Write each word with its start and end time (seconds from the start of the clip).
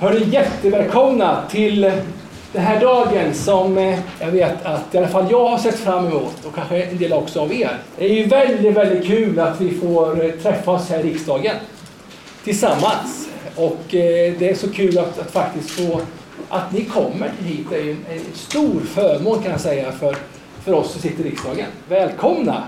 Hörni, 0.00 0.24
jättevälkomna 0.24 1.42
till 1.50 1.80
den 2.52 2.62
här 2.62 2.80
dagen 2.80 3.34
som 3.34 3.78
eh, 3.78 3.98
jag 4.20 4.30
vet 4.30 4.66
att 4.66 4.94
i 4.94 4.98
alla 4.98 5.08
fall 5.08 5.26
jag 5.30 5.48
har 5.48 5.58
sett 5.58 5.78
fram 5.78 6.06
emot 6.06 6.44
och 6.44 6.54
kanske 6.54 6.82
en 6.82 6.98
del 6.98 7.12
också 7.12 7.40
av 7.40 7.52
er. 7.52 7.78
Det 7.98 8.04
är 8.04 8.14
ju 8.14 8.24
väldigt, 8.24 8.76
väldigt 8.76 9.06
kul 9.06 9.38
att 9.38 9.60
vi 9.60 9.78
får 9.78 10.24
eh, 10.24 10.30
träffas 10.30 10.90
här 10.90 10.98
i 10.98 11.02
riksdagen 11.02 11.56
tillsammans. 12.44 13.28
Och 13.56 13.94
eh, 13.94 14.34
det 14.38 14.50
är 14.50 14.54
så 14.54 14.70
kul 14.72 14.98
att, 14.98 15.18
att 15.18 15.30
faktiskt 15.30 15.70
få 15.70 16.00
att 16.48 16.72
ni 16.72 16.84
kommer 16.84 17.30
hit. 17.44 17.66
Det 17.70 17.76
är 17.76 17.84
ju 17.84 17.90
en, 17.90 18.04
en 18.10 18.20
stor 18.34 18.80
förmån 18.80 19.42
kan 19.42 19.50
jag 19.50 19.60
säga 19.60 19.92
för, 19.92 20.16
för 20.64 20.72
oss 20.72 20.92
som 20.92 21.00
sitter 21.00 21.24
i 21.24 21.28
riksdagen. 21.28 21.66
Välkomna! 21.88 22.62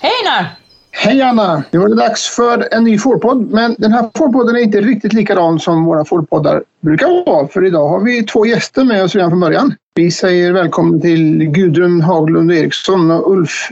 Hej 0.00 0.12
Einar! 0.24 0.46
Hej 0.90 1.22
Anna! 1.22 1.62
Nu 1.70 1.82
är 1.82 1.88
det 1.88 1.94
dags 1.94 2.28
för 2.28 2.68
en 2.74 2.84
ny 2.84 2.98
fårpodd. 2.98 3.50
Men 3.50 3.76
den 3.78 3.92
här 3.92 4.10
fårpodden 4.14 4.56
är 4.56 4.60
inte 4.60 4.80
riktigt 4.80 5.12
likadan 5.12 5.58
som 5.60 5.84
våra 5.84 6.04
fårpoddar 6.04 6.62
brukar 6.82 7.26
vara. 7.26 7.48
För 7.48 7.66
idag 7.66 7.88
har 7.88 8.00
vi 8.00 8.22
två 8.22 8.46
gäster 8.46 8.84
med 8.84 9.04
oss 9.04 9.14
redan 9.14 9.30
från 9.30 9.40
början. 9.40 9.74
Vi 9.94 10.10
säger 10.10 10.52
välkommen 10.52 11.00
till 11.00 11.44
Gudrun 11.44 12.00
Haglund 12.00 12.52
Eriksson 12.52 13.10
och 13.10 13.32
Ulf 13.32 13.70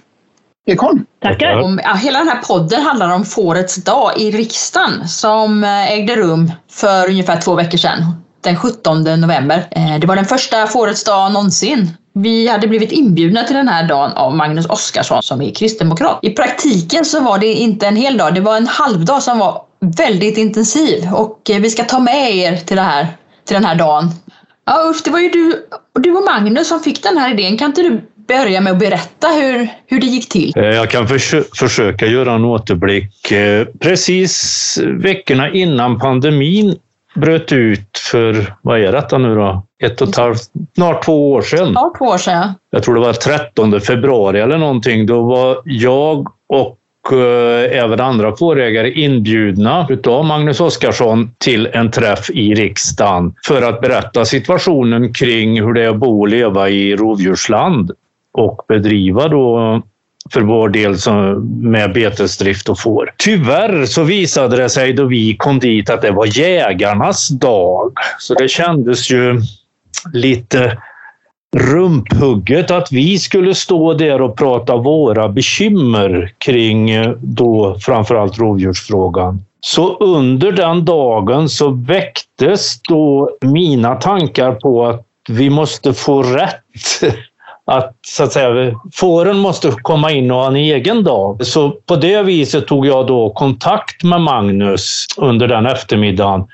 Ekholm. 0.67 1.05
Tackar! 1.23 1.61
Om, 1.61 1.81
ja, 1.85 1.95
hela 1.95 2.19
den 2.19 2.29
här 2.29 2.43
podden 2.43 2.83
handlar 2.83 3.15
om 3.15 3.25
Fårets 3.25 3.77
dag 3.77 4.13
i 4.17 4.31
riksdagen 4.31 5.09
som 5.09 5.65
eh, 5.65 5.93
ägde 5.93 6.17
rum 6.17 6.53
för 6.71 7.09
ungefär 7.09 7.41
två 7.41 7.55
veckor 7.55 7.79
sedan. 7.79 8.03
Den 8.47 8.57
17 8.57 9.05
november. 9.21 9.67
Eh, 9.71 9.99
det 10.01 10.07
var 10.07 10.17
den 10.17 10.25
första 10.25 10.67
Fårets 10.67 11.05
dag 11.05 11.33
någonsin. 11.33 11.91
Vi 12.15 12.49
hade 12.49 12.69
blivit 12.69 12.93
inbjudna 12.93 13.45
till 13.45 13.57
den 13.57 13.69
här 13.69 13.89
dagen 13.89 14.13
av 14.13 14.37
Magnus 14.37 14.67
Oskarsson 14.67 15.23
som 15.23 15.43
är 15.43 15.55
kristdemokrat. 15.55 16.19
I 16.23 16.31
praktiken 16.31 17.05
så 17.05 17.21
var 17.21 17.39
det 17.39 17.47
inte 17.47 17.87
en 17.87 17.97
hel 17.97 18.17
dag, 18.17 18.35
det 18.35 18.41
var 18.41 18.57
en 18.57 18.67
halvdag 18.67 19.23
som 19.23 19.39
var 19.39 19.63
väldigt 19.97 20.39
intensiv 20.39 21.13
och 21.13 21.51
eh, 21.51 21.61
vi 21.61 21.71
ska 21.71 21.85
ta 21.85 21.99
med 21.99 22.37
er 22.37 22.57
till, 22.57 22.77
det 22.77 22.83
här, 22.83 23.07
till 23.45 23.55
den 23.55 23.65
här 23.65 23.75
dagen. 23.75 24.11
Ja 24.67 24.89
Ulf, 24.89 25.03
det 25.03 25.11
var 25.11 25.21
ju 25.21 25.29
du, 25.29 25.67
du 25.95 26.13
och 26.17 26.25
Magnus 26.25 26.69
som 26.69 26.81
fick 26.81 27.03
den 27.03 27.19
här 27.19 27.31
idén. 27.31 27.59
Kan 27.59 27.67
inte 27.67 27.83
du 27.83 28.01
börja 28.29 28.61
med 28.61 28.73
att 28.73 28.79
berätta 28.79 29.29
hur, 29.29 29.69
hur 29.87 30.01
det 30.01 30.07
gick 30.07 30.29
till? 30.29 30.53
Eh, 30.57 30.65
jag 30.65 30.91
kan 30.91 31.09
förs 31.09 31.35
försöka 31.55 32.07
göra 32.07 32.35
en 32.35 32.45
återblick. 32.45 33.33
Precis 33.81 34.79
veckorna 35.01 35.51
innan 35.51 35.99
pandemin 35.99 36.77
bröt 37.17 37.53
ut 37.53 37.99
för, 38.11 38.55
vad 38.63 38.81
är 38.81 38.93
detta 38.93 39.19
nu 39.19 39.35
då? 39.35 39.63
Ett 39.83 40.03
och 40.03 40.09
ett 40.09 40.17
halvt, 40.17 40.43
snart 40.75 41.05
två 41.05 41.33
år 41.33 41.43
sedan. 41.43 41.73
Ja, 41.75 41.95
två 41.99 42.05
år 42.05 42.19
sedan. 42.19 42.55
Jag 42.71 42.83
tror 42.83 42.95
det 42.95 43.01
var 43.01 43.13
13 43.13 43.81
februari 43.81 44.41
eller 44.41 44.59
någonting. 44.59 45.07
Då 45.07 45.23
var 45.23 45.63
jag 45.65 46.29
och 46.49 46.79
eh, 47.13 47.79
även 47.83 48.01
andra 48.01 48.37
fårägare 48.37 48.91
inbjudna 48.91 49.87
utav 49.91 50.25
Magnus 50.25 50.61
Oskarsson 50.61 51.31
till 51.39 51.67
en 51.73 51.91
träff 51.91 52.31
i 52.31 52.55
riksdagen 52.55 53.35
för 53.47 53.63
att 53.63 53.81
berätta 53.81 54.25
situationen 54.25 55.13
kring 55.13 55.63
hur 55.63 55.73
det 55.73 55.85
är 55.85 55.89
att 55.89 55.97
bo 55.97 56.21
och 56.21 56.29
leva 56.29 56.69
i 56.69 56.97
rovdjursland 56.97 57.91
och 58.33 58.63
bedriva 58.69 59.29
då 59.29 59.83
för 60.33 60.41
vår 60.41 60.69
del 60.69 60.97
med 61.61 61.93
betesdrift 61.93 62.69
och 62.69 62.81
får. 62.81 63.15
Tyvärr 63.17 63.87
så 63.87 64.03
visade 64.03 64.57
det 64.57 64.69
sig 64.69 64.93
då 64.93 65.05
vi 65.05 65.37
kom 65.37 65.59
dit 65.59 65.91
att 65.91 66.03
det 66.03 66.11
var 66.11 66.39
jägarnas 66.39 67.29
dag. 67.29 67.93
Så 68.19 68.35
det 68.35 68.49
kändes 68.49 69.11
ju 69.11 69.41
lite 70.13 70.79
rumphugget 71.57 72.71
att 72.71 72.93
vi 72.93 73.19
skulle 73.19 73.55
stå 73.55 73.95
där 73.95 74.23
och 74.23 74.37
prata 74.37 74.77
våra 74.77 75.29
bekymmer 75.29 76.33
kring 76.39 76.91
eh, 76.91 77.11
då 77.19 77.77
framförallt 77.81 78.39
rovdjursfrågan. 78.39 79.43
Så 79.61 79.97
under 79.97 80.53
den 80.53 80.85
dagen 80.85 81.49
så 81.49 81.71
väcktes 81.71 82.83
då 82.83 83.31
mina 83.41 83.95
tankar 83.95 84.53
på 84.53 84.87
att 84.87 85.05
vi 85.29 85.51
måste 85.51 85.95
få 85.95 86.23
rätt 86.23 87.03
att, 87.67 87.95
så 88.07 88.25
att 88.25 88.33
säga, 88.33 88.81
fåren 88.95 89.39
måste 89.39 89.71
komma 89.71 90.13
in 90.13 90.31
och 90.31 90.37
ha 90.37 90.47
en 90.47 90.57
egen 90.57 91.05
dag. 91.05 91.47
Så 91.47 91.71
på 91.71 91.97
det 91.97 92.23
viset 92.23 92.67
tog 92.67 92.87
jag 92.87 93.07
då 93.07 93.31
kontakt 93.31 94.03
med 94.03 94.21
Magnus 94.21 95.07
under 95.17 95.49
den 95.49 95.67
eftermiddagen 95.67 96.45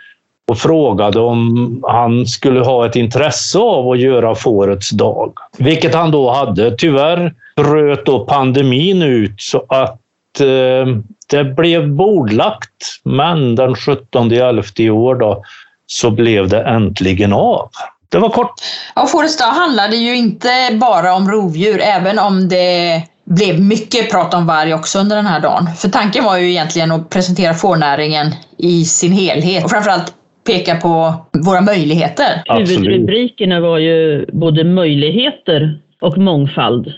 och 0.48 0.58
frågade 0.58 1.20
om 1.20 1.80
han 1.86 2.26
skulle 2.26 2.60
ha 2.60 2.86
ett 2.86 2.96
intresse 2.96 3.58
av 3.58 3.90
att 3.90 4.00
göra 4.00 4.34
fårets 4.34 4.90
dag. 4.90 5.32
Vilket 5.58 5.94
han 5.94 6.10
då 6.10 6.30
hade. 6.30 6.76
Tyvärr 6.76 7.34
bröt 7.56 8.06
då 8.06 8.24
pandemin 8.24 9.02
ut 9.02 9.34
så 9.36 9.64
att 9.68 10.40
eh, 10.40 10.96
det 11.30 11.44
blev 11.44 11.88
bordlagt. 11.88 13.00
Men 13.04 13.54
den 13.54 13.74
17 13.74 14.32
11 14.32 14.62
i 14.76 14.90
år 14.90 15.14
då, 15.14 15.42
så 15.86 16.10
blev 16.10 16.48
det 16.48 16.62
äntligen 16.62 17.32
av. 17.32 17.70
Det 18.12 18.18
var 18.18 18.28
kort. 18.28 18.52
Ja, 18.94 19.06
Fårets 19.06 19.36
dag 19.36 19.46
handlade 19.46 19.96
ju 19.96 20.16
inte 20.16 20.48
bara 20.72 21.14
om 21.14 21.30
rovdjur, 21.30 21.80
även 21.80 22.18
om 22.18 22.48
det 22.48 23.02
blev 23.24 23.60
mycket 23.60 24.10
prat 24.10 24.34
om 24.34 24.46
varg 24.46 24.74
också 24.74 24.98
under 24.98 25.16
den 25.16 25.26
här 25.26 25.40
dagen. 25.40 25.68
För 25.78 25.88
tanken 25.88 26.24
var 26.24 26.38
ju 26.38 26.50
egentligen 26.50 26.92
att 26.92 27.10
presentera 27.10 27.54
fårnäringen 27.54 28.34
i 28.58 28.84
sin 28.84 29.12
helhet 29.12 29.64
och 29.64 29.70
framförallt 29.70 30.14
peka 30.46 30.76
på 30.76 31.14
våra 31.44 31.60
möjligheter. 31.60 32.42
Huvudrubrikerna 32.58 33.60
var 33.60 33.78
ju 33.78 34.26
både 34.32 34.64
möjligheter 34.64 35.78
och 36.00 36.18
mångfald 36.18 36.92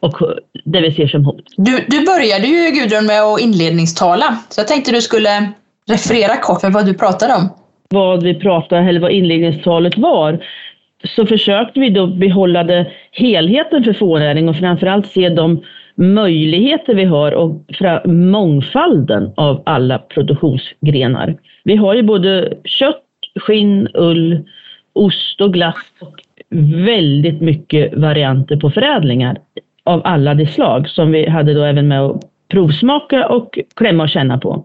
och 0.00 0.18
det 0.64 0.80
vi 0.80 0.94
ser 0.94 1.06
som 1.06 1.24
hot. 1.24 1.44
Du, 1.56 1.84
du 1.88 2.06
började 2.06 2.46
ju 2.46 2.70
Gudrun 2.70 3.06
med 3.06 3.22
att 3.22 3.40
inledningstala, 3.40 4.36
så 4.48 4.60
jag 4.60 4.68
tänkte 4.68 4.92
du 4.92 5.02
skulle 5.02 5.52
referera 5.88 6.36
kort 6.36 6.60
för 6.60 6.70
vad 6.70 6.86
du 6.86 6.94
pratade 6.94 7.34
om 7.34 7.48
vad 7.92 8.22
vi 8.22 8.34
pratade, 8.34 8.88
eller 8.88 9.00
vad 9.00 9.10
inledningstalet 9.10 9.98
var, 9.98 10.44
så 11.04 11.26
försökte 11.26 11.80
vi 11.80 11.90
då 11.90 12.06
behålla 12.06 12.64
det, 12.64 12.86
helheten 13.12 13.84
för 13.84 13.92
fårnäring 13.92 14.48
och 14.48 14.56
framförallt 14.56 15.06
se 15.06 15.28
de 15.28 15.62
möjligheter 15.94 16.94
vi 16.94 17.04
har 17.04 17.32
och 17.32 17.64
mångfalden 18.04 19.32
av 19.36 19.62
alla 19.66 19.98
produktionsgrenar. 19.98 21.36
Vi 21.64 21.76
har 21.76 21.94
ju 21.94 22.02
både 22.02 22.54
kött, 22.64 23.04
skinn, 23.40 23.88
ull, 23.94 24.40
ost 24.92 25.40
och 25.40 25.52
glass 25.52 25.92
och 26.00 26.14
väldigt 26.84 27.40
mycket 27.40 27.94
varianter 27.94 28.56
på 28.56 28.70
förädlingar 28.70 29.38
av 29.84 30.02
alla 30.04 30.34
de 30.34 30.46
slag 30.46 30.88
som 30.88 31.12
vi 31.12 31.28
hade 31.28 31.54
då 31.54 31.62
även 31.62 31.88
med 31.88 32.00
att 32.00 32.20
provsmaka 32.48 33.28
och 33.28 33.58
klämma 33.76 34.02
och 34.02 34.08
känna 34.08 34.38
på. 34.38 34.64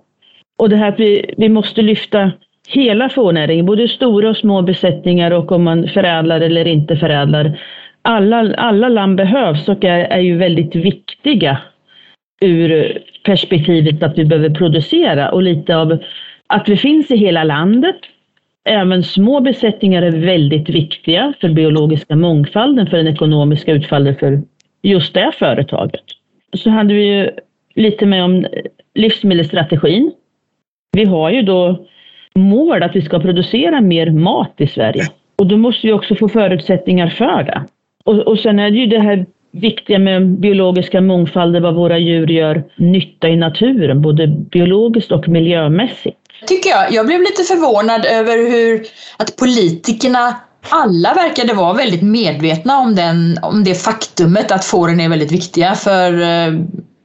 Och 0.60 0.70
det 0.70 0.76
här 0.76 0.90
att 0.90 1.00
vi, 1.00 1.34
vi 1.38 1.50
måste 1.50 1.82
lyfta 1.82 2.32
hela 2.68 3.10
fårnäringen, 3.10 3.66
både 3.66 3.88
stora 3.88 4.30
och 4.30 4.38
små 4.38 4.62
besättningar 4.62 5.32
och 5.32 5.52
om 5.52 5.64
man 5.64 5.88
förädlar 5.88 6.42
eller 6.42 6.68
inte 6.68 6.98
förädlar. 6.98 7.60
Alla, 8.02 8.56
alla 8.56 8.90
lamm 8.90 9.16
behövs 9.16 9.70
och 9.70 9.86
är, 9.86 10.00
är 10.00 10.20
ju 10.20 10.38
väldigt 10.38 10.76
viktiga 10.76 11.58
ur 12.42 13.02
perspektivet 13.24 14.04
att 14.04 14.18
vi 14.18 14.26
behöver 14.26 14.50
producera 14.50 15.32
och 15.32 15.42
lite 15.42 15.78
av 15.78 15.98
att 16.48 16.70
vi 16.70 16.78
finns 16.78 17.12
i 17.12 17.18
hela 17.18 17.44
landet. 17.44 17.96
Även 18.66 19.04
små 19.04 19.40
besättningar 19.40 20.02
är 20.02 20.12
väldigt 20.12 20.70
viktiga 20.70 21.34
för 21.42 21.50
biologiska 21.50 22.16
mångfalden, 22.16 22.88
för 22.88 22.98
den 22.98 23.08
ekonomiska 23.08 23.72
utfallet 23.72 24.20
för 24.20 24.42
just 24.84 25.14
det 25.14 25.32
företaget. 25.40 26.04
Så 26.56 26.70
hade 26.70 26.94
vi 26.94 27.04
ju 27.04 27.30
lite 27.76 28.06
med 28.06 28.24
om 28.24 28.46
livsmedelsstrategin. 28.96 30.12
Vi 30.92 31.06
har 31.06 31.30
ju 31.30 31.42
då 31.42 31.88
mål 32.38 32.84
att 32.84 32.96
vi 32.96 33.02
ska 33.02 33.20
producera 33.20 33.82
mer 33.82 34.12
mat 34.12 34.54
i 34.58 34.68
Sverige. 34.68 35.04
Och 35.38 35.48
då 35.48 35.58
måste 35.58 35.88
vi 35.88 35.94
också 35.94 36.16
få 36.16 36.30
förutsättningar 36.30 37.08
för 37.08 37.44
det. 37.44 37.64
Och, 38.06 38.16
och 38.16 38.40
sen 38.40 38.60
är 38.60 38.72
det 38.72 38.78
ju 38.78 38.86
det 38.86 39.00
här 39.00 39.26
viktiga 39.52 40.00
med 40.00 40.28
biologiska 40.28 41.02
mångfalden, 41.02 41.64
vad 41.64 41.76
våra 41.76 41.98
djur 41.98 42.28
gör 42.28 42.64
nytta 42.76 43.28
i 43.28 43.36
naturen, 43.36 44.02
både 44.02 44.28
biologiskt 44.28 45.12
och 45.12 45.28
miljömässigt. 45.28 46.18
Tycker 46.48 46.70
jag. 46.70 46.92
Jag 46.92 47.06
blev 47.06 47.20
lite 47.20 47.44
förvånad 47.44 48.06
över 48.06 48.38
hur 48.52 48.82
att 49.18 49.36
politikerna 49.38 50.36
alla 50.70 51.14
verkade 51.14 51.54
vara 51.54 51.74
väldigt 51.74 52.02
medvetna 52.02 52.80
om, 52.80 52.96
den, 52.96 53.38
om 53.42 53.64
det 53.64 53.76
faktumet 53.76 54.52
att 54.52 54.66
fåren 54.66 55.00
är 55.00 55.10
väldigt 55.10 55.32
viktiga 55.32 55.76
för 55.76 56.22
eh, 56.22 56.54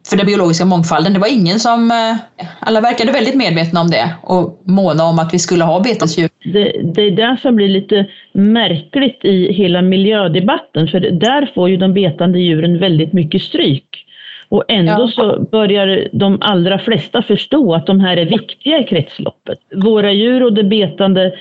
för 0.09 0.17
den 0.17 0.27
biologiska 0.27 0.65
mångfalden. 0.65 1.13
Det 1.13 1.19
var 1.19 1.33
ingen 1.33 1.59
som... 1.61 1.91
Eh, 1.91 2.45
alla 2.61 2.81
verkade 2.81 3.13
väldigt 3.13 3.35
medvetna 3.35 3.81
om 3.81 3.91
det 3.91 4.15
och 4.23 4.63
måna 4.65 5.05
om 5.05 5.19
att 5.19 5.35
vi 5.35 5.39
skulle 5.39 5.65
ha 5.65 5.81
betesdjur. 5.81 6.29
Det, 6.45 6.81
det 6.95 7.03
är 7.03 7.11
det 7.11 7.37
som 7.43 7.57
blir 7.57 7.69
lite 7.69 8.07
märkligt 8.33 9.25
i 9.25 9.53
hela 9.53 9.83
miljödebatten, 9.83 10.89
för 10.89 11.01
där 11.01 11.51
får 11.55 11.71
ju 11.71 11.77
de 11.77 11.95
betande 11.95 12.39
djuren 12.39 12.79
väldigt 12.79 13.13
mycket 13.13 13.43
stryk. 13.43 14.07
Och 14.49 14.65
ändå 14.69 14.93
ja. 14.93 15.09
så 15.15 15.43
börjar 15.51 16.09
de 16.13 16.39
allra 16.41 16.79
flesta 16.79 17.23
förstå 17.23 17.75
att 17.75 17.87
de 17.87 18.01
här 18.01 18.17
är 18.17 18.25
viktiga 18.25 18.81
i 18.81 18.85
kretsloppet. 18.85 19.59
Våra 19.75 20.13
djur 20.13 20.43
och 20.43 20.53
det 20.53 20.65
betande 20.65 21.33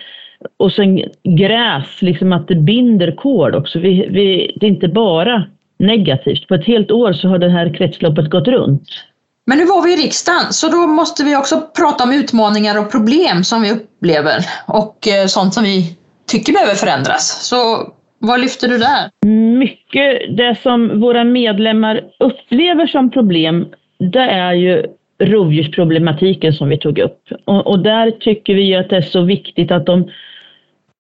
och 0.58 0.72
sen 0.72 1.04
gräs, 1.24 2.02
liksom 2.02 2.34
att 2.34 2.48
det 2.48 2.56
binder 2.56 3.12
kol 3.12 3.56
också. 3.56 3.80
Vi, 3.80 4.08
vi, 4.10 4.52
det 4.56 4.66
är 4.66 4.70
inte 4.70 4.88
bara 4.88 5.44
negativt. 5.82 6.48
På 6.48 6.56
ett 6.56 6.66
helt 6.66 6.92
år 6.92 7.14
så 7.14 7.28
har 7.28 7.38
det 7.38 7.50
här 7.50 7.74
kretsloppet 7.78 8.30
gått 8.30 8.48
runt. 8.48 8.90
Men 9.46 9.58
nu 9.58 9.66
var 9.66 9.84
vi 9.84 9.94
i 9.94 9.98
riksdagen, 9.98 10.54
så 10.54 10.70
då 10.70 10.88
måste 10.88 11.24
vi 11.24 11.36
också 11.36 11.62
prata 11.78 12.04
om 12.04 12.14
utmaningar 12.14 12.80
och 12.80 12.92
problem 12.92 13.44
som 13.44 13.62
vi 13.62 13.72
upplever 13.72 14.46
och 14.68 15.08
eh, 15.08 15.26
sånt 15.28 15.54
som 15.54 15.64
vi 15.64 15.98
tycker 16.28 16.54
behöver 16.54 16.76
förändras. 16.76 17.48
Så 17.48 17.88
vad 18.20 18.40
lyfter 18.40 18.68
du 18.68 18.78
där? 18.78 19.28
Mycket 19.58 20.38
det 20.38 20.58
som 20.64 21.02
våra 21.02 21.24
medlemmar 21.24 22.02
upplever 22.20 22.88
som 22.88 23.12
problem, 23.12 23.68
det 24.00 24.20
är 24.20 24.54
ju 24.54 24.86
rovdjursproblematiken 25.24 26.54
som 26.54 26.70
vi 26.70 26.78
tog 26.78 27.00
upp. 27.00 27.22
Och, 27.46 27.68
och 27.68 27.80
där 27.80 28.12
tycker 28.12 28.54
vi 28.54 28.76
att 28.76 28.90
det 28.90 28.98
är 28.98 29.02
så 29.02 29.22
viktigt 29.22 29.72
att 29.72 29.86
de 29.86 30.12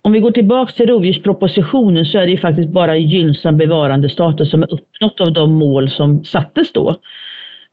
om 0.01 0.11
vi 0.11 0.19
går 0.19 0.31
tillbaka 0.31 0.71
till 0.71 0.87
rovdjurspropositionen 0.87 2.05
så 2.05 2.17
är 2.17 2.25
det 2.25 2.31
ju 2.31 2.37
faktiskt 2.37 2.69
bara 2.69 2.97
gynnsam 2.97 3.57
bevarandestatus 3.57 4.51
som 4.51 4.63
är 4.63 4.73
uppnått 4.73 5.21
av 5.21 5.33
de 5.33 5.53
mål 5.53 5.89
som 5.89 6.23
sattes 6.23 6.73
då. 6.73 6.95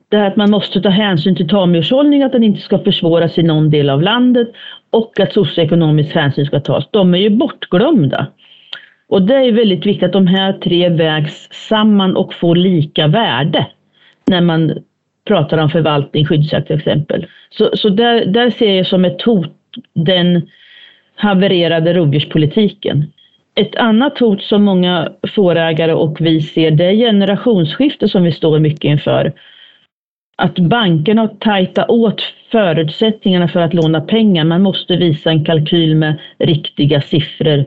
Det 0.09 0.17
här 0.17 0.27
att 0.27 0.37
man 0.37 0.51
måste 0.51 0.81
ta 0.81 0.89
hänsyn 0.89 1.37
till 1.37 1.49
tamdjurshållning, 1.49 2.23
att 2.23 2.33
den 2.33 2.45
inte 2.45 2.61
ska 2.61 2.79
försvåras 2.79 3.39
i 3.39 3.43
någon 3.43 3.71
del 3.71 3.91
av 3.91 4.03
landet 4.03 4.49
och 4.91 5.21
att 5.21 5.33
socioekonomisk 5.33 6.15
hänsyn 6.15 6.47
ska 6.47 6.61
tas. 6.61 6.85
De 6.91 7.15
är 7.15 7.19
ju 7.19 7.31
bortglömda. 7.31 8.27
Och 9.09 9.23
det 9.23 9.35
är 9.35 9.53
väldigt 9.53 9.87
viktigt 9.87 10.07
att 10.07 10.13
de 10.13 10.27
här 10.27 10.53
tre 10.53 10.89
vägs 10.89 11.49
samman 11.53 12.17
och 12.17 12.35
får 12.35 12.57
lika 12.57 13.07
värde 13.07 13.67
när 14.27 14.41
man 14.41 14.79
pratar 15.27 15.59
om 15.59 15.71
förvaltning, 15.71 16.27
skyddsjakt 16.27 16.67
till 16.67 16.77
exempel. 16.77 17.27
Så, 17.51 17.71
så 17.75 17.89
där, 17.89 18.25
där 18.25 18.51
ser 18.51 18.75
jag 18.75 18.87
som 18.87 19.05
ett 19.05 19.23
hot 19.23 19.55
den 19.95 20.49
havererade 21.19 21.93
rovdjurspolitiken. 21.95 23.13
Ett 23.55 23.77
annat 23.77 24.19
hot 24.19 24.43
som 24.43 24.63
många 24.63 25.13
fårägare 25.35 25.93
och 25.93 26.17
vi 26.21 26.43
ser 26.43 26.71
det 26.71 26.85
är 26.85 26.93
generationsskifte 26.93 28.09
som 28.09 28.23
vi 28.23 28.33
står 28.33 28.59
mycket 28.59 28.85
inför. 28.85 29.33
Att 30.37 30.59
bankerna 30.59 31.21
har 31.21 31.29
tajtat 31.29 31.91
åt 31.91 32.23
förutsättningarna 32.53 33.49
för 33.49 33.61
att 33.61 33.75
låna 33.75 34.01
pengar. 34.01 34.45
Man 34.45 34.63
måste 34.63 34.97
visa 34.97 35.31
en 35.31 35.45
kalkyl 35.45 35.95
med 35.95 36.19
riktiga 36.39 37.01
siffror 37.01 37.65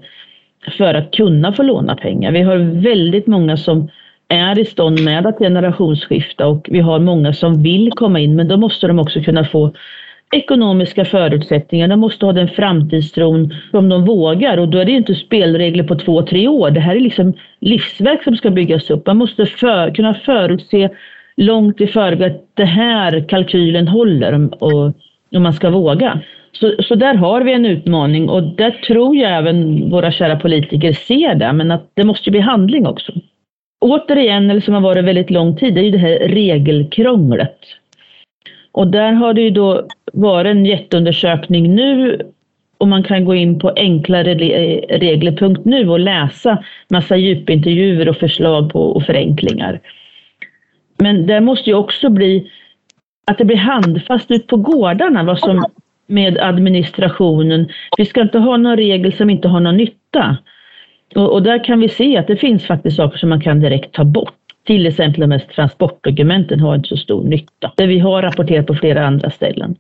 för 0.78 0.94
att 0.94 1.12
kunna 1.12 1.54
få 1.54 1.64
låna 1.64 1.96
pengar. 1.96 2.32
Vi 2.32 2.42
har 2.42 2.58
väldigt 2.82 3.28
många 3.28 3.58
som 3.58 3.90
är 4.28 4.60
i 4.60 4.66
stånd 4.66 5.04
med 5.04 5.26
att 5.26 5.38
generationsskifta 5.38 6.48
och 6.48 6.68
vi 6.72 6.80
har 6.80 7.00
många 7.00 7.34
som 7.34 7.64
vill 7.64 7.92
komma 7.92 8.20
in 8.20 8.36
men 8.36 8.48
då 8.48 8.58
måste 8.58 8.88
de 8.88 9.00
också 9.00 9.22
kunna 9.22 9.46
få 9.46 9.72
ekonomiska 10.32 11.06
förutsättningar. 11.06 11.88
De 11.88 12.00
måste 12.00 12.26
ha 12.26 12.34
den 12.34 12.48
framtidstron 12.48 13.54
som 13.72 13.90
de 13.90 14.06
vågar 14.06 14.58
och 14.58 14.68
då 14.68 14.78
är 14.78 14.86
det 14.86 14.92
inte 14.92 15.16
spelregler 15.16 15.84
på 15.84 15.96
två, 15.96 16.22
tre 16.22 16.48
år. 16.48 16.72
Det 16.72 16.80
här 16.80 16.96
är 16.96 17.00
liksom 17.00 17.34
livsverk 17.60 18.24
som 18.24 18.36
ska 18.36 18.50
byggas 18.50 18.90
upp. 18.90 19.08
Man 19.08 19.18
måste 19.18 19.46
för, 19.46 19.96
kunna 19.96 20.14
förutse 20.14 20.90
långt 21.38 21.82
i 21.82 21.88
förväg 21.88 22.32
att 22.32 22.42
det 22.54 22.66
här 22.66 23.26
kalkylen 23.30 23.88
håller 23.88 24.50
och, 24.64 24.86
och 25.36 25.42
man 25.42 25.54
ska 25.54 25.70
våga. 25.70 26.20
Så, 26.52 26.76
så 26.84 26.96
där 26.96 27.16
har 27.16 27.42
vi 27.42 27.54
en 27.54 27.66
utmaning 27.66 28.30
och 28.30 28.44
där 28.44 28.72
tror 28.72 29.16
jag 29.16 29.38
även 29.38 29.90
våra 29.90 30.12
kära 30.12 30.36
politiker 30.36 30.94
ser 30.94 31.36
det, 31.36 31.54
men 31.54 31.72
att 31.72 31.92
det 31.94 32.04
måste 32.04 32.32
bli 32.32 32.40
handling 32.40 32.88
också. 32.88 33.12
Återigen, 33.82 34.50
eller 34.50 34.62
som 34.62 34.74
har 34.74 34.82
varit 34.82 35.06
väldigt 35.06 35.30
lång 35.30 35.56
tid, 35.58 35.74
det 35.74 35.80
är 35.82 35.84
ju 35.84 35.92
det 35.92 35.98
här 35.98 36.20
regelkrånglet. 36.20 37.58
Och 38.72 38.88
där 38.88 39.12
har 39.12 39.34
det 39.34 39.42
ju 39.42 39.50
då 39.50 39.88
varit 40.14 40.52
en 40.52 40.66
jätteundersökning 40.66 41.76
nu 41.76 42.22
och 42.78 42.88
man 42.88 43.04
kan 43.04 43.26
gå 43.26 43.36
in 43.36 43.60
på 43.60 43.74
enklareregler.nu 43.76 45.82
eh, 45.82 45.90
och 45.90 46.00
läsa 46.00 46.64
massa 46.90 47.18
djupintervjuer 47.18 48.10
och 48.10 48.18
förslag 48.18 48.72
på 48.72 48.82
och 48.82 49.04
förenklingar. 49.04 49.80
Men 50.98 51.28
det 51.28 51.42
måste 51.42 51.70
ju 51.70 51.76
också 51.76 52.10
bli 52.10 52.52
att 53.28 53.38
det 53.38 53.46
blir 53.46 53.58
handfast 53.58 54.32
ut 54.32 54.48
på 54.48 54.58
gårdarna 54.58 55.24
vad 55.24 55.40
som 55.40 55.66
med 56.08 56.38
administrationen. 56.38 57.70
Vi 57.98 58.06
ska 58.06 58.22
inte 58.22 58.40
ha 58.40 58.58
någon 58.58 58.78
regel 58.78 59.14
som 59.14 59.30
inte 59.30 59.48
har 59.48 59.60
någon 59.60 59.78
nytta. 59.78 60.38
Och, 61.16 61.34
och, 61.34 61.44
där 61.44 61.64
kan 61.64 61.80
vi 61.80 61.90
se 61.90 62.18
att 62.18 62.28
det 62.28 62.36
finns 62.36 62.66
faktiskt 62.66 62.98
saker 62.98 63.18
som 63.18 63.30
man 63.30 63.42
kan 63.42 63.60
direkt 63.60 63.94
ta 63.94 64.04
bort. 64.04 64.41
Till 64.64 64.88
exempel 64.88 65.22
de 65.22 65.32
här 65.32 65.40
transportdokumenten 65.40 66.60
har 66.60 66.76
inte 66.76 66.90
så 66.90 66.98
stor 66.98 67.24
nytta. 67.24 67.72
Det 67.76 67.88
vi 67.88 68.00
har 68.00 68.22
rapporterat 68.22 68.68
på 68.68 68.76
flera 68.76 69.08
andra 69.08 69.30
ställen. 69.30 69.76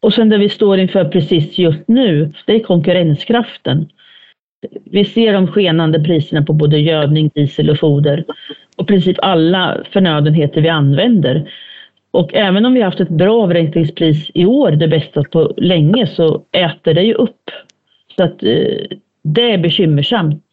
Och 0.00 0.14
sen 0.14 0.28
det 0.28 0.38
vi 0.38 0.48
står 0.48 0.78
inför 0.78 1.04
precis 1.04 1.58
just 1.58 1.88
nu, 1.88 2.32
det 2.46 2.54
är 2.54 2.60
konkurrenskraften. 2.60 3.88
Vi 4.84 5.04
ser 5.04 5.32
de 5.32 5.46
skenande 5.46 6.00
priserna 6.00 6.42
på 6.42 6.52
både 6.52 6.78
gödning, 6.78 7.30
diesel 7.34 7.70
och 7.70 7.78
foder 7.78 8.24
och 8.76 8.84
i 8.84 8.86
princip 8.86 9.16
alla 9.22 9.84
förnödenheter 9.92 10.60
vi 10.60 10.68
använder. 10.68 11.50
Och 12.10 12.34
även 12.34 12.66
om 12.66 12.74
vi 12.74 12.82
haft 12.82 13.00
ett 13.00 13.08
bra 13.08 13.42
avräkningspris 13.42 14.30
i 14.34 14.44
år, 14.44 14.70
det 14.70 14.88
bästa 14.88 15.24
på 15.24 15.54
länge, 15.56 16.06
så 16.06 16.42
äter 16.52 16.94
det 16.94 17.02
ju 17.02 17.14
upp. 17.14 17.50
Så 18.16 18.24
att 18.24 18.42
eh, 18.42 18.96
det 19.22 19.52
är 19.52 19.58
bekymmersamt. 19.58 20.44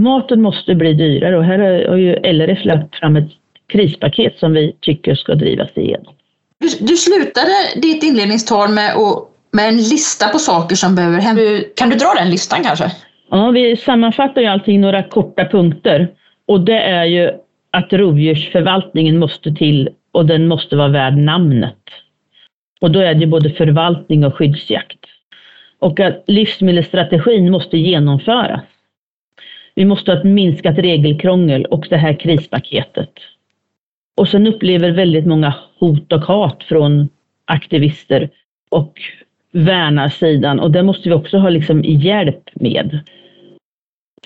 Maten 0.00 0.42
måste 0.42 0.74
bli 0.74 0.94
dyrare 0.94 1.36
och 1.38 1.44
här 1.44 1.88
har 1.88 1.96
ju 1.96 2.14
LRF 2.14 2.64
lagt 2.64 2.96
fram 2.96 3.16
ett 3.16 3.30
krispaket 3.66 4.38
som 4.38 4.52
vi 4.52 4.76
tycker 4.80 5.14
ska 5.14 5.34
drivas 5.34 5.70
igenom. 5.74 6.14
Du, 6.58 6.68
du 6.86 6.96
slutade 6.96 7.52
ditt 7.82 8.02
inledningstal 8.02 8.70
med, 8.70 8.96
och, 8.96 9.30
med 9.52 9.68
en 9.68 9.76
lista 9.76 10.28
på 10.28 10.38
saker 10.38 10.76
som 10.76 10.94
behöver 10.94 11.18
hända. 11.18 11.42
Kan 11.76 11.90
du 11.90 11.96
dra 11.96 12.14
den 12.18 12.30
listan 12.30 12.64
kanske? 12.64 12.92
Ja, 13.30 13.50
vi 13.50 13.76
sammanfattar 13.76 14.40
ju 14.40 14.46
allting 14.46 14.74
i 14.74 14.78
några 14.78 15.02
korta 15.02 15.44
punkter. 15.44 16.08
Och 16.46 16.60
det 16.60 16.78
är 16.78 17.04
ju 17.04 17.30
att 17.70 17.92
rovdjursförvaltningen 17.92 19.18
måste 19.18 19.54
till 19.54 19.88
och 20.12 20.26
den 20.26 20.48
måste 20.48 20.76
vara 20.76 20.88
värd 20.88 21.16
namnet. 21.16 21.78
Och 22.80 22.90
då 22.90 23.00
är 23.00 23.14
det 23.14 23.26
både 23.26 23.50
förvaltning 23.50 24.24
och 24.24 24.34
skyddsjakt. 24.34 24.98
Och 25.78 26.00
att 26.00 26.24
livsmedelsstrategin 26.26 27.50
måste 27.50 27.78
genomföras. 27.78 28.64
Vi 29.74 29.84
måste 29.84 30.12
ha 30.12 30.18
ett 30.18 30.24
minskat 30.24 30.78
regelkrångel 30.78 31.64
och 31.64 31.86
det 31.90 31.96
här 31.96 32.20
krispaketet. 32.20 33.12
Och 34.16 34.28
sen 34.28 34.46
upplever 34.46 34.90
väldigt 34.90 35.26
många 35.26 35.54
hot 35.78 36.12
och 36.12 36.20
hat 36.20 36.64
från 36.64 37.08
aktivister 37.44 38.30
och 38.70 39.00
värnarsidan 39.52 40.60
och 40.60 40.70
det 40.70 40.82
måste 40.82 41.08
vi 41.08 41.14
också 41.14 41.38
ha 41.38 41.48
liksom 41.48 41.82
hjälp 41.84 42.50
med. 42.54 42.98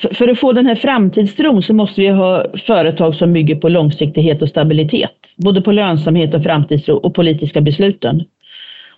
För, 0.01 0.15
för 0.15 0.29
att 0.29 0.39
få 0.39 0.53
den 0.53 0.67
här 0.67 0.75
framtidstron 0.75 1.63
så 1.63 1.75
måste 1.75 2.01
vi 2.01 2.09
ha 2.09 2.45
företag 2.67 3.15
som 3.15 3.33
bygger 3.33 3.57
på 3.57 3.69
långsiktighet 3.69 4.43
och 4.43 4.49
stabilitet. 4.49 5.17
Både 5.37 5.61
på 5.63 5.73
lönsamhet 5.73 6.35
och 6.35 6.43
framtidstro 6.43 6.97
och 6.97 7.15
politiska 7.15 7.61
besluten. 7.61 8.25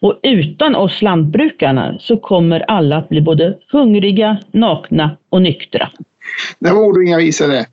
Och 0.00 0.20
utan 0.22 0.76
oss 0.76 1.02
lantbrukarna 1.02 1.98
så 1.98 2.16
kommer 2.16 2.60
alla 2.60 2.96
att 2.96 3.08
bli 3.08 3.20
både 3.20 3.58
hungriga, 3.72 4.38
nakna 4.52 5.16
och 5.28 5.42
nyktra. 5.42 5.90
Det 6.58 6.70
var 6.70 6.82
ord 6.82 6.96
och 6.96 7.04
inga 7.04 7.18
visor 7.18 7.48
det. 7.48 7.66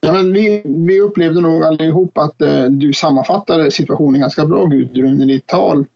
Ja, 0.00 0.12
men 0.12 0.32
vi, 0.32 0.62
vi 0.64 1.00
upplevde 1.00 1.40
nog 1.40 1.64
allihop 1.64 2.18
att 2.18 2.42
eh, 2.42 2.64
du 2.64 2.92
sammanfattade 2.92 3.70
situationen 3.70 4.20
ganska 4.20 4.46
bra 4.46 4.64
Gudrun 4.64 5.22
i 5.22 5.26
ditt 5.26 5.46
tal. 5.46 5.86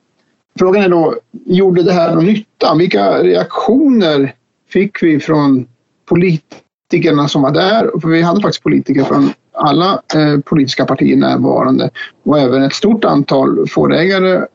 Frågan 0.59 0.83
är 0.83 0.89
då, 0.89 1.15
gjorde 1.45 1.83
det 1.83 1.93
här 1.93 2.15
någon 2.15 2.27
nytta? 2.27 2.75
Vilka 2.75 3.23
reaktioner 3.23 4.35
fick 4.69 5.03
vi 5.03 5.21
från 5.21 5.67
politikerna 6.09 7.29
som 7.29 7.43
var 7.43 7.51
där? 7.51 8.01
För 8.01 8.09
vi 8.09 8.23
hade 8.23 8.41
faktiskt 8.41 8.63
politiker 8.63 9.05
från 9.05 9.33
alla 9.53 10.03
eh, 10.15 10.41
politiska 10.41 10.85
partier 10.85 11.17
närvarande 11.17 11.91
och 12.23 12.39
även 12.39 12.63
ett 12.63 12.75
stort 12.75 13.05
antal 13.05 13.69
fårägare 13.69 14.47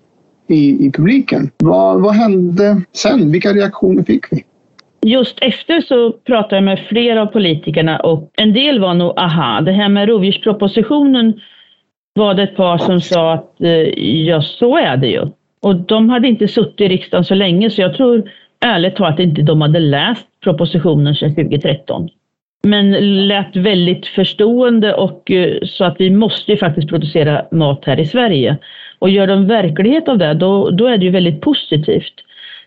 i, 0.48 0.88
i 0.88 0.92
publiken. 0.92 1.52
Vad, 1.58 2.02
vad 2.02 2.14
hände 2.14 2.82
sen? 2.94 3.32
Vilka 3.32 3.54
reaktioner 3.54 4.04
fick 4.04 4.34
vi? 4.34 4.44
Just 5.08 5.38
efter 5.42 5.82
så 5.82 6.12
pratade 6.12 6.56
jag 6.56 6.64
med 6.64 6.80
flera 6.80 7.22
av 7.22 7.26
politikerna 7.26 8.00
och 8.00 8.32
en 8.38 8.54
del 8.54 8.80
var 8.80 8.94
nog 8.94 9.20
aha, 9.20 9.62
det 9.62 9.72
här 9.72 9.90
med 9.90 10.08
rovdjurspropositionen 10.08 11.42
var 12.14 12.34
det 12.34 12.44
ett 12.44 12.56
par 12.56 12.78
som 12.78 13.02
sa 13.02 13.34
att 13.34 13.62
eh, 13.62 14.04
ja, 14.28 14.42
så 14.42 14.78
är 14.78 14.98
det 14.98 15.08
ju. 15.08 15.28
Och 15.62 15.76
de 15.76 16.10
hade 16.10 16.28
inte 16.28 16.48
suttit 16.48 16.82
i 16.82 16.88
riksdagen 16.88 17.24
så 17.24 17.36
länge 17.36 17.70
så 17.70 17.82
jag 17.82 17.98
tror 17.98 18.32
ärligt 18.66 18.96
talat 18.96 19.20
inte 19.20 19.42
de 19.42 19.62
hade 19.62 19.80
läst 19.80 20.28
propositionen 20.44 21.16
sedan 21.16 21.36
2013. 21.36 22.10
Men 22.64 22.92
lät 23.28 23.56
väldigt 23.56 24.08
förstående 24.08 24.94
och 24.94 25.32
eh, 25.32 25.58
så 25.64 25.84
att 25.84 25.96
vi 26.00 26.10
måste 26.10 26.52
ju 26.52 26.58
faktiskt 26.58 26.90
producera 26.90 27.46
mat 27.52 27.84
här 27.86 28.00
i 28.00 28.06
Sverige. 28.06 28.58
Och 29.00 29.10
gör 29.10 29.28
de 29.28 29.48
verklighet 29.48 30.08
av 30.08 30.18
det, 30.18 30.34
då, 30.34 30.70
då 30.70 30.88
är 30.88 30.98
det 30.98 31.06
ju 31.06 31.12
väldigt 31.12 31.42
positivt. 31.42 32.14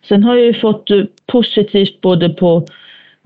Sen 0.09 0.25
har 0.25 0.37
jag 0.37 0.47
ju 0.47 0.55
fått 0.55 0.91
eh, 0.91 1.03
positivt 1.27 2.01
både 2.01 2.29
på 2.29 2.67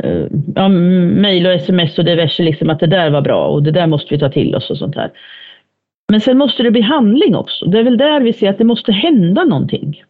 eh, 0.02 0.26
ja, 0.54 0.68
mejl 0.68 1.46
och 1.46 1.52
sms 1.52 1.98
och 1.98 2.04
diverse, 2.04 2.42
liksom 2.42 2.70
att 2.70 2.80
det 2.80 2.86
där 2.86 3.10
var 3.10 3.20
bra 3.20 3.46
och 3.46 3.62
det 3.62 3.70
där 3.70 3.86
måste 3.86 4.14
vi 4.14 4.20
ta 4.20 4.28
till 4.28 4.54
oss 4.54 4.70
och 4.70 4.78
sånt 4.78 4.96
här. 4.96 5.12
Men 6.08 6.20
sen 6.20 6.38
måste 6.38 6.62
det 6.62 6.70
bli 6.70 6.80
handling 6.80 7.36
också. 7.36 7.66
Det 7.66 7.78
är 7.78 7.84
väl 7.84 7.96
där 7.96 8.20
vi 8.20 8.32
ser 8.32 8.50
att 8.50 8.58
det 8.58 8.64
måste 8.64 8.92
hända 8.92 9.44
någonting. 9.44 10.02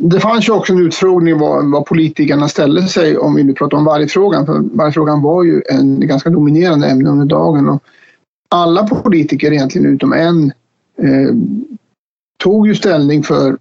Det 0.00 0.20
fanns 0.20 0.48
ju 0.48 0.52
också 0.52 0.72
en 0.72 0.86
utfrågning 0.86 1.38
vad, 1.38 1.72
vad 1.72 1.86
politikerna 1.86 2.48
ställde 2.48 2.82
sig 2.82 3.18
om 3.18 3.34
vi 3.34 3.44
nu 3.44 3.52
pratar 3.52 3.78
om 3.78 3.84
vargfrågan. 3.84 4.46
För 4.46 4.76
vargfrågan 4.76 5.22
var 5.22 5.44
ju 5.44 5.62
en 5.70 6.00
ganska 6.00 6.30
dominerande 6.30 6.86
ämne 6.86 7.10
under 7.10 7.26
dagen. 7.26 7.68
Och 7.68 7.82
alla 8.50 8.84
politiker 8.84 9.52
egentligen 9.52 9.94
utom 9.94 10.12
en 10.12 10.52
eh, 11.02 11.34
tog 12.36 12.66
ju 12.68 12.74
ställning 12.74 13.22
för 13.22 13.56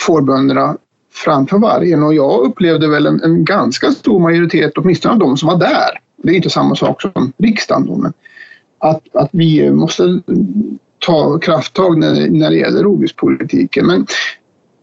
fårbönderna 0.00 0.76
framför 1.12 1.58
vargen 1.58 2.02
och 2.02 2.14
jag 2.14 2.40
upplevde 2.40 2.88
väl 2.88 3.06
en, 3.06 3.22
en, 3.22 3.44
ganska 3.44 3.90
stor 3.90 4.20
majoritet, 4.20 4.72
åtminstone 4.76 5.12
av 5.14 5.18
de 5.18 5.36
som 5.36 5.48
var 5.48 5.58
där. 5.58 6.00
Det 6.22 6.30
är 6.30 6.36
inte 6.36 6.50
samma 6.50 6.74
sak 6.76 7.02
som 7.02 7.32
riksdagen 7.38 7.86
då, 7.86 7.96
men 7.96 8.12
att, 8.78 9.16
att 9.16 9.28
vi 9.32 9.70
måste 9.70 10.20
ta 10.98 11.38
krafttag 11.38 11.98
när, 11.98 12.30
när 12.30 12.50
det 12.50 12.56
gäller 12.56 12.82
rovdjurspolitiken. 12.82 13.86
Men 13.86 14.06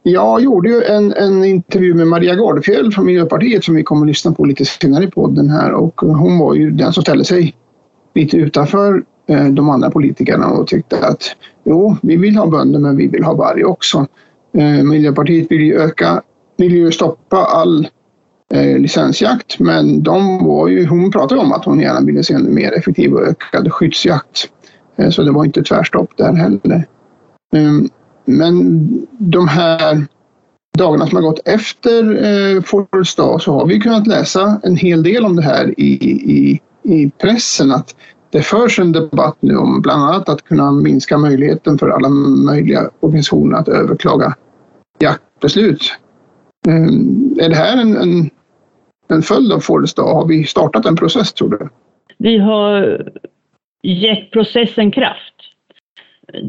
jag 0.04 0.42
gjorde 0.42 0.70
ju 0.70 0.84
en, 0.84 1.14
en 1.14 1.44
intervju 1.44 1.94
med 1.94 2.08
Maria 2.08 2.36
Gardefjell 2.36 2.92
från 2.92 3.06
Miljöpartiet 3.06 3.64
som 3.64 3.76
vi 3.76 3.84
kommer 3.84 4.02
att 4.02 4.08
lyssna 4.08 4.32
på 4.32 4.46
lite 4.46 4.66
senare 4.66 5.04
i 5.04 5.12
podden 5.12 5.50
här 5.50 5.72
och 5.72 6.02
hon 6.02 6.40
var 6.40 6.54
ju 6.54 6.72
den 6.72 6.94
som 6.94 7.04
ställde 7.04 7.26
sig 7.26 7.56
lite 8.16 8.38
utanför 8.38 9.04
eh, 9.28 9.46
de 9.46 9.70
andra 9.70 9.90
politikerna 9.90 10.48
och 10.48 10.68
tyckte 10.68 11.08
att 11.08 11.22
jo, 11.64 11.98
vi 12.02 12.18
vill 12.18 12.36
ha 12.36 12.48
bönder 12.48 12.80
men 12.80 12.98
vi 12.98 13.08
vill 13.08 13.24
ha 13.24 13.34
varg 13.34 13.66
också. 13.66 14.08
Eh, 14.58 14.84
Miljöpartiet 14.84 15.52
vill 15.52 15.62
ju 15.62 15.82
öka, 15.82 16.22
vill 16.58 16.76
ju 16.76 16.92
stoppa 16.92 17.38
all 17.38 17.88
eh, 18.54 18.78
licensjakt 18.78 19.60
men 19.60 20.04
de 20.04 20.46
var 20.46 20.68
ju, 20.68 20.86
hon 20.86 21.12
pratade 21.12 21.42
om 21.42 21.52
att 21.52 21.66
hon 21.66 21.80
gärna 21.80 22.02
ville 22.02 22.24
se 22.24 22.34
en 22.34 22.54
mer 22.54 22.78
effektiv 22.78 23.14
och 23.14 23.28
ökad 23.28 23.74
skyddsjakt. 23.74 24.50
Eh, 24.96 25.10
så 25.10 25.24
det 25.24 25.32
var 25.32 25.46
inte 25.46 25.64
tvärstopp 25.64 26.18
där 26.18 26.34
heller. 26.34 26.88
Ehm, 27.56 27.90
men 28.26 28.80
de 29.18 29.48
här 29.48 30.06
dagarna 30.78 31.08
som 31.08 31.16
har 31.16 31.24
gått 31.24 31.48
efter 31.48 32.04
eh, 32.04 32.62
Forrest 32.62 33.18
dag 33.18 33.42
så 33.42 33.54
har 33.54 33.68
vi 33.68 33.80
kunnat 33.80 34.08
läsa 34.08 34.60
en 34.64 34.76
hel 34.76 35.04
del 35.04 35.26
om 35.26 35.36
det 35.36 35.42
här 35.42 35.80
i, 35.80 35.92
i, 36.04 36.62
i 36.84 37.10
pressen. 37.10 37.72
Att 37.72 37.96
det 38.30 38.42
förs 38.42 38.80
en 38.80 38.92
debatt 38.92 39.38
nu 39.40 39.58
om 39.58 39.82
bland 39.82 40.04
annat 40.04 40.30
att 40.30 40.44
kunna 40.44 40.72
minska 40.72 41.18
möjligheten 41.18 41.78
för 41.78 41.90
alla 41.90 42.10
möjliga 42.10 42.90
organisationer 43.00 43.58
att 43.58 43.68
överklaga 43.68 44.36
jaktbeslut. 45.00 45.82
Mm. 46.68 47.40
Är 47.40 47.50
det 47.50 47.56
här 47.56 47.82
en, 47.82 47.98
en, 47.98 48.30
en 49.10 49.22
följd 49.22 49.52
av 49.52 49.60
Forest 49.60 49.98
dag? 49.98 50.14
Har 50.14 50.28
vi 50.28 50.44
startat 50.44 50.86
en 50.86 50.96
process 50.96 51.34
tror 51.34 51.50
du? 51.50 51.70
Vi 52.18 52.38
har 52.38 53.02
gett 53.84 54.32
processen 54.32 54.92
kraft 54.92 55.36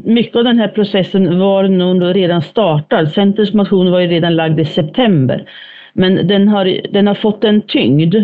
mycket 0.05 0.37
av 0.37 0.45
den 0.45 0.59
här 0.59 0.69
processen 0.69 1.39
var 1.39 1.69
nog 1.69 2.17
redan 2.17 2.43
startad. 2.43 3.13
Centerns 3.13 3.55
motion 3.55 3.91
var 3.91 4.01
ju 4.01 4.07
redan 4.07 4.37
lagd 4.37 4.61
i 4.61 4.65
september. 4.65 5.51
Men 5.93 6.27
den 6.27 6.49
har, 6.49 6.93
den 6.93 7.07
har 7.07 7.15
fått 7.15 7.45
en 7.45 7.63
tyngd 7.63 8.15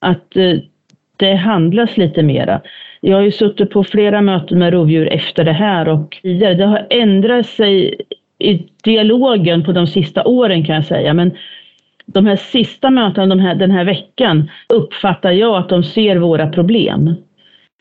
att 0.00 0.36
eh, 0.36 0.58
det 1.16 1.34
handlas 1.34 1.96
lite 1.96 2.22
mera. 2.22 2.60
Jag 3.00 3.16
har 3.16 3.22
ju 3.22 3.32
suttit 3.32 3.70
på 3.70 3.84
flera 3.84 4.20
möten 4.20 4.58
med 4.58 4.72
rovdjur 4.72 5.12
efter 5.12 5.44
det 5.44 5.52
här 5.52 5.88
och 5.88 6.18
det 6.22 6.64
har 6.64 6.86
ändrat 6.90 7.46
sig 7.46 8.00
i 8.38 8.68
dialogen 8.84 9.64
på 9.64 9.72
de 9.72 9.86
sista 9.86 10.24
åren 10.24 10.64
kan 10.64 10.74
jag 10.74 10.84
säga. 10.84 11.14
Men 11.14 11.30
de 12.06 12.26
här 12.26 12.36
sista 12.36 12.90
mötena 12.90 13.26
de 13.26 13.40
här, 13.40 13.54
den 13.54 13.70
här 13.70 13.84
veckan 13.84 14.50
uppfattar 14.68 15.32
jag 15.32 15.56
att 15.56 15.68
de 15.68 15.84
ser 15.84 16.16
våra 16.16 16.48
problem. 16.48 17.14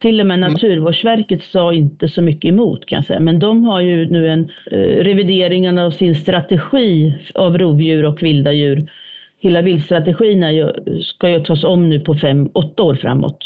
Till 0.02 0.22
och 0.22 0.28
med 0.28 0.38
mm. 0.38 0.52
Naturvårdsverket 0.52 1.44
sa 1.44 1.74
inte 1.74 2.10
så 2.10 2.22
mycket 2.22 2.50
emot 2.50 2.86
kan 2.86 2.96
jag 2.96 3.06
säga, 3.06 3.20
men 3.20 3.40
de 3.40 3.66
har 3.66 3.82
ju 3.82 4.10
nu 4.10 4.28
en 4.30 4.52
eh, 4.72 5.04
revidering 5.04 5.80
av 5.80 5.92
sin 5.92 6.16
strategi 6.16 7.14
av 7.36 7.58
rovdjur 7.58 8.06
och 8.06 8.24
vilda 8.24 8.54
djur. 8.54 8.90
Hela 9.40 9.62
viltstrategin 9.62 10.72
ska 11.02 11.30
ju 11.30 11.40
tas 11.40 11.64
om 11.64 11.90
nu 11.90 12.00
på 12.00 12.16
fem, 12.16 12.50
åtta 12.54 12.84
år 12.84 12.96
framåt. 12.96 13.38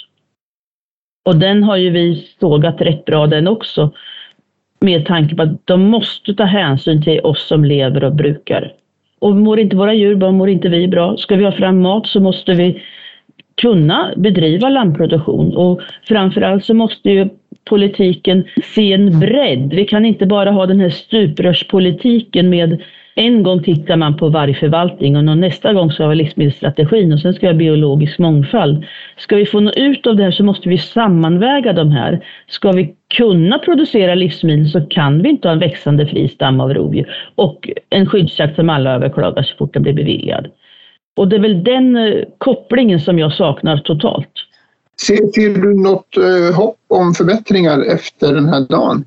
Och 1.25 1.35
den 1.35 1.63
har 1.63 1.77
ju 1.77 1.89
vi 1.89 2.27
sågat 2.39 2.81
rätt 2.81 3.05
bra 3.05 3.27
den 3.27 3.47
också. 3.47 3.91
Med 4.81 5.05
tanke 5.05 5.35
på 5.35 5.43
att 5.43 5.67
de 5.67 5.81
måste 5.81 6.33
ta 6.33 6.43
hänsyn 6.43 7.01
till 7.01 7.19
oss 7.19 7.47
som 7.47 7.65
lever 7.65 8.03
och 8.03 8.15
brukar. 8.15 8.73
Och 9.19 9.35
mår 9.35 9.59
inte 9.59 9.75
våra 9.75 9.93
djur 9.93 10.15
bra, 10.15 10.31
mår 10.31 10.49
inte 10.49 10.69
vi 10.69 10.87
bra. 10.87 11.17
Ska 11.17 11.35
vi 11.35 11.43
ha 11.43 11.51
fram 11.51 11.81
mat 11.81 12.07
så 12.07 12.19
måste 12.19 12.53
vi 12.53 12.81
kunna 13.61 14.13
bedriva 14.17 14.69
lammproduktion 14.69 15.55
och 15.55 15.81
framförallt 16.07 16.65
så 16.65 16.73
måste 16.73 17.09
ju 17.09 17.29
politiken 17.69 18.43
se 18.75 18.93
en 18.93 19.19
bredd. 19.19 19.73
Vi 19.73 19.85
kan 19.85 20.05
inte 20.05 20.25
bara 20.25 20.51
ha 20.51 20.65
den 20.65 20.79
här 20.79 20.89
stuprörspolitiken 20.89 22.49
med 22.49 22.81
en 23.15 23.43
gång 23.43 23.63
tittar 23.63 23.97
man 23.97 24.17
på 24.17 24.29
vargförvaltning 24.29 25.17
och 25.17 25.37
nästa 25.37 25.73
gång 25.73 25.91
ska 25.91 26.03
vi 26.03 26.07
ha 26.07 26.13
livsmedelsstrategin 26.13 27.13
och 27.13 27.19
sen 27.19 27.33
ska 27.33 27.47
vi 27.47 27.53
ha 27.53 27.57
biologisk 27.57 28.19
mångfald. 28.19 28.85
Ska 29.17 29.35
vi 29.35 29.45
få 29.45 29.59
något 29.59 29.77
ut 29.77 30.07
av 30.07 30.15
det 30.15 30.23
här 30.23 30.31
så 30.31 30.43
måste 30.43 30.69
vi 30.69 30.77
sammanväga 30.77 31.73
de 31.73 31.91
här. 31.91 32.25
Ska 32.47 32.71
vi 32.71 32.95
kunna 33.17 33.59
producera 33.59 34.15
livsmedel 34.15 34.69
så 34.69 34.81
kan 34.81 35.21
vi 35.21 35.29
inte 35.29 35.47
ha 35.47 35.53
en 35.53 35.59
växande 35.59 36.07
fri 36.07 36.29
stam 36.29 36.59
av 36.59 36.73
rovdjur 36.73 37.15
och 37.35 37.69
en 37.89 38.05
skyddsjakt 38.05 38.55
som 38.55 38.69
alla 38.69 38.95
överklagar 38.95 39.43
så 39.43 39.55
fort 39.55 39.73
den 39.73 39.83
blir 39.83 39.93
beviljad. 39.93 40.47
Och 41.17 41.27
det 41.27 41.35
är 41.35 41.39
väl 41.39 41.63
den 41.63 41.95
eh, 41.95 42.23
kopplingen 42.37 42.99
som 42.99 43.19
jag 43.19 43.33
saknar 43.33 43.77
totalt. 43.77 44.31
Ser, 45.01 45.15
ser 45.15 45.61
du 45.61 45.73
något 45.73 46.17
eh, 46.17 46.55
hopp 46.55 46.77
om 46.87 47.13
förbättringar 47.13 47.81
efter 47.81 48.33
den 48.33 48.49
här 48.49 48.67
dagen? 48.69 49.05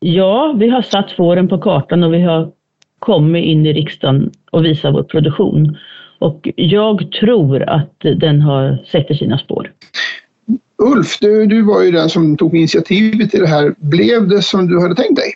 Ja, 0.00 0.54
vi 0.58 0.68
har 0.68 0.82
satt 0.82 1.12
fåren 1.12 1.48
på 1.48 1.58
kartan 1.58 2.04
och 2.04 2.14
vi 2.14 2.20
har 2.22 2.50
kommit 2.98 3.44
in 3.44 3.66
i 3.66 3.72
riksdagen 3.72 4.30
och 4.50 4.64
visat 4.64 4.94
vår 4.94 5.02
produktion. 5.02 5.78
Och 6.18 6.48
jag 6.56 7.12
tror 7.12 7.62
att 7.62 7.96
den 8.00 8.40
har 8.40 8.78
sätter 8.86 9.14
sina 9.14 9.38
spår. 9.38 9.72
Ulf, 10.82 11.18
du, 11.20 11.46
du 11.46 11.62
var 11.62 11.82
ju 11.82 11.90
den 11.90 12.08
som 12.08 12.36
tog 12.36 12.56
initiativet 12.56 13.30
till 13.30 13.40
det 13.40 13.48
här. 13.48 13.74
Blev 13.78 14.28
det 14.28 14.42
som 14.42 14.66
du 14.66 14.80
hade 14.80 14.94
tänkt 14.94 15.16
dig? 15.16 15.32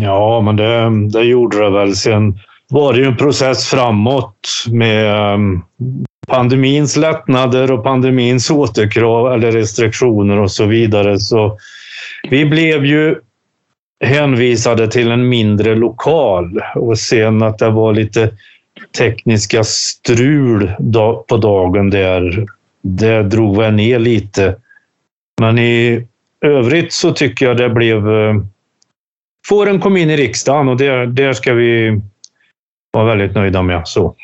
Ja, 0.00 0.40
men 0.40 0.56
det, 0.56 0.90
det 1.18 1.24
gjorde 1.24 1.64
det 1.64 1.70
väl. 1.70 1.96
Sen 1.96 2.38
var 2.70 2.92
det 2.92 2.98
ju 2.98 3.04
en 3.04 3.16
process 3.16 3.66
framåt 3.66 4.48
med 4.70 5.34
ehm, 5.34 5.62
pandemins 6.26 6.96
lättnader 6.96 7.72
och 7.72 7.84
pandemins 7.84 8.50
återkrav 8.50 9.32
eller 9.32 9.52
restriktioner 9.52 10.40
och 10.40 10.50
så 10.50 10.66
vidare. 10.66 11.18
Så 11.18 11.58
vi 12.30 12.44
blev 12.44 12.84
ju 12.84 13.16
hänvisade 14.04 14.88
till 14.88 15.10
en 15.10 15.28
mindre 15.28 15.74
lokal 15.74 16.60
och 16.74 16.98
sen 16.98 17.42
att 17.42 17.58
det 17.58 17.70
var 17.70 17.92
lite 17.92 18.30
tekniska 18.98 19.64
strul 19.64 20.70
på 21.28 21.36
dagen 21.36 21.90
där. 21.90 22.46
Det 22.82 23.22
drog 23.22 23.56
väl 23.56 23.74
ner 23.74 23.98
lite. 23.98 24.56
Men 25.40 25.58
i 25.58 26.06
övrigt 26.40 26.92
så 26.92 27.12
tycker 27.12 27.46
jag 27.46 27.56
det 27.56 27.70
blev... 27.70 28.08
Eh, 28.08 28.34
fåren 29.48 29.80
kom 29.80 29.96
in 29.96 30.10
i 30.10 30.16
riksdagen 30.16 30.68
och 30.68 30.76
där, 30.76 31.06
där 31.06 31.32
ska 31.32 31.54
vi 31.54 32.00
var 32.92 33.04
väldigt 33.04 33.34
nöjda 33.34 33.62
med. 33.62 33.82
Så. 33.88 34.14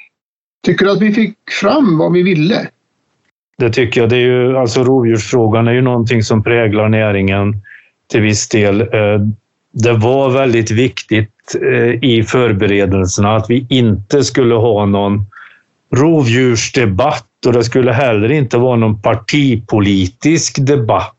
Tycker 0.67 0.85
du 0.85 0.93
att 0.93 1.03
vi 1.03 1.13
fick 1.13 1.37
fram 1.61 1.99
vad 1.99 2.13
vi 2.13 2.23
ville? 2.23 2.69
Det 3.59 3.71
tycker 3.71 4.01
jag. 4.01 4.11
Det 4.11 4.17
är 4.17 4.21
ju, 4.21 4.59
alltså 4.59 4.85
rovdjursfrågan 4.85 5.69
är 5.69 5.73
ju 5.73 5.83
någonting 5.83 6.23
som 6.23 6.43
präglar 6.43 6.89
näringen 6.89 7.63
till 8.11 8.21
viss 8.21 8.49
del. 8.49 8.81
Eh, 8.81 9.21
det 9.73 9.93
var 9.93 10.31
väldigt 10.31 10.71
viktigt 10.71 11.57
eh, 11.63 12.05
i 12.05 12.25
förberedelserna 12.29 13.37
att 13.37 13.51
vi 13.51 13.67
inte 13.69 14.25
skulle 14.25 14.55
ha 14.55 14.87
någon 14.87 15.27
rovdjursdebatt 15.95 17.27
och 17.47 17.53
det 17.53 17.65
skulle 17.65 17.93
heller 17.93 18.33
inte 18.33 18.59
vara 18.59 18.77
någon 18.77 19.03
partipolitisk 19.03 20.67
debatt. 20.67 21.15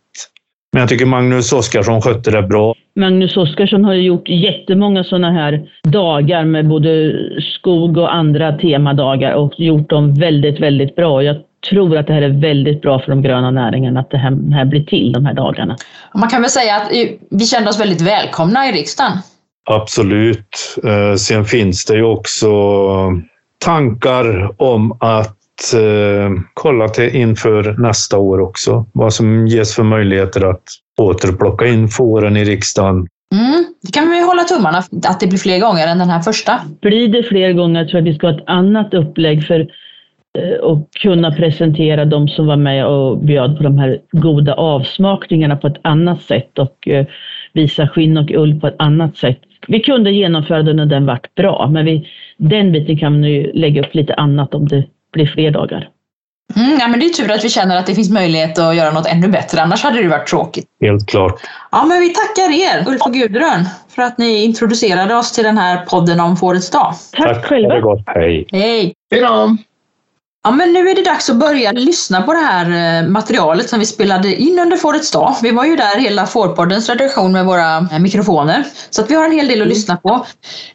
Men 0.73 0.79
jag 0.79 0.89
tycker 0.89 1.05
Magnus 1.05 1.53
Oskarsson 1.53 2.01
skötte 2.01 2.31
det 2.31 2.41
bra. 2.41 2.75
Magnus 2.95 3.37
Oskarsson 3.37 3.85
har 3.85 3.93
gjort 3.93 4.29
jättemånga 4.29 5.03
sådana 5.03 5.31
här 5.31 5.69
dagar 5.83 6.45
med 6.45 6.67
både 6.67 7.13
skog 7.57 7.97
och 7.97 8.13
andra 8.13 8.57
temadagar 8.57 9.33
och 9.33 9.53
gjort 9.57 9.89
dem 9.89 10.13
väldigt, 10.13 10.59
väldigt 10.59 10.95
bra. 10.95 11.23
Jag 11.23 11.35
tror 11.69 11.97
att 11.97 12.07
det 12.07 12.13
här 12.13 12.21
är 12.21 12.41
väldigt 12.41 12.81
bra 12.81 12.99
för 12.99 13.07
de 13.07 13.21
gröna 13.21 13.51
näringarna, 13.51 13.99
att 13.99 14.09
det 14.09 14.17
här, 14.17 14.53
här 14.53 14.65
blir 14.65 14.83
till 14.83 15.11
de 15.11 15.25
här 15.25 15.33
dagarna. 15.33 15.75
Man 16.15 16.29
kan 16.29 16.41
väl 16.41 16.49
säga 16.49 16.75
att 16.75 16.91
vi 17.29 17.45
kände 17.45 17.69
oss 17.69 17.79
väldigt 17.79 18.01
välkomna 18.01 18.69
i 18.69 18.71
riksdagen. 18.71 19.11
Absolut. 19.69 20.77
Eh, 20.83 21.15
sen 21.15 21.45
finns 21.45 21.85
det 21.85 21.95
ju 21.95 22.03
också 22.03 22.51
tankar 23.57 24.61
om 24.61 24.97
att 24.99 25.40
eh, 25.73 26.31
kolla 26.53 26.87
till 26.87 27.15
inför 27.15 27.75
nästa 27.77 28.17
år 28.17 28.39
också. 28.39 28.85
Vad 28.93 29.13
som 29.13 29.47
ges 29.47 29.75
för 29.75 29.83
möjligheter 29.83 30.49
att 30.49 30.63
återplocka 31.01 31.67
in 31.67 31.87
fåren 31.87 32.37
i 32.37 32.43
riksdagen. 32.43 33.07
Mm, 33.33 33.65
det 33.81 33.91
kan 33.93 34.09
vi 34.09 34.25
hålla 34.25 34.43
tummarna 34.43 34.77
att 35.07 35.19
det 35.19 35.27
blir 35.27 35.39
fler 35.39 35.59
gånger 35.59 35.87
än 35.87 35.97
den 35.97 36.09
här 36.09 36.21
första. 36.21 36.61
Blir 36.81 37.07
det 37.07 37.23
fler 37.23 37.53
gånger 37.53 37.85
tror 37.85 37.99
jag 37.99 38.07
att 38.07 38.13
vi 38.13 38.17
ska 38.17 38.27
ha 38.27 38.37
ett 38.37 38.43
annat 38.47 38.93
upplägg 38.93 39.47
för 39.47 39.59
att 39.59 39.67
eh, 40.37 40.79
kunna 41.01 41.31
presentera 41.31 42.05
de 42.05 42.27
som 42.27 42.47
var 42.47 42.57
med 42.57 42.85
och 42.85 43.17
bjöd 43.17 43.57
på 43.57 43.63
de 43.63 43.77
här 43.77 43.99
goda 44.11 44.53
avsmakningarna 44.53 45.57
på 45.57 45.67
ett 45.67 45.81
annat 45.81 46.21
sätt 46.21 46.59
och 46.59 46.87
eh, 46.87 47.05
visa 47.53 47.87
skinn 47.87 48.17
och 48.17 48.31
ull 48.31 48.59
på 48.59 48.67
ett 48.67 48.75
annat 48.79 49.17
sätt. 49.17 49.39
Vi 49.67 49.79
kunde 49.79 50.11
genomföra 50.11 50.63
den 50.63 50.75
när 50.75 50.85
den 50.85 51.05
vart 51.05 51.35
bra, 51.35 51.69
men 51.71 51.85
vi, 51.85 52.07
den 52.37 52.71
biten 52.71 52.97
kan 52.97 53.21
vi 53.21 53.51
lägga 53.53 53.81
upp 53.81 53.95
lite 53.95 54.13
annat 54.13 54.53
om 54.53 54.67
det 54.67 54.83
blir 55.13 55.27
fler 55.27 55.51
dagar. 55.51 55.89
Mm, 56.55 56.77
ja, 56.79 56.87
men 56.87 56.99
det 56.99 57.05
är 57.05 57.09
tur 57.09 57.31
att 57.31 57.43
vi 57.43 57.49
känner 57.49 57.77
att 57.77 57.85
det 57.85 57.95
finns 57.95 58.09
möjlighet 58.09 58.59
att 58.59 58.75
göra 58.75 58.91
något 58.91 59.07
ännu 59.07 59.27
bättre, 59.27 59.61
annars 59.61 59.83
hade 59.83 60.01
det 60.01 60.07
varit 60.07 60.27
tråkigt. 60.27 60.65
Helt 60.81 61.07
klart. 61.09 61.41
Ja, 61.71 61.85
men 61.85 61.99
vi 61.99 62.09
tackar 62.09 62.51
er, 62.51 62.87
Ulf 62.87 63.01
och 63.01 63.13
Gudrun, 63.13 63.65
för 63.89 64.01
att 64.01 64.17
ni 64.17 64.43
introducerade 64.43 65.15
oss 65.15 65.31
till 65.31 65.43
den 65.43 65.57
här 65.57 65.85
podden 65.85 66.19
om 66.19 66.37
Fårets 66.37 66.69
dag. 66.69 66.93
Tack, 67.17 67.35
Ha 67.35 67.43
själva. 67.43 67.75
det 67.75 67.81
gott. 67.81 68.03
Hej. 68.05 68.45
Hej! 68.51 68.93
Hej 69.11 69.21
då! 69.21 69.57
Ja, 70.43 70.51
men 70.51 70.73
nu 70.73 70.89
är 70.89 70.95
det 70.95 71.03
dags 71.03 71.29
att 71.29 71.35
börja 71.35 71.71
lyssna 71.71 72.21
på 72.21 72.33
det 72.33 72.39
här 72.39 73.01
eh, 73.01 73.07
materialet 73.09 73.69
som 73.69 73.79
vi 73.79 73.85
spelade 73.85 74.35
in 74.35 74.59
under 74.59 74.77
Fårets 74.77 75.11
dag. 75.11 75.35
Vi 75.41 75.51
var 75.51 75.65
ju 75.65 75.75
där 75.75 75.99
hela 75.99 76.25
Fårpoddens 76.25 76.89
redaktion 76.89 77.31
med 77.31 77.45
våra 77.45 77.77
eh, 77.77 77.99
mikrofoner. 77.99 78.63
Så 78.89 79.01
att 79.01 79.11
vi 79.11 79.15
har 79.15 79.25
en 79.25 79.31
hel 79.31 79.47
del 79.47 79.61
att 79.61 79.67
lyssna 79.67 79.97
på. 79.97 80.25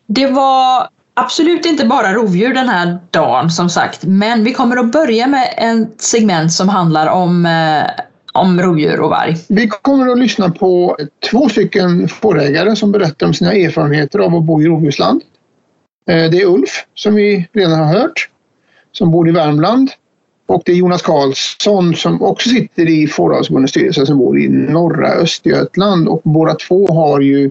Det 0.09 0.26
var 0.26 0.88
absolut 1.16 1.66
inte 1.66 1.85
bara 1.87 2.14
rovdjur 2.14 2.54
den 2.54 2.68
här 2.68 2.99
dagen 3.11 3.50
som 3.50 3.68
sagt. 3.68 4.04
Men 4.04 4.44
vi 4.44 4.52
kommer 4.52 4.76
att 4.76 4.92
börja 4.92 5.26
med 5.26 5.54
ett 5.56 6.00
segment 6.00 6.52
som 6.52 6.68
handlar 6.68 7.06
om, 7.06 7.46
eh, 7.46 8.04
om 8.32 8.61
rovdjur 8.61 9.00
och 9.00 9.11
varg. 9.11 9.37
Vi 9.49 9.68
kommer 9.68 10.12
att 10.12 10.18
lyssna 10.18 10.50
på 10.50 10.96
två 11.30 11.49
stycken 11.49 12.08
fårägare 12.08 12.76
som 12.76 12.92
berättar 12.92 13.26
om 13.26 13.35
sina 13.35 13.52
erfarenheter 13.52 14.18
av 14.18 14.35
att 14.35 14.44
bo 14.44 14.62
i 14.62 14.66
rovdjursland. 14.66 15.23
Eh, 16.11 16.30
det 16.30 16.40
är 16.42 16.46
Ulf, 16.46 16.85
som 16.94 17.14
vi 17.14 17.49
redan 17.52 17.78
har 17.78 18.00
hört, 18.00 18.28
som 18.92 19.11
bor 19.11 19.28
i 19.28 19.32
Värmland. 19.32 19.90
Och 20.49 20.62
det 20.64 20.73
är 20.73 20.76
Jonas 20.76 21.02
Karlsson 21.02 21.94
som 21.94 22.23
också 22.23 22.49
sitter 22.49 22.88
i 22.88 23.06
Fåravelsförbundets 23.06 23.70
styrelse 23.70 24.06
som 24.06 24.18
bor 24.18 24.38
i 24.38 24.49
norra 24.49 25.08
Östergötland. 25.08 26.08
Och 26.08 26.20
båda 26.25 26.54
två 26.54 26.87
har 26.87 27.20
ju 27.20 27.50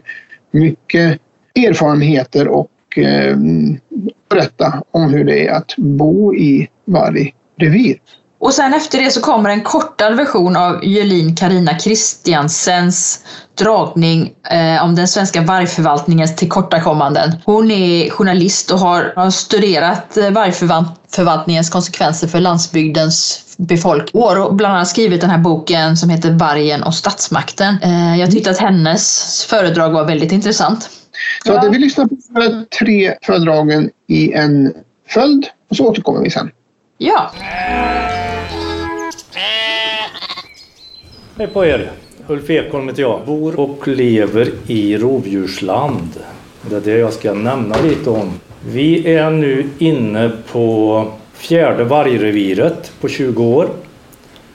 mycket 0.51 1.19
erfarenheter 1.55 2.47
och 2.47 2.71
eh, 2.97 3.37
berätta 4.29 4.83
om 4.91 5.13
hur 5.13 5.23
det 5.23 5.47
är 5.47 5.53
att 5.53 5.75
bo 5.77 6.35
i 6.35 6.67
varje 6.85 7.31
revir. 7.59 7.97
Och 8.39 8.53
sen 8.53 8.73
efter 8.73 9.03
det 9.03 9.11
så 9.11 9.21
kommer 9.21 9.49
en 9.49 9.61
kortad 9.61 10.15
version 10.15 10.55
av 10.55 10.85
Jölin 10.85 11.35
Karina 11.35 11.73
Kristiansens 11.73 13.19
dragning 13.57 14.33
eh, 14.51 14.83
om 14.83 14.95
den 14.95 15.07
svenska 15.07 15.41
vargförvaltningens 15.41 16.35
tillkortakommanden. 16.35 17.31
Hon 17.45 17.71
är 17.71 18.09
journalist 18.09 18.71
och 18.71 18.79
har, 18.79 19.13
har 19.15 19.31
studerat 19.31 20.17
eh, 20.17 20.29
vargförvaltningens 20.29 21.69
konsekvenser 21.69 22.27
för 22.27 22.39
landsbygdens 22.39 23.45
befolkning 23.57 24.23
och 24.23 24.55
bland 24.55 24.75
annat 24.75 24.87
skrivit 24.87 25.21
den 25.21 25.29
här 25.29 25.37
boken 25.37 25.97
som 25.97 26.09
heter 26.09 26.31
Vargen 26.31 26.83
och 26.83 26.93
statsmakten. 26.93 27.77
Eh, 27.81 28.19
jag 28.19 28.31
tyckte 28.31 28.51
att 28.51 28.57
hennes 28.57 29.43
föredrag 29.49 29.91
var 29.91 30.05
väldigt 30.05 30.31
intressant. 30.31 30.89
Så 31.45 31.53
att 31.53 31.73
vi 31.73 31.77
lyssnar 31.77 32.05
på 32.05 32.15
de 32.33 32.65
tre 32.79 33.13
föredragen 33.21 33.91
i 34.07 34.33
en 34.33 34.73
följd 35.07 35.47
och 35.69 35.75
så 35.75 35.87
återkommer 35.87 36.21
vi 36.21 36.29
sen. 36.29 36.51
Ja, 36.97 37.31
Hej 41.37 41.47
på 41.47 41.65
er! 41.65 41.91
Ulf 42.27 42.49
Ekholm 42.49 42.87
heter 42.87 43.01
jag. 43.01 43.21
Bor 43.25 43.59
och 43.59 43.87
lever 43.87 44.51
i 44.67 44.97
rovdjursland. 44.97 46.09
Det 46.69 46.75
är 46.75 46.81
det 46.81 46.97
jag 46.97 47.13
ska 47.13 47.33
nämna 47.33 47.81
lite 47.81 48.09
om. 48.09 48.31
Vi 48.67 49.13
är 49.15 49.29
nu 49.29 49.69
inne 49.77 50.31
på 50.51 51.07
fjärde 51.33 51.83
vargreviret 51.83 52.91
på 53.01 53.07
20 53.07 53.43
år. 53.43 53.69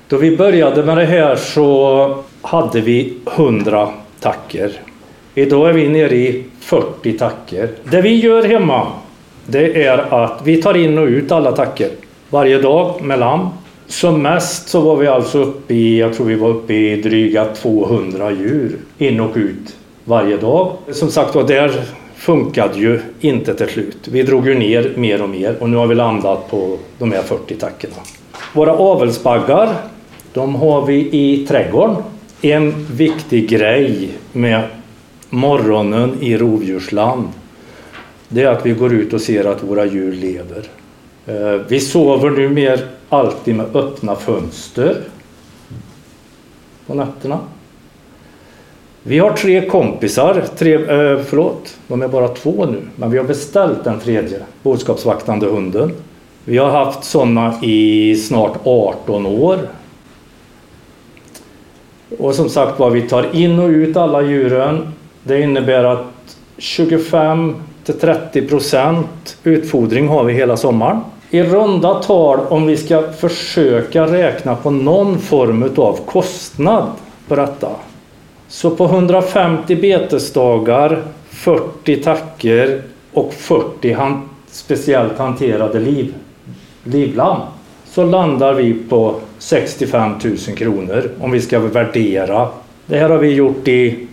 Då 0.09 0.17
vi 0.17 0.37
började 0.37 0.83
med 0.83 0.97
det 0.97 1.05
här 1.05 1.37
så 1.37 2.25
hade 2.43 2.81
vi 2.81 3.19
100 3.37 3.88
tacker. 4.21 4.81
Idag 5.35 5.69
är 5.69 5.73
vi 5.73 5.89
nere 5.89 6.15
i 6.17 6.45
40 6.61 7.13
tacker. 7.13 7.69
Det 7.85 8.01
vi 8.01 8.15
gör 8.15 8.43
hemma 8.43 8.87
det 9.47 9.85
är 9.85 10.25
att 10.25 10.41
vi 10.45 10.63
tar 10.63 10.77
in 10.77 10.99
och 10.99 11.07
ut 11.07 11.33
alla 11.33 11.53
tacker 11.53 11.91
varje 12.31 12.59
dag 12.59 13.03
med 13.03 13.19
lamm. 13.19 13.49
Som 13.87 14.23
mest 14.23 14.69
så 14.69 14.81
var 14.81 14.97
vi 14.97 15.07
alltså 15.07 15.39
uppe 15.39 15.75
i, 15.75 15.99
jag 15.99 16.15
tror 16.15 16.27
vi 16.27 16.35
var 16.35 16.49
uppe 16.49 16.75
i 16.75 17.03
dryga 17.03 17.45
200 17.45 18.31
djur 18.31 18.77
in 18.99 19.21
och 19.21 19.37
ut 19.37 19.77
varje 20.05 20.37
dag. 20.37 20.73
Som 20.93 21.11
sagt 21.11 21.35
var, 21.35 21.45
där 21.45 21.83
funkade 22.17 22.79
ju 22.79 23.01
inte 23.21 23.55
till 23.55 23.69
slut. 23.69 24.09
Vi 24.09 24.23
drog 24.23 24.47
ju 24.47 24.55
ner 24.55 24.93
mer 24.97 25.23
och 25.23 25.29
mer 25.29 25.57
och 25.61 25.71
nu 25.71 25.76
har 25.76 25.87
vi 25.87 25.95
landat 25.95 26.50
på 26.50 26.76
de 26.99 27.13
här 27.13 27.23
40 27.23 27.54
tackorna. 27.54 27.95
Våra 28.52 28.73
avelsbaggar, 28.73 29.75
de 30.33 30.54
har 30.54 30.87
vi 30.87 30.95
i 31.13 31.47
trädgården. 31.47 31.97
En 32.43 32.87
viktig 32.91 33.49
grej 33.49 34.09
med 34.33 34.63
morgonen 35.30 36.16
i 36.21 36.36
rovdjursland 36.36 37.28
det 38.32 38.43
är 38.43 38.49
att 38.49 38.66
vi 38.66 38.73
går 38.73 38.93
ut 38.93 39.12
och 39.12 39.21
ser 39.21 39.45
att 39.45 39.62
våra 39.62 39.84
djur 39.84 40.12
lever. 40.12 40.69
Eh, 41.26 41.60
vi 41.69 41.80
sover 41.80 42.30
nu 42.30 42.49
mer 42.49 42.86
alltid 43.08 43.54
med 43.54 43.76
öppna 43.76 44.14
fönster 44.14 45.02
på 46.86 46.95
nätterna. 46.95 47.38
Vi 49.02 49.19
har 49.19 49.32
tre 49.32 49.69
kompisar, 49.69 50.45
tre, 50.58 50.75
eh, 50.75 51.19
förlåt, 51.25 51.76
de 51.88 52.02
är 52.02 52.08
bara 52.08 52.28
två 52.28 52.66
nu, 52.66 52.82
men 52.97 53.10
vi 53.10 53.19
har 53.19 53.25
beställt 53.25 53.84
den 53.84 54.00
tredje, 54.00 54.40
boskapsvaktande 54.62 55.47
hunden. 55.47 55.93
Vi 56.45 56.58
har 56.58 56.71
haft 56.71 57.04
sådana 57.04 57.54
i 57.62 58.16
snart 58.16 58.58
18 58.64 59.26
år. 59.26 59.58
Och 62.19 62.34
som 62.34 62.49
sagt 62.49 62.78
var, 62.78 62.90
vi 62.90 63.02
tar 63.02 63.36
in 63.36 63.58
och 63.58 63.69
ut 63.69 63.97
alla 63.97 64.23
djuren. 64.23 64.93
Det 65.30 65.40
innebär 65.40 65.84
att 65.84 66.36
25 66.58 67.56
till 67.84 67.99
30 67.99 68.43
procent 68.43 69.36
utfodring 69.45 70.08
har 70.08 70.25
vi 70.25 70.32
hela 70.32 70.56
sommaren. 70.56 71.00
I 71.30 71.43
runda 71.43 71.95
tal, 71.95 72.40
om 72.49 72.66
vi 72.66 72.76
ska 72.76 73.12
försöka 73.12 74.06
räkna 74.06 74.56
på 74.56 74.71
någon 74.71 75.19
form 75.19 75.62
av 75.76 75.99
kostnad 76.06 76.86
på 77.28 77.36
detta. 77.36 77.69
Så 78.49 78.71
på 78.71 78.84
150 78.84 79.76
betesdagar, 79.76 81.02
40 81.30 81.97
tacker 81.97 82.82
och 83.12 83.34
40 83.34 83.93
han, 83.93 84.28
speciellt 84.47 85.19
hanterade 85.19 85.80
liv, 85.80 86.14
livlamm 86.84 87.40
så 87.84 88.04
landar 88.04 88.54
vi 88.54 88.75
på 88.75 89.14
65 89.38 90.12
000 90.25 90.36
kronor 90.56 91.10
om 91.21 91.30
vi 91.30 91.40
ska 91.40 91.58
värdera. 91.58 92.49
Det 92.86 92.99
här 92.99 93.08
har 93.08 93.19
vi 93.19 93.34
gjort 93.34 93.69
i 93.69 94.06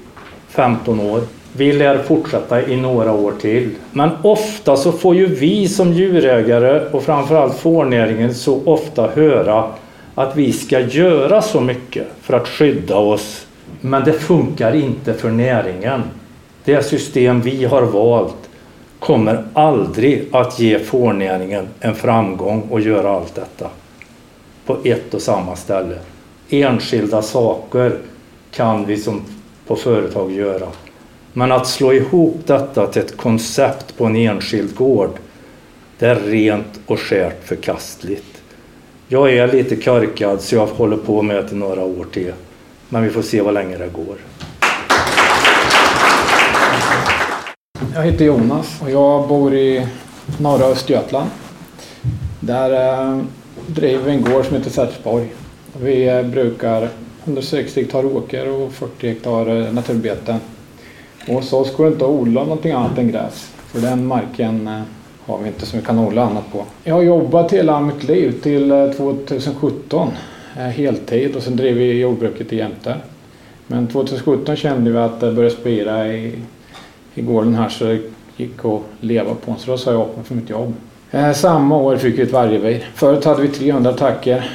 15 0.57 0.99
år. 0.99 1.21
Vi 1.53 1.73
lär 1.73 1.97
fortsätta 1.97 2.67
i 2.67 2.77
några 2.77 3.11
år 3.11 3.33
till. 3.41 3.69
Men 3.91 4.09
ofta 4.21 4.77
så 4.77 4.91
får 4.91 5.15
ju 5.15 5.25
vi 5.25 5.67
som 5.67 5.93
djurägare 5.93 6.89
och 6.91 7.03
framförallt 7.03 7.55
fårnäringen 7.55 8.35
så 8.35 8.61
ofta 8.65 9.07
höra 9.07 9.71
att 10.15 10.35
vi 10.35 10.53
ska 10.53 10.79
göra 10.79 11.41
så 11.41 11.61
mycket 11.61 12.07
för 12.21 12.33
att 12.33 12.47
skydda 12.47 12.95
oss. 12.95 13.47
Men 13.81 14.03
det 14.03 14.13
funkar 14.13 14.75
inte 14.75 15.13
för 15.13 15.29
näringen. 15.29 16.03
Det 16.63 16.83
system 16.83 17.41
vi 17.41 17.65
har 17.65 17.81
valt 17.81 18.49
kommer 18.99 19.43
aldrig 19.53 20.25
att 20.31 20.59
ge 20.59 20.79
fårnäringen 20.79 21.67
en 21.79 21.95
framgång 21.95 22.61
och 22.69 22.81
göra 22.81 23.11
allt 23.11 23.35
detta 23.35 23.69
på 24.65 24.77
ett 24.83 25.13
och 25.13 25.21
samma 25.21 25.55
ställe. 25.55 25.95
Enskilda 26.49 27.21
saker 27.21 27.97
kan 28.51 28.85
vi 28.85 28.97
som 28.97 29.21
på 29.67 29.75
företag 29.75 30.31
göra. 30.31 30.67
Men 31.33 31.51
att 31.51 31.67
slå 31.67 31.93
ihop 31.93 32.37
detta 32.45 32.87
till 32.87 33.01
ett 33.01 33.17
koncept 33.17 33.97
på 33.97 34.05
en 34.05 34.15
enskild 34.15 34.75
gård, 34.75 35.11
det 35.99 36.05
är 36.05 36.15
rent 36.15 36.79
och 36.85 36.99
skärt 36.99 37.47
förkastligt. 37.47 38.41
Jag 39.07 39.33
är 39.33 39.47
lite 39.47 39.75
körkad 39.75 40.41
så 40.41 40.55
jag 40.55 40.65
håller 40.65 40.97
på 40.97 41.21
med 41.21 41.35
det 41.35 41.51
i 41.51 41.55
några 41.55 41.83
år 41.83 42.05
till. 42.13 42.33
Men 42.89 43.03
vi 43.03 43.09
får 43.09 43.21
se 43.21 43.41
vad 43.41 43.53
länge 43.53 43.77
det 43.77 43.87
går. 43.87 44.15
Jag 47.93 48.03
heter 48.03 48.25
Jonas 48.25 48.81
och 48.81 48.91
jag 48.91 49.27
bor 49.27 49.53
i 49.53 49.87
norra 50.39 50.65
Östergötland. 50.65 51.29
Där 52.39 52.71
eh, 52.71 53.23
driver 53.67 54.03
vi 54.03 54.11
en 54.11 54.21
gård 54.21 54.45
som 54.45 54.55
heter 54.55 54.69
Sätersborg. 54.69 55.27
Vi 55.81 56.07
eh, 56.07 56.23
brukar 56.23 56.89
160 57.27 57.81
hektar 57.81 58.05
åker 58.05 58.49
och 58.49 58.71
40 58.71 59.07
hektar 59.07 59.39
eh, 59.39 59.73
naturbete. 59.73 59.73
naturbeten. 59.73 60.39
Och 61.27 61.33
hos 61.33 61.53
oss 61.53 61.75
går 61.75 61.85
det 61.85 61.91
inte 61.91 62.05
att 62.05 62.11
odla 62.11 62.43
någonting 62.43 62.71
annat 62.71 62.97
än 62.97 63.11
gräs. 63.11 63.51
För 63.57 63.79
den 63.81 64.07
marken 64.07 64.67
eh, 64.67 64.81
har 65.25 65.37
vi 65.37 65.47
inte 65.47 65.65
som 65.65 65.79
vi 65.79 65.85
kan 65.85 65.99
odla 65.99 66.23
annat 66.23 66.51
på. 66.51 66.65
Jag 66.83 66.95
har 66.95 67.01
jobbat 67.01 67.53
hela 67.53 67.79
mitt 67.79 68.03
liv 68.03 68.41
till 68.41 68.71
eh, 68.71 68.91
2017 68.91 70.11
heltid 70.55 71.35
och 71.35 71.43
sen 71.43 71.55
drev 71.55 71.75
vi 71.75 71.99
jordbruket 71.99 72.53
i 72.53 72.57
jämte. 72.57 72.95
Men 73.67 73.87
2017 73.87 74.55
kände 74.55 74.91
vi 74.91 74.97
att 74.97 75.19
det 75.19 75.31
började 75.31 75.55
spira 75.55 76.07
i, 76.07 76.35
i 77.13 77.21
gården 77.21 77.55
här 77.55 77.69
så 77.69 77.83
det 77.83 77.99
gick 78.37 78.65
att 78.65 78.81
leva 78.99 79.35
på. 79.45 79.55
Så 79.57 79.71
då 79.71 79.77
sa 79.77 79.91
jag 79.91 80.01
upp 80.01 80.15
mig 80.15 80.25
från 80.25 80.37
mitt 80.37 80.49
jobb. 80.49 80.73
Samma 81.35 81.77
år 81.77 81.97
fick 81.97 82.19
vi 82.19 82.23
ett 82.23 82.31
vargrevir. 82.31 82.89
Förut 82.95 83.25
hade 83.25 83.41
vi 83.41 83.47
300 83.47 83.89
attacker. 83.89 84.51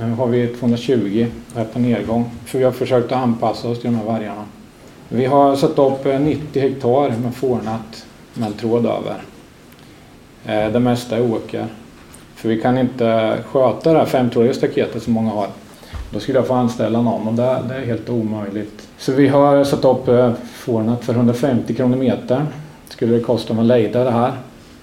Nu 0.00 0.12
har 0.12 0.26
vi 0.26 0.46
220 0.46 1.26
här 1.54 1.64
på 1.64 1.78
nedgång. 1.78 2.30
För 2.44 2.58
vi 2.58 2.64
har 2.64 2.72
försökt 2.72 3.12
att 3.12 3.22
anpassa 3.22 3.68
oss 3.68 3.80
till 3.80 3.90
de 3.90 3.96
här 3.96 4.04
vargarna. 4.04 4.44
Vi 5.08 5.24
har 5.24 5.56
satt 5.56 5.78
upp 5.78 6.06
eh, 6.06 6.20
90 6.20 6.62
hektar 6.62 7.10
med 7.10 7.34
fårnät 7.34 8.06
med 8.34 8.58
tråd 8.58 8.86
över. 8.86 9.22
Eh, 10.46 10.72
det 10.72 10.80
mesta 10.80 11.16
är 11.16 11.32
åker. 11.32 11.66
För 12.34 12.48
vi 12.48 12.60
kan 12.60 12.78
inte 12.78 13.38
sköta 13.46 13.92
det 13.92 13.98
här 13.98 14.06
femtrådiga 14.06 14.54
staketet 14.54 15.02
som 15.02 15.12
många 15.12 15.30
har. 15.30 15.46
Då 16.10 16.20
skulle 16.20 16.38
jag 16.38 16.46
få 16.46 16.54
anställa 16.54 17.02
någon 17.02 17.28
och 17.28 17.34
det, 17.34 17.62
det 17.68 17.74
är 17.74 17.86
helt 17.86 18.08
omöjligt. 18.08 18.88
Så 18.98 19.12
vi 19.12 19.28
har 19.28 19.64
satt 19.64 19.84
upp 19.84 20.08
eh, 20.08 20.32
för 20.52 21.12
150 21.14 21.74
kronor 21.74 21.96
meter. 21.96 22.46
Skulle 22.88 23.14
det 23.14 23.20
kosta 23.20 23.52
om 23.52 23.58
att 23.58 23.66
lejda 23.66 24.04
det 24.04 24.10
här. 24.10 24.32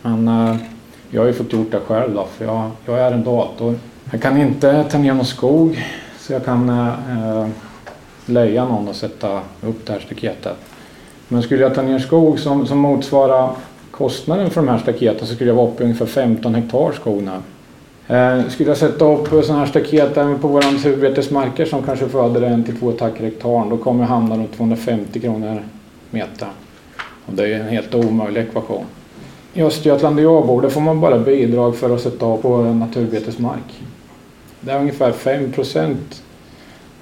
Men 0.01 0.27
eh, 0.27 0.55
jag 1.09 1.21
har 1.21 1.27
ju 1.27 1.33
fått 1.33 1.53
gjort 1.53 1.71
det 1.71 1.79
själv 1.79 2.13
då, 2.13 2.27
för 2.37 2.45
jag, 2.45 2.71
jag 2.85 2.99
är 2.99 3.11
en 3.11 3.23
dator. 3.23 3.75
Jag 4.11 4.21
kan 4.21 4.41
inte 4.41 4.83
ta 4.83 4.97
ner 4.97 5.13
någon 5.13 5.25
skog 5.25 5.85
så 6.19 6.33
jag 6.33 6.45
kan 6.45 6.69
eh, 6.69 7.47
leja 8.25 8.65
någon 8.65 8.87
och 8.87 8.95
sätta 8.95 9.41
upp 9.61 9.85
det 9.85 9.93
här 9.93 9.99
staketet. 9.99 10.55
Men 11.27 11.43
skulle 11.43 11.61
jag 11.61 11.75
ta 11.75 11.81
ner 11.81 11.99
skog 11.99 12.39
som, 12.39 12.67
som 12.67 12.77
motsvarar 12.77 13.51
kostnaden 13.91 14.49
för 14.49 14.61
de 14.61 14.67
här 14.67 14.77
staketen 14.77 15.27
så 15.27 15.35
skulle 15.35 15.49
jag 15.49 15.55
vara 15.55 15.67
uppe 15.67 15.83
i 15.83 15.85
ungefär 15.85 16.05
15 16.05 16.55
hektar 16.55 16.91
skog 16.91 17.23
nu. 17.23 17.31
Eh, 18.15 18.49
skulle 18.49 18.69
jag 18.69 18.77
sätta 18.77 19.05
upp 19.05 19.27
sådana 19.27 19.59
här 19.59 19.65
staket 19.65 20.17
även 20.17 20.39
på 20.39 20.47
våra 20.47 20.71
naturbetesmarker 20.71 21.65
som 21.65 21.83
kanske 21.83 22.09
föder 22.09 22.41
en 22.41 22.63
till 22.63 22.79
två 22.79 22.89
attacker 22.89 23.23
hektar 23.23 23.69
då 23.69 23.77
kommer 23.77 24.03
jag 24.03 24.07
hamna 24.07 24.35
runt 24.35 24.57
250 24.57 25.19
kronor 25.19 25.63
meter. 26.09 26.47
Och 27.25 27.33
det 27.33 27.53
är 27.53 27.59
en 27.59 27.67
helt 27.67 27.95
omöjlig 27.95 28.41
ekvation. 28.41 28.85
I 29.53 29.61
Östergötland 29.61 30.15
där 30.15 30.23
jag 30.23 30.47
bor 30.47 30.61
där 30.61 30.69
får 30.69 30.81
man 30.81 31.01
bara 31.01 31.19
bidrag 31.19 31.75
för 31.75 31.95
att 31.95 32.01
sätta 32.01 32.25
av 32.25 32.37
på 32.37 32.61
naturbetesmark. 32.61 33.83
Det 34.61 34.71
är 34.71 34.79
ungefär 34.79 35.11
5 35.11 35.51
procent 35.51 36.23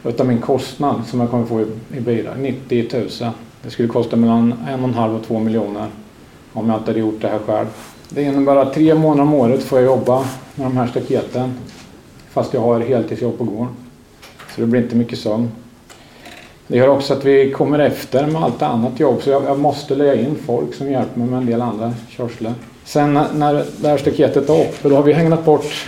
utav 0.03 0.27
min 0.27 0.41
kostnad 0.41 1.01
som 1.07 1.19
jag 1.19 1.29
kommer 1.29 1.45
få 1.45 1.61
i, 1.61 1.65
i 1.97 1.99
bidrag, 1.99 2.39
90 2.39 2.87
000. 3.21 3.31
Det 3.63 3.69
skulle 3.69 3.87
kosta 3.87 4.15
mellan 4.15 4.53
en 4.67 4.79
och 4.79 4.89
en 4.89 4.93
halv 4.93 5.15
och 5.15 5.23
två 5.27 5.39
miljoner 5.39 5.87
om 6.53 6.69
jag 6.69 6.79
inte 6.79 6.91
hade 6.91 6.99
gjort 6.99 7.21
det 7.21 7.27
här 7.27 7.39
själv. 7.39 7.67
Det 8.09 8.23
innebär 8.23 8.55
att 8.55 8.73
tre 8.73 8.95
månader 8.95 9.23
om 9.23 9.33
året 9.33 9.63
får 9.63 9.79
jag 9.79 9.85
jobba 9.85 10.25
med 10.55 10.65
de 10.65 10.77
här 10.77 10.87
staketen 10.87 11.53
fast 12.29 12.53
jag 12.53 12.61
har 12.61 12.79
heltidsjobb 12.79 13.37
på 13.37 13.43
gården. 13.43 13.75
Så 14.55 14.61
det 14.61 14.67
blir 14.67 14.81
inte 14.81 14.95
mycket 14.95 15.19
sömn. 15.19 15.51
Det 16.67 16.77
gör 16.77 16.87
också 16.87 17.13
att 17.13 17.25
vi 17.25 17.51
kommer 17.51 17.79
efter 17.79 18.27
med 18.27 18.43
allt 18.43 18.61
annat 18.61 18.99
jobb 18.99 19.21
så 19.21 19.29
jag, 19.29 19.43
jag 19.43 19.59
måste 19.59 19.95
lägga 19.95 20.15
in 20.15 20.35
folk 20.45 20.73
som 20.73 20.91
hjälper 20.91 21.19
mig 21.19 21.27
med 21.27 21.39
en 21.39 21.45
del 21.45 21.61
andra 21.61 21.93
körslar. 22.09 22.53
Sen 22.85 23.13
när 23.13 23.65
det 23.77 23.87
här 23.87 23.97
staketet 23.97 24.49
är 24.49 24.61
uppe 24.61 24.89
då 24.89 24.95
har 24.95 25.03
vi 25.03 25.13
hängnat 25.13 25.45
bort 25.45 25.87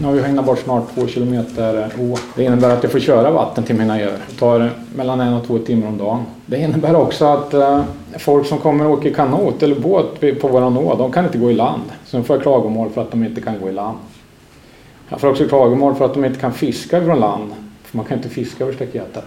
nu 0.00 0.06
har 0.06 0.14
vi 0.14 0.22
hängt 0.22 0.44
bort 0.44 0.58
snart 0.58 0.94
två 0.94 1.06
kilometer 1.06 1.90
å. 1.98 2.16
Det 2.36 2.44
innebär 2.44 2.70
att 2.70 2.82
jag 2.82 2.92
får 2.92 2.98
köra 3.00 3.30
vatten 3.30 3.64
till 3.64 3.76
mina 3.76 4.00
öar. 4.00 4.18
Det 4.30 4.36
tar 4.38 4.70
mellan 4.96 5.20
en 5.20 5.34
och 5.34 5.46
två 5.46 5.58
timmar 5.58 5.88
om 5.88 5.98
dagen. 5.98 6.22
Det 6.46 6.58
innebär 6.58 6.96
också 6.96 7.24
att 7.24 7.54
eh, 7.54 7.82
folk 8.18 8.46
som 8.46 8.58
kommer 8.58 8.86
och 8.86 8.92
åker 8.92 9.10
kanot 9.10 9.62
eller 9.62 9.80
båt 9.80 10.40
på 10.40 10.48
våran 10.48 10.78
å, 10.78 10.94
de 10.98 11.12
kan 11.12 11.24
inte 11.24 11.38
gå 11.38 11.50
i 11.50 11.54
land. 11.54 11.82
Så 12.04 12.18
nu 12.18 12.24
får 12.24 12.36
jag 12.36 12.42
klagomål 12.42 12.90
för 12.90 13.02
att 13.02 13.10
de 13.10 13.24
inte 13.24 13.40
kan 13.40 13.60
gå 13.60 13.68
i 13.68 13.72
land. 13.72 13.98
Jag 15.08 15.20
får 15.20 15.28
också 15.28 15.48
klagomål 15.48 15.94
för 15.94 16.04
att 16.04 16.14
de 16.14 16.24
inte 16.24 16.40
kan 16.40 16.52
fiska 16.52 17.04
från 17.04 17.20
land. 17.20 17.52
För 17.82 17.96
man 17.96 18.06
kan 18.06 18.16
inte 18.16 18.28
fiska 18.28 18.64
över 18.64 18.74
staketet. 18.74 19.24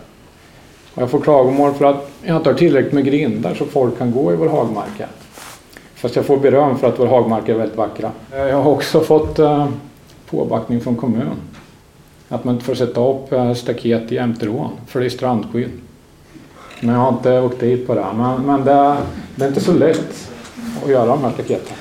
Och 0.93 1.01
jag 1.01 1.09
får 1.09 1.19
klagomål 1.19 1.73
för 1.73 1.85
att 1.85 2.11
jag 2.23 2.37
inte 2.37 2.49
har 2.49 2.57
tillräckligt 2.57 2.93
med 2.93 3.05
grindar 3.05 3.53
så 3.53 3.65
folk 3.65 3.97
kan 3.97 4.11
gå 4.11 4.33
i 4.33 4.35
vår 4.35 4.47
hagmarker. 4.47 5.07
Fast 5.95 6.15
jag 6.15 6.25
får 6.25 6.37
beröm 6.37 6.77
för 6.77 6.87
att 6.87 6.99
vår 6.99 7.07
hagmarker 7.07 7.53
är 7.53 7.57
väldigt 7.57 7.77
vackra. 7.77 8.11
Jag 8.31 8.61
har 8.61 8.71
också 8.71 8.99
fått 8.99 9.39
eh, 9.39 9.67
påbackning 10.29 10.81
från 10.81 10.95
kommunen. 10.95 11.35
Att 12.29 12.43
man 12.43 12.53
inte 12.53 12.65
får 12.65 12.75
sätta 12.75 13.07
upp 13.07 13.31
eh, 13.31 13.53
staket 13.53 14.11
i 14.11 14.17
Ämterån 14.17 14.69
för 14.87 14.99
det 14.99 15.05
är 15.05 15.09
strandskydd. 15.09 15.71
Men 16.81 16.95
jag 16.95 17.01
har 17.01 17.09
inte 17.09 17.41
åkt 17.41 17.59
dit 17.59 17.87
på 17.87 17.95
det. 17.95 18.05
Men, 18.15 18.41
men 18.41 18.65
det, 18.65 18.97
det, 19.35 19.43
är 19.43 19.47
inte 19.47 19.61
så 19.61 19.73
lätt 19.73 20.31
att 20.83 20.89
göra 20.89 21.05
de 21.05 21.23
här 21.23 21.31
staketen. 21.31 21.77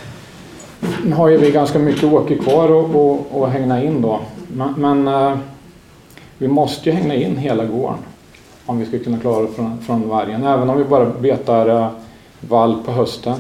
Nu 1.05 1.15
har 1.15 1.29
ju 1.29 1.37
vi 1.37 1.51
ganska 1.51 1.79
mycket 1.79 2.05
åker 2.05 2.37
kvar 2.37 2.73
och, 2.73 2.95
och, 2.95 3.41
och 3.41 3.49
hängna 3.49 3.83
in 3.83 4.03
då. 4.03 4.21
Men, 4.49 4.75
men 4.77 5.09
eh, 5.09 5.39
vi 6.39 6.49
måste 6.49 6.91
ju 6.91 6.97
hängna 6.97 7.15
in 7.15 7.37
hela 7.37 7.65
gården 7.65 7.99
om 8.67 8.79
vi 8.79 8.87
ska 8.87 8.99
kunna 8.99 9.19
klara 9.19 9.43
det 9.43 9.53
från, 9.53 9.79
från 9.81 10.09
vargen. 10.09 10.45
Även 10.45 10.71
om 10.71 10.79
vi 10.79 10.85
bara 10.85 11.05
betar 11.05 11.69
eh, 11.69 11.91
vall 12.41 12.83
på 12.85 12.93
hösten 12.93 13.37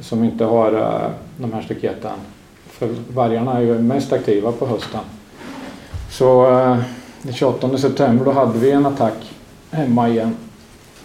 som 0.00 0.24
inte 0.24 0.44
har 0.44 0.70
de 1.36 1.52
här 1.52 1.62
staketen. 1.62 2.12
För 2.78 2.88
vargarna 3.14 3.56
är 3.56 3.60
ju 3.60 3.78
mest 3.78 4.12
aktiva 4.12 4.52
på 4.52 4.66
hösten. 4.66 5.00
Så 6.10 6.58
eh, 6.58 6.78
den 7.22 7.34
28 7.34 7.78
september 7.78 8.24
då 8.24 8.30
hade 8.30 8.58
vi 8.58 8.70
en 8.70 8.86
attack 8.86 9.32
hemma 9.70 10.08
igen. 10.08 10.36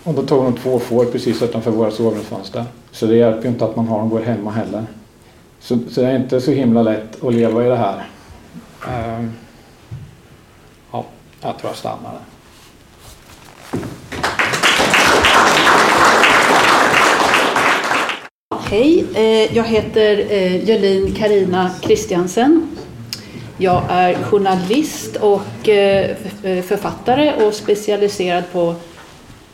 Och 0.03 0.13
då 0.13 0.23
tog 0.23 0.43
de 0.43 0.53
två 0.53 0.79
får 0.79 1.05
precis 1.05 1.41
utanför 1.41 1.71
våra 1.71 1.91
sovrumsfönster. 1.91 2.65
Så 2.91 3.05
det 3.05 3.15
hjälper 3.15 3.43
ju 3.43 3.49
inte 3.49 3.65
att 3.65 3.75
man 3.75 3.87
har 3.87 3.99
dem 3.99 4.09
går 4.09 4.21
hemma 4.21 4.51
heller. 4.51 4.85
Så, 5.59 5.79
så, 5.89 6.01
det 6.01 6.07
är 6.07 6.15
inte 6.15 6.41
så 6.41 6.51
himla 6.51 6.81
lätt 6.81 7.23
att 7.23 7.33
leva 7.33 7.65
i 7.65 7.69
det 7.69 7.75
här. 7.75 8.07
Eh, 8.87 9.25
ja, 10.91 11.05
jag 11.41 11.57
tror 11.57 11.69
jag 11.69 11.75
stannar 11.77 12.11
där. 12.11 12.32
Hej, 18.73 19.05
eh, 19.15 19.55
jag 19.55 19.63
heter 19.63 20.25
eh, 20.29 20.69
Jolin 20.69 21.15
Karina 21.15 21.71
Kristiansen. 21.81 22.67
Jag 23.57 23.83
är 23.89 24.13
journalist 24.23 25.15
och 25.15 25.69
eh, 25.69 26.15
författare 26.43 27.45
och 27.45 27.53
specialiserad 27.53 28.43
på 28.51 28.75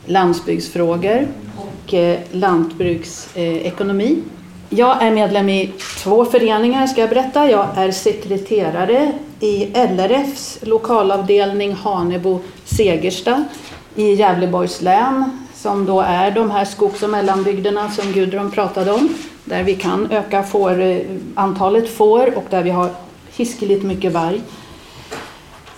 landsbygdsfrågor 0.06 1.28
och 1.56 1.94
lantbruksekonomi. 2.30 4.22
Jag 4.68 5.02
är 5.02 5.10
medlem 5.10 5.48
i 5.48 5.72
två 6.02 6.24
föreningar 6.24 6.86
ska 6.86 7.00
jag 7.00 7.10
berätta. 7.10 7.50
Jag 7.50 7.66
är 7.76 7.90
sekreterare 7.90 9.12
i 9.40 9.64
LRFs 9.74 10.58
lokalavdelning 10.62 11.72
Hanebo-Segersta 11.74 13.44
i 13.94 14.14
Gävleborgs 14.14 14.82
län 14.82 15.46
som 15.62 15.86
då 15.86 16.00
är 16.00 16.30
de 16.30 16.50
här 16.50 16.64
skogs 16.64 17.02
och 17.02 17.10
mellanbygderna 17.10 17.90
som 17.90 18.12
Gudrun 18.12 18.50
pratade 18.50 18.92
om, 18.92 19.08
där 19.44 19.62
vi 19.62 19.74
kan 19.74 20.10
öka 20.10 20.42
får, 20.42 20.80
eh, 20.80 21.00
antalet 21.34 21.90
får 21.90 22.36
och 22.36 22.44
där 22.50 22.62
vi 22.62 22.70
har 22.70 22.90
hiskeligt 23.36 23.82
mycket 23.82 24.12
varg. 24.12 24.40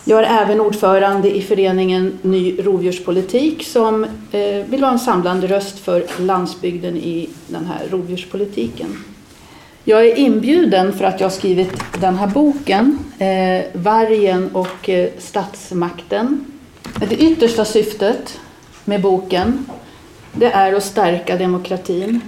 Jag 0.05 0.21
är 0.21 0.42
även 0.42 0.61
ordförande 0.61 1.37
i 1.37 1.42
föreningen 1.42 2.18
Ny 2.23 2.59
rovdjurspolitik 2.59 3.66
som 3.66 4.05
eh, 4.05 4.66
vill 4.66 4.81
vara 4.81 4.92
en 4.92 4.99
samlande 4.99 5.47
röst 5.47 5.79
för 5.79 6.05
landsbygden 6.18 6.97
i 6.97 7.29
den 7.47 7.66
här 7.66 7.88
rovdjurspolitiken. 7.90 9.05
Jag 9.85 10.07
är 10.07 10.18
inbjuden 10.18 10.92
för 10.92 11.05
att 11.05 11.21
jag 11.21 11.29
har 11.29 11.35
skrivit 11.35 11.73
den 12.01 12.16
här 12.16 12.27
boken, 12.27 12.99
eh, 13.18 13.64
Vargen 13.73 14.51
och 14.53 14.90
statsmakten. 15.18 16.45
Det 17.09 17.16
yttersta 17.16 17.64
syftet 17.64 18.38
med 18.85 19.03
boken, 19.03 19.66
det 20.33 20.53
är 20.53 20.73
att 20.73 20.85
stärka 20.85 21.37
demokratin 21.37 22.21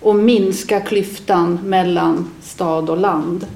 och 0.00 0.16
minska 0.16 0.80
klyftan 0.80 1.58
mellan 1.64 2.30
stad 2.42 2.90
och 2.90 2.98
land. 2.98 3.46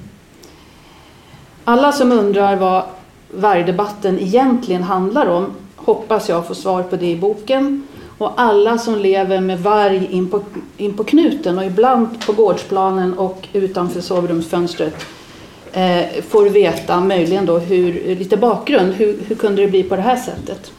Alla 1.63 1.91
som 1.91 2.11
undrar 2.11 2.55
vad 2.55 2.83
vargdebatten 3.31 4.19
egentligen 4.19 4.83
handlar 4.83 5.25
om 5.25 5.45
hoppas 5.75 6.29
jag 6.29 6.47
få 6.47 6.55
svar 6.55 6.83
på 6.83 6.95
det 6.95 7.11
i 7.11 7.15
boken. 7.15 7.87
Och 8.17 8.41
alla 8.41 8.77
som 8.77 8.95
lever 8.95 9.41
med 9.41 9.59
varg 9.59 10.07
in 10.11 10.29
på, 10.29 10.41
in 10.77 10.97
på 10.97 11.03
knuten 11.03 11.57
och 11.57 11.65
ibland 11.65 12.25
på 12.25 12.33
gårdsplanen 12.33 13.13
och 13.13 13.47
utanför 13.53 14.01
sovrumsfönstret 14.01 15.05
eh, 15.73 16.23
får 16.29 16.49
veta, 16.49 16.99
möjligen 16.99 17.45
då, 17.45 17.57
hur, 17.57 18.15
lite 18.15 18.37
bakgrund. 18.37 18.93
Hur, 18.93 19.19
hur 19.27 19.35
kunde 19.35 19.61
det 19.61 19.67
bli 19.67 19.83
på 19.83 19.95
det 19.95 20.01
här 20.01 20.15
sättet? 20.15 20.71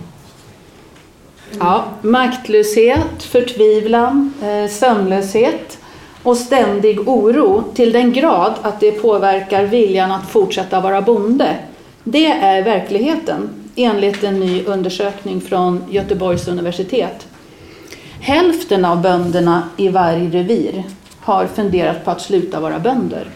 Ja, 1.59 1.85
maktlöshet, 2.03 3.23
förtvivlan, 3.23 4.33
eh, 4.43 4.71
sömnlöshet 4.71 5.79
och 6.23 6.37
ständig 6.37 7.09
oro 7.09 7.65
till 7.75 7.93
den 7.93 8.13
grad 8.13 8.55
att 8.63 8.81
det 8.81 8.93
påverkar 8.93 9.65
viljan 9.65 10.13
att 10.13 10.31
fortsätta 10.31 10.81
vara 10.81 11.03
bonde. 11.03 11.57
Det 12.05 12.27
är 12.27 12.63
verkligheten 12.63 13.49
enligt 13.77 14.25
en 14.25 14.41
ny 14.41 14.65
undersökning 14.65 15.41
från 15.41 15.85
Göteborgs 15.91 16.49
universitet. 16.49 17.27
Hälften 18.21 18.85
av 18.85 19.03
bönderna 19.03 19.63
i 19.77 19.89
varje 19.89 20.31
revir 20.31 20.85
har 21.21 21.47
funderat 21.47 22.05
på 22.05 22.11
att 22.11 22.21
sluta 22.21 22.61
vara 22.61 22.79
bönder. 22.79 23.29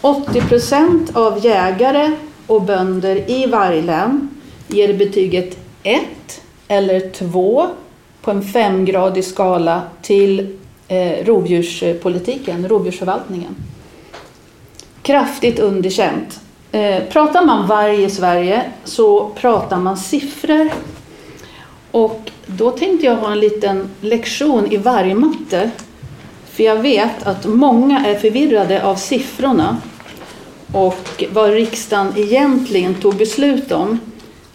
80 0.00 0.40
procent 0.40 1.16
av 1.16 1.44
jägare 1.44 2.10
och 2.46 2.62
bönder 2.62 3.30
i 3.30 3.46
varje 3.46 3.82
län 3.82 4.28
ger 4.68 4.94
betyget 4.94 5.69
1 5.82 6.02
eller 6.68 7.10
2 7.10 7.66
på 8.22 8.30
en 8.30 8.42
femgradig 8.42 9.24
skala 9.24 9.82
till 10.02 10.56
eh, 10.88 11.24
rovdjurspolitiken, 11.24 12.68
rovdjursförvaltningen. 12.68 13.56
Kraftigt 15.02 15.58
underkänt. 15.58 16.40
Eh, 16.72 17.02
pratar 17.12 17.44
man 17.44 17.66
varg 17.66 18.04
i 18.04 18.10
Sverige 18.10 18.62
så 18.84 19.28
pratar 19.28 19.78
man 19.78 19.96
siffror. 19.96 20.70
Och 21.90 22.30
då 22.46 22.70
tänkte 22.70 23.06
jag 23.06 23.16
ha 23.16 23.32
en 23.32 23.40
liten 23.40 23.90
lektion 24.00 24.72
i 24.72 24.76
vargmatte. 24.76 25.70
För 26.50 26.62
jag 26.62 26.76
vet 26.76 27.22
att 27.22 27.46
många 27.46 28.06
är 28.06 28.14
förvirrade 28.14 28.84
av 28.84 28.94
siffrorna 28.96 29.76
och 30.72 31.24
vad 31.32 31.50
riksdagen 31.50 32.12
egentligen 32.16 32.94
tog 32.94 33.16
beslut 33.16 33.72
om 33.72 33.98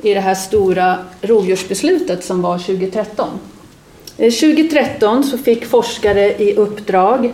i 0.05 0.13
det 0.13 0.19
här 0.19 0.35
stora 0.35 0.97
rovdjursbeslutet 1.21 2.23
som 2.23 2.41
var 2.41 2.57
2013. 2.57 3.29
2013 4.17 5.17
eh, 5.17 5.23
så 5.23 5.37
fick 5.37 5.65
forskare 5.65 6.35
i 6.35 6.55
uppdrag 6.55 7.33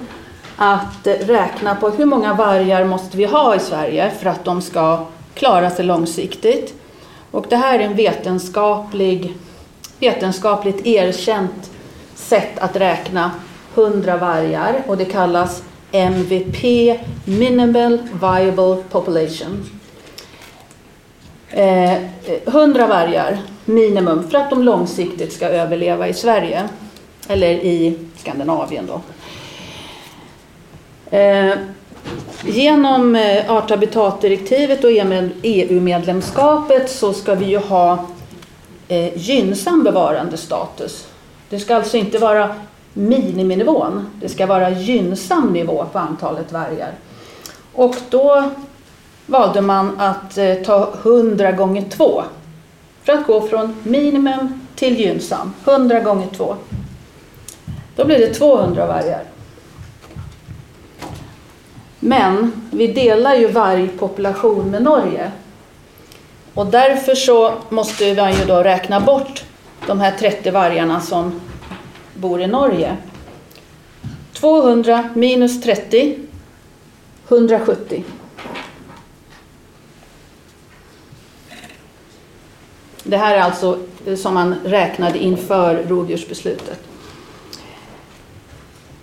att 0.56 1.08
räkna 1.20 1.76
på 1.76 1.90
hur 1.90 2.06
många 2.06 2.34
vargar 2.34 2.86
måste 2.86 3.18
vi 3.18 3.26
ha 3.26 3.56
i 3.56 3.60
Sverige 3.60 4.12
för 4.20 4.30
att 4.30 4.46
de 4.46 4.62
ska 4.62 5.06
klara 5.34 5.70
sig 5.70 5.86
långsiktigt. 5.86 6.74
Och 7.32 7.46
det 7.50 7.56
här 7.56 7.80
är 7.80 7.84
en 7.84 7.96
vetenskaplig, 7.96 9.38
vetenskapligt 10.00 10.86
erkänt 10.86 11.72
sätt 12.16 12.60
att 12.60 12.76
räkna 12.76 13.32
100 13.76 14.18
vargar 14.18 14.84
och 14.88 14.98
det 14.98 15.06
kallas 15.06 15.64
MVP, 15.92 16.64
Minimal 17.26 18.00
Viable 18.22 18.84
Population. 18.92 19.81
Eh, 21.54 21.98
100 22.46 22.88
vargar 22.88 23.38
minimum 23.66 24.30
för 24.30 24.38
att 24.38 24.50
de 24.50 24.64
långsiktigt 24.64 25.34
ska 25.34 25.48
överleva 25.48 26.08
i 26.08 26.14
Sverige 26.14 26.70
eller 27.28 27.50
i 27.50 27.98
Skandinavien. 28.18 28.88
Då. 28.88 29.02
Eh, 31.18 31.56
genom 32.46 33.16
eh, 33.16 33.52
art 33.52 33.64
art 33.64 33.70
habitatdirektivet 33.70 34.84
och 34.84 34.92
EU-medlemskapet 35.44 36.84
e 36.84 36.88
så 36.88 37.14
ska 37.14 37.36
vi 37.36 37.46
ju 37.46 37.58
ha 37.58 38.06
eh, 38.88 39.18
gynnsam 39.18 39.84
bevarandestatus. 39.84 41.08
Det 41.50 41.60
ska 41.60 41.76
alltså 41.76 41.98
inte 41.98 42.18
vara 42.18 42.56
miniminivån, 42.94 44.10
det 44.22 44.30
ska 44.30 44.46
vara 44.46 44.70
gynnsam 44.70 45.54
nivå 45.54 45.86
på 45.92 46.00
antalet 46.00 46.52
vargar. 46.52 46.92
Och 47.74 47.96
då 48.10 48.52
valde 49.26 49.62
man 49.62 50.00
att 50.00 50.38
eh, 50.38 50.54
ta 50.54 50.94
100 51.04 51.52
gånger 51.52 51.82
2 51.90 52.24
för 53.04 53.14
att 53.14 53.28
gå 53.28 53.48
från 53.48 53.76
minimum 53.84 54.68
till 54.76 55.00
gynnsam, 55.00 55.54
100 55.66 56.00
gånger 56.00 56.28
2. 56.28 56.56
Då 57.96 58.06
blir 58.06 58.20
det 58.20 58.34
200 58.34 58.86
vargar. 58.86 59.24
Men 62.00 62.52
vi 62.72 62.88
delar 62.88 63.36
ju 63.36 63.48
vargpopulation 63.48 64.72
med 64.72 64.84
Norge. 64.84 65.32
Och 66.54 66.66
därför 66.66 67.16
så 67.16 67.54
måste 67.70 68.16
man 68.16 68.34
ju 68.34 68.46
då 68.46 68.64
räkna 68.64 69.00
bort 69.00 69.44
de 69.88 70.00
här 70.00 70.12
30 70.12 70.52
vargarna 70.52 71.02
som 71.02 71.42
bor 72.14 72.42
i 72.42 72.48
Norge. 72.48 72.98
200 74.34 75.10
minus 75.14 75.62
30, 75.62 76.20
170. 77.28 78.04
Det 83.04 83.18
här 83.18 83.36
är 83.36 83.42
alltså 83.42 83.80
eh, 84.06 84.16
som 84.16 84.34
man 84.34 84.56
räknade 84.66 85.20
inför 85.20 85.84
rovdjursbeslutet. 85.88 86.80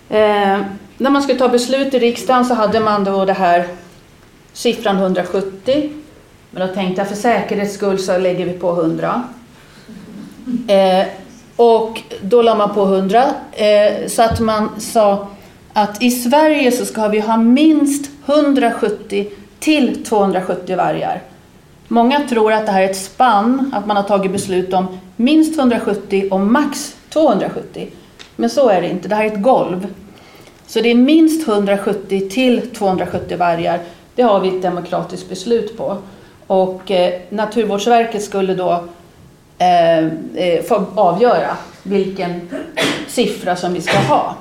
Eh, 0.09 0.59
när 0.97 1.09
man 1.09 1.21
skulle 1.21 1.39
ta 1.39 1.49
beslut 1.49 1.93
i 1.93 1.99
riksdagen 1.99 2.45
så 2.45 2.53
hade 2.53 2.79
man 2.79 3.03
då 3.03 3.25
det 3.25 3.33
här 3.33 3.67
siffran 4.53 4.97
170. 4.97 5.91
Men 6.51 6.67
då 6.67 6.73
tänkte 6.73 7.01
jag 7.01 7.09
för 7.09 7.15
säkerhets 7.15 7.73
skull 7.73 7.99
så 7.99 8.17
lägger 8.17 8.45
vi 8.45 8.53
på 8.53 8.71
100. 8.71 9.23
Eh, 10.67 11.07
och 11.55 12.01
då 12.21 12.41
la 12.41 12.55
man 12.55 12.73
på 12.73 12.83
100 12.83 13.23
eh, 13.51 14.07
så 14.07 14.21
att 14.21 14.39
man 14.39 14.79
sa 14.79 15.27
att 15.73 16.03
i 16.03 16.11
Sverige 16.11 16.71
så 16.71 16.85
ska 16.85 17.07
vi 17.07 17.19
ha 17.19 17.37
minst 17.37 18.11
170 18.25 19.29
till 19.59 20.05
270 20.05 20.77
vargar. 20.77 21.21
Många 21.91 22.27
tror 22.27 22.53
att 22.53 22.65
det 22.65 22.71
här 22.71 22.81
är 22.81 22.89
ett 22.89 22.97
spann, 22.97 23.71
att 23.75 23.87
man 23.87 23.97
har 23.97 24.03
tagit 24.03 24.31
beslut 24.31 24.73
om 24.73 24.99
minst 25.15 25.59
170 25.59 26.27
och 26.31 26.39
max 26.39 26.95
270. 27.09 27.87
Men 28.35 28.49
så 28.49 28.69
är 28.69 28.81
det 28.81 28.89
inte, 28.89 29.07
det 29.07 29.15
här 29.15 29.23
är 29.23 29.31
ett 29.31 29.41
golv. 29.41 29.87
Så 30.67 30.81
det 30.81 30.91
är 30.91 30.95
minst 30.95 31.47
170 31.47 32.29
till 32.29 32.69
270 32.75 33.37
vargar. 33.37 33.79
Det 34.15 34.21
har 34.21 34.39
vi 34.39 34.47
ett 34.47 34.61
demokratiskt 34.61 35.29
beslut 35.29 35.77
på. 35.77 35.97
Och 36.47 36.91
eh, 36.91 37.21
Naturvårdsverket 37.29 38.23
skulle 38.23 38.55
då 38.55 38.83
eh, 39.57 40.05
eh, 40.35 40.63
få 40.67 40.85
avgöra 40.95 41.57
vilken 41.83 42.49
siffra 43.07 43.55
som 43.55 43.73
vi 43.73 43.81
ska 43.81 43.97
ha. 43.97 44.35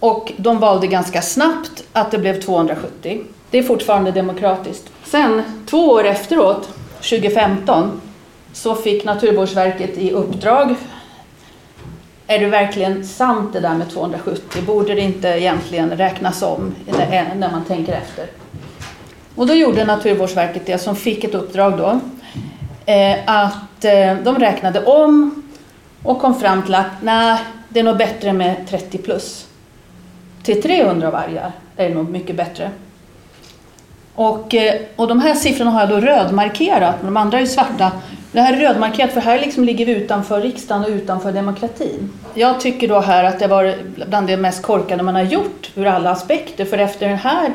Och 0.00 0.32
de 0.36 0.58
valde 0.58 0.86
ganska 0.86 1.22
snabbt 1.22 1.84
att 1.92 2.10
det 2.10 2.18
blev 2.18 2.40
270. 2.40 3.20
Det 3.50 3.58
är 3.58 3.62
fortfarande 3.62 4.10
demokratiskt. 4.10 4.90
Sen, 5.04 5.42
två 5.66 5.88
år 5.88 6.04
efteråt, 6.04 6.68
2015, 6.96 8.00
så 8.52 8.74
fick 8.74 9.04
Naturvårdsverket 9.04 9.98
i 9.98 10.10
uppdrag 10.10 10.74
är 12.30 12.38
det 12.38 12.46
verkligen 12.46 13.06
sant 13.06 13.52
det 13.52 13.60
där 13.60 13.74
med 13.74 13.90
270? 13.90 14.62
Borde 14.66 14.94
det 14.94 15.00
inte 15.00 15.28
egentligen 15.28 15.90
räknas 15.90 16.42
om 16.42 16.74
när 17.36 17.50
man 17.50 17.64
tänker 17.64 17.92
efter? 17.92 18.26
Och 19.34 19.46
då 19.46 19.54
gjorde 19.54 19.84
Naturvårdsverket 19.84 20.66
det 20.66 20.78
som 20.78 20.96
fick 20.96 21.24
ett 21.24 21.34
uppdrag 21.34 21.78
då. 21.78 22.00
Eh, 22.92 23.18
att 23.26 23.84
eh, 23.84 24.14
de 24.24 24.38
räknade 24.38 24.84
om 24.84 25.42
och 26.02 26.20
kom 26.20 26.40
fram 26.40 26.62
till 26.62 26.74
att 26.74 27.02
nej, 27.02 27.38
det 27.68 27.80
är 27.80 27.84
nog 27.84 27.96
bättre 27.96 28.32
med 28.32 28.66
30 28.68 28.98
plus. 28.98 29.46
Till 30.42 30.62
300 30.62 31.10
vargar 31.10 31.52
är 31.76 31.88
det 31.88 31.94
nog 31.94 32.10
mycket 32.10 32.36
bättre. 32.36 32.70
Och, 34.14 34.54
eh, 34.54 34.80
och 34.96 35.08
de 35.08 35.20
här 35.20 35.34
siffrorna 35.34 35.70
har 35.70 35.80
jag 35.80 35.88
då 35.88 36.00
rödmarkerat, 36.00 36.94
men 37.02 37.14
de 37.14 37.16
andra 37.16 37.40
är 37.40 37.46
svarta. 37.46 37.92
Det 38.32 38.40
här 38.40 38.52
är 38.52 38.60
rödmarkerat 38.60 39.12
för 39.12 39.20
här 39.20 39.40
liksom 39.40 39.64
ligger 39.64 39.86
vi 39.86 39.92
utanför 39.92 40.40
riksdagen 40.40 40.84
och 40.84 40.90
utanför 40.90 41.32
demokratin. 41.32 42.12
Jag 42.34 42.60
tycker 42.60 42.88
då 42.88 43.00
här 43.00 43.24
att 43.24 43.38
det 43.38 43.46
var 43.46 43.74
bland 44.08 44.26
det 44.26 44.36
mest 44.36 44.62
korkade 44.62 45.02
man 45.02 45.14
har 45.14 45.22
gjort 45.22 45.70
ur 45.74 45.86
alla 45.86 46.10
aspekter, 46.10 46.64
för 46.64 46.78
efter 46.78 47.08
den 47.08 47.18
här 47.18 47.52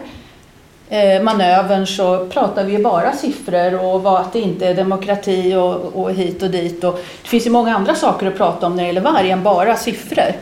eh, 0.89 1.24
manövern 1.24 1.88
så 1.88 2.26
pratar 2.26 2.63
vi 2.63 2.72
ju 2.72 2.84
bara 2.84 3.12
siffror 3.12 3.86
och 3.86 4.04
vad 4.04 4.22
att 4.22 4.34
det 4.34 4.39
inte 4.39 4.68
är 4.68 4.74
demokrati 4.74 5.56
och, 5.56 5.76
och 5.76 6.13
hit 6.13 6.44
och 6.44 6.50
dit. 6.50 6.84
Och 6.84 7.00
det 7.22 7.28
finns 7.28 7.46
ju 7.46 7.50
många 7.50 7.76
andra 7.76 7.96
saker 7.96 8.28
att 8.28 8.38
prata 8.38 8.68
om 8.68 8.76
när 8.76 8.84
det 8.84 8.88
gäller 8.88 9.02
varg 9.02 9.32
än 9.32 9.44
bara 9.44 9.76
siffror. 9.76 10.34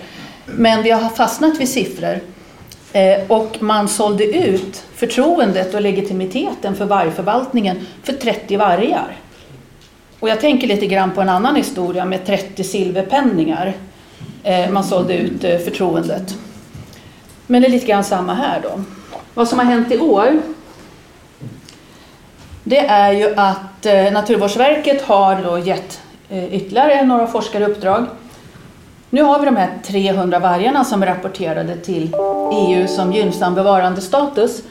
Men 0.45 0.83
vi 0.83 0.91
har 0.91 1.09
fastnat 1.09 1.57
vid 1.59 1.69
siffror. 1.69 2.19
Eh, 2.93 3.19
och 3.27 3.57
man 3.59 3.87
sålde 3.87 4.23
ut 4.23 4.83
förtroendet 4.95 5.73
och 5.73 5.81
legitimiteten 5.81 6.75
för 6.75 6.85
vargförvaltningen 6.85 7.79
för 8.03 8.13
30 8.13 8.57
vargar. 8.57 9.17
Och 10.19 10.29
jag 10.29 10.41
tänker 10.41 10.67
lite 10.67 10.85
grann 10.85 11.11
på 11.11 11.21
en 11.21 11.29
annan 11.29 11.55
historia 11.55 12.05
med 12.05 12.25
30 12.25 12.63
silverpenningar. 12.63 13.73
Eh, 14.43 14.69
man 14.69 14.83
sålde 14.83 15.17
ut 15.17 15.43
eh, 15.43 15.57
förtroendet. 15.57 16.35
Men 17.47 17.61
det 17.61 17.67
är 17.67 17.71
lite 17.71 17.85
grann 17.85 18.03
samma 18.03 18.33
här 18.33 18.59
då. 18.63 18.83
Vad 19.33 19.47
som 19.47 19.59
har 19.59 19.65
hänt 19.65 19.91
i 19.91 19.99
år 19.99 20.41
det 22.63 22.79
är 22.79 23.11
ju 23.11 23.35
att 23.35 23.83
Naturvårdsverket 24.13 25.01
har 25.01 25.43
då 25.43 25.59
gett 25.59 26.01
ytterligare 26.51 27.05
några 27.05 27.27
forskare 27.27 27.65
uppdrag 27.65 28.05
nu 29.13 29.21
har 29.23 29.39
vi 29.39 29.45
de 29.45 29.55
här 29.55 29.69
300 29.83 30.39
vargarna 30.39 30.83
som 30.83 31.03
är 31.03 31.07
rapporterade 31.07 31.75
till 31.77 32.15
EU 32.53 32.87
som 32.87 33.13
gynnsam 33.13 33.55
bevarandestatus. 33.55 34.61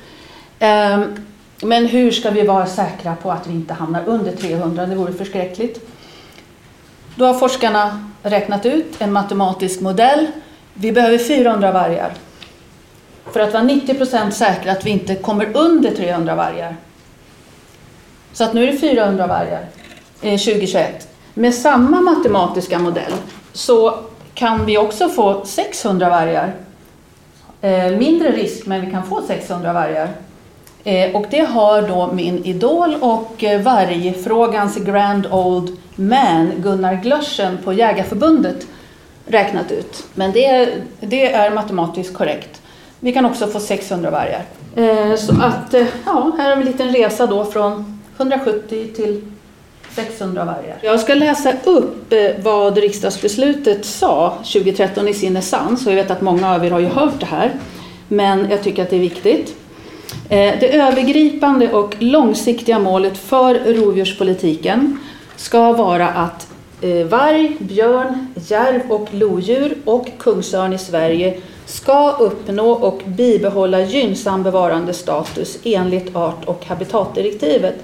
Ehm, 0.58 1.16
men 1.62 1.86
hur 1.86 2.10
ska 2.10 2.30
vi 2.30 2.42
vara 2.42 2.66
säkra 2.66 3.16
på 3.22 3.32
att 3.32 3.46
vi 3.46 3.52
inte 3.52 3.74
hamnar 3.74 4.02
under 4.06 4.32
300? 4.32 4.86
Det 4.86 4.94
vore 4.94 5.12
förskräckligt. 5.12 5.90
Då 7.14 7.24
har 7.24 7.34
forskarna 7.34 8.10
räknat 8.22 8.66
ut 8.66 8.94
en 8.98 9.12
matematisk 9.12 9.80
modell. 9.80 10.26
Vi 10.74 10.92
behöver 10.92 11.18
400 11.18 11.72
vargar 11.72 12.12
för 13.32 13.40
att 13.40 13.52
vara 13.52 13.62
90 13.62 13.94
procent 13.94 14.34
säkra 14.34 14.72
att 14.72 14.86
vi 14.86 14.90
inte 14.90 15.14
kommer 15.14 15.56
under 15.56 15.90
300 15.90 16.34
vargar. 16.34 16.76
Så 18.32 18.44
att 18.44 18.54
nu 18.54 18.62
är 18.62 18.72
det 18.72 18.78
400 18.78 19.26
vargar 19.26 19.66
eh, 20.22 20.38
2021. 20.38 21.08
Med 21.34 21.54
samma 21.54 22.00
matematiska 22.00 22.78
modell 22.78 23.12
så 23.52 23.98
kan 24.34 24.66
vi 24.66 24.78
också 24.78 25.08
få 25.08 25.44
600 25.44 26.10
vargar. 26.10 26.54
Eh, 27.60 27.90
mindre 27.98 28.32
risk, 28.32 28.66
men 28.66 28.80
vi 28.80 28.90
kan 28.90 29.06
få 29.06 29.22
600 29.26 29.72
vargar. 29.72 30.08
Eh, 30.84 31.16
och 31.16 31.26
det 31.30 31.40
har 31.40 31.82
då 31.82 32.12
min 32.12 32.44
idol 32.44 32.96
och 33.00 33.44
eh, 33.44 33.60
vargfrågans 33.60 34.76
grand 34.76 35.26
old 35.26 35.76
man 35.94 36.52
Gunnar 36.56 36.94
Glössen 36.94 37.58
på 37.64 37.72
Jägarförbundet 37.72 38.66
räknat 39.26 39.72
ut. 39.72 40.04
Men 40.14 40.32
det, 40.32 40.74
det 41.00 41.32
är 41.32 41.50
matematiskt 41.50 42.14
korrekt. 42.14 42.62
Vi 43.00 43.12
kan 43.12 43.24
också 43.24 43.46
få 43.46 43.60
600 43.60 44.10
vargar. 44.10 44.44
Eh, 44.76 45.16
så 45.16 45.32
att, 45.42 45.74
eh, 45.74 45.86
ja, 46.06 46.32
här 46.38 46.48
har 46.48 46.56
vi 46.56 46.62
en 46.62 46.72
liten 46.72 46.92
resa 46.92 47.26
då 47.26 47.44
från 47.44 48.00
170 48.16 48.88
till 48.96 49.31
600 49.94 50.44
vargar. 50.44 50.78
Jag 50.82 51.00
ska 51.00 51.14
läsa 51.14 51.52
upp 51.64 52.12
eh, 52.12 52.18
vad 52.42 52.78
riksdagsbeslutet 52.78 53.84
sa 53.84 54.38
2013 54.52 55.08
i 55.08 55.14
sin 55.14 55.36
essens. 55.36 55.86
Och 55.86 55.92
jag 55.92 55.96
vet 55.96 56.10
att 56.10 56.20
många 56.20 56.54
av 56.54 56.64
er 56.64 56.70
har 56.70 56.80
ju 56.80 56.86
hört 56.86 57.20
det 57.20 57.26
här. 57.26 57.52
Men 58.08 58.50
jag 58.50 58.62
tycker 58.62 58.82
att 58.82 58.90
det 58.90 58.96
är 58.96 59.00
viktigt. 59.00 59.56
Eh, 60.28 60.54
det 60.60 60.76
övergripande 60.76 61.72
och 61.72 61.94
långsiktiga 61.98 62.78
målet 62.78 63.18
för 63.18 63.54
rovdjurspolitiken 63.54 64.98
ska 65.36 65.72
vara 65.72 66.08
att 66.08 66.48
eh, 66.80 67.06
varg, 67.06 67.56
björn, 67.58 68.26
järv 68.48 68.90
och 68.90 69.08
lodjur 69.10 69.76
och 69.84 70.08
kungsörn 70.18 70.72
i 70.72 70.78
Sverige 70.78 71.40
ska 71.66 72.10
uppnå 72.10 72.70
och 72.70 73.02
bibehålla 73.06 73.80
gynnsam 73.80 74.42
bevarandestatus 74.42 75.58
enligt 75.64 76.16
art 76.16 76.44
och 76.44 76.66
habitatdirektivet 76.66 77.74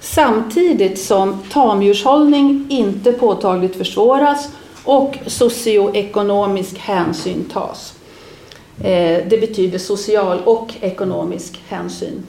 samtidigt 0.00 0.98
som 0.98 1.42
tamdjurshållning 1.52 2.66
inte 2.68 3.12
påtagligt 3.12 3.76
försvåras 3.76 4.48
och 4.84 5.18
socioekonomisk 5.26 6.78
hänsyn 6.78 7.44
tas. 7.52 7.94
Eh, 8.78 9.26
det 9.28 9.40
betyder 9.40 9.78
social 9.78 10.38
och 10.44 10.74
ekonomisk 10.80 11.60
hänsyn. 11.68 12.22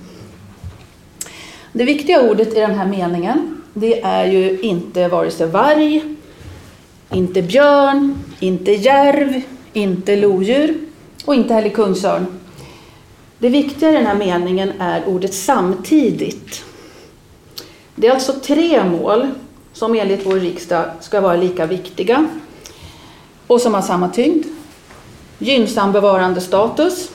Det 1.72 1.84
viktiga 1.84 2.22
ordet 2.22 2.48
i 2.54 2.60
den 2.60 2.76
här 2.76 2.88
meningen 2.88 3.62
det 3.74 4.02
är 4.02 4.26
ju 4.26 4.60
inte 4.60 5.08
vare 5.08 5.32
sig 5.32 5.48
varg, 5.48 6.16
inte 7.12 7.42
björn, 7.42 8.20
inte 8.40 8.72
järv, 8.72 9.42
inte 9.74 10.16
lodjur 10.16 10.78
och 11.26 11.36
inte 11.36 11.54
heller 11.54 11.70
kungsörn. 11.70 12.26
Det 13.40 13.50
viktiga 13.50 13.90
i 13.90 13.94
den 13.94 14.06
här 14.06 14.16
meningen 14.16 14.72
är 14.80 15.08
ordet 15.08 15.34
samtidigt. 15.34 16.64
Det 18.00 18.08
är 18.08 18.12
alltså 18.12 18.34
tre 18.34 18.84
mål 18.84 19.28
som 19.74 19.96
enligt 19.96 20.26
vår 20.26 20.36
riksdag 20.36 20.86
ska 21.00 21.22
vara 21.22 21.36
lika 21.36 21.66
viktiga 21.66 22.28
och 23.48 23.62
som 23.62 23.74
har 23.74 23.82
samma 23.82 24.10
tyngd. 24.10 24.46
Gynnsam 25.38 25.92
bevarandestatus, 25.92 27.12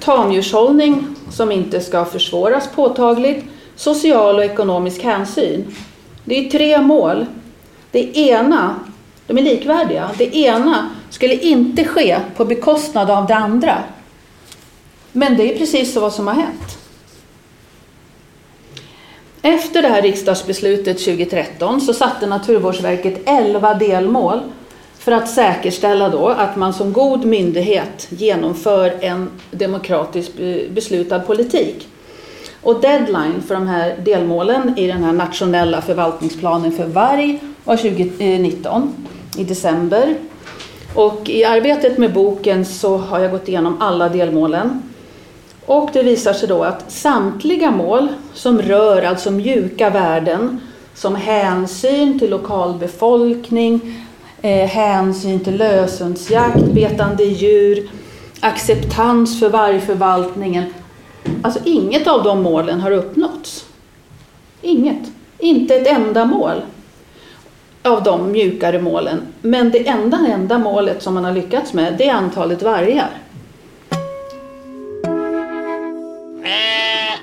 tamdjurshållning 0.00 1.06
som 1.30 1.52
inte 1.52 1.80
ska 1.80 2.04
försvåras 2.04 2.68
påtagligt, 2.74 3.44
social 3.76 4.36
och 4.36 4.44
ekonomisk 4.44 5.02
hänsyn. 5.02 5.74
Det 6.24 6.46
är 6.46 6.50
tre 6.50 6.82
mål. 6.82 7.26
Det 7.90 8.18
ena, 8.18 8.74
de 9.26 9.38
är 9.38 9.42
likvärdiga. 9.42 10.10
Det 10.18 10.36
ena 10.36 10.90
skulle 11.10 11.34
inte 11.34 11.84
ske 11.84 12.20
på 12.36 12.44
bekostnad 12.44 13.10
av 13.10 13.26
det 13.26 13.34
andra. 13.34 13.78
Men 15.12 15.36
det 15.36 15.54
är 15.54 15.58
precis 15.58 15.92
så 15.92 16.00
vad 16.00 16.12
som 16.12 16.26
har 16.26 16.34
hänt. 16.34 16.81
Efter 19.44 19.82
det 19.82 19.88
här 19.88 20.02
riksdagsbeslutet 20.02 20.98
2013 20.98 21.80
så 21.80 21.94
satte 21.94 22.26
Naturvårdsverket 22.26 23.20
11 23.24 23.74
delmål 23.74 24.40
för 24.98 25.12
att 25.12 25.28
säkerställa 25.30 26.08
då 26.08 26.28
att 26.28 26.56
man 26.56 26.74
som 26.74 26.92
god 26.92 27.24
myndighet 27.24 28.06
genomför 28.10 28.94
en 29.00 29.30
demokratiskt 29.50 30.32
beslutad 30.70 31.20
politik. 31.20 31.88
Och 32.62 32.80
deadline 32.80 33.42
för 33.46 33.54
de 33.54 33.66
här 33.66 33.96
delmålen 34.04 34.78
i 34.78 34.86
den 34.86 35.04
här 35.04 35.12
nationella 35.12 35.80
förvaltningsplanen 35.80 36.72
för 36.72 36.86
varg 36.86 37.40
var 37.64 37.76
2019 37.76 38.94
i 39.38 39.44
december. 39.44 40.14
Och 40.94 41.28
i 41.30 41.44
arbetet 41.44 41.98
med 41.98 42.12
boken 42.12 42.64
så 42.64 42.96
har 42.96 43.18
jag 43.18 43.30
gått 43.30 43.48
igenom 43.48 43.82
alla 43.82 44.08
delmålen. 44.08 44.82
Och 45.66 45.90
det 45.92 46.02
visar 46.02 46.32
sig 46.32 46.48
då 46.48 46.64
att 46.64 46.92
samtliga 46.92 47.70
mål 47.70 48.08
som 48.34 48.62
rör 48.62 49.02
alltså 49.02 49.30
mjuka 49.30 49.90
värden 49.90 50.60
som 50.94 51.14
hänsyn 51.14 52.18
till 52.18 52.30
lokalbefolkning, 52.30 54.04
eh, 54.42 54.66
hänsyn 54.68 55.40
till 55.40 55.56
lösensjakt, 55.56 56.64
betande 56.64 57.24
djur, 57.24 57.90
acceptans 58.40 59.40
för 59.40 59.48
vargförvaltningen. 59.48 60.74
Alltså 61.42 61.60
inget 61.64 62.08
av 62.08 62.22
de 62.22 62.42
målen 62.42 62.80
har 62.80 62.90
uppnåtts. 62.90 63.64
Inget. 64.62 65.10
Inte 65.38 65.74
ett 65.74 65.86
enda 65.86 66.24
mål 66.24 66.62
av 67.82 68.02
de 68.02 68.32
mjukare 68.32 68.80
målen. 68.80 69.20
Men 69.40 69.70
det 69.70 69.88
enda, 69.88 70.18
enda 70.28 70.58
målet 70.58 71.02
som 71.02 71.14
man 71.14 71.24
har 71.24 71.32
lyckats 71.32 71.72
med 71.72 71.94
det 71.98 72.08
är 72.08 72.14
antalet 72.14 72.62
vargar. 72.62 73.10
Eh. 76.42 77.22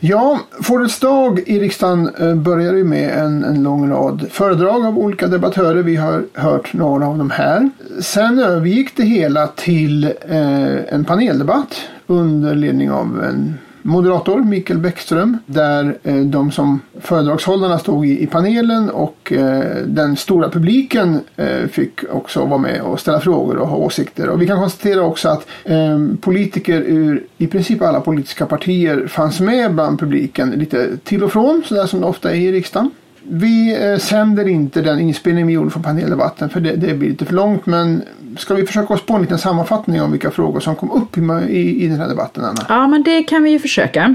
Ja, 0.00 0.40
Fårets 0.62 1.00
dag 1.00 1.38
i 1.46 1.60
riksdagen 1.60 2.10
eh, 2.18 2.34
börjar 2.34 2.74
ju 2.74 2.84
med 2.84 3.18
en, 3.18 3.44
en 3.44 3.62
lång 3.62 3.90
rad 3.90 4.26
föredrag 4.30 4.86
av 4.86 4.98
olika 4.98 5.26
debattörer. 5.26 5.82
Vi 5.82 5.96
har 5.96 6.24
hört 6.34 6.72
några 6.72 7.06
av 7.06 7.18
dem 7.18 7.30
här. 7.30 7.70
Sen 8.00 8.38
övergick 8.38 8.96
det 8.96 9.02
hela 9.02 9.46
till 9.46 10.04
eh, 10.04 10.94
en 10.94 11.04
paneldebatt 11.04 11.80
under 12.06 12.54
ledning 12.54 12.90
av 12.90 13.24
en 13.24 13.54
moderator, 13.86 14.40
Mikael 14.40 14.78
Bäckström, 14.78 15.38
där 15.46 15.98
eh, 16.02 16.16
de 16.16 16.52
som 16.52 16.80
föredragshållarna 17.00 17.78
stod 17.78 18.06
i, 18.06 18.26
panelen 18.26 18.90
och 18.90 19.32
eh, 19.32 19.76
den 19.86 20.16
stora 20.16 20.50
publiken 20.50 21.20
eh, 21.36 21.66
fick 21.70 22.00
också 22.10 22.44
vara 22.44 22.58
med 22.58 22.80
och 22.80 23.00
ställa 23.00 23.20
frågor 23.20 23.56
och 23.56 23.68
ha 23.68 23.76
åsikter. 23.76 24.28
Och 24.28 24.42
vi 24.42 24.46
kan 24.46 24.60
konstatera 24.60 25.02
också 25.02 25.28
att 25.28 25.46
eh, 25.64 25.98
politiker 26.20 26.80
ur 26.80 27.26
i 27.38 27.46
princip 27.46 27.82
alla 27.82 28.00
politiska 28.00 28.46
partier 28.46 29.06
fanns 29.06 29.40
med 29.40 29.74
bland 29.74 30.00
publiken 30.00 30.50
lite 30.50 30.96
till 30.96 31.24
och 31.24 31.32
från, 31.32 31.62
sådär 31.66 31.86
som 31.86 32.00
det 32.00 32.06
ofta 32.06 32.30
är 32.30 32.36
i 32.36 32.52
riksdagen. 32.52 32.90
Vi 33.28 33.84
eh, 33.84 33.98
sänder 33.98 34.48
inte 34.48 34.80
den 34.82 35.00
inspelning 35.00 35.46
vi 35.46 35.52
gjorde 35.52 35.70
från 35.70 35.82
paneldebatten 35.82 36.50
för 36.50 36.60
det, 36.60 36.76
det 36.76 36.94
blir 36.94 37.08
lite 37.08 37.24
för 37.24 37.34
långt 37.34 37.66
men 37.66 38.02
ska 38.38 38.54
vi 38.54 38.66
försöka 38.66 38.94
oss 38.94 39.06
på 39.06 39.14
en 39.14 39.22
liten 39.22 39.38
sammanfattning 39.38 40.02
om 40.02 40.12
vilka 40.12 40.30
frågor 40.30 40.60
som 40.60 40.76
kom 40.76 40.90
upp 40.90 41.18
i, 41.18 41.20
i, 41.52 41.84
i 41.84 41.88
den 41.88 42.00
här 42.00 42.08
debatten, 42.08 42.44
Anna? 42.44 42.66
Ja, 42.68 42.86
men 42.86 43.02
det 43.02 43.22
kan 43.22 43.42
vi 43.42 43.50
ju 43.50 43.58
försöka. 43.58 44.14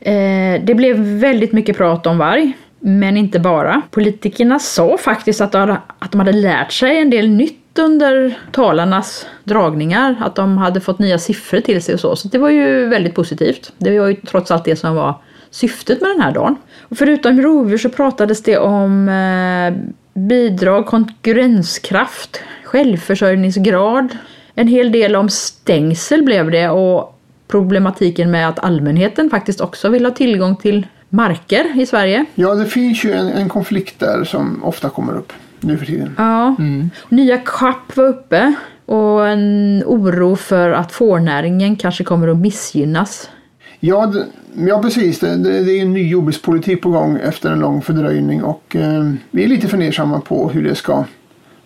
Eh, 0.00 0.62
det 0.64 0.74
blev 0.76 0.96
väldigt 0.96 1.52
mycket 1.52 1.76
prat 1.76 2.06
om 2.06 2.18
varg. 2.18 2.52
Men 2.80 3.16
inte 3.16 3.38
bara. 3.38 3.82
Politikerna 3.90 4.58
sa 4.58 4.98
faktiskt 4.98 5.40
att 5.40 5.52
de, 5.52 5.76
att 5.98 6.12
de 6.12 6.18
hade 6.18 6.32
lärt 6.32 6.72
sig 6.72 6.98
en 6.98 7.10
del 7.10 7.28
nytt 7.28 7.78
under 7.78 8.38
talarnas 8.52 9.26
dragningar. 9.44 10.16
Att 10.20 10.34
de 10.34 10.58
hade 10.58 10.80
fått 10.80 10.98
nya 10.98 11.18
siffror 11.18 11.60
till 11.60 11.82
sig 11.82 11.94
och 11.94 12.00
så. 12.00 12.16
Så 12.16 12.28
det 12.28 12.38
var 12.38 12.50
ju 12.50 12.86
väldigt 12.86 13.14
positivt. 13.14 13.72
Det 13.78 13.98
var 13.98 14.08
ju 14.08 14.14
trots 14.14 14.50
allt 14.50 14.64
det 14.64 14.76
som 14.76 14.94
var 14.94 15.14
syftet 15.50 16.00
med 16.00 16.10
den 16.10 16.20
här 16.20 16.32
dagen. 16.32 16.56
Och 16.80 16.96
förutom 16.98 17.42
rovdjur 17.42 17.78
så 17.78 17.88
pratades 17.88 18.42
det 18.42 18.58
om 18.58 19.08
eh, 19.08 19.96
bidrag, 20.16 20.86
konkurrenskraft, 20.86 22.40
självförsörjningsgrad. 22.64 24.16
En 24.54 24.68
hel 24.68 24.92
del 24.92 25.16
om 25.16 25.28
stängsel 25.28 26.22
blev 26.22 26.50
det 26.50 26.68
och 26.68 27.18
problematiken 27.48 28.30
med 28.30 28.48
att 28.48 28.58
allmänheten 28.58 29.30
faktiskt 29.30 29.60
också 29.60 29.88
vill 29.88 30.04
ha 30.04 30.12
tillgång 30.12 30.56
till 30.56 30.86
marker 31.08 31.80
i 31.80 31.86
Sverige. 31.86 32.24
Ja, 32.34 32.54
det 32.54 32.66
finns 32.66 33.04
ju 33.04 33.12
en, 33.12 33.28
en 33.28 33.48
konflikt 33.48 34.00
där 34.00 34.24
som 34.24 34.64
ofta 34.64 34.88
kommer 34.88 35.16
upp 35.16 35.32
nu 35.60 35.78
för 35.78 35.86
tiden. 35.86 36.14
Ja. 36.18 36.56
Mm. 36.58 36.90
Nya 37.08 37.38
CAP 37.38 37.96
var 37.96 38.08
uppe 38.08 38.54
och 38.86 39.28
en 39.28 39.82
oro 39.86 40.36
för 40.36 40.70
att 40.70 40.92
fårnäringen 40.92 41.76
kanske 41.76 42.04
kommer 42.04 42.28
att 42.28 42.36
missgynnas. 42.36 43.30
Ja, 43.80 44.12
ja 44.66 44.82
precis. 44.82 45.20
Det, 45.20 45.36
det, 45.36 45.64
det, 45.64 45.78
är 45.78 45.82
en 45.82 45.92
ny 45.92 46.08
jordbrukspolitik 46.08 46.82
på 46.82 46.90
gång 46.90 47.18
efter 47.22 47.50
en 47.50 47.58
lång 47.58 47.82
fördröjning 47.82 48.42
och 48.42 48.76
eh, 48.76 49.12
vi 49.30 49.44
är 49.44 49.48
lite 49.48 49.68
fundersamma 49.68 50.20
på 50.20 50.48
hur 50.48 50.64
det 50.64 50.74
ska 50.74 51.04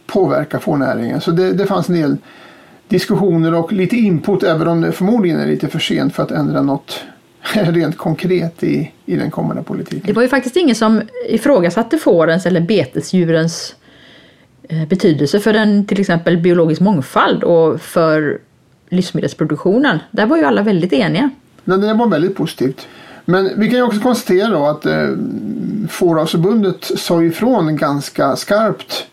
påverka 0.07 0.61
fårnäringen. 0.61 1.21
Så 1.21 1.31
det, 1.31 1.53
det 1.53 1.67
fanns 1.67 1.89
en 1.89 1.95
del 1.95 2.17
diskussioner 2.89 3.55
och 3.55 3.73
lite 3.73 3.97
input 3.97 4.43
även 4.43 4.69
om 4.69 4.81
det 4.81 4.93
förmodligen 4.93 5.41
är 5.41 5.47
lite 5.47 5.69
för 5.69 5.79
sent 5.79 6.15
för 6.15 6.23
att 6.23 6.31
ändra 6.31 6.63
något 6.63 7.05
rent 7.55 7.97
konkret 7.97 8.63
i, 8.63 8.91
i 9.07 9.17
den 9.17 9.31
kommande 9.31 9.63
politiken. 9.63 10.03
Det 10.07 10.13
var 10.13 10.23
ju 10.23 10.29
faktiskt 10.29 10.57
ingen 10.57 10.77
som 10.77 11.03
ifrågasatte 11.29 11.99
fårens 11.99 12.47
eller 12.47 12.61
betesdjurens 12.61 13.75
eh, 14.63 14.89
betydelse 14.89 15.41
för 15.41 15.55
en 15.55 15.87
till 15.87 16.01
exempel 16.01 16.39
biologisk 16.39 16.81
mångfald 16.81 17.45
och 17.45 17.81
för 17.81 18.41
livsmedelsproduktionen. 18.89 19.99
Där 20.11 20.27
var 20.27 20.37
ju 20.37 20.45
alla 20.45 20.63
väldigt 20.63 20.93
eniga. 20.93 21.31
Det 21.65 21.95
var 21.95 22.09
väldigt 22.09 22.37
positivt. 22.37 22.87
Men 23.25 23.61
vi 23.61 23.69
kan 23.69 23.79
ju 23.79 23.83
också 23.83 24.01
konstatera 24.01 24.49
då 24.49 24.67
att 24.67 24.87
eh, 24.87 25.09
Fåravsförbundet 25.89 26.85
sa 26.85 27.23
ifrån 27.23 27.77
ganska 27.77 28.37
skarpt 28.37 29.07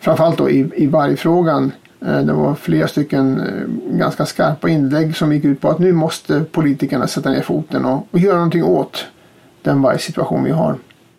framförallt 0.00 0.38
då 0.38 0.50
i, 0.50 0.70
i 0.76 0.86
vargfrågan. 0.86 1.72
Eh, 2.06 2.20
det 2.20 2.32
var 2.32 2.54
flera 2.54 2.88
stycken 2.88 3.40
eh, 3.40 3.96
ganska 3.98 4.26
skarpa 4.26 4.68
inlägg 4.68 5.16
som 5.16 5.32
gick 5.32 5.44
ut 5.44 5.60
på 5.60 5.68
att 5.68 5.78
nu 5.78 5.92
måste 5.92 6.40
politikerna 6.40 7.06
sätta 7.06 7.30
ner 7.30 7.42
foten 7.42 7.84
och, 7.84 8.06
och 8.10 8.18
göra 8.18 8.36
någonting 8.36 8.64
åt 8.64 9.06
den 9.62 9.82
vargsituation 9.82 10.44
vi 10.44 10.50
har. 10.50 10.76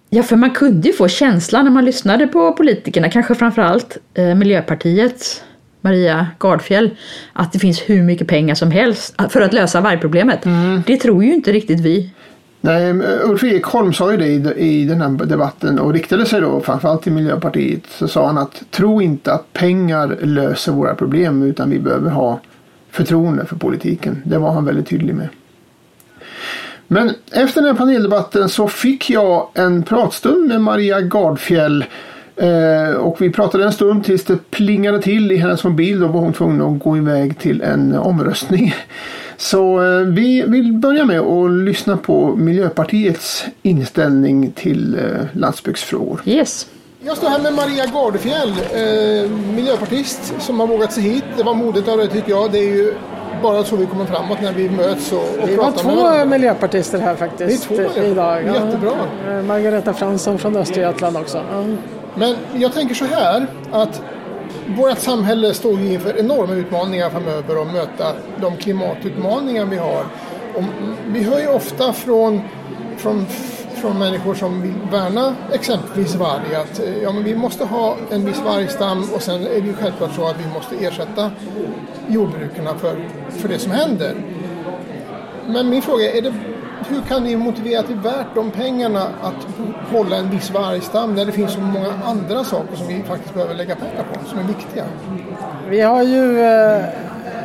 Ja, 0.09 0.23
för 0.23 0.35
man 0.35 0.51
kunde 0.51 0.87
ju 0.87 0.93
få 0.93 1.07
känslan 1.07 1.65
när 1.65 1.71
man 1.71 1.85
lyssnade 1.85 2.27
på 2.27 2.53
politikerna, 2.53 3.09
kanske 3.09 3.35
framförallt 3.35 3.97
eh, 4.13 4.35
Miljöpartiets 4.35 5.43
Maria 5.81 6.27
Gardfjell, 6.39 6.89
att 7.33 7.53
det 7.53 7.59
finns 7.59 7.79
hur 7.79 8.03
mycket 8.03 8.27
pengar 8.27 8.55
som 8.55 8.71
helst 8.71 9.15
för 9.29 9.41
att 9.41 9.53
lösa 9.53 9.81
vargproblemet. 9.81 10.45
Mm. 10.45 10.83
Det 10.87 10.97
tror 10.97 11.23
ju 11.23 11.33
inte 11.33 11.51
riktigt 11.51 11.79
vi. 11.79 12.09
Nej, 12.63 12.93
Ulf 13.23 13.43
Ekholm 13.43 13.93
sa 13.93 14.11
ju 14.11 14.17
det 14.17 14.27
i, 14.27 14.81
i 14.81 14.85
den 14.85 15.01
här 15.01 15.25
debatten 15.25 15.79
och 15.79 15.93
riktade 15.93 16.25
sig 16.25 16.41
då 16.41 16.61
framförallt 16.61 17.03
till 17.03 17.11
Miljöpartiet. 17.11 17.83
Så 17.89 18.07
sa 18.07 18.27
han 18.27 18.37
att 18.37 18.63
tro 18.71 19.01
inte 19.01 19.33
att 19.33 19.53
pengar 19.53 20.17
löser 20.21 20.71
våra 20.71 20.95
problem 20.95 21.43
utan 21.43 21.69
vi 21.69 21.79
behöver 21.79 22.09
ha 22.09 22.39
förtroende 22.91 23.45
för 23.45 23.55
politiken. 23.55 24.21
Det 24.25 24.37
var 24.37 24.51
han 24.51 24.65
väldigt 24.65 24.87
tydlig 24.87 25.15
med. 25.15 25.29
Men 26.87 27.11
efter 27.31 27.61
den 27.61 27.69
här 27.69 27.77
paneldebatten 27.77 28.49
så 28.49 28.67
fick 28.67 29.09
jag 29.09 29.49
en 29.53 29.83
pratstund 29.83 30.47
med 30.47 30.61
Maria 30.61 31.01
Gardfjell 31.01 31.85
eh, 32.41 32.95
och 32.95 33.21
vi 33.21 33.29
pratade 33.31 33.63
en 33.63 33.71
stund 33.73 34.03
tills 34.05 34.23
det 34.25 34.37
plingade 34.51 35.01
till 35.01 35.31
i 35.31 35.37
hennes 35.37 35.63
mobil. 35.63 35.99
Då 35.99 36.07
var 36.07 36.19
hon 36.19 36.33
tvungen 36.33 36.61
att 36.61 36.79
gå 36.83 36.97
iväg 36.97 37.39
till 37.39 37.61
en 37.61 37.95
omröstning. 37.95 38.73
Så 39.37 39.83
eh, 39.83 39.99
vi 40.07 40.43
vill 40.47 40.73
börja 40.73 41.05
med 41.05 41.19
att 41.19 41.51
lyssna 41.51 41.97
på 41.97 42.35
Miljöpartiets 42.35 43.45
inställning 43.61 44.51
till 44.51 44.95
eh, 44.95 45.01
landsbygdsfrågor. 45.33 46.21
Yes. 46.25 46.67
Jag 47.03 47.17
står 47.17 47.29
här 47.29 47.39
med 47.39 47.53
Maria 47.53 47.85
Gardefjäll, 47.85 48.49
eh, 48.49 49.31
miljöpartist 49.55 50.33
som 50.39 50.59
har 50.59 50.67
vågat 50.67 50.93
sig 50.93 51.03
hit. 51.03 51.23
Det 51.37 51.43
var 51.43 51.53
modigt 51.53 51.87
av 51.87 51.97
det 51.97 52.07
tycker 52.07 52.29
jag. 52.29 52.51
Det 52.51 52.59
är 52.59 52.75
ju 52.75 52.93
bara 53.43 53.63
så 53.63 53.75
vi 53.75 53.85
kommer 53.85 54.05
framåt 54.05 54.41
när 54.41 54.53
vi 54.53 54.69
möts 54.69 55.11
och, 55.11 55.17
och 55.19 55.49
Vi 55.49 55.55
var 55.55 55.63
pratar 55.63 55.83
med 55.83 55.93
två 55.95 56.03
varandra. 56.03 56.25
miljöpartister 56.25 56.99
här 56.99 57.15
faktiskt 57.15 57.71
är 57.71 57.75
två 57.89 58.01
idag. 58.03 58.43
Ja. 58.47 58.53
Jättebra. 58.53 58.91
Eh, 59.29 59.43
Margareta 59.43 59.93
Fransson 59.93 60.37
från 60.37 60.55
Östergötland 60.55 61.17
också. 61.17 61.37
Ja. 61.51 61.63
Men 62.15 62.35
jag 62.53 62.73
tänker 62.73 62.95
så 62.95 63.05
här 63.05 63.47
att 63.71 64.01
vårt 64.77 64.97
samhälle 64.97 65.53
står 65.53 65.79
ju 65.79 65.93
inför 65.93 66.19
enorma 66.19 66.53
utmaningar 66.53 67.09
framöver 67.09 67.61
att 67.61 67.73
möta 67.73 68.13
de 68.41 68.57
klimatutmaningar 68.57 69.65
vi 69.65 69.77
har. 69.77 70.05
Och 70.55 70.63
vi 71.07 71.23
hör 71.23 71.39
ju 71.39 71.47
ofta 71.47 71.93
från, 71.93 72.41
från, 72.97 73.25
från 73.75 73.99
människor 73.99 74.35
som 74.35 74.61
vill 74.61 74.73
värna 74.91 75.35
exempelvis 75.51 76.15
varg 76.15 76.55
att 76.55 76.79
eh, 76.79 76.97
ja, 77.03 77.11
men 77.11 77.23
vi 77.23 77.35
måste 77.35 77.65
ha 77.65 77.97
en 78.11 78.25
viss 78.25 78.41
vargstam 78.41 79.03
och 79.15 79.21
sen 79.21 79.41
är 79.41 79.61
det 79.61 79.67
ju 79.67 79.73
självklart 79.73 80.15
så 80.15 80.27
att 80.27 80.39
vi 80.39 80.53
måste 80.53 80.85
ersätta 80.85 81.31
jordbrukarna 82.07 82.75
för, 82.75 83.09
för 83.29 83.49
det 83.49 83.59
som 83.59 83.71
händer. 83.71 84.15
Men 85.47 85.69
min 85.69 85.81
fråga 85.81 86.11
är, 86.11 86.17
är 86.17 86.21
det, 86.21 86.33
hur 86.91 87.01
kan 87.01 87.23
ni 87.23 87.35
motivera 87.35 87.79
att 87.79 87.87
det 87.87 87.93
är 87.93 87.97
värt 87.97 88.35
de 88.35 88.51
pengarna 88.51 89.01
att 89.21 89.47
hålla 89.91 90.17
en 90.17 90.29
viss 90.29 90.51
vargstam 90.51 91.15
när 91.15 91.25
det 91.25 91.31
finns 91.31 91.53
så 91.53 91.59
många 91.59 91.93
andra 92.05 92.43
saker 92.43 92.75
som 92.75 92.87
vi 92.87 93.03
faktiskt 93.03 93.33
behöver 93.33 93.55
lägga 93.55 93.75
pengar 93.75 94.05
på, 94.13 94.29
som 94.29 94.39
är 94.39 94.43
viktiga? 94.43 94.83
Vi 95.69 95.81
har 95.81 96.03
ju 96.03 96.41
eh, 96.41 96.85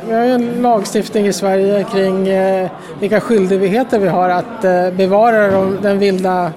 vi 0.09 0.15
har 0.15 0.25
ju 0.25 0.33
en 0.33 0.63
lagstiftning 0.63 1.27
i 1.27 1.33
Sverige 1.33 1.85
kring 1.93 2.29
eh, 2.29 2.71
vilka 3.01 3.21
skyldigheter 3.21 3.99
vi 3.99 4.09
har 4.09 4.29
att 4.29 4.65
eh, 4.65 4.91
bevara 4.91 5.65
den 5.83 5.99
vilda 5.99 6.53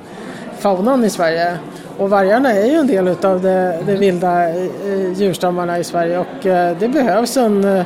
faunan 0.60 1.06
i 1.06 1.10
Sverige. 1.10 1.58
Och 2.00 2.10
vargarna 2.10 2.52
är 2.52 2.66
ju 2.66 2.76
en 2.76 2.88
del 2.88 3.08
av 3.08 3.42
de 3.42 3.74
det 3.86 3.96
vilda 3.96 4.50
eh, 4.50 5.12
djurstammarna 5.14 5.80
i 5.80 5.84
Sverige 5.84 6.18
och 6.18 6.46
eh, 6.46 6.78
det 6.80 6.88
behövs 6.88 7.38
en, 7.38 7.64
eh, 7.64 7.86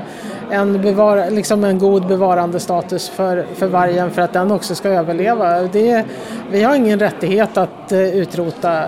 en, 0.50 0.82
bevara, 0.82 1.30
liksom 1.30 1.64
en 1.64 1.80
god 1.80 2.08
bevarandestatus 2.08 3.10
för, 3.10 3.46
för 3.56 3.68
vargen 3.68 4.12
för 4.12 4.22
att 4.22 4.34
den 4.34 4.52
också 4.52 4.76
ska 4.76 4.90
överleva. 4.90 5.62
Det, 5.62 6.06
vi 6.52 6.64
har 6.64 6.76
ingen 6.76 7.00
rättighet 7.00 7.58
att 7.58 7.92
utrota 7.92 8.84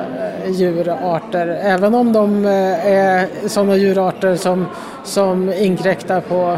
djurarter 0.47 1.47
även 1.61 1.95
om 1.95 2.13
de 2.13 2.45
är 2.45 3.47
sådana 3.47 3.76
djurarter 3.76 4.36
som, 4.36 4.65
som 5.03 5.53
inkräktar 5.53 6.21
på 6.21 6.57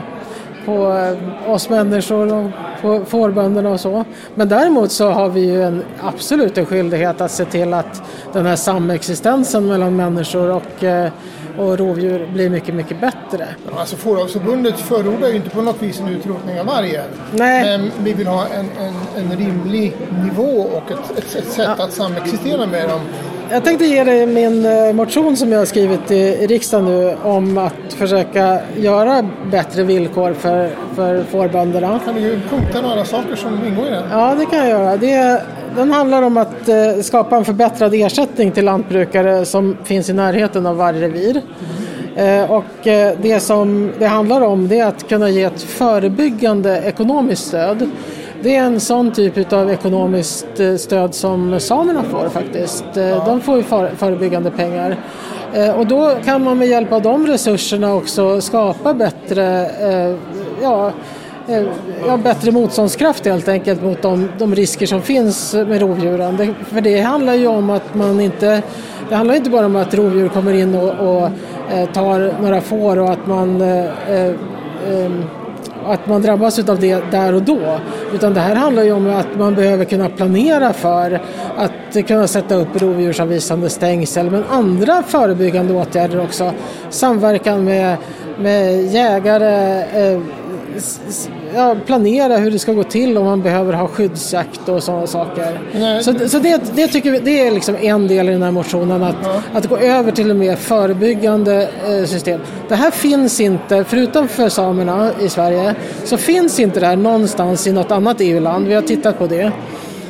på 0.68 1.07
oss 1.47 1.70
människor 1.70 2.34
och 2.34 2.51
på 2.82 3.05
fårbönderna 3.05 3.70
och 3.70 3.80
så. 3.80 4.05
Men 4.36 4.49
däremot 4.49 4.91
så 4.91 5.09
har 5.09 5.30
vi 5.30 5.41
ju 5.41 5.63
en, 5.63 5.84
absolut 6.01 6.57
en 6.57 6.65
skyldighet 6.65 7.22
att 7.22 7.32
se 7.32 7.45
till 7.45 7.74
att 7.74 8.01
den 8.34 8.45
här 8.45 8.55
samexistensen 8.55 9.68
mellan 9.68 9.95
människor 9.95 10.51
och, 10.51 10.84
eh, 10.84 11.11
och 11.57 11.78
rovdjur 11.78 12.28
blir 12.34 12.49
mycket, 12.49 12.76
mycket 12.76 13.01
bättre. 13.01 13.47
Alltså 13.78 13.95
Fåravelsförbundet 13.95 14.80
förordar 14.80 15.28
ju 15.28 15.36
inte 15.36 15.49
på 15.49 15.61
något 15.61 15.82
vis 15.82 15.99
en 15.99 16.07
utrotning 16.07 16.59
av 16.59 16.65
vargen. 16.65 17.05
Nej. 17.32 17.63
Men 17.63 17.91
vi 18.03 18.13
vill 18.13 18.28
ha 18.28 18.45
en, 18.47 18.70
en, 18.80 18.93
en 19.24 19.38
rimlig 19.38 19.93
nivå 20.24 20.61
och 20.61 20.91
ett, 20.91 21.18
ett, 21.18 21.36
ett 21.36 21.51
sätt 21.51 21.80
att 21.80 21.93
samexistera 21.93 22.65
med 22.65 22.89
dem. 22.89 23.01
Jag 23.52 23.64
tänkte 23.64 23.86
ge 23.86 24.04
dig 24.04 24.26
min 24.26 24.66
eh, 24.66 24.93
motion 24.93 25.38
som 25.38 25.52
jag 25.52 25.60
har 25.60 25.66
skrivit 25.66 26.12
i 26.12 26.48
riksdagen 26.48 26.86
nu 26.86 27.16
om 27.24 27.58
att 27.58 27.93
försöka 27.93 28.60
göra 28.78 29.30
bättre 29.52 29.84
villkor 29.84 30.34
för, 30.34 30.70
för 30.95 31.24
fårbönderna. 31.24 32.00
Kan 32.06 32.16
du 32.16 32.39
punkta 32.50 32.82
några 32.82 33.06
saker 33.06 33.36
som 33.36 33.66
ingår 33.66 33.88
i 33.88 33.89
den? 33.89 34.04
Ja, 34.12 34.36
det 34.39 34.45
kan 34.45 34.60
jag 34.60 34.70
göra. 34.70 34.98
Det, 34.98 35.41
den 35.76 35.91
handlar 35.91 36.22
om 36.22 36.38
att 36.38 36.70
eh, 36.70 37.02
skapa 37.02 37.38
en 37.38 37.45
förbättrad 37.45 37.93
ersättning 37.93 38.52
till 38.52 38.66
lantbrukare 38.66 39.45
som 39.45 39.78
finns 39.84 40.10
i 40.10 40.14
närheten 40.14 40.66
av 40.66 40.78
varje 40.78 41.02
revir. 41.02 41.41
Eh, 42.16 42.52
och 42.52 42.64
det 43.22 43.43
som 43.43 43.91
det 44.00 44.06
handlar 44.06 44.41
om 44.41 44.68
det 44.68 44.80
är 44.80 44.86
att 44.86 45.10
kunna 45.10 45.30
ge 45.30 45.43
ett 45.43 45.62
förebyggande 45.62 46.82
ekonomiskt 46.86 47.48
stöd. 47.48 47.89
Det 48.42 48.56
är 48.56 48.64
en 48.64 48.80
sån 48.80 49.12
typ 49.12 49.54
av 49.54 49.72
ekonomiskt 49.72 50.60
eh, 50.60 50.76
stöd 50.76 51.16
som 51.16 51.60
samerna 51.60 52.04
får 52.04 52.30
faktiskt. 52.30 52.86
Eh, 52.98 53.26
De 53.26 53.42
får 53.42 53.58
ju 53.58 53.64
för- 53.64 53.90
förebyggande 53.98 54.52
pengar. 54.52 54.96
Eh, 55.54 55.80
Och 55.80 55.88
då 55.88 56.12
kan 56.26 56.44
man 56.44 56.58
med 56.58 56.68
hjälp 56.68 56.92
av 56.94 57.02
de 57.02 57.28
resurserna 57.28 57.94
också 57.96 58.42
skapa 58.42 58.94
bättre 58.94 59.70
ja, 60.62 60.92
ja, 62.08 62.18
bättre 62.18 62.52
motståndskraft 62.52 63.26
helt 63.26 63.48
enkelt 63.48 63.84
mot 63.84 64.02
de, 64.02 64.30
de 64.38 64.56
risker 64.56 64.86
som 64.86 65.02
finns 65.02 65.54
med 65.54 65.82
rovdjuren. 65.82 66.38
Det, 66.38 66.54
för 66.66 66.82
det 66.82 67.02
handlar 67.02 67.34
ju 67.34 67.48
om 67.48 67.70
att 67.70 67.96
man 67.96 68.20
inte, 68.22 68.62
det 69.10 69.16
handlar 69.16 69.36
inte 69.36 69.50
bara 69.50 69.66
om 69.66 69.76
att 69.76 69.94
rovdjur 69.94 70.28
kommer 70.28 70.54
in 70.54 70.76
och, 70.76 70.90
och 70.90 71.30
eh, 71.74 71.90
tar 71.94 72.42
några 72.42 72.62
får 72.62 73.00
och 73.00 73.10
att 73.10 73.28
man 73.28 73.62
eh, 73.62 73.86
eh, 73.86 74.32
att 75.88 76.08
man 76.08 76.22
drabbas 76.22 76.70
av 76.70 76.80
det 76.80 77.12
där 77.12 77.34
och 77.34 77.44
då. 77.44 77.80
Utan 78.14 78.34
det 78.34 78.40
här 78.40 78.56
handlar 78.56 78.84
ju 78.84 78.92
om 78.92 79.08
att 79.08 79.36
man 79.38 79.56
behöver 79.56 79.86
kunna 79.86 80.10
planera 80.10 80.74
för 80.74 81.22
att 81.58 82.08
kunna 82.08 82.28
sätta 82.28 82.56
upp 82.56 82.82
rovdjursavvisande 82.82 83.70
stängsel 83.70 84.32
men 84.32 84.44
andra 84.50 85.04
förebyggande 85.04 85.74
åtgärder 85.74 86.22
också. 86.22 86.54
Samverkan 86.90 87.64
med, 87.64 87.98
med 88.40 88.86
jägare, 88.86 89.84
eh, 90.02 90.22
ja, 91.58 91.76
planera 91.86 92.38
hur 92.38 92.51
det 92.51 92.60
ska 92.60 92.74
gå 92.74 92.84
till 92.84 93.18
om 93.18 93.26
man 93.26 93.41
behöver 93.41 93.74
ha 93.74 93.88
skyddsjakt 93.88 94.70
och 94.70 94.84
sådana 94.84 95.08
saker. 95.08 95.60
Nej. 95.74 96.03
Så, 96.03 96.30
så 96.30 96.39
det, 96.39 96.62
det 96.76 96.88
tycker 96.88 97.12
vi, 97.12 97.20
det 97.20 97.47
är 97.47 97.51
liksom 97.51 97.76
en 97.76 98.08
del 98.08 98.30
i 98.30 98.32
den 98.32 98.43
här 98.43 98.51
motionen, 98.51 99.03
att, 99.03 99.16
att 99.53 99.70
gå 99.70 99.78
över 99.78 100.12
till 100.12 100.32
ett 100.32 100.38
mer 100.38 100.55
förebyggande 100.55 101.70
eh, 101.88 102.05
system. 102.05 102.41
Det 102.68 102.76
här 102.76 102.91
finns 102.91 103.39
inte, 103.39 103.84
förutom 103.84 104.28
för 104.28 104.49
samerna 104.49 105.12
i 105.22 105.30
Sverige, 105.30 105.76
så 106.03 106.18
finns 106.18 106.60
inte 106.60 106.80
det 106.80 106.86
här 106.86 106.95
någonstans 106.95 107.68
i 107.68 107.72
något 107.72 107.91
annat 107.91 108.18
EU-land. 108.20 108.68
Vi 108.68 108.74
har 108.74 108.82
tittat 108.82 109.20
på 109.20 109.28
det. 109.28 109.51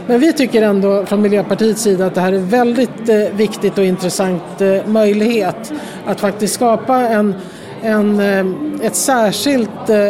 Men 0.07 0.19
vi 0.19 0.33
tycker 0.33 0.61
ändå 0.61 1.05
från 1.05 1.21
Miljöpartiets 1.21 1.81
sida 1.81 2.05
att 2.05 2.15
det 2.15 2.21
här 2.21 2.33
är 2.33 2.39
väldigt 2.39 3.09
eh, 3.09 3.35
viktigt 3.35 3.77
och 3.77 3.83
intressant 3.83 4.61
eh, 4.61 4.87
möjlighet 4.87 5.73
att 6.05 6.19
faktiskt 6.19 6.53
skapa 6.53 6.97
en, 6.97 7.35
en, 7.81 8.19
eh, 8.19 8.45
ett 8.85 8.95
särskilt 8.95 9.89
eh, 9.89 10.09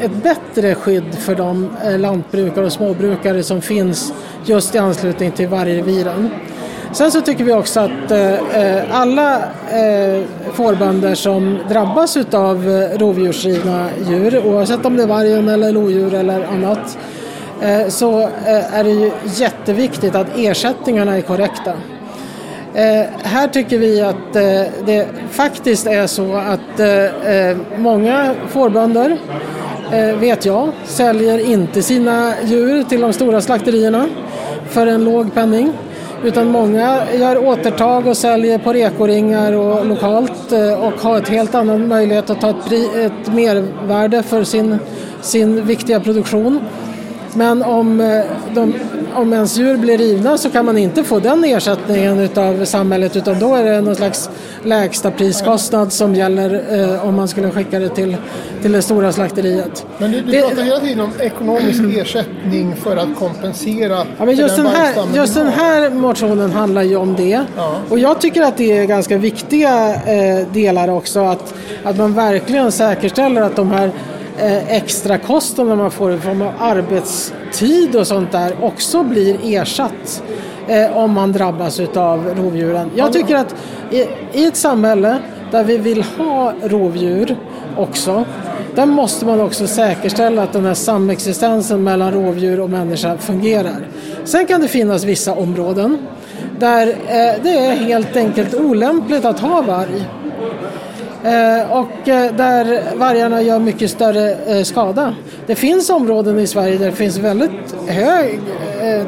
ett 0.00 0.22
bättre 0.22 0.74
skydd 0.74 1.14
för 1.14 1.34
de 1.34 1.70
eh, 1.84 1.98
lantbrukare 1.98 2.64
och 2.64 2.72
småbrukare 2.72 3.42
som 3.42 3.62
finns 3.62 4.12
just 4.44 4.74
i 4.74 4.78
anslutning 4.78 5.30
till 5.30 5.48
vargreviren. 5.48 6.30
Sen 6.92 7.10
så 7.10 7.20
tycker 7.20 7.44
vi 7.44 7.52
också 7.52 7.80
att 7.80 8.10
eh, 8.10 8.34
eh, 8.34 9.00
alla 9.00 9.42
fårbönder 10.52 11.14
som 11.14 11.58
drabbas 11.68 12.16
av 12.16 12.64
rovdjursrivna 12.98 13.88
djur, 14.08 14.46
oavsett 14.46 14.86
om 14.86 14.96
det 14.96 15.02
är 15.02 15.06
vargen 15.06 15.48
eller 15.48 15.72
lodjur 15.72 16.14
eller 16.14 16.44
annat, 16.44 16.98
så 17.88 18.28
är 18.46 18.84
det 18.84 18.90
ju 18.90 19.10
jätteviktigt 19.24 20.14
att 20.14 20.26
ersättningarna 20.36 21.16
är 21.16 21.20
korrekta. 21.20 21.72
Eh, 22.74 23.06
här 23.22 23.48
tycker 23.48 23.78
vi 23.78 24.00
att 24.00 24.36
eh, 24.36 24.62
det 24.86 25.08
faktiskt 25.30 25.86
är 25.86 26.06
så 26.06 26.34
att 26.36 26.80
eh, 26.80 27.56
många 27.78 28.34
fårbönder, 28.48 29.18
Eh, 29.94 30.16
vet 30.16 30.44
jag, 30.44 30.68
säljer 30.84 31.38
inte 31.38 31.82
sina 31.82 32.34
djur 32.44 32.82
till 32.82 33.00
de 33.00 33.12
stora 33.12 33.40
slakterierna 33.40 34.06
för 34.68 34.86
en 34.86 35.04
låg 35.04 35.34
penning. 35.34 35.72
Utan 36.24 36.46
många 36.50 37.02
gör 37.18 37.46
återtag 37.46 38.06
och 38.06 38.16
säljer 38.16 38.58
på 38.58 38.72
rekoringar 38.72 39.52
och 39.52 39.86
lokalt 39.86 40.52
eh, 40.52 40.84
och 40.84 40.92
har 40.92 41.18
ett 41.18 41.28
helt 41.28 41.54
annan 41.54 41.88
möjlighet 41.88 42.30
att 42.30 42.40
ta 42.40 42.50
ett, 42.50 42.68
pri, 42.68 42.88
ett 43.04 43.34
mervärde 43.34 44.22
för 44.22 44.44
sin, 44.44 44.78
sin 45.20 45.66
viktiga 45.66 46.00
produktion. 46.00 46.60
Men 47.36 47.62
om, 47.62 48.00
eh, 48.00 48.20
de, 48.54 48.74
om 49.14 49.32
ens 49.32 49.56
djur 49.58 49.76
blir 49.76 49.98
rivna 49.98 50.38
så 50.38 50.50
kan 50.50 50.64
man 50.64 50.78
inte 50.78 51.04
få 51.04 51.18
den 51.18 51.44
ersättningen 51.44 52.28
av 52.36 52.64
samhället 52.64 53.16
utan 53.16 53.38
då 53.38 53.54
är 53.54 53.64
det 53.64 53.80
någon 53.80 53.94
slags 53.96 54.30
lägsta 54.62 55.10
priskostnad 55.10 55.92
som 55.92 56.14
gäller 56.14 56.62
eh, 56.94 57.08
om 57.08 57.14
man 57.14 57.28
skulle 57.28 57.50
skicka 57.50 57.78
det 57.78 57.88
till, 57.88 58.16
till 58.62 58.72
det 58.72 58.82
stora 58.82 59.12
slakteriet. 59.12 59.86
Men 59.98 60.12
du, 60.12 60.20
du 60.20 60.32
Det- 60.32 60.40
pratar 60.40 60.62
hela 60.62 60.80
tiden 60.80 61.00
om 61.00 61.10
ekonomisk 61.20 61.80
ersättning 61.96 62.76
för 62.76 62.96
att 62.96 63.16
kompensera 63.18 64.06
Ja, 64.18 64.24
men 64.24 64.34
just, 64.36 64.56
för 64.56 64.62
den 64.62 64.72
här, 64.72 64.94
just 65.16 65.34
den 65.34 65.48
här 65.48 65.90
motionen 65.90 66.50
handlar 66.52 66.82
ju 66.82 66.96
om 66.96 67.14
det. 67.16 67.44
Ja. 67.56 67.76
Och 67.90 67.98
jag 67.98 68.20
tycker 68.20 68.42
att 68.42 68.56
det 68.56 68.78
är 68.78 68.84
ganska 68.84 69.18
viktiga 69.18 69.94
eh, 69.94 70.46
delar 70.52 70.88
också. 70.90 71.20
Att, 71.20 71.54
att 71.84 71.96
man 71.98 72.14
verkligen 72.14 72.72
säkerställer 72.72 73.42
att 73.42 73.56
de 73.56 73.70
här 73.70 73.90
extra 74.68 75.18
kostnaderna 75.18 75.76
man 75.76 75.90
får 75.90 76.12
i 76.12 76.18
form 76.18 76.42
av 76.42 76.52
arbetstid 76.58 77.96
och 77.96 78.06
sånt 78.06 78.32
där 78.32 78.64
också 78.64 79.02
blir 79.02 79.36
ersatt. 79.42 80.22
Eh, 80.68 80.96
om 80.96 81.12
man 81.12 81.32
drabbas 81.32 81.80
av 81.80 82.34
rovdjuren. 82.36 82.90
Jag 82.94 83.12
tycker 83.12 83.36
att 83.36 83.54
i, 83.90 84.06
i 84.32 84.46
ett 84.46 84.56
samhälle 84.56 85.18
där 85.50 85.64
vi 85.64 85.76
vill 85.76 86.02
ha 86.02 86.52
rovdjur 86.62 87.36
också 87.76 88.24
där 88.74 88.86
måste 88.86 89.26
man 89.26 89.40
också 89.40 89.66
säkerställa 89.66 90.42
att 90.42 90.52
den 90.52 90.64
här 90.64 90.74
samexistensen 90.74 91.84
mellan 91.84 92.12
rovdjur 92.12 92.60
och 92.60 92.70
människa 92.70 93.18
fungerar. 93.18 93.88
Sen 94.24 94.46
kan 94.46 94.60
det 94.60 94.68
finnas 94.68 95.04
vissa 95.04 95.34
områden 95.34 95.98
där 96.58 96.86
eh, 96.88 97.42
det 97.42 97.58
är 97.58 97.76
helt 97.76 98.16
enkelt 98.16 98.54
olämpligt 98.54 99.24
att 99.24 99.40
ha 99.40 99.62
varg. 99.62 100.04
Eh, 101.24 101.72
och 101.72 102.08
eh, 102.08 102.34
där 102.34 102.96
vargarna 102.96 103.42
gör 103.42 103.58
mycket 103.58 103.90
större 103.90 104.34
eh, 104.34 104.62
skada. 104.62 105.14
Det 105.46 105.54
finns 105.54 105.90
områden 105.90 106.38
i 106.38 106.46
Sverige 106.46 106.78
där 106.78 106.86
det 106.86 106.92
finns 106.92 107.18
väldigt 107.18 107.74
hög 107.88 108.40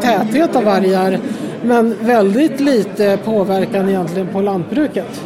täthet 0.00 0.56
av 0.56 0.64
vargar 0.64 1.18
men 1.62 1.96
väldigt 2.00 2.60
lite 2.60 3.18
påverkan 3.24 3.88
egentligen 3.88 4.28
på 4.28 4.40
lantbruket. 4.40 5.22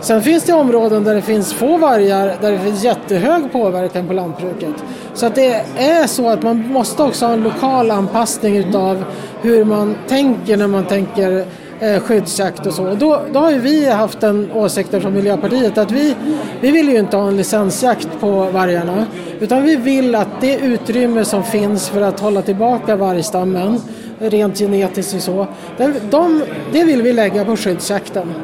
Sen 0.00 0.22
finns 0.22 0.44
det 0.44 0.52
områden 0.52 1.04
där 1.04 1.14
det 1.14 1.22
finns 1.22 1.52
få 1.52 1.76
vargar 1.76 2.36
där 2.40 2.52
det 2.52 2.58
finns 2.58 2.84
jättehög 2.84 3.52
påverkan 3.52 4.06
på 4.06 4.12
lantbruket. 4.12 4.74
Så 5.14 5.26
att 5.26 5.34
det 5.34 5.64
är 5.76 6.06
så 6.06 6.28
att 6.28 6.42
man 6.42 6.68
måste 6.68 7.02
också 7.02 7.26
ha 7.26 7.32
en 7.32 7.42
lokal 7.42 7.90
anpassning 7.90 8.56
utav 8.56 9.04
hur 9.42 9.64
man 9.64 9.96
tänker 10.08 10.56
när 10.56 10.66
man 10.66 10.84
tänker 10.84 11.44
eh, 11.84 12.00
skyddsjakt 12.00 12.66
och 12.66 12.74
så. 12.74 12.88
Och 12.88 12.98
då, 12.98 13.20
då 13.32 13.38
har 13.40 13.50
ju 13.50 13.58
vi 13.58 13.90
haft 13.90 14.22
en 14.22 14.52
åsikt 14.52 14.90
från 14.90 15.14
Miljöpartiet 15.14 15.78
att 15.78 15.90
vi, 15.90 16.14
vi 16.60 16.70
vill 16.70 16.88
ju 16.88 16.98
inte 16.98 17.16
ha 17.16 17.28
en 17.28 17.36
licensjakt 17.36 18.08
på 18.20 18.30
vargarna 18.30 19.06
utan 19.40 19.62
vi 19.62 19.76
vill 19.76 20.14
att 20.14 20.40
det 20.40 20.56
utrymme 20.56 21.24
som 21.24 21.44
finns 21.44 21.88
för 21.88 22.00
att 22.00 22.20
hålla 22.20 22.42
tillbaka 22.42 22.96
vargstammen 22.96 23.80
rent 24.18 24.58
genetiskt 24.58 25.14
och 25.14 25.22
så, 25.22 25.46
det, 25.76 25.92
de, 26.10 26.42
det 26.72 26.84
vill 26.84 27.02
vi 27.02 27.12
lägga 27.12 27.44
på 27.44 27.56
skyddsjakten. 27.56 28.34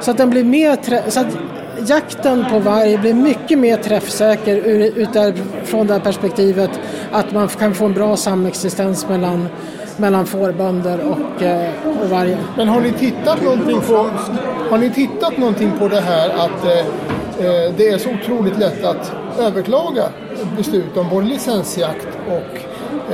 Så 0.00 0.10
att 0.10 0.16
den 0.16 0.30
blir 0.30 0.44
mer 0.44 0.76
trä- 0.76 1.10
så 1.10 1.20
att 1.20 1.36
jakten 1.88 2.46
på 2.50 2.58
varg 2.58 2.98
blir 2.98 3.14
mycket 3.14 3.58
mer 3.58 3.76
träffsäker 3.76 4.56
utifrån 4.96 5.86
det 5.86 5.92
här 5.92 6.00
perspektivet 6.00 6.70
att 7.12 7.32
man 7.32 7.48
kan 7.48 7.74
få 7.74 7.84
en 7.84 7.92
bra 7.92 8.16
samexistens 8.16 9.08
mellan, 9.08 9.48
mellan 10.00 10.26
fårbönder 10.26 10.98
och, 11.00 11.42
eh, 11.42 11.70
och 12.02 12.10
vargen. 12.10 12.38
Men 12.56 12.68
har 12.68 12.80
ni 12.80 12.92
tittat 12.92 13.42
någonting 13.42 13.80
på, 13.80 14.10
har 14.70 14.78
ni 14.78 14.90
tittat 14.90 15.38
någonting 15.38 15.72
på 15.78 15.88
det 15.88 16.00
här 16.00 16.28
att 16.28 16.64
eh, 16.64 16.78
eh, 17.46 17.72
det 17.76 17.88
är 17.88 17.98
så 17.98 18.08
otroligt 18.10 18.58
lätt 18.58 18.84
att 18.84 19.12
överklaga 19.38 20.04
beslut 20.56 20.96
om 20.96 21.08
både 21.08 21.26
licensjakt 21.26 22.08
och 22.28 22.58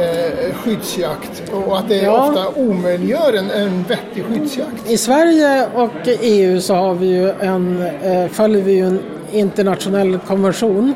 eh, 0.01 0.55
skyddsjakt 0.55 1.43
och 1.66 1.78
att 1.78 1.89
det 1.89 1.97
Ja. 2.03 2.28
ofta 2.28 2.61
omöjliggör 2.61 3.32
en, 3.32 3.51
en 3.51 3.82
vettig 3.89 4.24
skyddsjakt? 4.24 4.91
I 4.91 4.97
Sverige 4.97 5.66
och 5.74 6.09
EU 6.20 6.61
så 6.61 6.74
har 6.74 6.95
vi 6.95 7.07
ju 7.07 7.30
en, 7.41 7.87
eh, 8.03 8.28
följer 8.28 8.62
vi 8.62 8.72
ju 8.72 8.87
en 8.87 9.01
internationell 9.32 10.18
konvention 10.26 10.95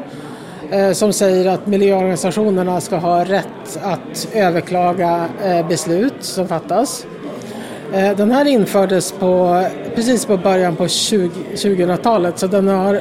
som 0.93 1.12
säger 1.12 1.51
att 1.51 1.66
miljöorganisationerna 1.66 2.81
ska 2.81 2.97
ha 2.97 3.25
rätt 3.25 3.79
att 3.83 4.29
överklaga 4.35 5.29
eh, 5.45 5.68
beslut 5.68 6.14
som 6.21 6.49
fattas. 6.49 7.07
Eh, 7.93 8.16
den 8.16 8.31
här 8.31 8.45
infördes 8.45 9.12
på, 9.12 9.64
precis 9.95 10.27
på 10.27 10.37
början 10.37 10.77
på 10.77 10.89
20 10.89 11.31
2000-talet 11.55 12.39
så 12.39 12.47
den 12.47 12.68
har 12.68 13.01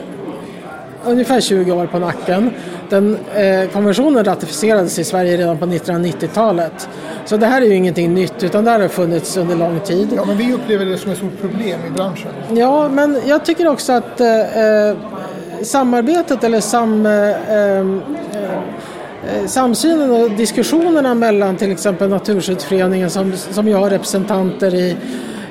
ungefär 1.06 1.42
20 1.42 1.72
år 1.72 1.88
på 1.88 2.00
nacken. 2.00 2.52
Den, 2.90 3.18
eh, 3.36 3.70
konventionen 3.70 4.26
ratificerades 4.26 5.00
i 5.00 5.04
Sverige 5.04 5.38
redan 5.38 5.58
på 5.58 5.66
1990-talet. 5.66 6.90
Så 7.26 7.38
det 7.38 7.46
här 7.46 7.62
är 7.62 7.66
ju 7.66 7.76
ingenting 7.76 8.14
nytt 8.14 8.44
utan 8.44 8.66
det 8.66 8.72
här 8.72 8.80
har 8.80 8.88
funnits 8.88 9.38
under 9.38 9.56
lång 9.56 9.80
tid. 9.80 10.08
Ja, 10.16 10.26
men 10.26 10.38
vi 10.38 10.54
upplever 10.54 10.86
det 10.86 10.98
som 10.98 11.12
ett 11.12 11.18
stort 11.18 11.42
problem 11.42 11.80
i 11.88 11.92
branschen. 11.92 12.32
Ja, 12.54 12.90
men 12.90 13.22
jag 13.26 13.46
tycker 13.46 13.68
också 13.68 13.94
att 13.94 14.20
eh, 14.20 14.40
eh, 14.40 14.96
samarbetet 15.64 16.44
eller 16.44 16.60
sam, 16.60 17.06
eh, 17.06 17.54
ehm, 17.54 18.02
eh, 19.24 19.46
samsynen 19.48 20.12
och 20.12 20.32
diskussionerna 20.32 21.16
mellan 21.16 21.56
till 21.58 21.72
exempel 21.72 22.10
Naturskyddsföreningen 22.10 23.10
som, 23.10 23.34
som 23.36 23.68
jag 23.68 23.78
har 23.78 23.90
representanter 23.90 24.76
i, 24.76 24.98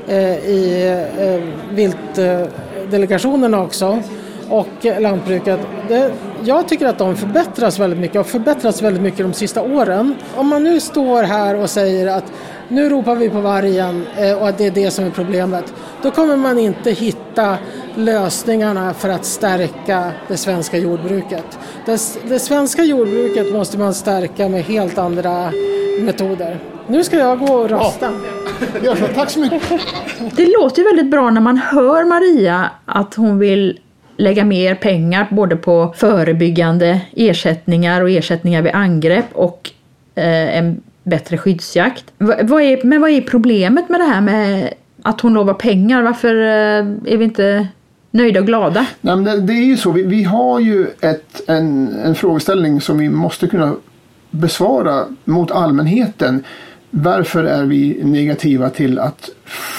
eh, 0.08 0.38
i 0.48 0.96
eh, 1.18 1.74
viltdelegationerna 1.74 3.62
också 3.62 4.02
och 4.48 5.00
lantbruket. 5.00 5.60
Det, 5.88 6.12
jag 6.44 6.68
tycker 6.68 6.86
att 6.86 6.98
de 6.98 7.16
förbättras 7.16 7.78
väldigt 7.78 7.98
mycket 8.00 8.20
och 8.20 8.26
förbättrats 8.26 8.82
väldigt 8.82 9.02
mycket 9.02 9.18
de 9.18 9.32
sista 9.32 9.62
åren. 9.62 10.14
Om 10.36 10.48
man 10.48 10.64
nu 10.64 10.80
står 10.80 11.22
här 11.22 11.54
och 11.54 11.70
säger 11.70 12.06
att 12.06 12.24
nu 12.68 12.88
ropar 12.88 13.16
vi 13.16 13.30
på 13.30 13.40
vargen 13.40 14.06
eh, 14.16 14.38
och 14.38 14.48
att 14.48 14.58
det 14.58 14.66
är 14.66 14.70
det 14.70 14.90
som 14.90 15.04
är 15.04 15.10
problemet. 15.10 15.72
Då 16.02 16.10
kommer 16.10 16.36
man 16.36 16.58
inte 16.58 16.90
hitta 16.90 17.58
lösningarna 17.94 18.94
för 18.94 19.08
att 19.08 19.24
stärka 19.24 20.12
det 20.28 20.36
svenska 20.36 20.78
jordbruket. 20.78 21.58
Det, 21.86 22.00
det 22.28 22.38
svenska 22.38 22.84
jordbruket 22.84 23.52
måste 23.52 23.78
man 23.78 23.94
stärka 23.94 24.48
med 24.48 24.62
helt 24.62 24.98
andra 24.98 25.52
metoder. 26.00 26.58
Nu 26.86 27.04
ska 27.04 27.18
jag 27.18 27.38
gå 27.38 27.52
och 27.52 27.70
rösta. 27.70 28.12
Gör 28.82 28.94
så, 28.94 29.06
tack 29.06 29.30
så 29.30 29.40
mycket. 29.40 29.62
Det 30.36 30.46
låter 30.46 30.82
ju 30.82 30.88
väldigt 30.88 31.10
bra 31.10 31.30
när 31.30 31.40
man 31.40 31.56
hör 31.56 32.04
Maria 32.04 32.70
att 32.84 33.14
hon 33.14 33.38
vill 33.38 33.78
lägga 34.16 34.44
mer 34.44 34.74
pengar 34.74 35.26
både 35.30 35.56
på 35.56 35.94
förebyggande 35.96 37.00
ersättningar 37.16 38.02
och 38.02 38.10
ersättningar 38.10 38.62
vid 38.62 38.72
angrepp 38.74 39.26
och 39.32 39.70
eh, 40.14 40.58
en 40.58 40.82
bättre 41.02 41.38
skyddsjakt. 41.38 42.04
Va, 42.18 42.34
vad 42.42 42.62
är, 42.62 42.84
men 42.84 43.00
vad 43.00 43.10
är 43.10 43.20
problemet 43.20 43.88
med 43.88 44.00
det 44.00 44.04
här 44.04 44.20
med 44.20 44.74
att 45.02 45.20
hon 45.20 45.34
lovar 45.34 45.54
pengar? 45.54 46.02
Varför 46.02 46.34
eh, 46.34 47.12
är 47.12 47.16
vi 47.16 47.24
inte 47.24 47.68
nöjda 48.10 48.40
och 48.40 48.46
glada? 48.46 48.86
Nej, 49.00 49.16
men 49.16 49.24
det, 49.24 49.40
det 49.40 49.52
är 49.52 49.64
ju 49.64 49.76
så. 49.76 49.90
Vi, 49.90 50.02
vi 50.02 50.22
har 50.22 50.60
ju 50.60 50.86
ett, 51.00 51.40
en, 51.48 51.96
en 52.04 52.14
frågeställning 52.14 52.80
som 52.80 52.98
vi 52.98 53.08
måste 53.08 53.46
kunna 53.46 53.74
besvara 54.30 55.04
mot 55.24 55.50
allmänheten. 55.50 56.44
Varför 56.90 57.44
är 57.44 57.64
vi 57.64 58.00
negativa 58.04 58.70
till 58.70 58.98
att 58.98 59.30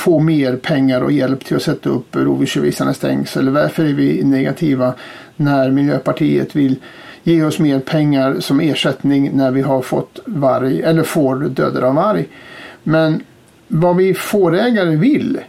få 0.03 0.20
mer 0.20 0.55
pengar 0.55 1.01
och 1.01 1.11
hjälp 1.11 1.45
till 1.45 1.55
att 1.55 1.61
sätta 1.61 1.89
upp 1.89 2.15
rovdjursavvisande 2.15 2.93
stängsel? 2.93 3.49
Varför 3.49 3.86
är 3.86 3.93
vi 3.93 4.24
negativa 4.24 4.93
när 5.36 5.72
Miljöpartiet 5.72 6.55
vill 6.55 6.76
ge 7.24 7.43
oss 7.43 7.59
mer 7.59 7.80
pengar 7.80 8.39
som 8.39 8.59
ersättning 8.59 9.32
när 9.34 9.51
vi 9.51 9.61
har 9.61 9.82
fått 9.82 10.20
varg 10.26 10.82
eller 10.82 11.03
får 11.03 11.36
dödade 11.36 11.88
av 11.88 11.95
varg? 11.95 12.28
Men 12.84 13.24
vad 13.70 13.95
vi 13.95 14.13
fårägare 14.13 14.95
vill 14.95 15.39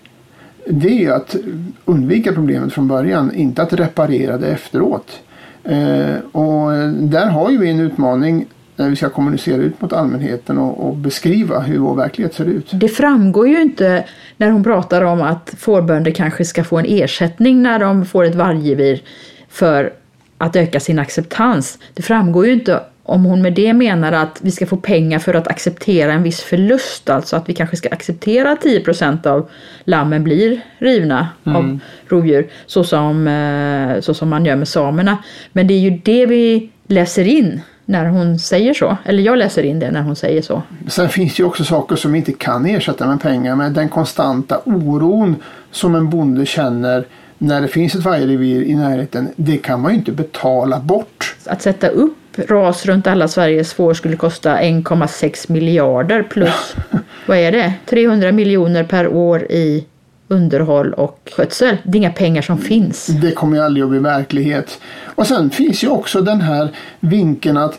det 0.66 1.04
är 1.04 1.10
att 1.12 1.36
undvika 1.84 2.32
problemet 2.32 2.72
från 2.72 2.88
början, 2.88 3.34
inte 3.34 3.62
att 3.62 3.72
reparera 3.72 4.38
det 4.38 4.46
efteråt. 4.46 5.22
Eh, 5.64 6.16
och 6.32 6.70
där 6.92 7.26
har 7.26 7.50
ju 7.50 7.58
vi 7.58 7.70
en 7.70 7.80
utmaning 7.80 8.46
när 8.76 8.90
vi 8.90 8.96
ska 8.96 9.08
kommunicera 9.08 9.56
ut 9.56 9.80
mot 9.82 9.92
allmänheten 9.92 10.58
och, 10.58 10.88
och 10.88 10.96
beskriva 10.96 11.60
hur 11.60 11.78
vår 11.78 11.94
verklighet 11.94 12.34
ser 12.34 12.44
ut. 12.44 12.70
Det 12.72 12.88
framgår 12.88 13.48
ju 13.48 13.62
inte 13.62 14.04
när 14.36 14.50
hon 14.50 14.64
pratar 14.64 15.02
om 15.02 15.22
att 15.22 15.54
fårbönder 15.58 16.10
kanske 16.10 16.44
ska 16.44 16.64
få 16.64 16.78
en 16.78 16.86
ersättning 16.88 17.62
när 17.62 17.78
de 17.78 18.04
får 18.04 18.24
ett 18.24 18.34
varggevir 18.34 19.02
för 19.48 19.92
att 20.38 20.56
öka 20.56 20.80
sin 20.80 20.98
acceptans. 20.98 21.78
Det 21.94 22.02
framgår 22.02 22.46
ju 22.46 22.52
inte 22.52 22.80
om 23.10 23.24
hon 23.24 23.42
med 23.42 23.52
det 23.52 23.72
menar 23.72 24.12
att 24.12 24.38
vi 24.42 24.50
ska 24.50 24.66
få 24.66 24.76
pengar 24.76 25.18
för 25.18 25.34
att 25.34 25.48
acceptera 25.48 26.12
en 26.12 26.22
viss 26.22 26.40
förlust, 26.40 27.10
alltså 27.10 27.36
att 27.36 27.48
vi 27.48 27.54
kanske 27.54 27.76
ska 27.76 27.88
acceptera 27.88 28.52
att 28.52 28.64
10% 28.64 29.26
av 29.26 29.50
lammen 29.84 30.24
blir 30.24 30.60
rivna 30.78 31.28
av 31.44 31.78
rovdjur, 32.08 32.50
så 32.66 32.84
som, 32.84 33.28
eh, 33.28 34.00
så 34.00 34.14
som 34.14 34.28
man 34.28 34.44
gör 34.44 34.56
med 34.56 34.68
samerna. 34.68 35.18
Men 35.52 35.66
det 35.66 35.74
är 35.74 35.78
ju 35.78 35.90
det 35.90 36.26
vi 36.26 36.70
läser 36.86 37.24
in 37.24 37.60
när 37.84 38.06
hon 38.06 38.38
säger 38.38 38.74
så, 38.74 38.96
eller 39.04 39.22
jag 39.22 39.38
läser 39.38 39.62
in 39.62 39.78
det 39.78 39.90
när 39.90 40.02
hon 40.02 40.16
säger 40.16 40.42
så. 40.42 40.62
Sen 40.88 41.08
finns 41.08 41.36
det 41.36 41.40
ju 41.40 41.46
också 41.46 41.64
saker 41.64 41.96
som 41.96 42.12
vi 42.12 42.18
inte 42.18 42.32
kan 42.32 42.66
ersätta 42.66 43.06
med 43.06 43.22
pengar. 43.22 43.56
Men 43.56 43.74
den 43.74 43.88
konstanta 43.88 44.60
oron 44.64 45.36
som 45.70 45.94
en 45.94 46.10
bonde 46.10 46.46
känner 46.46 47.04
när 47.38 47.60
det 47.60 47.68
finns 47.68 47.94
ett 47.94 48.04
vargrevir 48.04 48.62
i 48.62 48.74
närheten, 48.74 49.28
det 49.36 49.56
kan 49.56 49.80
man 49.80 49.92
ju 49.92 49.98
inte 49.98 50.12
betala 50.12 50.80
bort. 50.80 51.36
Att 51.46 51.62
sätta 51.62 51.88
upp 51.88 52.19
ras 52.36 52.86
runt 52.86 53.06
alla 53.06 53.28
Sveriges 53.28 53.72
får 53.72 53.94
skulle 53.94 54.16
kosta 54.16 54.60
1,6 54.60 55.52
miljarder 55.52 56.22
plus, 56.22 56.74
vad 57.26 57.38
är 57.38 57.52
det, 57.52 57.72
300 57.86 58.32
miljoner 58.32 58.84
per 58.84 59.08
år 59.08 59.42
i 59.42 59.84
underhåll 60.28 60.92
och 60.92 61.30
skötsel. 61.36 61.76
Det 61.82 61.96
är 61.96 62.00
inga 62.00 62.12
pengar 62.12 62.42
som 62.42 62.58
finns. 62.58 63.06
Det 63.06 63.32
kommer 63.32 63.56
ju 63.56 63.62
aldrig 63.62 63.84
att 63.84 63.90
bli 63.90 63.98
verklighet. 63.98 64.80
Och 65.04 65.26
sen 65.26 65.50
finns 65.50 65.84
ju 65.84 65.88
också 65.88 66.20
den 66.20 66.40
här 66.40 66.68
vinkeln 67.00 67.56
att 67.56 67.78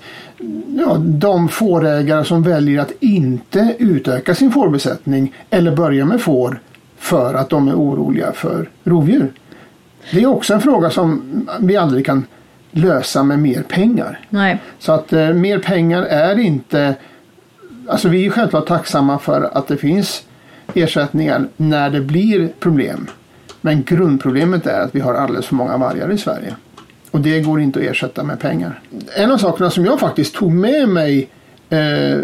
ja, 0.78 0.96
de 0.98 1.50
fårägare 1.50 2.26
som 2.26 2.44
väljer 2.44 2.82
att 2.82 2.92
inte 3.00 3.76
utöka 3.80 4.36
sin 4.36 4.52
fårbesättning 4.52 5.36
eller 5.50 5.76
börja 5.76 6.06
med 6.06 6.22
får 6.22 6.60
för 6.98 7.34
att 7.34 7.50
de 7.50 7.68
är 7.68 7.74
oroliga 7.74 8.32
för 8.32 8.70
rovdjur. 8.84 9.32
Det 10.12 10.22
är 10.22 10.28
också 10.28 10.54
en 10.54 10.62
fråga 10.62 10.90
som 10.90 11.22
vi 11.60 11.78
aldrig 11.78 12.06
kan 12.06 12.26
lösa 12.72 13.24
med 13.24 13.40
mer 13.40 13.64
pengar. 13.64 14.20
Nej. 14.30 14.62
Så 14.80 14.92
att 14.92 15.14
eh, 15.14 15.30
mer 15.30 15.60
pengar 15.60 16.04
är 16.04 16.40
inte... 16.40 16.96
Alltså 17.88 18.10
vi 18.10 18.26
är 18.26 18.30
självklart 18.30 18.68
tacksamma 18.68 19.20
för 19.20 19.50
att 19.54 19.68
det 19.68 19.78
finns 19.78 20.24
ersättningar 20.74 21.48
när 21.58 21.90
det 21.90 22.02
blir 22.02 22.52
problem. 22.60 23.08
Men 23.62 23.84
grundproblemet 23.84 24.68
är 24.68 24.82
att 24.82 24.96
vi 24.96 25.00
har 25.00 25.14
alldeles 25.14 25.46
för 25.46 25.56
många 25.56 25.78
vargar 25.78 26.12
i 26.12 26.18
Sverige. 26.18 26.56
Och 27.12 27.22
det 27.22 27.40
går 27.40 27.62
inte 27.62 27.80
att 27.80 27.86
ersätta 27.86 28.24
med 28.24 28.40
pengar. 28.40 28.80
En 29.16 29.32
av 29.32 29.38
sakerna 29.38 29.70
som 29.70 29.86
jag 29.86 30.00
faktiskt 30.00 30.36
tog 30.36 30.52
med 30.52 30.90
mig 30.90 31.30
eh, 31.70 32.20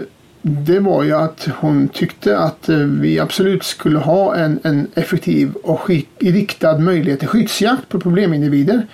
det 0.48 0.80
var 0.80 1.04
ju 1.04 1.14
att 1.14 1.48
hon 1.60 1.88
tyckte 1.88 2.38
att 2.38 2.70
eh, 2.70 2.78
vi 2.78 3.20
absolut 3.20 3.64
skulle 3.64 4.00
ha 4.00 4.36
en, 4.36 4.60
en 4.64 4.88
effektiv 4.96 5.54
och 5.64 5.80
skick, 5.82 6.10
riktad 6.20 6.78
möjlighet 6.78 7.20
till 7.20 7.28
skyddsjakt 7.28 7.90
på 7.90 8.00
problemindivider. 8.00 8.88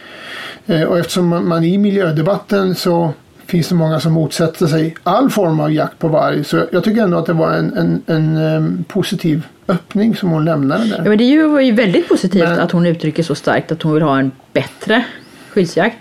Eh, 0.66 0.82
och 0.84 1.00
eftersom 1.00 1.50
man 1.50 1.64
i 1.64 1.78
miljödebatten 1.78 2.76
så 2.76 3.14
finns 3.46 3.68
det 3.70 3.76
många 3.76 4.00
som 4.00 4.14
motsätter 4.14 4.68
sig 4.68 4.96
all 5.04 5.30
form 5.30 5.60
av 5.60 5.74
jakt 5.74 6.00
på 6.00 6.08
varg. 6.08 6.44
Så 6.44 6.66
jag 6.72 6.84
tycker 6.84 7.02
ändå 7.02 7.18
att 7.18 7.26
det 7.26 7.34
var 7.34 7.52
en, 7.52 7.78
en, 7.78 8.02
en, 8.06 8.38
en 8.38 8.86
positiv 8.88 9.48
öppning 9.68 10.16
som 10.16 10.30
hon 10.30 10.46
lämnade 10.46 10.86
där. 10.86 10.98
Ja, 10.98 11.04
men 11.10 11.18
det 11.18 11.24
är 11.24 11.62
ju 11.62 11.72
väldigt 11.72 12.10
positivt 12.10 12.44
Men- 12.44 12.60
att 12.60 12.72
hon 12.72 12.86
uttrycker 12.86 13.24
så 13.24 13.36
starkt 13.36 13.72
att 13.72 13.82
hon 13.82 13.94
vill 13.94 14.04
ha 14.04 14.20
en 14.20 14.32
bättre 14.54 15.06
skyddsjakt. 15.50 15.98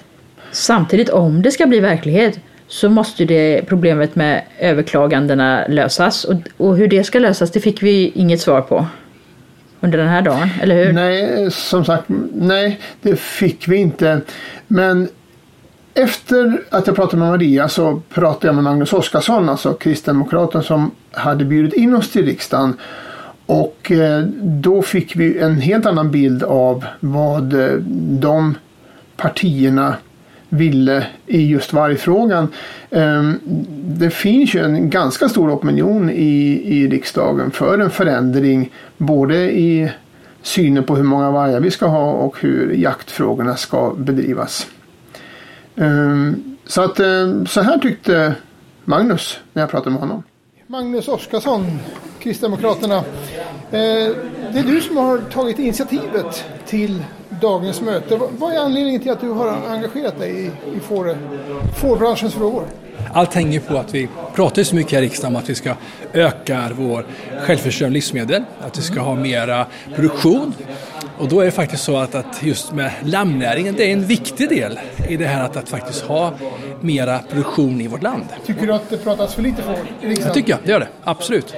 Samtidigt, 0.50 1.08
om 1.08 1.42
det 1.42 1.50
ska 1.50 1.66
bli 1.66 1.80
verklighet 1.80 2.38
så 2.72 2.88
måste 2.88 3.24
det 3.24 3.62
problemet 3.68 4.16
med 4.16 4.42
överklagandena 4.58 5.66
lösas. 5.68 6.24
Och, 6.24 6.34
och 6.56 6.76
hur 6.76 6.88
det 6.88 7.04
ska 7.04 7.18
lösas, 7.18 7.50
det 7.50 7.60
fick 7.60 7.82
vi 7.82 8.12
inget 8.14 8.40
svar 8.40 8.60
på 8.60 8.86
under 9.80 9.98
den 9.98 10.08
här 10.08 10.22
dagen, 10.22 10.48
eller 10.62 10.84
hur? 10.84 10.92
Nej, 10.92 11.50
som 11.50 11.84
sagt, 11.84 12.04
nej, 12.34 12.80
det 13.02 13.16
fick 13.16 13.68
vi 13.68 13.76
inte. 13.76 14.20
Men 14.66 15.08
efter 15.94 16.62
att 16.70 16.86
jag 16.86 16.96
pratade 16.96 17.16
med 17.16 17.28
Maria 17.28 17.68
så 17.68 18.02
pratade 18.08 18.46
jag 18.46 18.54
med 18.54 18.64
Magnus 18.64 18.92
Oskarsson, 18.92 19.48
alltså 19.48 19.72
kristdemokraten 19.72 20.62
som 20.62 20.90
hade 21.10 21.44
bjudit 21.44 21.74
in 21.74 21.94
oss 21.94 22.10
till 22.10 22.24
riksdagen. 22.24 22.76
Och 23.46 23.90
eh, 23.90 24.22
då 24.42 24.82
fick 24.82 25.16
vi 25.16 25.38
en 25.38 25.56
helt 25.56 25.86
annan 25.86 26.10
bild 26.10 26.42
av 26.42 26.84
vad 27.00 27.54
eh, 27.54 27.76
de 28.20 28.54
partierna 29.16 29.96
ville 30.52 31.06
i 31.26 31.46
just 31.46 31.72
vargfrågan. 31.72 32.48
Ehm, 32.90 33.40
det 33.84 34.10
finns 34.10 34.54
ju 34.54 34.64
en 34.64 34.90
ganska 34.90 35.28
stor 35.28 35.54
opinion 35.54 36.10
i, 36.10 36.62
i 36.64 36.88
riksdagen 36.88 37.50
för 37.50 37.78
en 37.78 37.90
förändring 37.90 38.72
både 38.96 39.36
i 39.58 39.90
synen 40.42 40.84
på 40.84 40.96
hur 40.96 41.04
många 41.04 41.30
vargar 41.30 41.60
vi 41.60 41.70
ska 41.70 41.86
ha 41.86 42.12
och 42.12 42.40
hur 42.40 42.72
jaktfrågorna 42.72 43.56
ska 43.56 43.94
bedrivas. 43.96 44.66
Ehm, 45.76 46.56
så 46.66 46.82
att 46.82 47.00
ehm, 47.00 47.46
så 47.46 47.60
här 47.60 47.78
tyckte 47.78 48.34
Magnus 48.84 49.40
när 49.52 49.62
jag 49.62 49.70
pratade 49.70 49.90
med 49.90 50.00
honom. 50.00 50.22
Magnus 50.66 51.08
Oskarsson, 51.08 51.78
Kristdemokraterna. 52.18 53.04
Det 53.70 54.58
är 54.58 54.66
du 54.66 54.80
som 54.80 54.96
har 54.96 55.18
tagit 55.18 55.58
initiativet 55.58 56.44
till 56.66 57.02
dagens 57.42 57.80
möte. 57.80 58.18
Vad- 58.38 58.52
är 58.52 58.58
anledningen 58.58 59.00
till 59.00 59.10
att 59.12 59.20
du 59.20 59.30
har 59.30 59.58
engagerat 59.68 60.18
dig 60.18 60.30
i, 60.30 60.76
i 60.76 60.80
får, 60.80 61.16
fårbranschens 61.80 62.34
frågor? 62.34 62.64
Allt 63.12 63.34
hänger 63.34 63.60
på 63.60 63.76
att 63.78 63.94
vi 63.94 64.08
pratar 64.34 64.62
så 64.62 64.74
mycket 64.74 64.92
här 64.92 64.98
i 64.98 65.04
riksdagen 65.04 65.36
om 65.36 65.42
att 65.42 65.50
vi 65.50 65.54
ska 65.54 65.74
öka 66.12 66.70
vår 66.78 67.04
självförsörjning 67.40 67.92
livsmedel, 67.94 68.44
att 68.60 68.78
vi 68.78 68.82
ska 68.82 69.00
ha 69.00 69.14
mera 69.14 69.66
produktion. 69.94 70.54
Och 71.18 71.28
då 71.28 71.40
är 71.40 71.44
det 71.44 71.50
faktiskt 71.50 71.84
så 71.84 71.96
att, 71.96 72.14
att 72.14 72.42
just 72.42 72.72
med 72.72 72.90
lammnäringen, 73.04 73.74
det 73.76 73.88
är 73.88 73.92
en 73.92 74.06
viktig 74.06 74.48
del 74.48 74.78
i 75.08 75.16
det 75.16 75.26
här 75.26 75.44
att, 75.44 75.56
att 75.56 75.68
faktiskt 75.68 76.02
ha 76.02 76.32
mera 76.80 77.18
produktion 77.18 77.80
i 77.80 77.86
vårt 77.88 78.02
land. 78.02 78.24
Tycker 78.46 78.66
du 78.66 78.72
att 78.72 78.90
det 78.90 78.96
pratas 78.96 79.34
för 79.34 79.42
lite 79.42 79.62
får 79.62 79.74
i 80.00 80.06
riksdagen? 80.08 80.28
Det 80.28 80.34
tycker 80.34 80.50
jag, 80.50 80.58
det 80.64 80.70
gör 80.72 80.80
det. 80.80 80.88
Absolut. 81.04 81.54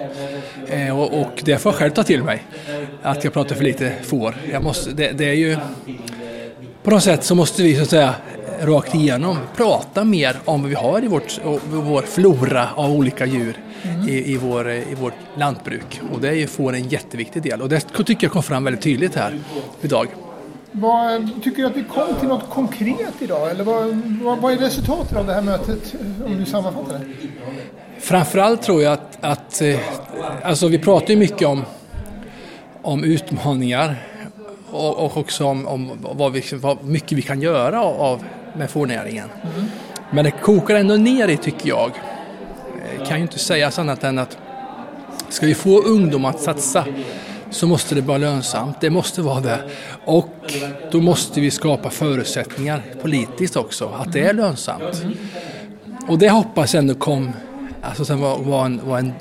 Eh, 0.68 1.00
och, 1.00 1.20
och 1.20 1.42
det 1.44 1.58
får 1.58 1.72
jag 1.72 1.78
själv 1.78 1.90
ta 1.90 2.02
till 2.02 2.22
mig. 2.22 2.42
Att 3.02 3.24
jag 3.24 3.32
pratar 3.32 3.54
för 3.54 3.64
lite 3.64 3.92
får. 4.02 4.36
Jag 4.52 4.62
måste, 4.62 4.90
det, 4.90 5.12
det 5.12 5.24
är 5.24 5.34
ju... 5.34 5.56
På 6.82 6.90
något 6.90 7.02
sätt 7.02 7.24
så 7.24 7.34
måste 7.34 7.62
vi 7.62 7.76
så 7.76 7.82
att 7.82 7.90
säga 7.90 8.14
rakt 8.60 8.94
igenom 8.94 9.38
prata 9.56 10.04
mer 10.04 10.36
om 10.44 10.60
vad 10.62 10.68
vi 10.68 10.76
har 10.76 11.04
i 11.04 11.08
vårt, 11.08 11.40
vår 11.70 12.02
flora 12.02 12.68
av 12.74 12.90
olika 12.90 13.26
djur 13.26 13.56
i, 14.08 14.32
i, 14.32 14.36
vår, 14.36 14.70
i 14.70 14.94
vårt 15.00 15.14
lantbruk. 15.36 16.00
Och 16.12 16.20
det 16.20 16.28
är 16.28 16.32
ju 16.32 16.46
får 16.46 16.74
en 16.74 16.88
jätteviktig 16.88 17.42
del. 17.42 17.62
Och 17.62 17.68
det 17.68 17.80
tycker 17.80 18.24
jag 18.24 18.32
kom 18.32 18.42
fram 18.42 18.64
väldigt 18.64 18.82
tydligt 18.82 19.14
här 19.14 19.38
idag. 19.80 20.06
Vad, 20.72 21.42
tycker 21.42 21.62
du 21.62 21.66
att 21.66 21.76
vi 21.76 21.84
kom 21.84 22.14
till 22.20 22.28
något 22.28 22.50
konkret 22.50 23.14
idag? 23.20 23.50
Eller 23.50 23.64
vad, 23.64 24.02
vad, 24.22 24.38
vad 24.38 24.52
är 24.52 24.56
resultatet 24.56 25.16
av 25.16 25.26
det 25.26 25.34
här 25.34 25.42
mötet 25.42 25.94
om 26.26 26.38
du 26.38 26.44
sammanfattar 26.44 26.98
det? 26.98 27.04
Framförallt 28.04 28.62
tror 28.62 28.82
jag 28.82 28.92
att, 28.92 29.18
att 29.20 29.62
eh, 29.62 29.78
alltså 30.42 30.68
vi 30.68 30.78
pratar 30.78 31.10
ju 31.10 31.16
mycket 31.16 31.48
om, 31.48 31.64
om 32.82 33.04
utmaningar 33.04 33.96
och, 34.70 34.98
och 34.98 35.16
också 35.16 35.44
om, 35.44 35.66
om 35.66 35.90
vad, 36.00 36.32
vi, 36.32 36.42
vad 36.52 36.84
mycket 36.84 37.18
vi 37.18 37.22
kan 37.22 37.42
göra 37.42 37.82
av, 37.82 38.24
med 38.56 38.70
fårnäringen. 38.70 39.28
Men 40.10 40.24
det 40.24 40.30
kokar 40.30 40.74
ändå 40.74 40.96
ner 40.96 41.28
i, 41.28 41.36
tycker 41.36 41.68
jag, 41.68 41.90
eh, 42.98 43.06
kan 43.06 43.16
ju 43.16 43.22
inte 43.22 43.38
sägas 43.38 43.78
annat 43.78 44.04
än 44.04 44.18
att 44.18 44.38
ska 45.28 45.46
vi 45.46 45.54
få 45.54 45.82
ungdomar 45.82 46.30
att 46.30 46.40
satsa 46.40 46.84
så 47.50 47.66
måste 47.66 47.94
det 47.94 48.00
vara 48.00 48.18
lönsamt. 48.18 48.80
Det 48.80 48.90
måste 48.90 49.22
vara 49.22 49.40
det. 49.40 49.58
Och 50.04 50.52
då 50.90 51.00
måste 51.00 51.40
vi 51.40 51.50
skapa 51.50 51.90
förutsättningar 51.90 52.82
politiskt 53.02 53.56
också, 53.56 53.88
att 53.98 54.12
det 54.12 54.20
är 54.20 54.32
lönsamt. 54.32 55.04
Och 56.08 56.18
det 56.18 56.28
hoppas 56.28 56.74
jag 56.74 56.78
ändå 56.78 56.94
kom, 56.94 57.32
alltså 57.88 58.04
sen 58.04 58.20
var, 58.20 58.38
var, 58.38 58.64
en, 58.64 58.80
var 58.84 58.98
en 58.98 59.12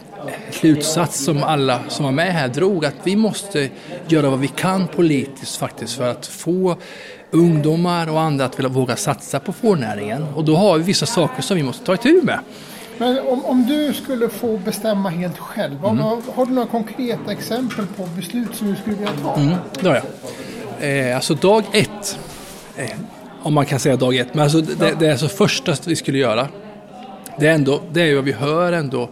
slutsats 0.51 1.23
som 1.25 1.43
alla 1.43 1.79
som 1.89 2.05
var 2.05 2.11
med 2.11 2.33
här 2.33 2.47
drog, 2.47 2.85
att 2.85 2.95
vi 3.03 3.15
måste 3.15 3.69
göra 4.07 4.29
vad 4.29 4.39
vi 4.39 4.47
kan 4.47 4.87
politiskt 4.87 5.57
faktiskt 5.57 5.93
för 5.93 6.11
att 6.11 6.25
få 6.27 6.75
ungdomar 7.31 8.09
och 8.09 8.21
andra 8.21 8.45
att 8.45 8.59
våga 8.59 8.95
satsa 8.95 9.39
på 9.39 9.53
fårnäringen. 9.53 10.25
Och 10.35 10.43
då 10.43 10.55
har 10.55 10.77
vi 10.77 10.83
vissa 10.83 11.05
saker 11.05 11.41
som 11.41 11.57
vi 11.57 11.63
måste 11.63 11.85
ta 11.85 11.93
itu 11.93 12.21
med. 12.23 12.39
Men 12.97 13.19
om, 13.27 13.45
om 13.45 13.65
du 13.67 13.93
skulle 13.93 14.29
få 14.29 14.57
bestämma 14.57 15.09
helt 15.09 15.37
själv, 15.37 15.79
har, 15.79 15.89
Mm. 15.89 16.03
du, 16.25 16.31
har 16.35 16.45
du 16.45 16.51
några 16.51 16.67
konkreta 16.67 17.31
exempel 17.31 17.85
på 17.97 18.05
beslut 18.15 18.55
som 18.55 18.67
du 18.67 18.75
skulle 18.75 18.95
vilja 18.95 19.11
ta? 19.23 19.35
Mm, 19.35 19.55
det 19.79 19.87
har 19.87 19.95
jag. 19.95 21.09
Eh, 21.09 21.15
alltså 21.15 21.33
dag 21.33 21.63
ett, 21.73 22.19
eh, 22.75 22.89
om 23.43 23.53
man 23.53 23.65
kan 23.65 23.79
säga 23.79 23.95
dag 23.95 24.15
ett, 24.15 24.33
men 24.33 24.43
alltså 24.43 24.61
det, 24.61 24.95
det 24.99 25.07
är 25.07 25.11
alltså 25.11 25.27
första 25.27 25.75
vi 25.85 25.95
skulle 25.95 26.17
göra. 26.17 26.47
Det 27.39 27.47
är, 27.47 27.53
ändå, 27.53 27.81
det 27.91 28.01
är 28.01 28.05
ju 28.05 28.15
vad 28.15 28.23
vi 28.23 28.31
hör 28.31 28.73
ändå. 28.73 29.09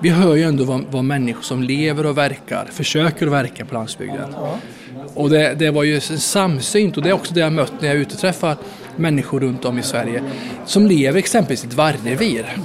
Vi 0.00 0.08
hör 0.08 0.34
ju 0.34 0.42
ändå 0.42 0.64
vad, 0.64 0.84
vad 0.90 1.04
människor 1.04 1.42
som 1.42 1.62
lever 1.62 2.06
och 2.06 2.18
verkar, 2.18 2.68
försöker 2.72 3.26
verka 3.26 3.64
på 3.64 3.74
landsbygden. 3.74 4.34
Och 5.14 5.30
det, 5.30 5.54
det 5.54 5.70
var 5.70 5.82
ju 5.82 6.00
samsynt 6.00 6.96
och 6.96 7.02
det 7.02 7.08
är 7.08 7.12
också 7.12 7.34
det 7.34 7.40
jag 7.40 7.52
mött 7.52 7.72
när 7.80 7.88
jag 7.88 7.96
är 7.96 8.00
ute 8.00 8.14
och 8.14 8.20
träffar 8.20 8.56
människor 8.96 9.40
runt 9.40 9.64
om 9.64 9.78
i 9.78 9.82
Sverige 9.82 10.22
som 10.66 10.86
lever 10.86 11.18
exempelvis 11.18 11.64
i 11.64 11.66
ett 11.66 11.74
vargrevir. 11.74 12.56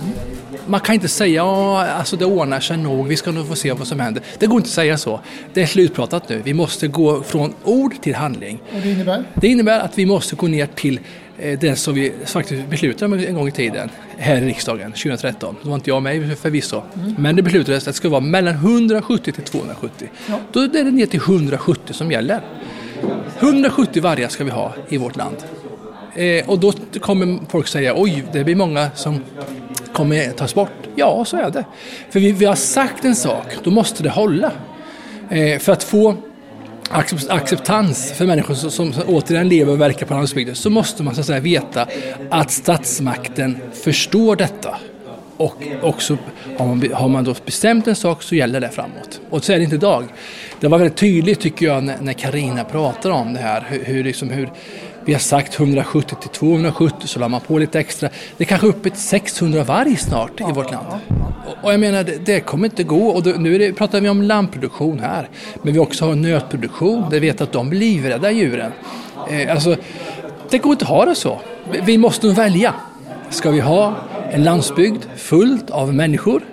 Man 0.68 0.80
kan 0.80 0.95
inte 0.95 1.07
säga 1.07 1.36
ja, 1.36 1.86
alltså 1.86 2.16
det 2.16 2.26
ordnar 2.26 2.59
sig 2.59 2.78
nog, 2.78 3.07
vi 3.07 3.18
ska 3.18 3.32
nog 3.32 3.47
få 3.47 3.55
se 3.55 3.72
vad 3.74 3.88
som 3.88 3.99
händer. 3.99 4.24
Det 4.39 4.47
går 4.47 4.57
inte 4.57 4.68
att 4.68 4.74
säga 4.74 4.97
så. 4.97 5.20
Det 5.53 5.62
är 5.62 5.66
slutpratat 5.66 6.30
nu. 6.30 6.41
Vi 6.43 6.53
måste 6.53 6.88
gå 6.88 7.24
från 7.24 7.53
ord 7.64 8.01
till 8.01 8.16
handling. 8.16 8.62
Och 8.76 8.82
det 8.82 8.91
innebär? 8.91 9.24
Det 9.34 9.47
innebär 9.47 9.80
att 9.80 9.97
vi 9.97 10.05
måste 10.05 10.36
gå 10.36 10.47
ner 10.47 10.66
till 10.66 10.99
eh, 11.39 11.59
det 11.59 11.76
som 11.76 11.93
vi 11.93 12.14
faktiskt 12.26 12.68
beslutade 12.68 13.05
om 13.05 13.20
en 13.20 13.34
gång 13.34 13.47
i 13.47 13.51
tiden 13.51 13.89
här 14.18 14.38
i 14.38 14.45
riksdagen 14.45 14.91
2013. 14.91 15.55
Då 15.64 15.70
var 15.70 15.76
inte 15.76 15.89
jag 15.89 16.03
med 16.03 16.38
förvisso. 16.38 16.82
Men 17.18 17.36
det 17.36 17.41
beslutades 17.41 17.84
att 17.84 17.93
det 17.93 17.97
skulle 17.97 18.12
vara 18.12 18.22
mellan 18.22 18.53
170 18.53 19.32
till 19.32 19.43
270. 19.43 20.07
Då 20.51 20.59
är 20.59 20.68
det 20.68 20.84
ner 20.84 21.05
till 21.05 21.22
170 21.22 21.93
som 21.93 22.12
gäller. 22.12 22.41
170 23.39 24.03
vargar 24.03 24.28
ska 24.28 24.43
vi 24.43 24.51
ha 24.51 24.74
i 24.89 24.97
vårt 24.97 25.16
land. 25.16 25.36
Eh, 26.16 26.49
och 26.49 26.59
då 26.59 26.74
kommer 26.99 27.39
folk 27.49 27.68
säga 27.68 27.93
oj, 27.97 28.24
det 28.34 28.43
blir 28.43 28.55
många 28.55 28.89
som 28.95 29.24
kommer 29.94 30.32
tas 30.32 30.56
bort. 30.56 30.72
Ja, 30.96 31.26
så 31.26 31.38
är 31.38 31.52
det. 31.52 31.66
För 32.10 32.20
vi, 32.20 32.32
vi 32.32 32.46
har 32.46 32.56
sagt 32.56 33.06
en 33.06 33.16
sak, 33.16 33.46
då 33.64 33.72
måste 33.72 34.04
det 34.04 34.10
hålla. 34.10 34.52
Eh, 35.30 35.60
för 35.60 35.72
att 35.72 35.84
få 35.84 36.16
acceptans 37.30 38.12
för 38.12 38.26
människor 38.26 38.54
som, 38.54 38.72
som, 38.72 38.94
som 38.94 39.04
återigen 39.08 39.50
lever 39.50 39.72
och 39.72 39.82
verkar 39.82 40.06
på 40.06 40.14
landsbygden 40.14 40.56
så 40.56 40.70
måste 40.70 41.04
man 41.04 41.16
så 41.16 41.22
att 41.22 41.28
säga 41.28 41.39
veta 41.39 41.88
att 42.30 42.52
statsmakten 42.52 43.58
förstår 43.74 44.36
detta. 44.36 44.78
Och 45.38 45.64
också 45.82 46.18
har 46.58 46.66
man, 46.66 46.92
har 46.94 47.10
man 47.10 47.24
då 47.24 47.36
bestämt 47.46 47.88
en 47.88 47.96
sak 47.96 48.24
så 48.24 48.36
gäller 48.36 48.60
det 48.60 48.70
framåt. 48.70 49.22
Och 49.30 49.44
så 49.44 49.54
är 49.54 49.58
det 49.58 49.64
inte 49.64 49.76
idag. 49.76 50.06
Det 50.60 50.68
var 50.68 50.78
väldigt 50.78 50.98
tydligt 50.98 51.39
tycker 51.39 51.66
jag 51.66 51.84
när 51.84 52.14
Karina 52.14 52.64
pratar 52.64 53.10
om 53.10 53.34
det 53.34 53.39
här. 53.39 53.66
Hur, 53.70 53.84
hur, 53.84 54.04
liksom, 54.04 54.30
hur 54.30 54.50
vi 55.06 55.14
har 55.14 55.20
sagt 55.20 55.60
170 55.60 56.16
till 56.22 56.30
270 56.30 57.08
så 57.08 57.20
la 57.20 57.28
man 57.28 57.41
på 57.41 57.58
lite 57.58 57.80
extra. 57.80 58.10
Det 58.38 58.43
är 58.43 58.45
kanske 58.45 58.68
uppe 58.68 58.89
till 58.89 59.02
600 59.02 59.64
varg 59.64 59.95
snart 59.95 60.41
i 60.41 60.43
vårt 60.43 60.72
land. 60.72 60.88
Och 61.62 61.74
jag 61.74 61.80
menar, 61.80 62.04
det, 62.04 62.26
det 62.26 62.39
kommer 62.39 62.66
inte 62.66 62.84
gå. 62.84 63.08
Och 63.08 63.24
då, 63.24 63.30
nu 63.30 63.58
det, 63.58 63.74
pratar 63.74 64.02
vi 64.02 64.10
om 64.10 64.22
lammproduktion 64.22 64.99
här. 64.99 65.30
Men 65.62 65.74
vi 65.74 65.80
också 65.80 66.06
har 66.06 66.16
nötproduktion. 66.16 67.02
Där 67.02 67.20
vi 67.20 67.28
vet 67.28 67.41
att 67.41 67.52
de 67.52 67.70
blir 67.70 67.80
livrädda 67.80 68.32
djuren. 68.32 68.72
Eh, 69.30 69.52
alltså, 69.52 69.76
det 70.49 70.58
går 70.58 70.72
inte 70.72 70.86
att 70.86 70.89
ha 70.89 71.06
det 71.06 71.16
så. 71.16 71.41
Vi 71.86 71.97
måste 71.97 72.28
nog 72.28 72.36
välja. 72.36 72.74
Ska 73.30 73.52
vi 73.52 73.60
ha 73.60 73.95
en 74.32 74.43
landsbygd 74.43 75.04
fullt 75.16 75.70
av 75.70 75.93
människor? 75.93 76.43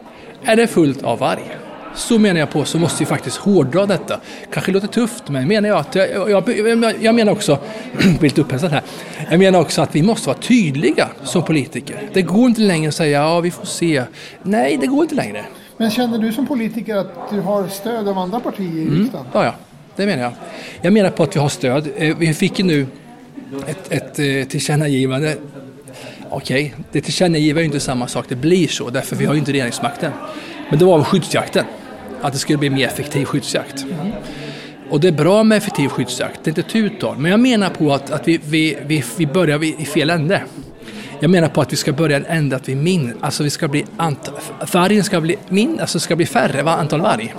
Eller 0.45 0.67
fullt 0.67 1.03
av 1.03 1.19
varg? 1.19 1.58
Så 1.95 2.19
menar 2.19 2.41
jag 2.41 2.51
på 2.51 2.65
så 2.65 2.79
måste 2.79 3.05
vi 3.05 3.07
faktiskt 3.07 3.37
hårdra 3.37 3.87
detta. 3.87 4.21
Kanske 4.53 4.73
låter 4.73 4.89
tufft, 4.89 5.29
men 5.29 5.49
menar 5.49 5.69
jag 5.69 5.79
att 5.79 5.95
jag, 5.95 6.31
jag, 6.31 6.95
jag 7.01 7.15
menar 7.15 7.33
också, 7.33 7.59
blir 7.99 8.21
lite 8.21 8.41
upphetsad 8.41 8.71
här, 8.71 8.83
jag 9.31 9.39
menar 9.39 9.61
också 9.61 9.83
att 9.83 9.95
vi 9.97 10.03
måste 10.03 10.29
vara 10.29 10.39
tydliga 10.39 11.09
som 11.25 11.43
politiker. 11.43 12.09
Det 12.13 12.23
går 12.23 12.47
inte 12.47 12.61
längre 12.61 12.89
att 12.89 12.95
säga 12.95 13.23
ja, 13.23 13.41
vi 13.41 13.51
får 13.51 13.67
se. 13.67 14.03
Nej, 14.43 14.77
det 14.81 14.87
går 14.87 15.03
inte 15.03 15.15
längre. 15.15 15.45
Men 15.77 15.91
känner 15.91 16.19
du 16.19 16.33
som 16.33 16.47
politiker 16.47 16.97
att 16.97 17.31
du 17.31 17.41
har 17.41 17.69
stöd 17.69 18.09
av 18.09 18.19
andra 18.19 18.41
partier 18.41 18.67
i 18.67 18.83
mm. 18.83 18.99
riksdagen? 18.99 19.27
Ja, 19.33 19.45
ja, 19.45 19.55
det 19.97 20.07
menar 20.07 20.23
jag. 20.23 20.33
Jag 20.81 20.93
menar 20.93 21.11
på 21.11 21.23
att 21.23 21.37
vi 21.37 21.41
har 21.41 21.49
stöd. 21.49 21.89
Eh, 21.97 22.17
vi 22.17 22.35
fick 22.35 22.59
ju 22.59 22.65
nu 22.65 22.87
ett, 23.67 23.93
ett 23.93 24.19
eh, 24.19 24.49
tillkännagivande 24.49 25.37
Okej, 26.31 26.65
okay, 26.65 26.85
det 26.93 27.01
tillkännagiver 27.01 27.61
ju 27.61 27.67
inte 27.67 27.81
samma 27.81 28.07
sak. 28.07 28.27
Det 28.29 28.37
blir 28.37 28.69
så, 28.69 28.91
därför 28.91 29.17
vi 29.17 29.27
har 29.27 29.35
ju 29.35 29.39
inte 29.39 29.53
regeringsmakten. 29.53 30.13
Men 30.71 30.79
det 30.79 30.85
var 30.85 31.05
skyddsjakten 31.05 31.65
att 32.23 32.33
det 32.33 32.39
skulle 32.39 32.59
bli 32.59 32.71
mer 32.71 32.87
effektiv 32.87 33.25
skyddsjakt. 33.25 33.83
Mm. 33.83 34.13
Och 34.91 35.01
det 35.01 35.09
är 35.09 35.13
bra 35.13 35.43
med 35.43 35.59
effektiv 35.59 35.89
skyddsjakt, 35.89 36.41
det 36.45 36.49
är 36.49 36.59
inte 36.59 36.63
tutal. 36.63 37.19
Men 37.19 37.31
jag 37.31 37.41
menar 37.41 37.71
på 37.71 37.93
att, 37.93 38.11
att 38.11 38.29
vi, 38.29 38.41
vi, 38.45 38.79
vi, 38.87 39.05
vi 39.17 39.27
börjar 39.27 39.65
i 39.65 39.85
fel 39.85 40.11
ände. 40.11 40.43
Jag 41.21 41.31
menar 41.31 41.49
på 41.49 41.61
att 41.61 41.73
vi 41.73 41.77
ska 41.77 41.93
börja 41.93 42.17
en 42.17 42.27
ände 42.27 42.57
att 42.57 42.69
vi 42.69 42.75
min, 42.75 43.15
alltså 43.21 43.43
vi 43.43 43.51
ska 43.51 43.69
bli 43.69 43.85
ant, 43.97 44.31
vargen 44.73 45.05
ska 45.05 45.21
bli 45.21 45.37
min, 45.49 45.81
alltså 45.81 46.01
ska 46.01 46.17
bli 46.17 46.27
färre 46.27 46.71
antal 46.71 47.01
varg. 47.01 47.35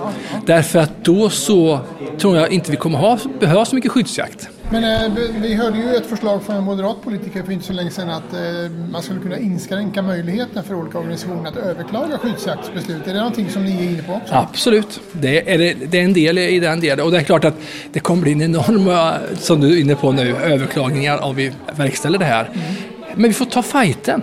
Därför 0.46 0.78
att 0.78 1.04
då 1.04 1.30
så 1.30 1.80
tror 2.18 2.36
jag 2.36 2.52
inte 2.52 2.70
vi 2.70 2.76
kommer 2.76 2.98
ha, 2.98 3.18
behöva 3.40 3.64
så 3.64 3.74
mycket 3.74 3.92
skyddsjakt. 3.92 4.48
Men 4.72 4.84
eh, 4.84 5.12
vi 5.40 5.54
hörde 5.54 5.78
ju 5.78 5.94
ett 5.94 6.06
förslag 6.06 6.42
från 6.42 6.56
en 6.56 6.64
moderat 6.64 7.02
politiker 7.02 7.42
för 7.42 7.52
inte 7.52 7.66
så 7.66 7.72
länge 7.72 7.90
sedan 7.90 8.10
att 8.10 8.32
eh, 8.32 8.70
man 8.92 9.02
skulle 9.02 9.20
kunna 9.20 9.38
inskränka 9.38 10.02
möjligheten 10.02 10.64
för 10.64 10.74
olika 10.74 10.98
organisationer 10.98 11.48
att 11.48 11.56
överklaga 11.56 12.18
skyddsjaktsbeslut. 12.18 13.06
Är 13.06 13.12
det 13.12 13.18
någonting 13.18 13.50
som 13.50 13.64
ni 13.64 13.86
är 13.86 13.90
inne 13.90 14.02
på 14.02 14.12
också? 14.12 14.34
Absolut, 14.34 15.00
det 15.12 15.54
är, 15.54 15.74
det 15.86 15.98
är 15.98 16.04
en 16.04 16.12
del 16.12 16.38
i 16.38 16.60
den 16.60 16.80
delen. 16.80 17.04
Och 17.04 17.12
det 17.12 17.18
är 17.18 17.22
klart 17.22 17.44
att 17.44 17.54
det 17.92 18.00
kommer 18.00 18.22
bli 18.22 18.32
en 18.32 18.42
enorma, 18.42 19.14
som 19.38 19.60
du 19.60 19.76
är 19.76 19.80
inne 19.80 19.94
på 19.94 20.12
nu, 20.12 20.36
överklagningar 20.36 21.24
om 21.24 21.36
vi 21.36 21.52
verkställer 21.76 22.18
det 22.18 22.24
här. 22.24 22.44
Mm. 22.44 22.74
Men 23.14 23.30
vi 23.30 23.34
får 23.34 23.44
ta 23.44 23.62
fighten. 23.62 24.22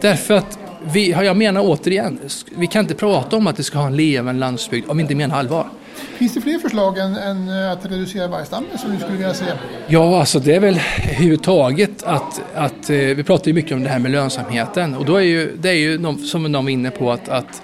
Därför 0.00 0.34
att 0.34 0.58
vi, 0.92 1.10
jag 1.10 1.36
menar 1.36 1.60
återigen, 1.64 2.18
vi 2.56 2.66
kan 2.66 2.80
inte 2.80 2.94
prata 2.94 3.36
om 3.36 3.46
att 3.46 3.58
vi 3.58 3.62
ska 3.62 3.78
ha 3.78 3.86
en 3.86 3.96
levande 3.96 4.40
landsbygd 4.40 4.90
om 4.90 4.96
vi 4.96 5.02
inte 5.02 5.14
menar 5.14 5.38
allvar. 5.38 5.66
Finns 5.96 6.34
det 6.34 6.40
fler 6.40 6.58
förslag 6.58 6.98
än, 6.98 7.16
än 7.16 7.48
att 7.48 7.86
reducera 7.86 8.28
vargstammen 8.28 8.78
som 8.78 8.92
du 8.92 8.98
skulle 8.98 9.16
vilja 9.16 9.34
se? 9.34 9.44
Ja, 9.86 10.20
alltså 10.20 10.38
det 10.38 10.54
är 10.54 10.60
väl 10.60 10.80
överhuvudtaget 11.04 12.02
att, 12.02 12.40
att 12.54 12.90
eh, 12.90 12.96
vi 12.96 13.24
pratar 13.24 13.46
ju 13.48 13.52
mycket 13.52 13.72
om 13.72 13.82
det 13.82 13.88
här 13.88 13.98
med 13.98 14.10
lönsamheten 14.10 14.94
och 14.94 15.04
då 15.04 15.16
är 15.16 15.20
ju, 15.20 15.56
det 15.56 15.68
är 15.68 15.74
ju 15.74 15.98
någon, 15.98 16.18
som 16.18 16.52
någon 16.52 16.64
var 16.64 16.70
inne 16.70 16.90
på 16.90 17.12
att, 17.12 17.28
att 17.28 17.62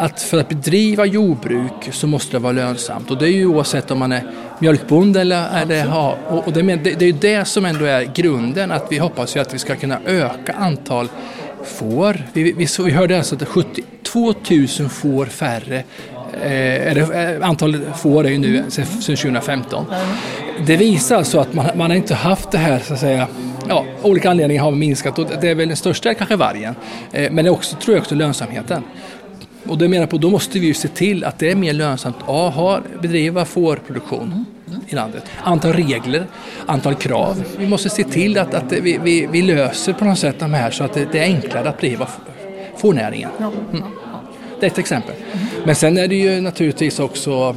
att 0.00 0.22
för 0.22 0.40
att 0.40 0.48
bedriva 0.48 1.06
jordbruk 1.06 1.88
så 1.90 2.06
måste 2.06 2.32
det 2.32 2.38
vara 2.38 2.52
lönsamt 2.52 3.10
och 3.10 3.18
det 3.18 3.26
är 3.26 3.32
ju 3.32 3.46
oavsett 3.46 3.90
om 3.90 3.98
man 3.98 4.12
är 4.12 4.30
mjölkbonde 4.58 5.20
eller, 5.20 5.62
eller 5.62 5.86
ha, 5.86 6.16
och, 6.28 6.46
och 6.46 6.52
det, 6.52 6.62
det, 6.62 6.76
det 6.76 7.04
är 7.04 7.06
ju 7.06 7.12
det 7.12 7.44
som 7.44 7.64
ändå 7.64 7.84
är 7.84 8.04
grunden 8.14 8.70
att 8.70 8.86
vi 8.90 8.98
hoppas 8.98 9.36
ju 9.36 9.40
att 9.40 9.54
vi 9.54 9.58
ska 9.58 9.76
kunna 9.76 9.98
öka 10.06 10.52
antal 10.52 11.08
får. 11.64 12.26
Vi, 12.32 12.52
vi, 12.52 12.66
vi 12.84 12.90
hörde 12.90 13.16
alltså 13.16 13.34
att 13.34 13.48
72 13.48 14.34
000 14.50 14.68
får 14.88 15.26
färre 15.26 15.84
Eh, 16.34 16.94
det, 16.94 17.38
antalet 17.42 17.80
får 17.96 18.26
är 18.26 18.30
ju 18.30 18.38
nu 18.38 18.64
sedan 18.68 18.86
2015. 19.00 19.84
Det 20.66 20.76
visar 20.76 21.16
alltså 21.16 21.40
att 21.40 21.54
man, 21.54 21.66
man 21.74 21.90
har 21.90 21.96
inte 21.96 22.14
haft 22.14 22.50
det 22.50 22.58
här 22.58 22.78
så 22.78 22.94
att 22.94 23.00
säga 23.00 23.28
ja, 23.68 23.84
olika 24.02 24.30
anledningar 24.30 24.62
har 24.62 24.70
minskat 24.70 25.18
och 25.18 25.26
det 25.40 25.48
är 25.48 25.54
väl 25.54 25.68
den 25.68 25.76
största 25.76 26.14
kanske 26.14 26.36
vargen. 26.36 26.74
Eh, 27.12 27.32
men 27.32 27.44
det 27.44 27.48
är 27.48 27.52
också, 27.52 27.76
tror 27.76 27.96
jag 27.96 28.02
också 28.02 28.14
lönsamheten. 28.14 28.82
Och 29.66 29.78
det 29.78 29.88
menar 29.88 30.06
på, 30.06 30.18
då 30.18 30.30
måste 30.30 30.58
vi 30.58 30.66
ju 30.66 30.74
se 30.74 30.88
till 30.88 31.24
att 31.24 31.38
det 31.38 31.50
är 31.50 31.54
mer 31.54 31.72
lönsamt 31.72 32.16
att 32.26 32.54
ha, 32.54 32.80
bedriva 33.02 33.44
fårproduktion 33.44 34.44
i 34.88 34.94
landet. 34.94 35.24
Antal 35.42 35.72
regler, 35.72 36.26
antal 36.66 36.94
krav. 36.94 37.44
Vi 37.58 37.66
måste 37.66 37.90
se 37.90 38.04
till 38.04 38.38
att, 38.38 38.54
att 38.54 38.72
vi, 38.72 38.98
vi, 39.02 39.28
vi 39.32 39.42
löser 39.42 39.92
på 39.92 40.04
något 40.04 40.18
sätt 40.18 40.36
de 40.38 40.54
här 40.54 40.70
så 40.70 40.84
att 40.84 40.94
det, 40.94 41.08
det 41.12 41.18
är 41.18 41.24
enklare 41.24 41.68
att 41.68 41.80
bedriva 41.80 42.08
fårnäringen. 42.76 43.30
Mm. 43.72 43.84
Det 44.60 44.66
är 44.66 44.70
ett 44.70 44.78
exempel. 44.78 45.14
Men 45.64 45.74
sen 45.74 45.98
är 45.98 46.08
det 46.08 46.14
ju 46.14 46.40
naturligtvis 46.40 46.98
också 46.98 47.56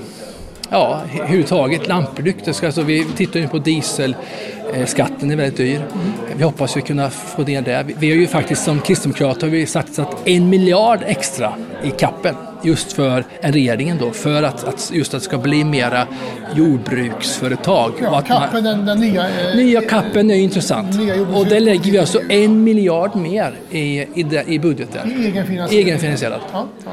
ja, 0.69 1.01
överhuvudtaget 1.19 1.87
lampprodukter. 1.87 2.65
Alltså 2.65 2.81
vi 2.81 3.05
tittar 3.05 3.39
ju 3.39 3.47
på 3.47 3.57
dieselskatten 3.57 5.31
är 5.31 5.35
väldigt 5.35 5.57
dyr. 5.57 5.81
Vi 6.35 6.43
hoppas 6.43 6.77
ju 6.77 6.81
kunna 6.81 7.09
få 7.09 7.41
ner 7.41 7.61
det. 7.61 7.85
Vi 7.99 8.09
har 8.09 8.17
ju 8.17 8.27
faktiskt 8.27 8.63
som 8.63 8.79
kristdemokrater 8.79 9.41
har 9.41 9.49
vi 9.49 9.65
satsat 9.65 10.27
en 10.27 10.49
miljard 10.49 10.99
extra 11.05 11.53
i 11.83 11.89
kappen 11.89 12.35
just 12.63 12.93
för 12.93 13.25
en 13.41 13.53
regeringen 13.53 13.97
då, 13.97 14.11
för 14.11 14.43
att, 14.43 14.63
att 14.63 14.91
just 14.93 15.13
att 15.13 15.21
det 15.21 15.25
ska 15.25 15.37
bli 15.37 15.63
mera 15.63 16.07
jordbruksföretag. 16.55 17.93
Ja, 18.01 18.21
kappen, 18.21 18.63
den, 18.63 18.85
den 18.85 18.99
nya... 18.99 19.29
Eh, 19.29 19.55
nya 19.55 19.81
kappen 19.81 20.31
är 20.31 20.35
intressant. 20.35 20.95
Och 21.35 21.45
där 21.45 21.59
lägger 21.59 21.91
vi 21.91 21.97
alltså 21.97 22.21
en 22.29 22.63
miljard 22.63 23.15
mer 23.15 23.53
i, 23.71 23.79
i, 23.79 24.25
i 24.47 24.59
budgeten. 24.59 25.11
Egenfinansierat. 25.11 25.71
Egenfinansierat. 25.71 26.41
Ja, 26.51 26.67
ja. 26.85 26.91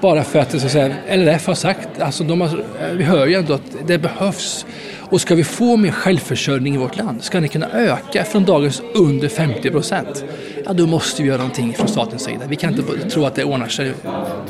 Bara 0.00 0.24
för 0.24 0.38
att 0.38 0.50
så 0.50 0.66
att 0.66 0.72
säga, 0.72 0.94
LRF 1.08 1.46
har 1.46 1.54
sagt, 1.54 2.00
alltså 2.00 2.24
de 2.24 2.40
har, 2.40 2.64
vi 2.92 3.04
hör 3.04 3.26
ju 3.26 3.34
ändå 3.34 3.54
att 3.54 3.86
det 3.86 3.98
behövs. 3.98 4.66
Och 5.12 5.20
ska 5.20 5.34
vi 5.34 5.44
få 5.44 5.76
mer 5.76 5.90
självförsörjning 5.90 6.74
i 6.74 6.76
vårt 6.76 6.96
land, 6.96 7.22
ska 7.22 7.40
den 7.40 7.48
kunna 7.48 7.70
öka 7.70 8.24
från 8.24 8.44
dagens 8.44 8.82
under 8.94 9.28
50 9.28 9.70
procent, 9.70 10.24
ja 10.66 10.72
då 10.72 10.86
måste 10.86 11.22
vi 11.22 11.28
göra 11.28 11.38
någonting 11.38 11.74
från 11.74 11.88
statens 11.88 12.24
sida. 12.24 12.40
Vi 12.48 12.56
kan 12.56 12.70
inte 12.78 13.08
tro 13.10 13.24
att 13.24 13.34
det 13.34 13.44
ordnar 13.44 13.68
sig. 13.68 13.92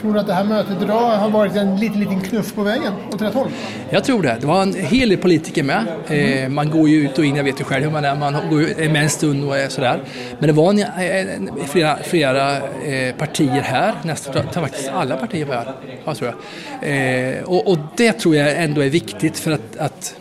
Tror 0.01 0.15
du 0.15 0.21
att 0.21 0.27
det 0.27 0.35
här 0.35 0.45
mötet 0.45 0.83
idag 0.83 1.17
har 1.17 1.31
varit 1.31 1.57
en 1.57 1.77
liten, 1.77 2.01
liten 2.01 2.21
knuff 2.21 2.55
på 2.55 2.63
vägen 2.63 2.93
åt 3.13 3.23
rätt 3.23 3.35
håll? 3.35 3.49
Jag 3.91 4.05
tror 4.05 4.23
det. 4.23 4.37
Det 4.41 4.47
var 4.47 4.63
en 4.63 4.75
hel 4.75 5.09
del 5.09 5.19
politiker 5.19 5.63
med. 5.63 5.85
Eh, 6.09 6.49
man 6.49 6.71
går 6.71 6.89
ju 6.89 6.97
ut 6.97 7.19
och 7.19 7.25
in, 7.25 7.37
jag 7.37 7.45
vet 7.45 7.61
ju 7.61 7.65
själv 7.65 7.85
hur 7.85 7.91
man 7.91 8.05
är. 8.05 8.15
Man 8.15 8.33
går 8.51 8.61
är 8.61 8.89
med 8.89 9.03
en 9.03 9.11
stund 9.11 9.45
och 9.45 9.59
är 9.59 9.69
sådär. 9.69 10.01
Men 10.39 10.47
det 10.47 10.53
var 10.53 10.71
en, 10.71 10.79
en, 10.79 11.51
flera, 11.67 11.97
flera 11.97 12.57
eh, 12.57 13.15
partier 13.19 13.61
här, 13.61 13.95
nästan 14.03 14.43
faktiskt 14.53 14.89
alla 14.89 15.17
partier 15.17 15.45
var 15.45 15.55
här, 15.55 15.75
ja, 16.05 16.15
tror 16.15 16.35
jag. 16.81 16.91
Eh, 16.91 17.43
och, 17.45 17.67
och, 17.67 17.79
det 17.97 18.13
tror 18.13 18.37
jag 18.37 18.63
ändå 18.63 18.81
är 18.81 18.91
viktigt 18.91 19.39
för 19.39 19.51
att, 19.51 19.77
att 19.79 20.17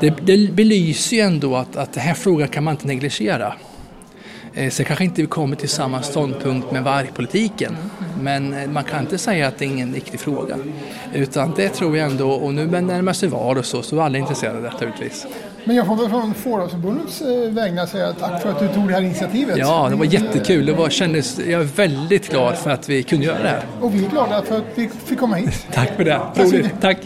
det, 0.00 0.10
det 0.10 0.52
belyser 0.52 1.16
ju 1.16 1.22
ändå 1.22 1.56
att, 1.56 1.76
att 1.76 1.92
den 1.92 2.02
här 2.02 2.14
frågan 2.14 2.48
kan 2.48 2.64
man 2.64 2.74
inte 2.74 2.86
negligera. 2.86 3.54
Eh, 4.54 4.70
sen 4.70 4.86
kanske 4.86 5.04
inte 5.04 5.20
vi 5.22 5.28
kommer 5.28 5.56
till 5.56 5.68
samma 5.68 6.02
ståndpunkt 6.02 6.72
med 6.72 6.84
vargpolitiken. 6.84 7.76
Men 8.20 8.54
eh, 8.54 8.68
man 8.68 8.84
kan 8.84 9.00
inte 9.00 9.18
säga 9.18 9.48
att 9.48 9.58
det 9.58 9.64
är 9.64 9.66
ingen 9.66 9.92
viktig 9.92 10.20
fråga. 10.20 10.56
Utan 11.14 11.52
det 11.56 11.68
tror 11.68 11.96
jag 11.96 12.10
ändå, 12.10 12.30
och 12.30 12.54
nu 12.54 12.66
närmar 12.66 13.12
sig 13.12 13.28
val 13.28 13.58
och 13.58 13.64
så, 13.64 13.82
så 13.82 13.96
är 13.96 14.02
alla 14.02 14.18
intresserade 14.18 14.56
av 14.56 14.62
detta 14.62 14.84
utvis. 14.84 15.26
Men 15.64 15.76
jag 15.76 15.86
får 15.86 15.96
väl 15.96 16.08
från 16.08 16.34
Fåravsförbundets 16.34 17.20
eh, 17.20 17.50
vägnar 17.50 17.86
säga 17.86 18.12
tack 18.12 18.42
för 18.42 18.50
att 18.50 18.58
du 18.58 18.68
tog 18.68 18.88
det 18.88 18.94
här 18.94 19.02
initiativet. 19.02 19.58
Ja, 19.58 19.88
det 19.90 19.96
var 19.96 20.04
jättekul. 20.04 20.66
Det 20.66 20.72
var, 20.72 20.90
kändes, 20.90 21.38
jag 21.38 21.60
är 21.60 21.64
väldigt 21.76 22.30
glad 22.30 22.58
för 22.58 22.70
att 22.70 22.88
vi 22.88 23.02
kunde 23.02 23.26
göra 23.26 23.42
det 23.42 23.48
här. 23.48 23.62
Och 23.80 23.94
vi 23.94 24.04
är 24.04 24.10
glada 24.10 24.42
för 24.42 24.56
att 24.56 24.64
vi 24.74 24.88
fick 25.04 25.18
komma 25.18 25.36
hit. 25.36 25.66
tack 25.72 25.96
för 25.96 26.04
det. 26.04 26.20
Roligt. 26.36 26.70
Tack. 26.80 26.98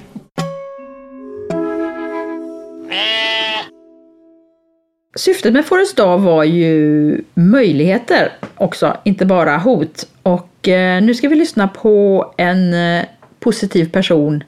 Syftet 5.14 5.52
med 5.52 5.66
Forest 5.66 5.96
Dag 5.96 6.18
var 6.18 6.44
ju 6.44 7.20
möjligheter 7.34 8.32
också, 8.56 8.96
inte 9.04 9.26
bara 9.26 9.58
hot. 9.58 10.06
Och 10.22 10.68
eh, 10.68 11.02
nu 11.02 11.14
ska 11.14 11.28
vi 11.28 11.34
lyssna 11.34 11.68
på 11.68 12.26
en 12.36 12.74
eh, 12.74 13.04
positiv 13.40 13.90
person 13.90 14.44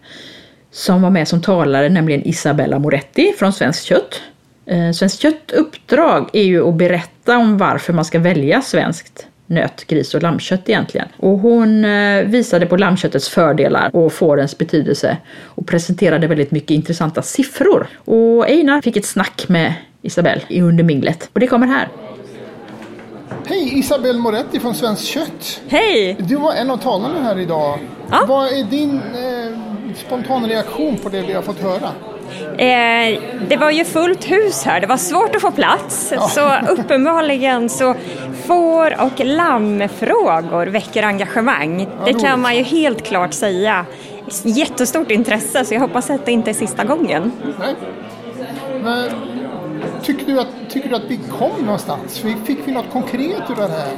som 0.71 1.03
var 1.03 1.11
med 1.11 1.29
som 1.29 1.43
talare, 1.43 1.89
nämligen 1.89 2.29
Isabella 2.29 2.79
Moretti 2.79 3.33
från 3.39 3.53
Svenskt 3.53 3.85
Kött. 3.85 4.23
Eh, 4.67 4.91
Svenskt 4.93 5.21
Kött 5.21 5.53
uppdrag 5.53 6.31
är 6.33 6.43
ju 6.43 6.69
att 6.69 6.75
berätta 6.75 7.39
om 7.39 7.59
varför 7.59 7.93
man 7.93 8.05
ska 8.05 8.19
välja 8.19 8.63
svenskt 8.63 9.27
nöt, 9.47 9.87
gris 9.87 10.15
och 10.15 10.23
lammkött 10.23 10.69
egentligen. 10.69 11.09
Och 11.17 11.39
hon 11.39 11.85
eh, 11.85 12.25
visade 12.25 12.67
på 12.67 12.77
lammköttets 12.77 13.29
fördelar 13.29 13.91
och 13.93 14.13
fårens 14.13 14.59
betydelse 14.59 15.17
och 15.45 15.67
presenterade 15.67 16.27
väldigt 16.27 16.51
mycket 16.51 16.71
intressanta 16.71 17.23
siffror. 17.23 17.87
Och 18.05 18.47
Einar 18.47 18.83
fick 18.83 18.97
ett 18.97 19.07
snack 19.07 19.45
med 19.49 19.75
Isabelle 20.05 20.63
under 20.63 20.85
minglet 20.85 21.31
och 21.33 21.41
det 21.41 21.47
kommer 21.47 21.67
här. 21.67 21.89
Hej, 23.47 23.79
Isabelle 23.79 24.19
Moretti 24.19 24.61
från 24.61 24.75
Svenskt 24.75 25.05
Kött. 25.05 25.61
Hej! 25.69 26.17
Du 26.19 26.37
var 26.37 26.53
en 26.53 26.71
av 26.71 26.77
talarna 26.77 27.23
här 27.23 27.39
idag. 27.39 27.79
Ja. 28.11 28.25
Vad 28.29 28.47
är 28.47 28.65
din 28.65 28.97
eh, 28.97 29.59
spontana 29.97 30.49
reaktion 30.49 30.99
på 30.99 31.09
det 31.09 31.23
vi 31.23 31.33
har 31.33 31.43
fått 31.43 31.61
höra? 31.61 31.91
Eh, 32.59 33.21
det 33.49 33.57
var 33.57 33.71
ju 33.71 33.85
fullt 33.85 34.31
hus 34.31 34.65
här, 34.65 34.81
det 34.81 34.87
var 34.87 34.97
svårt 34.97 35.37
att 35.37 35.43
få 35.43 35.51
plats. 35.51 36.13
Så 36.31 36.53
uppenbarligen 36.69 37.69
så 37.69 37.95
får 38.47 39.01
och 39.03 39.25
lammfrågor 39.25 40.67
väcker 40.67 41.03
engagemang. 41.03 41.89
det 42.05 42.15
kan 42.15 42.41
man 42.41 42.57
ju 42.57 42.63
helt 42.63 43.03
klart 43.07 43.35
säga. 43.35 43.87
Jättestort 44.45 45.11
intresse, 45.11 45.65
så 45.65 45.75
jag 45.75 45.81
hoppas 45.81 46.11
att 46.11 46.27
det 46.27 46.33
inte 46.33 46.51
är 46.51 46.55
sista 46.55 46.85
gången. 46.85 47.33
Nej. 47.59 47.75
Men, 48.83 49.11
tycker, 50.05 50.27
du 50.27 50.41
att, 50.41 50.49
tycker 50.71 50.89
du 50.89 50.95
att 50.95 51.05
vi 51.09 51.17
kom 51.17 51.61
någonstans? 51.65 52.19
Fick, 52.19 52.59
vi 52.65 52.73
något 52.73 52.91
konkret 52.93 53.51
ur 53.51 53.57
det 53.57 53.69
här? 53.69 53.93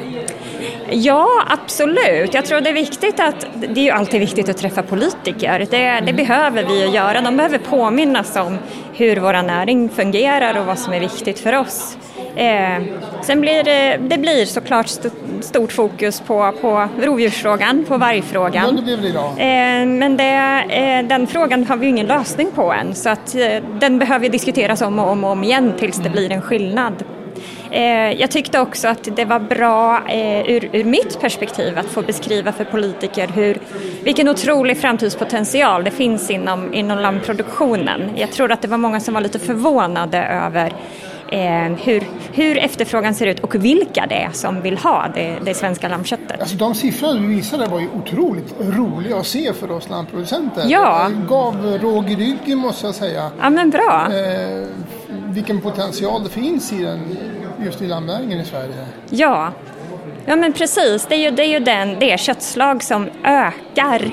Ja, 0.90 1.28
absolut. 1.48 2.34
Jag 2.34 2.44
tror 2.44 2.60
det 2.60 2.70
är 2.70 2.74
viktigt 2.74 3.20
att, 3.20 3.46
det 3.54 3.80
är 3.80 3.84
ju 3.84 3.90
alltid 3.90 4.20
viktigt 4.20 4.48
att 4.48 4.56
träffa 4.56 4.82
politiker. 4.82 5.66
Det, 5.70 6.00
det 6.06 6.12
behöver 6.12 6.64
vi 6.64 6.84
att 6.84 6.94
göra. 6.94 7.20
De 7.20 7.36
behöver 7.36 7.58
påminnas 7.58 8.36
om 8.36 8.58
hur 8.92 9.16
vår 9.16 9.42
näring 9.42 9.88
fungerar 9.88 10.60
och 10.60 10.66
vad 10.66 10.78
som 10.78 10.92
är 10.92 11.00
viktigt 11.00 11.38
för 11.38 11.52
oss. 11.52 11.96
Eh, 12.36 12.82
sen 13.22 13.40
blir 13.40 13.64
det, 13.64 13.98
det 14.00 14.18
blir 14.18 14.44
såklart 14.44 14.86
st 14.86 15.10
stort 15.40 15.72
fokus 15.72 16.20
på, 16.20 16.52
på 16.60 16.88
rovdjursfrågan, 16.98 17.84
på 17.88 17.96
vargfrågan. 17.96 18.76
det 18.76 18.82
blev 18.82 19.02
det 19.02 19.08
idag. 19.08 19.30
Eh, 19.30 19.86
men 19.86 20.16
det, 20.16 20.64
eh, 20.68 21.08
den 21.08 21.26
frågan 21.26 21.64
har 21.64 21.76
vi 21.76 21.86
ju 21.86 21.90
ingen 21.90 22.06
lösning 22.06 22.50
på 22.54 22.72
än 22.72 22.94
så 22.94 23.08
att 23.08 23.34
eh, 23.34 23.62
den 23.80 23.98
behöver 23.98 24.28
diskuteras 24.28 24.82
om 24.82 24.98
och 24.98 25.10
om, 25.10 25.24
och 25.24 25.30
om 25.30 25.44
igen 25.44 25.72
tills 25.78 25.96
det 25.96 26.10
blir 26.10 26.32
en 26.32 26.42
skillnad. 26.42 27.04
Eh, 27.70 28.12
jag 28.20 28.30
tyckte 28.30 28.60
också 28.60 28.88
att 28.88 29.08
det 29.16 29.24
var 29.24 29.40
bra 29.40 30.08
eh, 30.08 30.50
ur, 30.50 30.70
ur 30.72 30.84
mitt 30.84 31.20
perspektiv 31.20 31.78
att 31.78 31.86
få 31.86 32.02
beskriva 32.02 32.52
för 32.52 32.64
politiker 32.64 33.28
hur, 33.28 33.58
vilken 34.02 34.28
otrolig 34.28 34.78
framtidspotential 34.78 35.84
det 35.84 35.90
finns 35.90 36.30
inom, 36.30 36.74
inom 36.74 36.98
lammproduktionen. 36.98 38.10
Jag 38.16 38.32
tror 38.32 38.52
att 38.52 38.62
det 38.62 38.68
var 38.68 38.78
många 38.78 39.00
som 39.00 39.14
var 39.14 39.20
lite 39.20 39.38
förvånade 39.38 40.18
över 40.18 40.72
eh, 41.32 41.76
hur, 41.84 42.02
hur 42.32 42.58
efterfrågan 42.58 43.14
ser 43.14 43.26
ut 43.26 43.40
och 43.40 43.54
vilka 43.54 44.06
det 44.08 44.14
är 44.14 44.30
som 44.32 44.62
vill 44.62 44.78
ha 44.78 45.06
det, 45.14 45.36
det 45.44 45.54
svenska 45.54 45.88
lammköttet. 45.88 46.40
Alltså 46.40 46.56
de 46.56 46.74
siffrorna 46.74 47.20
du 47.20 47.26
visade 47.26 47.66
var 47.66 47.80
ju 47.80 47.88
otroligt 47.88 48.54
roliga 48.60 49.16
att 49.16 49.26
se 49.26 49.52
för 49.52 49.70
oss 49.70 49.88
lammproducenter. 49.88 50.64
Ja. 50.68 51.08
Det 51.08 51.26
gav 51.28 51.78
råg 51.82 52.10
i 52.10 52.16
ryggen 52.16 52.58
måste 52.58 52.86
jag 52.86 52.94
säga. 52.94 53.30
Ja 53.40 53.50
men 53.50 53.70
bra. 53.70 54.08
Eh, 54.12 54.66
vilken 55.08 55.60
potential 55.60 56.24
det 56.24 56.30
finns 56.30 56.72
i 56.72 56.82
den, 56.82 57.16
just 57.64 57.82
i 57.82 57.86
lammnäringen 57.86 58.40
i 58.40 58.44
Sverige. 58.44 58.86
Ja, 59.10 59.52
ja 60.26 60.36
men 60.36 60.52
precis. 60.52 61.06
Det 61.08 61.14
är 61.14 61.18
ju, 61.18 61.30
det 61.30 61.42
är 61.42 61.48
ju 61.48 61.60
den, 61.60 61.96
det 61.98 62.20
köttslag 62.20 62.82
som 62.82 63.08
ökar 63.24 64.04
eh, 64.04 64.10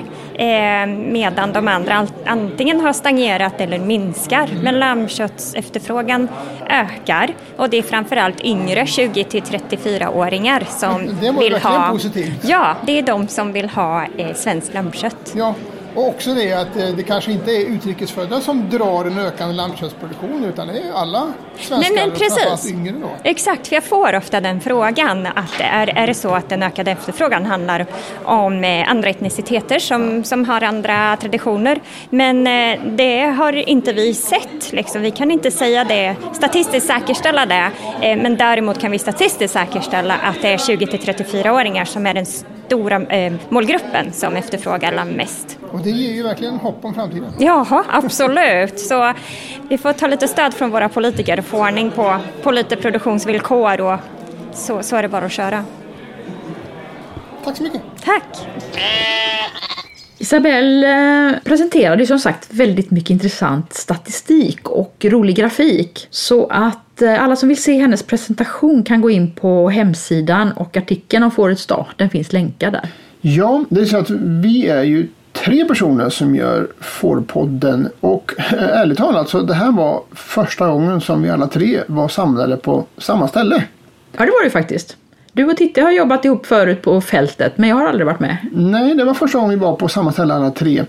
medan 0.96 1.52
de 1.52 1.68
andra 1.68 2.06
antingen 2.26 2.80
har 2.80 2.92
stagnerat 2.92 3.60
eller 3.60 3.78
minskar. 3.78 4.50
Men 4.62 4.78
lammköttsefterfrågan 4.78 6.28
ökar 6.68 7.34
och 7.56 7.70
det 7.70 7.78
är 7.78 7.82
framförallt 7.82 8.44
yngre 8.44 8.86
20 8.86 9.24
till 9.24 9.42
34-åringar 9.42 10.66
som 10.68 11.18
vill 11.38 11.56
ha... 11.56 11.90
positivt. 11.90 12.44
Ja, 12.44 12.76
det 12.86 12.98
är 12.98 13.02
de 13.02 13.28
som 13.28 13.52
vill 13.52 13.68
ha 13.68 14.06
eh, 14.16 14.34
svenskt 14.34 14.74
lammkött. 14.74 15.32
Ja, 15.36 15.54
och 15.94 16.08
också 16.08 16.34
det 16.34 16.52
att 16.52 16.76
eh, 16.76 16.88
det 16.96 17.02
kanske 17.02 17.32
inte 17.32 17.50
är 17.50 17.66
utrikesfödda 17.66 18.40
som 18.40 18.70
drar 18.70 19.04
en 19.04 19.18
ökande 19.18 19.54
lammköttsproduktion 19.54 20.44
utan 20.44 20.66
det 20.66 20.78
är 20.78 20.92
alla 20.92 21.32
svenskar, 21.58 21.94
Nej, 21.94 22.06
men 22.06 22.10
precis. 22.10 22.72
yngre 22.72 22.92
då. 22.92 23.10
Exakt, 23.24 23.66
för 23.66 23.74
jag 23.74 23.84
får 23.84 24.14
ofta 24.14 24.40
den 24.40 24.60
frågan. 24.60 25.26
Att 25.26 25.60
är, 25.60 25.98
är 25.98 26.06
det 26.06 26.14
så 26.14 26.34
att 26.34 26.48
den 26.48 26.62
ökade 26.62 26.90
efterfrågan 26.90 27.46
handlar 27.46 27.86
om 28.24 28.64
eh, 28.64 28.90
andra 28.90 29.10
etniciteter 29.10 29.78
som, 29.78 30.24
som 30.24 30.44
har 30.44 30.62
andra 30.62 31.16
traditioner? 31.16 31.80
Men 32.10 32.46
eh, 32.46 32.80
det 32.86 33.20
har 33.20 33.68
inte 33.68 33.92
vi 33.92 34.14
sett. 34.14 34.72
Liksom. 34.72 35.02
Vi 35.02 35.10
kan 35.10 35.30
inte 35.30 35.50
säga 35.50 35.84
det, 35.84 36.16
statistiskt 36.32 36.86
säkerställa 36.86 37.46
det. 37.46 37.70
Eh, 38.00 38.16
men 38.22 38.36
däremot 38.36 38.80
kan 38.80 38.90
vi 38.90 38.98
statistiskt 38.98 39.54
säkerställa 39.54 40.14
att 40.14 40.42
det 40.42 40.48
är 40.48 40.58
20 40.58 40.86
till 40.86 41.00
34-åringar 41.00 41.84
som 41.84 42.06
är 42.06 42.14
den 42.14 42.26
stora 42.66 43.02
eh, 43.02 43.32
målgruppen 43.48 44.12
som 44.12 44.36
efterfrågar 44.36 44.92
lamm 44.92 45.08
mest. 45.08 45.58
Och 45.72 45.80
det 45.80 45.90
ger 45.90 46.12
ju 46.12 46.22
verkligen 46.22 46.56
hopp 46.56 46.84
om 46.84 46.94
framtiden. 46.94 47.32
Ja, 47.38 47.84
absolut. 47.88 48.80
Så 48.80 49.12
vi 49.68 49.78
får 49.78 49.92
ta 49.92 50.06
lite 50.06 50.28
stöd 50.28 50.54
från 50.54 50.70
våra 50.70 50.88
politiker 50.88 51.40
få 51.44 51.58
ordning 51.58 51.90
på, 51.90 52.16
på 52.42 52.50
lite 52.50 52.76
produktionsvillkor 52.76 53.80
och 53.80 53.98
så, 54.52 54.82
så 54.82 54.96
är 54.96 55.02
det 55.02 55.08
bara 55.08 55.24
att 55.24 55.32
köra. 55.32 55.64
Tack 57.44 57.56
så 57.56 57.62
mycket. 57.62 57.82
Tack! 58.04 58.24
Isabelle 60.18 60.86
eh, 61.30 61.38
presenterade 61.44 62.06
som 62.06 62.18
sagt 62.18 62.48
väldigt 62.50 62.90
mycket 62.90 63.10
intressant 63.10 63.74
statistik 63.74 64.68
och 64.68 65.04
rolig 65.08 65.36
grafik. 65.36 66.06
Så 66.10 66.46
att 66.46 67.02
eh, 67.02 67.22
alla 67.22 67.36
som 67.36 67.48
vill 67.48 67.62
se 67.62 67.78
hennes 67.78 68.02
presentation 68.02 68.82
kan 68.82 69.00
gå 69.00 69.10
in 69.10 69.30
på 69.30 69.68
hemsidan 69.68 70.52
och 70.52 70.76
artikeln 70.76 71.22
om 71.22 71.30
Fårets 71.30 71.66
dag. 71.66 71.86
Den 71.96 72.10
finns 72.10 72.32
länkad 72.32 72.72
där. 72.72 72.88
Ja, 73.20 73.64
det 73.68 73.80
är 73.80 73.84
så 73.84 73.96
att 73.96 74.10
vi 74.10 74.68
är 74.68 74.82
ju 74.82 75.08
tre 75.44 75.64
personer 75.64 76.08
som 76.08 76.34
gör 76.34 76.68
Fårpodden 76.80 77.88
och 78.00 78.32
eh, 78.38 78.52
ärligt 78.52 78.98
talat 78.98 79.28
så 79.28 79.40
det 79.40 79.54
här 79.54 79.72
var 79.72 80.02
första 80.12 80.68
gången 80.68 81.00
som 81.00 81.22
vi 81.22 81.30
alla 81.30 81.46
tre 81.46 81.80
var 81.86 82.08
samlade 82.08 82.56
på 82.56 82.84
samma 82.98 83.28
ställe. 83.28 83.64
Ja, 84.12 84.24
det 84.24 84.30
var 84.30 84.44
det 84.44 84.50
faktiskt. 84.50 84.96
Du 85.32 85.44
och 85.44 85.56
Titti 85.56 85.80
har 85.80 85.90
jobbat 85.90 86.24
ihop 86.24 86.46
förut 86.46 86.82
på 86.82 87.00
fältet, 87.00 87.58
men 87.58 87.68
jag 87.68 87.76
har 87.76 87.86
aldrig 87.86 88.06
varit 88.06 88.20
med. 88.20 88.36
Nej, 88.52 88.94
det 88.94 89.04
var 89.04 89.14
första 89.14 89.38
gången 89.38 89.58
vi 89.58 89.64
var 89.64 89.76
på 89.76 89.88
samma 89.88 90.12
ställe 90.12 90.34
alla 90.34 90.50
tre. 90.50 90.84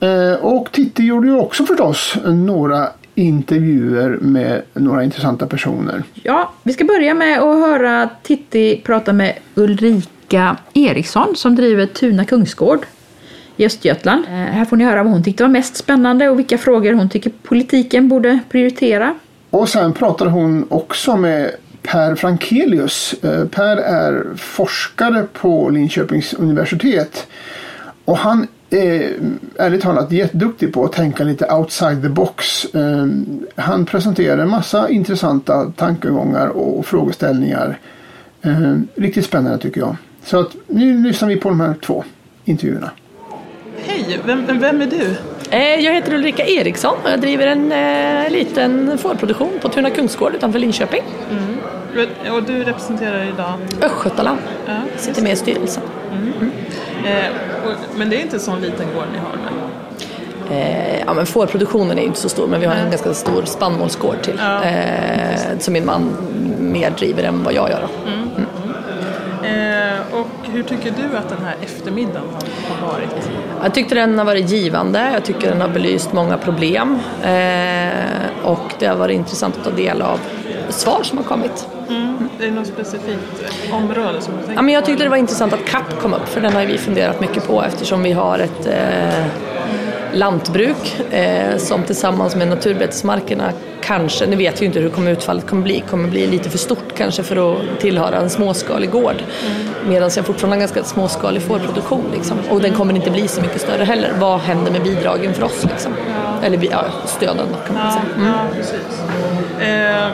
Eh, 0.00 0.32
och 0.40 0.72
Titti 0.72 1.02
gjorde 1.02 1.26
ju 1.26 1.38
också 1.38 1.66
förstås 1.66 2.16
några 2.24 2.88
intervjuer 3.14 4.18
med 4.20 4.62
några 4.74 5.04
intressanta 5.04 5.46
personer. 5.46 6.02
Ja, 6.22 6.52
vi 6.62 6.72
ska 6.72 6.84
börja 6.84 7.14
med 7.14 7.38
att 7.38 7.56
höra 7.56 8.08
Titti 8.22 8.82
prata 8.84 9.12
med 9.12 9.38
Ulrika 9.54 10.56
Eriksson 10.74 11.36
som 11.36 11.56
driver 11.56 11.86
Tuna 11.86 12.24
Kungsgård 12.24 12.86
i 13.58 13.66
Östergötland. 13.66 14.24
Eh, 14.24 14.30
här 14.32 14.64
får 14.64 14.76
ni 14.76 14.84
höra 14.84 15.02
vad 15.02 15.12
hon 15.12 15.24
tyckte 15.24 15.42
var 15.42 15.50
mest 15.50 15.76
spännande 15.76 16.28
och 16.28 16.38
vilka 16.38 16.58
frågor 16.58 16.92
hon 16.92 17.08
tycker 17.08 17.32
politiken 17.42 18.08
borde 18.08 18.38
prioritera. 18.48 19.14
Och 19.50 19.68
sen 19.68 19.92
pratade 19.92 20.30
hon 20.30 20.66
också 20.68 21.16
med 21.16 21.50
Per 21.82 22.14
Frankelius. 22.14 23.14
Eh, 23.22 23.44
per 23.44 23.76
är 23.76 24.26
forskare 24.36 25.26
på 25.32 25.70
Linköpings 25.70 26.34
universitet. 26.34 27.26
Och 28.04 28.18
han 28.18 28.46
är 28.70 29.12
ärligt 29.58 29.82
talat 29.82 30.12
jätteduktig 30.12 30.72
på 30.72 30.84
att 30.84 30.92
tänka 30.92 31.24
lite 31.24 31.52
outside 31.52 32.02
the 32.02 32.08
box. 32.08 32.64
Eh, 32.64 33.06
han 33.56 33.86
presenterar 33.86 34.38
en 34.38 34.50
massa 34.50 34.88
intressanta 34.88 35.72
tankegångar 35.76 36.48
och 36.48 36.86
frågeställningar. 36.86 37.78
Riktigt 38.94 39.24
spännande 39.24 39.58
tycker 39.58 39.80
jag. 39.80 39.96
Så 40.24 40.40
att 40.40 40.56
nu 40.66 41.02
lyssnar 41.02 41.28
vi 41.28 41.36
på 41.36 41.48
de 41.48 41.60
här 41.60 41.74
två 41.74 42.04
intervjuerna. 42.44 42.90
Hej, 43.86 44.20
vem, 44.24 44.46
vem 44.60 44.80
är 44.82 44.86
du? 44.86 45.16
Eh, 45.50 45.84
Jag 45.84 45.94
heter 45.94 46.14
Ulrika 46.14 46.46
Eriksson 46.46 46.96
och 47.04 47.10
jag 47.10 47.20
driver 47.20 47.46
en 47.46 47.72
eh, 47.72 48.30
liten 48.30 48.98
fårproduktion 48.98 49.50
på 49.62 49.68
Tuna 49.68 49.90
Kungsgård 49.90 50.34
utanför 50.34 50.58
Linköping. 50.58 51.02
Och 52.32 52.42
du 52.42 52.64
representerar 52.64 53.24
idag? 53.34 53.52
Östgötaland. 53.82 54.38
Ja. 54.66 54.72
Sitter 54.96 55.22
med 55.22 55.32
i 55.32 55.36
styrelsen. 55.36 55.82
Eh, 57.04 57.66
och, 57.66 57.72
men 57.98 58.10
det 58.10 58.16
är 58.16 58.20
inte 58.20 58.36
en 58.36 58.40
sån 58.40 58.60
liten 58.60 58.86
gård 58.94 59.04
ni 59.12 59.18
har? 59.18 59.36
Men... 59.44 60.58
Eh, 60.58 61.00
ja, 61.06 61.14
men 61.14 61.26
fårproduktionen 61.26 61.98
är 61.98 62.02
inte 62.02 62.18
så 62.20 62.28
stor 62.28 62.46
men 62.46 62.60
vi 62.60 62.66
har 62.66 62.74
en 62.74 62.90
ganska 62.90 63.14
stor 63.14 63.42
spannmålsgård 63.44 64.22
till. 64.22 64.38
Eh, 64.64 65.58
som 65.58 65.72
min 65.72 65.86
man 65.86 66.10
mer 66.58 66.90
driver 66.90 67.22
än 67.22 67.42
vad 67.44 67.54
jag 67.54 67.70
gör. 67.70 67.88
Och 70.12 70.48
hur 70.52 70.62
tycker 70.62 70.90
du 70.90 71.16
att 71.16 71.28
den 71.28 71.44
här 71.44 71.56
eftermiddagen 71.62 72.28
har, 72.68 72.88
varit? 72.88 73.30
Jag 73.62 73.74
tyckte 73.74 73.94
den 73.94 74.18
har 74.18 74.24
varit 74.24 74.50
givande, 74.50 75.10
jag 75.12 75.24
tycker 75.24 75.48
den 75.48 75.60
har 75.60 75.68
belyst 75.68 76.12
många 76.12 76.38
problem 76.38 76.98
eh, 77.22 78.44
och 78.44 78.74
det 78.78 78.86
har 78.86 78.96
varit 78.96 79.14
intressant 79.14 79.56
att 79.56 79.64
ta 79.64 79.70
del 79.70 80.02
av 80.02 80.20
svar 80.68 81.02
som 81.02 81.18
har 81.18 81.24
kommit. 81.24 81.68
Mm. 81.88 82.28
Är 82.40 82.44
det 82.44 82.50
något 82.50 82.66
specifikt 82.66 83.44
område 83.72 84.20
som 84.20 84.34
du 84.34 84.38
tänker 84.38 84.54
Ja, 84.54 84.62
men 84.62 84.74
jag 84.74 84.84
tyckte 84.84 85.04
det 85.04 85.10
var 85.10 85.16
intressant 85.16 85.52
att 85.52 85.64
CAP 85.64 86.00
kom 86.00 86.14
upp 86.14 86.28
för 86.28 86.40
den 86.40 86.52
har 86.52 86.66
vi 86.66 86.78
funderat 86.78 87.20
mycket 87.20 87.46
på 87.46 87.62
eftersom 87.62 88.02
vi 88.02 88.12
har 88.12 88.38
ett 88.38 88.66
eh, 88.66 89.24
lantbruk 90.18 91.00
eh, 91.10 91.56
som 91.56 91.82
tillsammans 91.82 92.36
med 92.36 92.48
naturbetesmarkerna 92.48 93.52
kanske, 93.80 94.26
nu 94.26 94.36
vet 94.36 94.62
vi 94.62 94.66
inte 94.66 94.80
hur 94.80 94.90
kommer 94.90 95.10
utfallet 95.10 95.46
kommer 95.46 95.62
bli, 95.62 95.80
kommer 95.80 96.08
bli 96.08 96.26
lite 96.26 96.50
för 96.50 96.58
stort 96.58 96.96
kanske 96.96 97.22
för 97.22 97.52
att 97.52 97.80
tillhöra 97.80 98.16
en 98.16 98.30
småskalig 98.30 98.90
gård. 98.90 99.14
Mm. 99.14 99.68
Medan 99.88 100.10
jag 100.16 100.26
fortfarande 100.26 100.46
har 100.46 100.54
en 100.54 100.60
ganska 100.60 100.84
småskalig 100.84 101.42
fårproduktion 101.42 102.04
liksom. 102.14 102.38
och 102.50 102.60
den 102.60 102.74
kommer 102.74 102.94
inte 102.94 103.10
bli 103.10 103.28
så 103.28 103.40
mycket 103.40 103.60
större 103.60 103.84
heller. 103.84 104.12
Vad 104.18 104.40
händer 104.40 104.72
med 104.72 104.82
bidragen 104.82 105.34
för 105.34 105.42
oss? 105.42 105.64
Liksom? 105.64 105.92
Ja. 106.08 106.46
Eller 106.46 106.68
ja, 106.70 106.84
stöden 107.06 107.46
kan 107.66 107.74
man 107.74 107.86
ja, 107.86 107.92
säga. 107.92 108.04
Mm. 108.16 108.28
Ja, 108.28 108.38
precis. 108.56 109.02
Eh, 109.60 110.10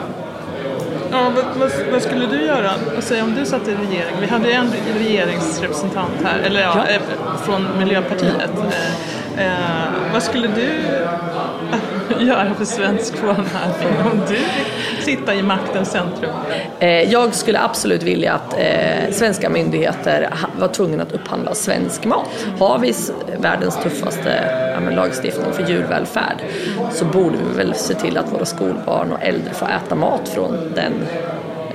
ja, 1.11 1.31
vad, 1.35 1.45
vad, 1.55 1.71
vad, 1.91 2.01
skulle 2.01 2.25
du 2.25 2.45
göra? 2.45 2.71
Säger 2.99 3.23
om 3.23 3.35
du 3.35 3.45
satt 3.45 3.67
i 3.67 3.71
regering? 3.71 4.15
Vi 4.21 4.27
hade 4.27 4.51
en 4.51 4.71
regeringsrepresentant 4.99 6.13
här, 6.23 6.39
eller 6.39 6.61
ja, 6.61 6.85
ja. 6.87 6.93
Eh, 6.93 7.01
från 7.45 7.67
Miljöpartiet. 7.79 8.49
Eh, 8.57 9.24
eh, 9.37 10.13
vad 10.13 10.23
skulle 10.23 10.47
du 10.47 10.69
göra 12.25 12.53
för 12.53 12.65
svensk 12.65 13.23
vårdnäring 13.23 14.11
om 14.11 14.21
du 14.27 14.37
sitta 15.03 15.35
i 15.35 15.43
maktens 15.43 15.91
centrum? 15.91 16.31
Eh, 16.79 16.89
jag 16.89 17.35
skulle 17.35 17.59
absolut 17.59 18.03
vilja 18.03 18.33
att 18.33 18.53
eh, 18.53 19.11
svenska 19.11 19.49
myndigheter 19.49 20.29
var 20.59 20.67
tvungna 20.67 21.03
att 21.03 21.11
upphandla 21.11 21.55
svensk 21.55 22.05
mat. 22.05 22.27
Har 22.59 22.79
vi 22.79 22.93
världens 23.39 23.83
tuffaste 23.83 24.49
ja, 24.73 24.95
lagstiftning 24.95 25.53
för 25.53 25.63
djurvälfärd 25.63 26.37
så 26.91 27.05
borde 27.05 27.37
vi 27.37 27.57
väl 27.57 27.75
se 27.75 27.93
till 27.93 28.17
att 28.17 28.33
våra 28.33 28.45
skolbarn 28.45 29.11
och 29.11 29.23
äldre 29.23 29.53
får 29.53 29.65
äta 29.65 29.95
mat 29.95 30.29
från 30.29 30.57
den 30.75 30.93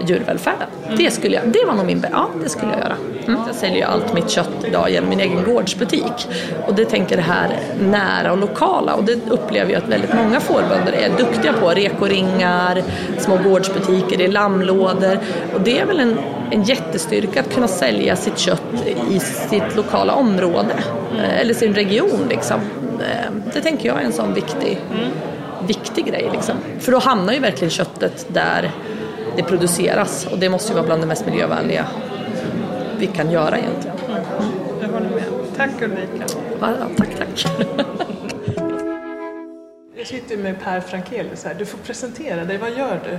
djurvälfärden. 0.07 0.68
Mm. 0.84 0.98
Det, 0.98 1.11
skulle 1.11 1.36
jag, 1.36 1.48
det 1.48 1.64
var 1.66 1.74
nog 1.74 1.86
min... 1.86 2.07
Ja, 2.12 2.28
det 2.42 2.48
skulle 2.48 2.72
jag 2.72 2.80
göra. 2.80 2.96
Mm. 3.26 3.40
Jag 3.46 3.55
säljer 3.55 3.86
allt 3.86 4.14
mitt 4.14 4.30
kött 4.30 4.64
idag 4.64 4.90
genom 4.90 5.11
min 5.11 5.20
egen 5.20 5.44
gårdsbutik. 5.44 6.28
Och 6.66 6.74
det 6.74 6.84
tänker 6.84 7.16
det 7.16 7.22
här 7.22 7.59
nära 7.80 8.32
och 8.32 8.38
lokala 8.38 8.94
och 8.94 9.05
det 9.05 9.30
upplever 9.30 9.72
jag 9.72 9.82
att 9.82 9.88
väldigt 9.88 10.14
många 10.14 10.40
fårbönder 10.40 10.92
är 10.92 11.16
duktiga 11.18 11.53
på. 11.53 11.68
Rekoringar, 11.68 12.82
små 13.18 13.36
gårdsbutiker, 13.36 14.18
det 14.18 14.24
är 14.24 14.28
lammlådor. 14.28 15.18
Och 15.55 15.61
det 15.61 15.78
är 15.78 15.86
väl 15.86 16.01
en, 16.01 16.18
en 16.51 16.62
jättestyrka 16.62 17.40
att 17.40 17.55
kunna 17.55 17.68
sälja 17.68 18.16
sitt 18.16 18.38
kött 18.38 18.86
i 19.11 19.20
sitt 19.20 19.76
lokala 19.76 20.14
område. 20.14 20.74
Mm. 21.12 21.24
Eller 21.24 21.55
sin 21.55 21.74
region 21.74 22.26
liksom. 22.28 22.61
Eh, 23.01 23.32
det 23.55 23.61
tänker 23.61 23.88
jag 23.88 24.01
är 24.01 24.05
en 24.05 24.12
sån 24.12 24.34
viktig, 24.34 24.78
mm. 24.92 25.11
viktig 25.66 26.07
grej. 26.07 26.30
Liksom. 26.32 26.55
För 26.80 26.92
då 26.92 26.98
hamnar 26.98 27.32
ju 27.32 27.40
verkligen 27.40 27.70
köttet 27.70 28.26
där 28.28 28.70
det 29.37 29.43
produceras 29.43 30.26
och 30.26 30.39
det 30.39 30.49
måste 30.49 30.68
ju 30.68 30.74
vara 30.74 30.87
bland 30.87 31.03
det 31.03 31.07
mest 31.07 31.26
miljövänliga 31.26 31.87
vi 32.99 33.07
kan 33.07 33.31
göra 33.31 33.59
egentligen. 33.59 33.97
Mm. 34.09 34.22
Jag 34.81 34.89
håller 34.89 35.11
med. 35.11 35.24
Tack 35.57 35.83
Ulrika. 35.83 36.24
Ja, 36.61 36.68
tack, 36.97 37.09
tack. 37.18 37.47
Jag 39.97 40.07
sitter 40.07 40.37
med 40.37 40.61
Per 40.61 40.81
Frankelius 40.81 41.45
här. 41.45 41.55
Du 41.59 41.66
får 41.66 41.78
presentera 41.78 42.45
dig. 42.45 42.59
Vad 42.59 42.70
gör 42.70 43.01
du? 43.05 43.18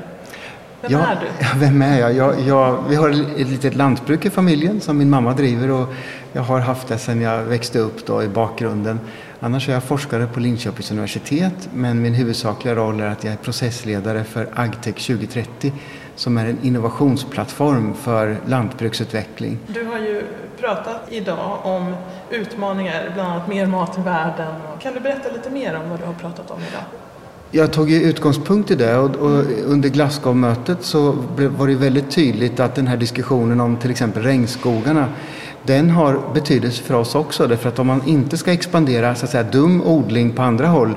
Vem 0.82 0.92
ja, 0.92 1.00
är 1.00 1.16
du? 1.16 1.60
Vem 1.60 1.82
är 1.82 2.00
jag? 2.00 2.14
Jag, 2.14 2.40
jag? 2.40 2.84
Vi 2.90 2.96
har 2.96 3.10
ett 3.10 3.50
litet 3.50 3.76
lantbruk 3.76 4.26
i 4.26 4.30
familjen 4.30 4.82
som 4.82 4.98
min 4.98 5.10
mamma 5.10 5.34
driver 5.34 5.72
och 5.72 5.94
jag 6.34 6.42
har 6.42 6.60
haft 6.60 6.88
det 6.88 6.98
sedan 6.98 7.22
jag 7.22 7.44
växte 7.44 7.80
upp 7.80 8.06
då 8.06 8.24
i 8.24 8.28
bakgrunden. 8.28 9.00
Annars 9.40 9.70
är 9.70 9.74
jag 9.74 9.84
forskare 9.84 10.28
på 10.28 10.40
Linköpings 10.40 10.92
universitet 10.92 11.70
men 11.74 12.02
min 12.02 12.14
huvudsakliga 12.14 12.76
roll 12.76 13.00
är 13.00 13.08
att 13.08 13.24
jag 13.24 13.34
är 13.34 13.38
processledare 13.38 14.24
för 14.24 14.50
Agtech 14.54 15.08
2030 15.08 15.74
som 16.22 16.38
är 16.38 16.46
en 16.46 16.58
innovationsplattform 16.64 17.94
för 17.94 18.38
lantbruksutveckling. 18.48 19.58
Du 19.68 19.86
har 19.86 20.00
ju 20.00 20.24
pratat 20.60 21.02
idag 21.10 21.60
om 21.64 21.96
utmaningar, 22.30 23.12
bland 23.14 23.32
annat 23.32 23.48
mer 23.48 23.66
mat 23.66 23.98
i 23.98 24.02
världen. 24.02 24.56
Kan 24.82 24.94
du 24.94 25.00
berätta 25.00 25.32
lite 25.32 25.50
mer 25.50 25.76
om 25.76 25.90
vad 25.90 26.00
du 26.00 26.06
har 26.06 26.14
pratat 26.14 26.52
om 26.52 26.58
idag? 26.70 26.82
Jag 27.52 27.74
tog 27.74 27.90
ju 27.90 28.02
utgångspunkt 28.02 28.72
i 28.72 28.76
det 28.76 28.98
och, 28.98 29.16
och 29.16 29.44
under 29.66 29.90
Glasgow-mötet 29.90 30.78
så 30.84 31.12
var 31.38 31.68
det 31.68 31.76
väldigt 31.76 32.12
tydligt 32.12 32.60
att 32.60 32.76
den 32.76 32.88
här 32.88 32.98
diskussionen 32.98 33.62
om 33.62 33.78
till 33.78 33.92
exempel 33.92 34.24
regnskogarna 34.24 35.08
den 35.64 35.90
har 35.90 36.20
betydelse 36.34 36.84
för 36.84 36.94
oss 36.94 37.16
också. 37.16 37.48
Därför 37.48 37.70
att 37.70 37.80
om 37.80 37.88
man 37.88 38.08
inte 38.08 38.38
ska 38.38 38.52
expandera 38.52 39.16
så 39.16 39.26
att 39.26 39.32
säga, 39.32 39.44
dum 39.44 39.82
odling 39.82 40.32
på 40.32 40.42
andra 40.42 40.68
håll 40.68 40.96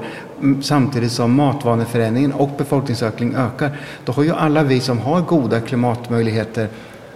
samtidigt 0.62 1.12
som 1.12 1.32
matvaneförändringen 1.32 2.32
och 2.32 2.50
befolkningsökning 2.58 3.34
ökar, 3.34 3.78
då 4.04 4.12
har 4.12 4.22
ju 4.22 4.32
alla 4.32 4.62
vi 4.62 4.80
som 4.80 4.98
har 4.98 5.20
goda 5.20 5.60
klimatmöjligheter, 5.60 6.68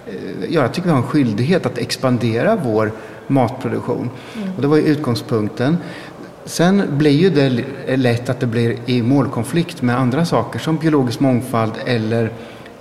eh, 0.07 0.15
ja, 0.49 0.63
jag 0.63 0.73
tycker 0.73 0.89
vi 0.89 0.93
har 0.93 0.99
en 0.99 1.07
skyldighet 1.07 1.67
att 1.67 1.79
expandera 1.79 2.57
vår 2.65 2.93
matproduktion. 3.27 4.11
Mm. 4.37 4.55
Och 4.57 4.63
det 4.63 4.69
var 4.69 4.77
ju 4.77 4.83
utgångspunkten. 4.83 5.77
Sen 6.45 6.83
blir 6.91 7.11
ju 7.11 7.31
det 7.31 7.97
lätt 7.97 8.29
att 8.29 8.41
det 8.41 8.47
blir 8.47 8.77
i 8.87 9.03
målkonflikt 9.03 9.83
med 9.83 9.99
andra 9.99 10.25
saker 10.25 10.59
som 10.59 10.77
biologisk 10.77 11.21
mångfald 11.21 11.73
eller 11.87 12.33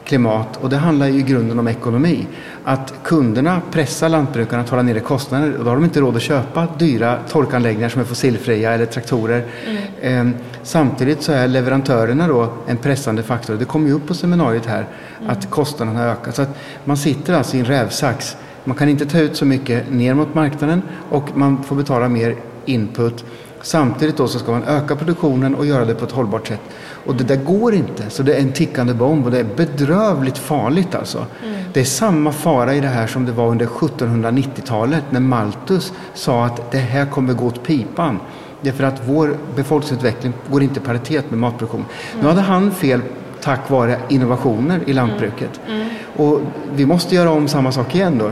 klimat 0.07 0.57
och 0.61 0.69
det 0.69 0.77
handlar 0.77 1.07
ju 1.07 1.19
i 1.19 1.21
grunden 1.21 1.59
om 1.59 1.67
ekonomi. 1.67 2.27
Att 2.63 2.93
kunderna 3.03 3.61
pressar 3.71 4.09
lantbrukarna 4.09 4.63
att 4.63 4.69
hålla 4.69 4.81
nere 4.81 4.99
kostnader 4.99 5.57
och 5.57 5.63
då 5.63 5.69
har 5.71 5.75
de 5.75 5.83
inte 5.83 5.99
råd 5.99 6.15
att 6.15 6.21
köpa 6.21 6.67
dyra 6.79 7.19
torkanläggningar 7.29 7.89
som 7.89 8.01
är 8.01 8.05
fossilfria 8.05 8.73
eller 8.73 8.85
traktorer. 8.85 9.45
Mm. 9.67 9.83
Ehm, 10.01 10.35
samtidigt 10.63 11.21
så 11.21 11.31
är 11.31 11.47
leverantörerna 11.47 12.27
då 12.27 12.53
en 12.67 12.77
pressande 12.77 13.23
faktor. 13.23 13.55
Det 13.55 13.65
kom 13.65 13.87
ju 13.87 13.93
upp 13.93 14.07
på 14.07 14.13
seminariet 14.13 14.65
här 14.65 14.85
mm. 15.19 15.29
att 15.29 15.49
kostnaderna 15.49 15.99
har 15.99 16.07
ökat. 16.07 16.35
Så 16.35 16.41
att 16.41 16.57
man 16.85 16.97
sitter 16.97 17.33
alltså 17.33 17.57
i 17.57 17.59
en 17.59 17.65
rävsax. 17.65 18.37
Man 18.63 18.77
kan 18.77 18.89
inte 18.89 19.05
ta 19.05 19.19
ut 19.19 19.35
så 19.35 19.45
mycket 19.45 19.91
ner 19.91 20.13
mot 20.13 20.35
marknaden 20.35 20.81
och 21.09 21.37
man 21.37 21.63
får 21.63 21.75
betala 21.75 22.09
mer 22.09 22.35
input. 22.65 23.25
Samtidigt 23.61 24.17
då 24.17 24.27
så 24.27 24.39
ska 24.39 24.51
man 24.51 24.63
öka 24.63 24.95
produktionen 24.95 25.55
och 25.55 25.65
göra 25.65 25.85
det 25.85 25.95
på 25.95 26.05
ett 26.05 26.11
hållbart 26.11 26.47
sätt. 26.47 26.61
Och 27.07 27.15
det 27.15 27.23
där 27.23 27.35
går 27.35 27.73
inte. 27.73 28.09
Så 28.09 28.23
det 28.23 28.35
är 28.35 28.39
en 28.39 28.51
tickande 28.51 28.93
bomb 28.93 29.25
och 29.25 29.31
det 29.31 29.39
är 29.39 29.47
bedrövligt 29.55 30.37
farligt 30.37 30.95
alltså. 30.95 31.25
Mm. 31.43 31.59
Det 31.73 31.79
är 31.79 31.85
samma 31.85 32.31
fara 32.31 32.75
i 32.75 32.79
det 32.79 32.87
här 32.87 33.07
som 33.07 33.25
det 33.25 33.31
var 33.31 33.47
under 33.47 33.65
1790-talet 33.65 35.03
när 35.09 35.19
Malthus 35.19 35.93
sa 36.13 36.45
att 36.45 36.71
det 36.71 36.77
här 36.77 37.05
kommer 37.05 37.33
gå 37.33 37.45
åt 37.45 37.63
pipan. 37.63 38.19
Därför 38.61 38.83
att 38.83 39.01
vår 39.05 39.37
befolkningsutveckling 39.55 40.33
går 40.51 40.63
inte 40.63 40.79
i 40.79 40.83
paritet 40.83 41.31
med 41.31 41.39
matproduktion. 41.39 41.85
Mm. 42.11 42.23
Nu 42.23 42.29
hade 42.29 42.41
han 42.41 42.71
fel 42.71 43.01
tack 43.41 43.69
vare 43.69 43.99
innovationer 44.09 44.79
i 44.85 44.93
lantbruket. 44.93 45.59
Mm. 45.67 45.81
mm. 45.81 45.89
Och 46.15 46.41
vi 46.75 46.85
måste 46.85 47.15
göra 47.15 47.31
om 47.31 47.47
samma 47.47 47.71
sak 47.71 47.95
igen 47.95 48.17
då. 48.17 48.31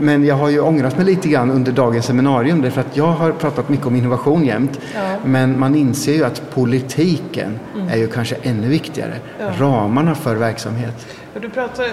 Men 0.00 0.24
jag 0.24 0.34
har 0.34 0.48
ju 0.48 0.60
ångrat 0.60 0.96
mig 0.96 1.06
lite 1.06 1.28
grann 1.28 1.50
under 1.50 1.72
dagens 1.72 2.06
seminarium 2.06 2.62
därför 2.62 2.80
att 2.80 2.96
jag 2.96 3.06
har 3.06 3.32
pratat 3.32 3.68
mycket 3.68 3.86
om 3.86 3.96
innovation 3.96 4.44
jämt. 4.44 4.80
Ja. 4.94 5.00
Men 5.24 5.58
man 5.60 5.74
inser 5.74 6.12
ju 6.12 6.24
att 6.24 6.42
politiken 6.54 7.58
mm. 7.74 7.88
är 7.88 7.96
ju 7.96 8.08
kanske 8.08 8.36
ännu 8.42 8.68
viktigare. 8.68 9.14
Ja. 9.40 9.50
Ramarna 9.58 10.14
för 10.14 10.36
verksamhet. 10.36 11.06
Du, 11.40 11.50
pratar, 11.50 11.86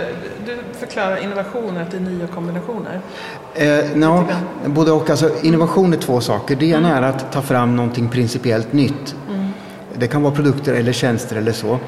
du 0.46 0.58
förklarar 0.80 1.24
innovationer 1.24 1.86
till 1.86 2.02
nya 2.02 2.28
kombinationer. 2.28 3.02
Eh, 3.56 3.86
no, 3.96 4.26
både 4.66 4.92
och. 4.92 5.10
Alltså, 5.10 5.32
innovation 5.42 5.94
är 5.94 5.98
två 5.98 6.22
saker. 6.22 6.56
Det 6.56 6.66
ena 6.66 6.90
mm. 6.90 7.04
är 7.04 7.10
att 7.10 7.32
ta 7.32 7.42
fram 7.42 7.76
någonting 7.76 8.10
principiellt 8.10 8.74
nytt. 8.74 9.16
Mm. 9.30 9.50
Det 9.94 10.08
kan 10.08 10.22
vara 10.22 10.36
produkter 10.36 10.74
eller 10.74 10.92
tjänster 10.92 11.36
eller 11.36 11.52
så. 11.52 11.80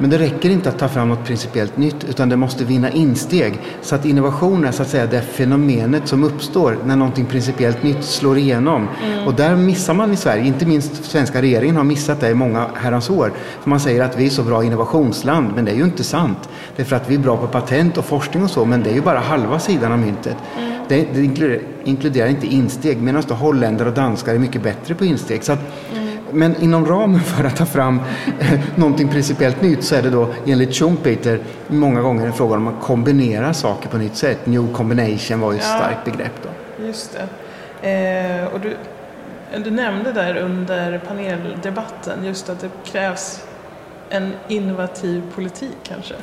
Men 0.00 0.10
det 0.10 0.18
räcker 0.18 0.50
inte 0.50 0.68
att 0.68 0.78
ta 0.78 0.88
fram 0.88 1.08
något 1.08 1.24
principiellt 1.24 1.76
nytt 1.76 2.04
utan 2.08 2.28
det 2.28 2.36
måste 2.36 2.64
vinna 2.64 2.90
insteg. 2.90 3.58
Så 3.82 3.94
att 3.94 4.04
innovation 4.04 4.64
är 4.64 4.72
så 4.72 4.82
att 4.82 4.88
säga 4.88 5.06
det 5.06 5.20
fenomenet 5.20 6.08
som 6.08 6.24
uppstår 6.24 6.78
när 6.84 6.96
någonting 6.96 7.26
principiellt 7.26 7.82
nytt 7.82 8.04
slår 8.04 8.38
igenom. 8.38 8.88
Mm. 9.04 9.26
Och 9.26 9.34
där 9.34 9.56
missar 9.56 9.94
man 9.94 10.12
i 10.12 10.16
Sverige, 10.16 10.46
inte 10.46 10.66
minst 10.66 11.04
svenska 11.04 11.42
regeringen 11.42 11.76
har 11.76 11.84
missat 11.84 12.20
det 12.20 12.30
i 12.30 12.34
många 12.34 12.66
herrans 12.74 13.10
år. 13.10 13.32
För 13.62 13.70
man 13.70 13.80
säger 13.80 14.02
att 14.02 14.18
vi 14.18 14.26
är 14.26 14.30
så 14.30 14.42
bra 14.42 14.64
innovationsland, 14.64 15.52
men 15.54 15.64
det 15.64 15.70
är 15.70 15.76
ju 15.76 15.84
inte 15.84 16.04
sant. 16.04 16.48
Det 16.76 16.82
är 16.82 16.86
för 16.86 16.96
att 16.96 17.10
vi 17.10 17.14
är 17.14 17.18
bra 17.18 17.36
på 17.36 17.46
patent 17.46 17.98
och 17.98 18.04
forskning 18.04 18.44
och 18.44 18.50
så, 18.50 18.64
men 18.64 18.82
det 18.82 18.90
är 18.90 18.94
ju 18.94 19.02
bara 19.02 19.18
halva 19.18 19.58
sidan 19.58 19.92
av 19.92 19.98
myntet. 19.98 20.36
Mm. 20.58 20.70
Det, 20.88 21.08
det 21.14 21.60
inkluderar, 21.84 22.28
inte 22.28 22.46
insteg, 22.46 23.02
medan 23.02 23.22
holländare 23.22 23.88
och 23.88 23.94
danskar 23.94 24.34
är 24.34 24.38
mycket 24.38 24.62
bättre 24.62 24.94
på 24.94 25.04
insteg. 25.04 25.44
Så 25.44 25.52
att, 25.52 25.60
mm 25.92 25.99
men 26.32 26.62
inom 26.62 26.86
ramen 26.86 27.20
för 27.20 27.44
att 27.44 27.56
ta 27.56 27.66
fram 27.66 28.00
eh, 28.40 28.60
någonting 28.76 29.08
principiellt 29.08 29.62
nytt 29.62 29.84
så 29.84 29.94
är 29.94 30.02
det 30.02 30.10
då 30.10 30.28
enligt 30.46 30.74
Schumpeter 30.74 31.40
många 31.66 32.00
gånger 32.00 32.26
en 32.26 32.32
fråga 32.32 32.56
om 32.56 32.68
att 32.68 32.82
kombinera 32.82 33.54
saker 33.54 33.88
på 33.88 33.98
nytt 33.98 34.16
sätt. 34.16 34.46
New 34.46 34.72
combination 34.72 35.40
var 35.40 35.52
ju 35.52 35.58
ett 35.58 35.64
ja, 35.68 35.78
starkt 35.78 36.04
begrepp 36.04 36.32
då. 36.42 36.84
Just 36.86 37.12
det. 37.12 37.26
Eh, 37.90 38.46
och 38.46 38.60
du, 38.60 38.76
du 39.64 39.70
nämnde 39.70 40.12
där 40.12 40.36
under 40.36 40.98
paneldebatten 40.98 42.24
just 42.24 42.48
att 42.48 42.60
det 42.60 42.70
krävs 42.84 43.44
en 44.10 44.32
innovativ 44.48 45.22
politik 45.34 45.76
kanske? 45.82 46.14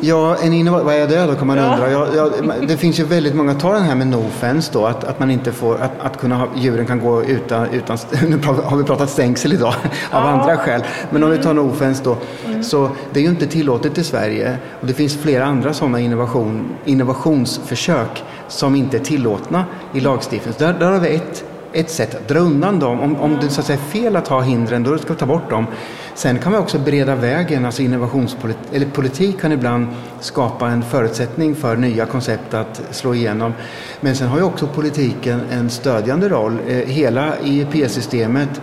Ja, 0.00 0.36
en 0.42 0.52
innova- 0.52 0.82
vad 0.82 0.94
är 0.94 1.08
det 1.08 1.26
då 1.26 1.34
kan 1.34 1.46
man 1.46 1.56
ja. 1.56 1.72
undra. 1.72 1.90
Ja, 1.90 2.06
ja, 2.16 2.30
det 2.68 2.76
finns 2.76 3.00
ju 3.00 3.04
väldigt 3.04 3.34
många, 3.34 3.54
ta 3.54 3.72
den 3.72 3.82
här 3.82 3.94
med 3.94 4.06
no 4.06 4.24
fence 4.30 4.70
då, 4.72 4.86
att, 4.86 5.04
att 5.04 5.18
man 5.18 5.30
inte 5.30 5.52
får, 5.52 5.78
att, 5.78 6.00
att 6.00 6.16
kunna 6.16 6.36
ha, 6.36 6.48
djuren 6.56 6.86
kan 6.86 7.00
gå 7.00 7.24
utan, 7.24 7.68
utan 7.68 7.98
nu 8.28 8.38
har 8.64 8.76
vi 8.76 8.84
pratat 8.84 9.10
stängsel 9.10 9.52
idag 9.52 9.74
av 10.10 10.24
ja. 10.24 10.28
andra 10.28 10.56
skäl. 10.56 10.82
Men 11.10 11.22
om 11.22 11.30
vi 11.30 11.38
tar 11.38 11.54
no 11.54 11.72
fence 11.72 12.02
då, 12.04 12.16
mm. 12.46 12.62
så 12.62 12.90
det 13.12 13.20
är 13.20 13.24
ju 13.24 13.30
inte 13.30 13.46
tillåtet 13.46 13.98
i 13.98 14.04
Sverige 14.04 14.58
och 14.80 14.86
det 14.86 14.94
finns 14.94 15.16
flera 15.16 15.44
andra 15.44 15.74
sådana 15.74 16.00
innovation, 16.00 16.76
innovationsförsök 16.84 18.24
som 18.48 18.74
inte 18.74 18.96
är 18.96 19.04
tillåtna 19.04 19.64
i 19.94 20.00
lagstiftningen. 20.00 20.54
Där, 20.58 20.72
där 20.78 20.92
har 20.92 21.00
vi 21.00 21.14
ett 21.14 21.44
ett 21.72 21.90
sätt 21.90 22.14
att 22.14 22.28
dra 22.28 22.38
undan 22.38 22.78
dem. 22.78 23.00
Om, 23.00 23.16
om 23.16 23.38
det 23.40 23.48
så 23.48 23.60
att 23.60 23.66
säga, 23.66 23.78
är 23.78 23.82
fel 23.82 24.16
att 24.16 24.28
ha 24.28 24.40
hindren, 24.40 24.82
då 24.82 24.98
ska 24.98 25.12
vi 25.12 25.18
ta 25.18 25.26
bort 25.26 25.50
dem. 25.50 25.66
Sen 26.18 26.38
kan 26.38 26.52
man 26.52 26.60
också 26.60 26.78
bereda 26.78 27.14
vägen, 27.14 27.64
alltså 27.64 27.82
innovationspolitik, 27.82 28.62
eller 28.72 28.86
politik 28.86 29.40
kan 29.40 29.52
ibland 29.52 29.86
skapa 30.20 30.68
en 30.68 30.82
förutsättning 30.82 31.54
för 31.54 31.76
nya 31.76 32.06
koncept 32.06 32.54
att 32.54 32.82
slå 32.90 33.14
igenom. 33.14 33.52
Men 34.00 34.16
sen 34.16 34.28
har 34.28 34.38
ju 34.38 34.44
också 34.44 34.66
politiken 34.66 35.40
en 35.50 35.70
stödjande 35.70 36.28
roll. 36.28 36.58
Eh, 36.68 36.76
hela 36.76 37.38
IEP-systemet, 37.44 38.60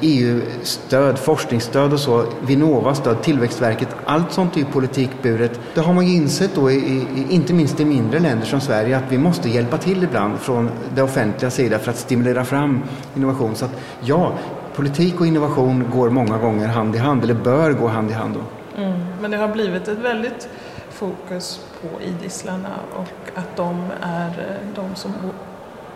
EU-stöd, 0.00 1.08
eh, 1.08 1.14
e 1.14 1.16
forskningsstöd 1.16 1.92
och 1.92 2.00
så, 2.00 2.24
Vinnova-stöd, 2.46 3.22
Tillväxtverket, 3.22 3.88
allt 4.04 4.32
sånt 4.32 4.56
är 4.56 4.60
ju 4.60 4.66
politikburet. 4.66 5.60
Det 5.74 5.80
har 5.80 5.92
man 5.92 6.06
ju 6.06 6.14
insett 6.14 6.50
då, 6.54 6.70
i, 6.70 7.06
inte 7.30 7.54
minst 7.54 7.80
i 7.80 7.84
mindre 7.84 8.18
länder 8.18 8.46
som 8.46 8.60
Sverige, 8.60 8.96
att 8.96 9.12
vi 9.12 9.18
måste 9.18 9.48
hjälpa 9.48 9.78
till 9.78 10.04
ibland 10.04 10.38
från 10.38 10.70
det 10.94 11.02
offentliga 11.02 11.50
sida 11.50 11.78
för 11.78 11.90
att 11.90 11.98
stimulera 11.98 12.44
fram 12.44 12.82
innovation. 13.16 13.54
Så 13.54 13.64
att 13.64 13.72
ja, 14.00 14.32
politik 14.76 15.20
och 15.20 15.26
innovation 15.26 15.90
går 15.92 16.10
många 16.10 16.38
gånger 16.38 16.68
hand 16.68 16.96
i 16.96 16.98
hand, 16.98 17.24
eller 17.24 17.34
bör 17.34 17.72
gå 17.72 17.88
hand 17.88 18.10
i 18.10 18.12
hand. 18.12 18.34
Då. 18.34 18.82
Mm. 18.82 19.00
Men 19.20 19.30
det 19.30 19.36
har 19.36 19.48
blivit 19.48 19.88
ett 19.88 19.98
väldigt 19.98 20.48
fokus 20.90 21.60
på 21.80 22.02
idisslarna 22.02 22.68
och 22.94 23.38
att 23.38 23.56
de 23.56 23.90
är 24.02 24.28
eh, 24.28 24.74
de 24.74 24.94
som 24.94 25.12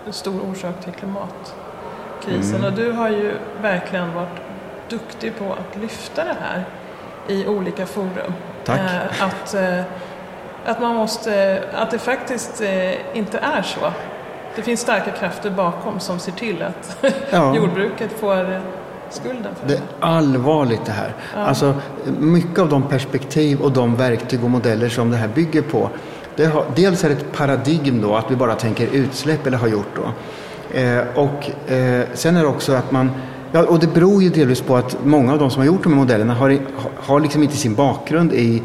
är 0.07 0.13
stor 0.13 0.41
orsak 0.51 0.85
till 0.85 0.93
klimatkrisen. 0.93 2.59
Mm. 2.59 2.65
Och 2.65 2.73
du 2.73 2.93
har 2.93 3.09
ju 3.09 3.33
verkligen 3.63 4.15
varit 4.15 4.41
duktig 4.89 5.39
på 5.39 5.53
att 5.53 5.77
lyfta 5.81 6.25
det 6.25 6.37
här 6.41 6.65
i 7.29 7.47
olika 7.47 7.87
forum. 7.87 8.33
Tack. 8.65 8.81
Eh, 8.81 9.23
att, 9.23 9.55
eh, 9.55 9.83
att, 10.65 10.81
man 10.81 10.97
måste, 10.97 11.63
att 11.75 11.91
det 11.91 11.99
faktiskt 11.99 12.63
inte 13.15 13.39
är 13.39 13.63
så 13.63 13.93
det 14.57 14.63
finns 14.63 14.81
starka 14.81 15.11
krafter 15.11 15.51
bakom 15.51 16.01
som 16.01 16.19
ser 16.19 16.33
till 16.33 16.63
att 16.63 16.97
ja. 17.31 17.57
jordbruket 17.57 18.21
får 18.21 18.61
skulden 19.11 19.55
för 19.61 19.69
det. 19.69 19.75
Det 19.75 19.75
är 19.75 19.83
allvarligt 20.01 20.85
det 20.85 20.93
här. 20.93 21.15
Ja. 21.35 21.41
Alltså, 21.41 21.75
mycket 22.19 22.59
av 22.59 22.69
de 22.69 22.83
perspektiv 22.83 23.61
och 23.61 23.73
de 23.73 23.97
verktyg 23.97 24.45
och 24.45 24.51
modeller 24.51 24.89
som 24.89 25.11
det 25.11 25.17
här 25.17 25.29
bygger 25.29 25.63
på. 25.63 25.91
Det 26.37 26.47
har, 26.47 26.65
dels 26.77 27.05
är 27.05 27.09
det 27.09 27.15
ett 27.15 27.33
paradigm 27.33 28.01
då 28.01 28.15
att 28.15 28.31
vi 28.31 28.37
bara 28.37 28.55
tänker 28.55 28.87
utsläpp 28.87 29.47
eller 29.47 29.59
har 29.59 29.69
gjort 29.69 29.97
då. 29.97 30.13
Eh, 30.79 31.03
och 31.15 31.71
eh, 31.73 32.07
sen 32.15 32.37
är 32.37 32.43
det 32.43 32.49
också 32.49 32.73
att 32.73 32.91
man 32.91 33.11
Ja, 33.53 33.63
och 33.63 33.79
det 33.79 33.87
beror 33.87 34.23
ju 34.23 34.29
delvis 34.29 34.61
på 34.61 34.77
att 34.77 35.05
många 35.05 35.33
av 35.33 35.39
de 35.39 35.51
som 35.51 35.61
har 35.61 35.67
gjort 35.67 35.83
de 35.83 35.93
här 35.93 36.01
modellerna 36.01 36.35
har, 36.35 36.59
har 36.97 37.21
liksom 37.21 37.43
inte 37.43 37.57
sin 37.57 37.75
bakgrund 37.75 38.33
i 38.33 38.63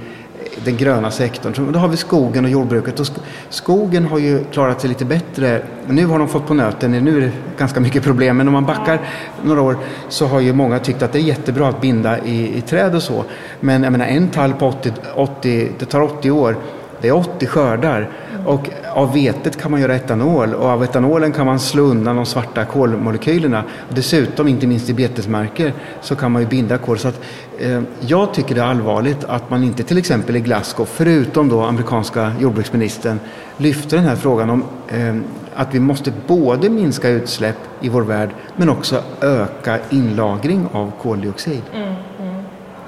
den 0.63 0.77
gröna 0.77 1.11
sektorn. 1.11 1.71
Då 1.71 1.79
har 1.79 1.87
vi 1.87 1.97
skogen 1.97 2.45
och 2.45 2.51
jordbruket. 2.51 2.99
Och 2.99 3.07
skogen 3.49 4.05
har 4.05 4.19
ju 4.19 4.43
klarat 4.43 4.81
sig 4.81 4.87
lite 4.89 5.05
bättre. 5.05 5.61
Nu 5.87 6.05
har 6.05 6.19
de 6.19 6.27
fått 6.27 6.47
på 6.47 6.53
nöten, 6.53 6.91
nu 6.91 7.17
är 7.17 7.21
det 7.21 7.31
ganska 7.57 7.79
mycket 7.79 8.03
problem. 8.03 8.37
Men 8.37 8.47
om 8.47 8.53
man 8.53 8.65
backar 8.65 9.01
några 9.43 9.61
år 9.61 9.77
så 10.09 10.27
har 10.27 10.39
ju 10.39 10.53
många 10.53 10.79
tyckt 10.79 11.01
att 11.01 11.13
det 11.13 11.19
är 11.19 11.23
jättebra 11.23 11.67
att 11.67 11.81
binda 11.81 12.19
i, 12.19 12.57
i 12.57 12.61
träd 12.61 12.95
och 12.95 13.03
så. 13.03 13.23
Men 13.59 13.83
jag 13.83 13.91
menar 13.91 14.05
en 14.05 14.29
tall 14.29 14.53
på 14.53 14.67
80, 14.67 14.91
80, 15.15 15.71
det 15.79 15.85
tar 15.85 16.01
80 16.01 16.31
år. 16.31 16.55
Det 17.01 17.07
är 17.07 17.15
80 17.15 17.45
skördar. 17.47 18.09
Och 18.45 18.69
av 18.93 19.13
vetet 19.13 19.61
kan 19.61 19.71
man 19.71 19.81
göra 19.81 19.95
etanol 19.95 20.53
och 20.53 20.65
av 20.65 20.83
etanolen 20.83 21.31
kan 21.31 21.45
man 21.45 21.59
slå 21.59 21.83
undan 21.83 22.15
de 22.15 22.25
svarta 22.25 22.65
kolmolekylerna. 22.65 23.63
Dessutom, 23.89 24.47
inte 24.47 24.67
minst 24.67 24.89
i 24.89 24.93
betesmarker, 24.93 25.73
så 26.01 26.15
kan 26.15 26.31
man 26.31 26.41
ju 26.41 26.47
binda 26.47 26.77
kol. 26.77 26.97
Så 26.97 27.07
att, 27.07 27.21
eh, 27.59 27.81
jag 27.99 28.33
tycker 28.33 28.55
det 28.55 28.61
är 28.61 28.65
allvarligt 28.65 29.23
att 29.23 29.49
man 29.49 29.63
inte 29.63 29.83
till 29.83 29.97
exempel 29.97 30.35
i 30.35 30.39
Glasgow, 30.39 30.85
förutom 30.85 31.49
då 31.49 31.61
amerikanska 31.61 32.31
jordbruksministern, 32.39 33.19
lyfter 33.57 33.97
den 33.97 34.05
här 34.05 34.15
frågan 34.15 34.49
om 34.49 34.63
eh, 34.87 35.15
att 35.55 35.73
vi 35.73 35.79
måste 35.79 36.13
både 36.27 36.69
minska 36.69 37.09
utsläpp 37.09 37.57
i 37.81 37.89
vår 37.89 38.01
värld 38.01 38.29
men 38.55 38.69
också 38.69 39.03
öka 39.21 39.79
inlagring 39.89 40.67
av 40.71 40.91
koldioxid. 41.01 41.61
Mm, 41.73 41.95
mm. 42.19 42.43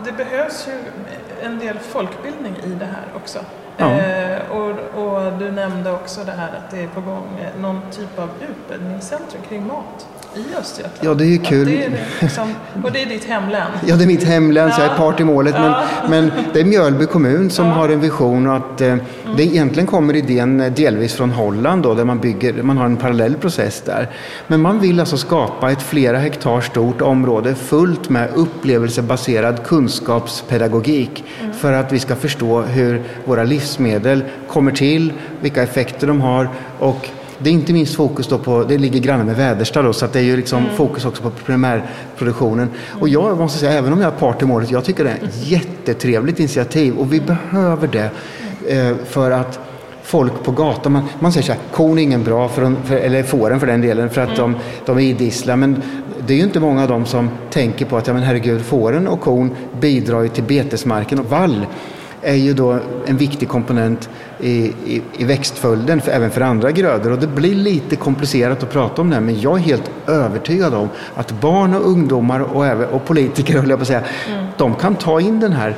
Det 0.06 0.12
behövs 0.12 0.68
ju 0.68 0.74
en 1.46 1.60
del 1.60 1.80
folkbildning 1.80 2.54
i 2.64 2.70
det 2.80 2.86
här 2.86 3.06
också. 3.16 3.40
Ja. 3.78 3.92
Eh, 3.92 4.52
och, 4.52 4.70
och, 4.70 5.34
du 5.40 5.52
nämnde 5.52 5.92
också 5.92 6.24
det 6.24 6.32
här 6.32 6.48
att 6.48 6.72
det 6.72 6.84
är 6.84 6.88
på 6.88 7.02
gång 7.02 7.40
eh, 7.40 7.62
någon 7.62 7.82
typ 7.92 8.20
av 8.20 8.30
utbildningscentrum 8.50 9.42
kring 9.50 9.68
mat 9.68 10.08
i 10.36 10.56
Östergötland. 10.60 11.10
Ja, 11.10 11.14
det 11.14 11.26
är 11.26 11.38
kul. 11.38 11.66
Det 11.66 11.86
är 11.86 12.00
liksom, 12.22 12.56
och 12.84 12.92
det 12.92 13.02
är 13.02 13.06
ditt 13.06 13.26
hemlän. 13.26 13.72
Ja, 13.86 13.96
det 13.96 14.04
är 14.04 14.08
mitt 14.08 14.24
hemlän, 14.24 14.72
så 14.72 14.82
jag 14.82 14.92
är 14.92 14.98
part 14.98 15.20
i 15.20 15.24
målet. 15.24 15.56
Men, 15.56 15.74
men 16.10 16.32
det 16.54 16.60
är 16.60 16.66
Mjölby 16.66 17.06
kommun 17.06 17.50
som 17.50 17.66
har 17.66 17.90
en 17.90 18.00
vision 18.00 18.50
att 18.50 18.82
eh, 18.82 18.88
mm. 18.88 19.06
det 19.38 19.44
egentligen 19.44 19.88
kommer 19.88 20.16
idén 20.16 20.74
delvis 20.76 21.14
från 21.14 21.32
Holland 21.32 21.84
då, 21.84 21.94
där 21.94 22.06
man 22.06 22.20
bygger, 22.20 22.54
man 22.54 22.78
har 22.78 22.86
en 22.86 22.98
parallell 22.98 23.36
process 23.36 23.82
där. 23.86 24.10
Men 24.48 24.62
man 24.62 24.80
vill 24.80 25.00
alltså 25.00 25.18
skapa 25.18 25.72
ett 25.72 25.82
flera 25.82 26.18
hektar 26.18 26.62
stort 26.62 27.02
område 27.02 27.56
fullt 27.56 28.10
med 28.10 28.30
upplevelsebaserad 28.36 29.64
kunskapspedagogik 29.64 31.24
mm. 31.42 31.54
för 31.54 31.74
att 31.74 31.92
vi 31.92 32.00
ska 32.00 32.16
förstå 32.16 32.62
hur 32.62 33.02
våra 33.26 33.44
livsmedel 33.44 34.24
kommer 34.48 34.72
till, 34.72 35.14
vilka 35.42 35.64
effekter 35.64 36.08
de 36.08 36.22
har 36.22 36.50
och 36.80 37.10
det 37.44 37.50
är 37.50 37.54
inte 37.54 37.74
minst 37.74 37.96
fokus 37.96 38.28
då 38.28 38.38
på, 38.38 38.64
det 38.64 38.78
ligger 38.78 39.00
granne 39.00 39.24
med 39.24 39.36
Väderstad 39.36 39.82
då, 39.82 39.94
så 39.94 40.06
att 40.06 40.14
det 40.14 40.20
är 40.20 40.24
ju 40.24 40.38
liksom 40.38 40.64
mm. 40.64 40.76
fokus 40.76 41.06
också 41.06 41.24
på 41.24 41.30
primärproduktionen. 41.30 42.70
Och 43.00 43.10
jag 43.10 43.38
måste 43.38 43.60
säga, 43.60 43.72
även 43.72 43.94
om 43.94 44.02
jag 44.02 44.14
är 44.14 44.18
part 44.18 44.42
i 44.42 44.46
målet, 44.46 44.72
jag 44.72 44.86
tycker 44.86 45.04
det 45.04 45.10
är 45.10 45.16
ett 45.16 45.48
jättetrevligt 45.48 46.40
initiativ 46.40 46.98
och 46.98 47.14
vi 47.14 47.22
behöver 47.22 47.88
det 47.88 48.10
eh, 48.68 48.96
för 49.06 49.32
att 49.32 49.60
folk 50.04 50.44
på 50.44 50.52
gatan, 50.52 50.92
man, 50.92 51.04
man 51.20 51.32
säger 51.32 51.46
så 51.46 51.52
här, 51.52 51.62
kon 51.72 51.98
är 51.98 52.04
ingen 52.04 52.24
bra, 52.24 52.50
för, 52.50 52.76
för, 52.86 52.96
eller 52.96 53.24
fåren 53.24 53.60
för 53.60 53.68
den 53.68 53.82
delen, 53.82 54.10
för 54.10 54.22
att 54.22 54.36
de, 54.36 54.56
de 54.86 54.98
är 54.98 55.02
idissla. 55.02 55.56
Men 55.56 55.82
det 56.28 56.34
är 56.34 56.38
ju 56.38 56.44
inte 56.44 56.60
många 56.60 56.82
av 56.82 56.88
dem 56.88 57.06
som 57.06 57.30
tänker 57.50 57.86
på 57.86 57.98
att, 57.98 58.08
ja 58.08 58.14
men 58.14 58.24
herregud, 58.24 58.62
fåren 58.62 59.08
och 59.08 59.22
kon 59.22 59.56
bidrar 59.80 60.22
ju 60.22 60.30
till 60.30 60.44
betesmarken 60.44 61.20
och 61.20 61.30
vall 61.30 61.66
är 62.24 62.36
ju 62.36 62.54
då 62.54 62.80
en 63.06 63.18
viktig 63.18 63.48
komponent 63.48 64.10
i, 64.40 64.74
i, 64.86 65.02
i 65.18 65.24
växtföljden 65.24 66.02
för, 66.02 66.12
även 66.12 66.32
för 66.32 66.42
andra 66.42 66.72
grödor. 66.72 67.12
Och 67.12 67.20
det 67.20 67.28
blir 67.28 67.56
lite 67.56 67.96
komplicerat 67.96 68.64
att 68.64 68.72
prata 68.72 69.02
om 69.02 69.10
det 69.10 69.20
men 69.20 69.42
jag 69.42 69.58
är 69.58 69.62
helt 69.62 69.92
övertygad 70.08 70.74
om 70.74 70.90
att 71.16 71.32
barn 71.32 71.74
och 71.74 71.90
ungdomar 71.90 72.40
och, 72.40 72.66
även, 72.66 72.90
och 72.90 73.06
politiker, 73.06 73.54
höll 73.60 73.70
jag 73.70 73.80
på 73.80 73.82
att 73.82 73.88
säga, 73.88 74.04
mm. 74.30 74.46
de 74.58 74.76
kan 74.76 74.96
ta 74.96 75.22
in 75.22 75.40
den 75.40 75.54
här 75.54 75.76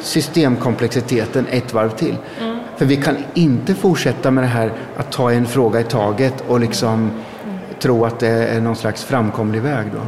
systemkomplexiteten 0.00 1.46
ett 1.50 1.74
varv 1.74 1.90
till. 1.90 2.16
Mm. 2.40 2.58
För 2.76 2.86
vi 2.86 2.96
kan 2.96 3.16
inte 3.34 3.74
fortsätta 3.74 4.30
med 4.30 4.44
det 4.44 4.48
här 4.48 4.72
att 4.96 5.12
ta 5.12 5.32
en 5.32 5.46
fråga 5.46 5.80
i 5.80 5.84
taget 5.84 6.44
och 6.48 6.60
liksom 6.60 6.92
mm. 6.92 7.58
tro 7.78 8.04
att 8.04 8.18
det 8.18 8.28
är 8.28 8.60
någon 8.60 8.76
slags 8.76 9.04
framkomlig 9.04 9.62
väg. 9.62 9.86
Då. 9.92 10.00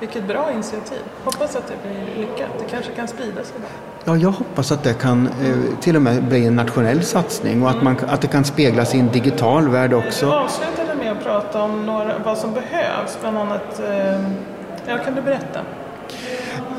Vilket 0.00 0.28
bra 0.28 0.52
initiativ. 0.52 0.98
Hoppas 1.24 1.56
att 1.56 1.66
det 1.68 1.88
blir 1.88 2.26
lyckat. 2.26 2.48
Det 2.58 2.64
kanske 2.70 2.92
kan 2.92 3.08
sprida 3.08 3.44
sig. 3.44 3.56
Ja, 4.04 4.16
jag 4.16 4.30
hoppas 4.30 4.72
att 4.72 4.82
det 4.84 4.94
kan 4.94 5.26
eh, 5.26 5.78
till 5.80 5.96
och 5.96 6.02
med 6.02 6.24
bli 6.24 6.46
en 6.46 6.56
nationell 6.56 7.02
satsning 7.02 7.62
och 7.62 7.70
att, 7.70 7.82
man, 7.82 7.96
att 8.08 8.20
det 8.20 8.26
kan 8.26 8.44
speglas 8.44 8.94
i 8.94 8.98
en 8.98 9.08
digital 9.08 9.68
värld 9.68 9.94
också. 9.94 10.26
Du 10.26 10.32
avslutade 10.32 10.94
med 10.98 11.12
att 11.12 11.24
prata 11.24 11.62
om 11.62 11.86
några, 11.86 12.18
vad 12.24 12.38
som 12.38 12.54
behövs, 12.54 13.18
bland 13.20 13.38
annat. 13.38 13.80
Eh, 13.80 14.20
ja, 14.86 14.98
kan 15.04 15.14
du 15.14 15.22
berätta? 15.22 15.60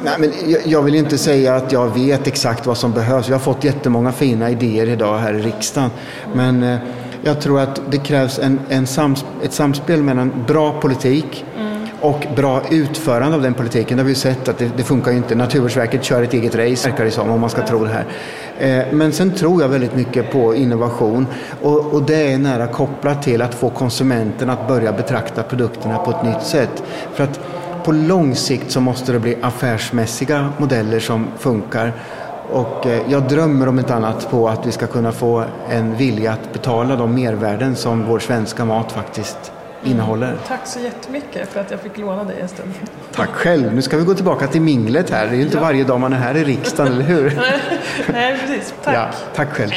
Nej, 0.04 0.14
men 0.20 0.32
jag 0.66 0.82
vill 0.82 0.96
inte 0.96 1.18
säga 1.18 1.56
att 1.56 1.72
jag 1.72 1.94
vet 1.94 2.28
exakt 2.28 2.66
vad 2.66 2.78
som 2.78 2.92
behövs. 2.92 3.28
Jag 3.28 3.36
har 3.36 3.40
fått 3.40 3.64
jättemånga 3.64 4.12
fina 4.12 4.50
idéer 4.50 4.90
idag 4.90 5.18
här 5.18 5.34
i 5.34 5.42
riksdagen. 5.42 5.92
Men 6.34 6.64
eh, 6.64 6.80
jag 7.22 7.42
tror 7.42 7.60
att 7.60 7.82
det 7.90 7.98
krävs 7.98 8.40
en, 8.40 8.60
en 8.70 8.88
sams, 8.88 9.26
ett 9.44 9.54
samspel 9.54 10.04
mellan 10.04 10.44
bra 10.48 10.82
politik 10.82 11.46
mm 11.58 11.69
och 12.02 12.26
bra 12.36 12.62
utförande 12.72 13.36
av 13.36 13.42
den 13.42 13.54
politiken. 13.54 13.98
Det 13.98 14.04
har 14.04 14.08
vi 14.08 14.16
sett 14.16 14.48
att 14.48 14.58
det, 14.58 14.72
det 14.78 14.84
funkar 14.84 15.12
ju 15.12 15.18
inte. 15.18 15.36
Naturvårdsverket 15.36 16.04
kör 16.04 16.24
ett 16.24 16.34
eget 16.34 16.56
race, 16.56 16.90
verkar 16.90 17.06
det 17.06 17.12
som, 17.12 17.30
om 17.30 17.40
man 17.40 17.50
ska 17.50 17.68
tro 17.68 17.84
det 17.84 17.90
här. 17.90 18.06
Eh, 18.60 18.94
men 18.94 19.12
sen 19.12 19.32
tror 19.32 19.62
jag 19.62 19.70
väldigt 19.70 19.96
mycket 19.96 20.32
på 20.32 20.56
innovation 20.56 21.28
och, 21.62 21.94
och 21.94 22.04
det 22.04 22.34
är 22.34 22.38
nära 22.38 22.68
kopplat 22.68 23.24
till 23.24 23.42
att 23.42 23.56
få 23.56 23.70
konsumenten 23.70 24.50
att 24.50 24.68
börja 24.68 24.92
betrakta 24.92 25.44
produkterna 25.44 25.98
på 25.98 26.12
ett 26.12 26.24
nytt 26.24 26.44
sätt. 26.44 26.84
För 27.14 27.24
att 27.24 27.40
på 27.84 27.92
lång 27.92 28.36
sikt 28.36 28.72
så 28.72 28.82
måste 28.82 29.12
det 29.12 29.20
bli 29.20 29.38
affärsmässiga 29.42 30.50
modeller 30.58 31.00
som 31.00 31.28
funkar. 31.38 31.94
Och 32.52 32.88
eh, 32.88 33.02
jag 33.08 33.24
drömmer 33.24 33.68
om 33.68 33.80
ett 33.80 33.92
annat 33.92 34.32
på 34.32 34.50
att 34.50 34.68
vi 34.68 34.72
ska 34.72 34.88
kunna 34.88 35.12
få 35.12 35.44
en 35.70 35.96
vilja 35.96 36.32
att 36.32 36.54
betala 36.54 36.96
de 36.96 37.16
mervärden 37.16 37.76
som 37.76 38.06
vår 38.06 38.20
svenska 38.20 38.66
mat 38.66 38.92
faktiskt 38.92 39.52
innehåller. 39.84 40.28
Mm. 40.28 40.40
Tack 40.48 40.68
så 40.68 40.80
jättemycket 40.80 41.54
för 41.54 41.60
att 41.60 41.72
jag 41.72 41.80
fick 41.80 41.98
låna 41.98 42.24
dig 42.24 42.36
en 42.42 42.48
stund. 42.48 42.74
Tack 43.16 43.30
själv. 43.30 43.74
Nu 43.74 43.82
ska 43.82 43.98
vi 43.98 44.04
gå 44.04 44.14
tillbaka 44.14 44.48
till 44.48 44.62
minglet 44.62 45.10
här. 45.10 45.26
Det 45.26 45.32
är 45.32 45.36
ju 45.36 45.42
inte 45.42 45.58
ja. 45.58 45.64
varje 45.64 45.84
dag 45.84 46.00
man 46.00 46.14
är 46.14 46.18
här 46.18 46.38
i 46.38 46.44
riksdagen, 46.44 46.94
eller 46.94 47.04
hur? 47.04 47.42
Nej, 48.12 48.38
precis. 48.40 48.74
Tack. 48.84 48.96
Ja, 48.96 49.10
tack 49.36 49.50
själv. 49.50 49.72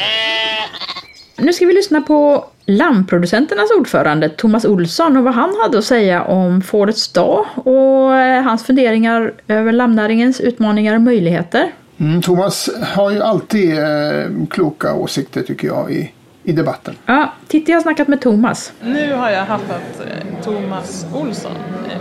Nu 1.37 1.53
ska 1.53 1.65
vi 1.65 1.73
lyssna 1.73 2.01
på 2.01 2.45
lammproducenternas 2.65 3.71
ordförande 3.79 4.29
Thomas 4.29 4.65
Olsson 4.65 5.17
och 5.17 5.23
vad 5.23 5.33
han 5.33 5.55
hade 5.61 5.77
att 5.77 5.85
säga 5.85 6.23
om 6.23 6.61
fårets 6.61 7.07
dag 7.07 7.45
och 7.55 8.15
eh, 8.15 8.43
hans 8.43 8.65
funderingar 8.65 9.33
över 9.47 9.71
lammnäringens 9.71 10.41
utmaningar 10.41 10.95
och 10.95 11.01
möjligheter. 11.01 11.71
Mm, 11.97 12.21
Thomas 12.21 12.69
har 12.81 13.11
ju 13.11 13.21
alltid 13.21 13.79
eh, 13.79 14.47
kloka 14.49 14.93
åsikter 14.93 15.41
tycker 15.41 15.67
jag 15.67 15.91
i, 15.91 16.11
i 16.43 16.51
debatten. 16.51 16.95
Ja, 17.05 17.33
Titti 17.47 17.71
har 17.71 17.81
snackat 17.81 18.07
med 18.07 18.21
Thomas. 18.21 18.73
Nu 18.81 19.13
har 19.13 19.29
jag 19.29 19.45
haffat 19.45 20.01
eh, 20.05 20.43
Thomas 20.43 21.05
Olsson 21.13 21.51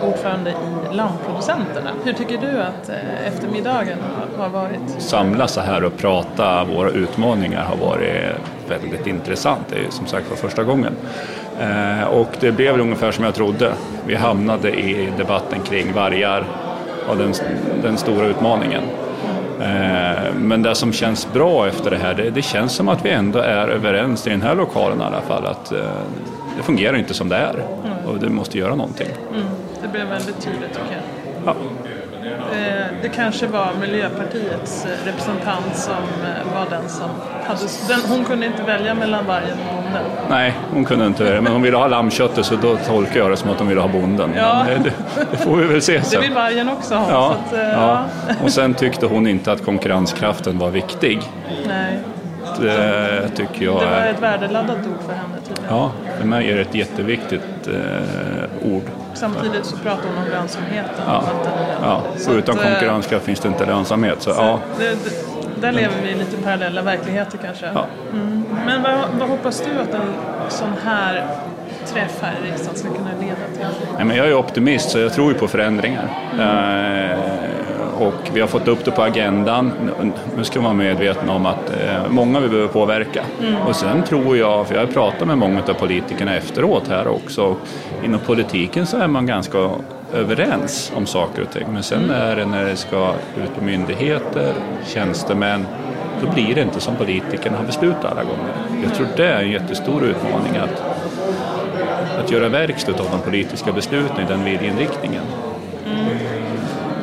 ordförande 0.03 0.51
i 0.51 0.95
Lammproducenterna. 0.95 1.91
Hur 2.05 2.13
tycker 2.13 2.39
du 2.39 2.63
att 2.63 2.89
eh, 2.89 3.27
eftermiddagen 3.27 3.99
har 4.39 4.49
varit? 4.49 4.81
Samla 4.99 5.49
så 5.49 5.61
här 5.61 5.85
och 5.85 5.97
prata 5.97 6.65
våra 6.65 6.91
utmaningar 6.91 7.65
har 7.65 7.77
varit 7.77 8.35
väldigt 8.69 9.07
intressant. 9.07 9.63
Det 9.71 9.77
är 9.77 9.91
som 9.91 10.07
sagt 10.07 10.27
för 10.27 10.37
första 10.37 10.65
gången. 10.65 10.97
Eh, 11.61 12.05
och 12.05 12.29
det 12.41 12.53
blev 12.53 12.81
ungefär 12.81 13.13
som 13.13 13.25
jag 13.25 13.35
trodde. 13.35 13.73
Vi 14.07 14.15
hamnade 14.15 14.71
i 14.71 15.13
debatten 15.19 15.61
kring 15.61 15.93
vargar 15.93 16.45
och 17.09 17.17
den, 17.17 17.33
den 17.83 17.97
stora 17.97 18.27
utmaningen. 18.27 18.83
Eh, 19.63 20.35
men 20.35 20.63
det 20.63 20.75
som 20.75 20.93
känns 20.93 21.33
bra 21.33 21.69
efter 21.69 21.91
det 21.91 21.97
här, 21.97 22.15
det, 22.15 22.31
det, 22.31 22.43
känns 22.43 22.73
som 22.73 22.89
att 22.89 23.05
vi 23.05 23.11
ändå 23.11 23.39
är 23.39 23.69
överens 23.69 24.27
i 24.27 24.31
den 24.31 24.43
här 24.43 24.55
lokalen 24.55 25.01
i 25.01 25.05
alla 25.05 25.21
fall. 25.21 25.47
Att 25.47 25.73
eh, 25.73 25.79
det 26.57 26.63
fungerar 26.63 26.97
inte 26.97 27.15
som 27.15 27.29
det 27.29 27.37
är 27.37 27.67
och 28.07 28.19
det 28.19 28.29
måste 28.29 28.59
göra 28.59 28.75
någonting. 28.75 29.09
Mm, 29.35 29.47
det 29.83 29.89
blev 29.89 30.09
väldigt 30.09 30.41
tydligt 30.41 30.69
tycker 30.69 30.93
jag. 30.93 31.03
Ja. 31.47 31.55
Eh, 32.53 32.87
det 33.03 33.09
kanske 33.09 33.47
var 33.47 33.69
Miljöpartiets 33.81 34.87
representant 35.05 35.77
som 35.77 35.95
var 36.55 36.67
den 36.71 36.89
som 36.89 37.11
hade... 37.47 37.61
Den, 37.89 38.11
hon 38.11 38.25
kunde 38.25 38.47
inte 38.47 38.63
välja 38.63 38.95
mellan 38.95 39.27
vargen 39.27 39.59
och 39.69 39.75
bonden. 39.75 40.03
Nej, 40.31 40.55
hon 40.73 40.85
kunde 40.85 41.07
inte 41.07 41.25
det. 41.25 41.41
Men 41.41 41.53
hon 41.53 41.63
ville 41.63 41.77
ha 41.77 41.87
lammköttet 41.87 42.47
så 42.47 42.57
då 42.57 42.77
tolkar 42.77 43.21
jag 43.21 43.31
det 43.31 43.37
som 43.37 43.51
att 43.51 43.59
hon 43.59 43.69
ville 43.69 43.81
ha 43.81 43.89
bonden. 43.89 44.31
Ja. 44.37 44.67
Det, 44.85 44.93
det, 45.31 45.37
får 45.37 45.57
vi 45.57 45.67
väl 45.67 45.83
se 45.83 46.03
sen. 46.03 46.21
Det 46.21 46.27
vill 46.27 46.35
vargen 46.35 46.69
också 46.69 46.95
ha. 46.95 47.11
Ja, 47.11 47.37
att, 47.47 47.59
ja. 47.73 48.05
Och 48.43 48.51
sen 48.51 48.75
tyckte 48.75 49.07
hon 49.07 49.27
inte 49.27 49.53
att 49.53 49.65
konkurrenskraften 49.65 50.59
var 50.59 50.71
viktig. 50.71 51.21
Nej. 51.69 51.99
Det 52.61 53.29
tycker 53.37 53.65
jag 53.65 53.81
Det 53.81 53.87
var 53.87 54.07
ett 54.07 54.23
värdeladdat 54.23 54.77
ord 54.77 55.07
för 55.07 55.15
henne 55.15 55.35
tydligen. 55.49 55.77
Ja, 55.77 55.93
för 56.19 56.27
mig 56.27 56.51
är 56.51 56.55
det 56.55 56.61
ett 56.61 56.75
jätteviktigt 56.75 57.69
eh, 57.69 58.73
ord. 58.73 58.83
Samtidigt 59.15 59.67
så 59.67 59.77
pratar 59.77 60.09
hon 60.09 60.25
om 60.25 60.31
lönsamheten. 60.31 61.05
Ja, 61.07 61.25
ja. 61.83 62.03
Så 62.17 62.33
utan 62.33 62.59
att, 62.59 62.65
konkurrenskraft 62.65 63.25
finns 63.25 63.41
det 63.41 63.49
inte 63.49 63.67
lönsamhet. 63.67 64.23
Så, 64.23 64.35
så 64.35 64.41
ja. 64.41 64.61
Det, 64.79 64.85
det, 64.85 65.33
där 65.61 65.73
lever 65.73 65.95
vi 66.03 66.11
i 66.11 66.15
lite 66.15 66.37
parallella 66.37 66.83
verkligheter 66.83 67.39
kanske. 67.39 67.71
Ja. 67.75 67.87
Mm. 68.13 68.45
Men 68.67 68.83
vad, 68.83 68.95
vad 69.19 69.29
hoppas 69.29 69.61
du 69.61 69.81
att 69.81 69.95
en 69.95 70.15
sån 70.49 70.75
här 70.85 71.27
träff 71.87 72.23
här 72.23 72.33
i 72.45 72.51
riksdagen 72.51 72.79
ska 72.79 72.89
kunna 72.89 73.11
leda 73.21 73.35
till? 73.71 73.87
Nej, 73.97 74.05
men 74.05 74.17
jag 74.17 74.27
är 74.27 74.35
optimist 74.35 74.91
så 74.91 74.99
jag 74.99 75.13
tror 75.13 75.33
ju 75.33 75.39
på 75.39 75.49
förändringar. 75.49 76.09
Mm. 76.33 77.11
Eh, 77.11 77.19
och 78.07 78.31
vi 78.35 78.41
har 78.41 78.49
fått 78.49 78.69
upp 78.69 78.85
det 78.85 78.91
på 78.91 79.03
agendan. 79.03 79.73
Nu 80.37 80.45
ska 80.45 80.61
man 80.61 80.79
vara 80.79 80.89
medveten 80.89 81.29
om 81.29 81.47
att 81.47 81.71
eh, 81.71 82.11
många 82.11 82.41
vi 82.41 82.49
behöver 82.49 82.69
påverka. 82.69 83.23
Mm. 83.41 83.63
Och 83.63 83.77
sen 83.77 84.03
tror 84.03 84.37
jag, 84.37 84.67
för 84.67 84.75
jag 84.75 84.83
har 84.83 84.93
pratat 84.93 85.29
med 85.29 85.39
många 85.39 85.63
av 85.63 85.75
politikerna 85.75 86.37
efteråt 86.37 86.89
här 86.89 87.09
också, 87.09 87.57
inom 88.05 88.21
politiken 88.21 88.87
så 88.87 88.97
är 88.97 89.09
man 89.09 89.27
ganska 89.27 89.71
överens 90.15 90.93
om 90.97 91.07
saker 91.07 91.43
och 91.43 91.51
ting. 91.51 91.67
Men 91.73 91.83
sen 91.83 92.05
mm. 92.05 92.17
är 92.17 92.37
det 92.37 92.47
när 92.47 92.65
det 92.65 92.77
ska 92.77 93.13
ut 93.45 93.55
på 93.59 93.65
myndigheter, 93.65 94.55
tjänstemän, 94.87 95.67
då 96.23 96.31
blir 96.31 96.55
det 96.55 96.63
inte 96.63 96.81
som 96.81 96.97
politikerna 96.97 97.57
har 97.57 97.65
beslutat 97.65 98.05
alla 98.05 98.23
gånger. 98.23 98.83
Jag 98.85 98.95
tror 98.95 99.07
det 99.17 99.27
är 99.27 99.43
en 99.43 99.51
jättestor 99.51 100.05
utmaning 100.05 100.57
att, 100.57 100.83
att 102.25 102.31
göra 102.31 102.49
verkstad 102.49 102.93
av 102.93 103.09
de 103.11 103.21
politiska 103.21 103.73
besluten 103.73 104.21
i 104.21 104.29
den 104.29 104.45
viljeinriktningen. 104.45 105.23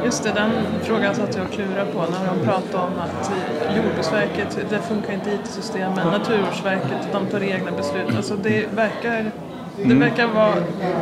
Mm. 0.09 0.15
Just 0.17 0.23
det, 0.23 0.31
den 0.41 0.51
frågan 0.83 1.15
satt 1.15 1.35
jag 1.35 1.45
och 1.45 1.51
klurade 1.53 1.91
på 1.91 1.99
när 1.99 2.25
de 2.35 2.45
pratade 2.45 2.83
om 2.83 2.99
att 2.99 3.31
Jordbruksverket, 3.75 4.57
det 4.69 4.79
funkar 4.79 5.13
inte 5.13 5.29
IT-systemen, 5.29 6.07
Naturvårdsverket, 6.11 7.07
de 7.11 7.25
tar 7.25 7.43
egna 7.43 7.71
beslut. 7.71 8.15
Alltså 8.17 8.35
det 8.35 8.65
verkar, 8.75 9.31
det 9.77 9.83
Mm. 9.83 9.99
verkar 9.99 10.27
vara 10.27 10.53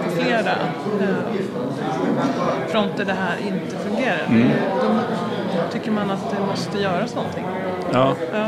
på 0.04 0.10
flera 0.22 0.52
eh, 1.02 1.08
fronter 2.68 3.06
det 3.06 3.14
här 3.14 3.36
inte 3.48 3.76
fungerar. 3.78 4.26
Mm. 4.30 4.50
Då 4.82 5.72
tycker 5.74 5.92
man 5.92 6.12
att 6.12 6.30
det 6.32 6.46
måste 6.48 6.78
göras 6.80 7.16
någonting. 7.16 7.46
Ja. 7.94 8.14
Ja. 8.34 8.46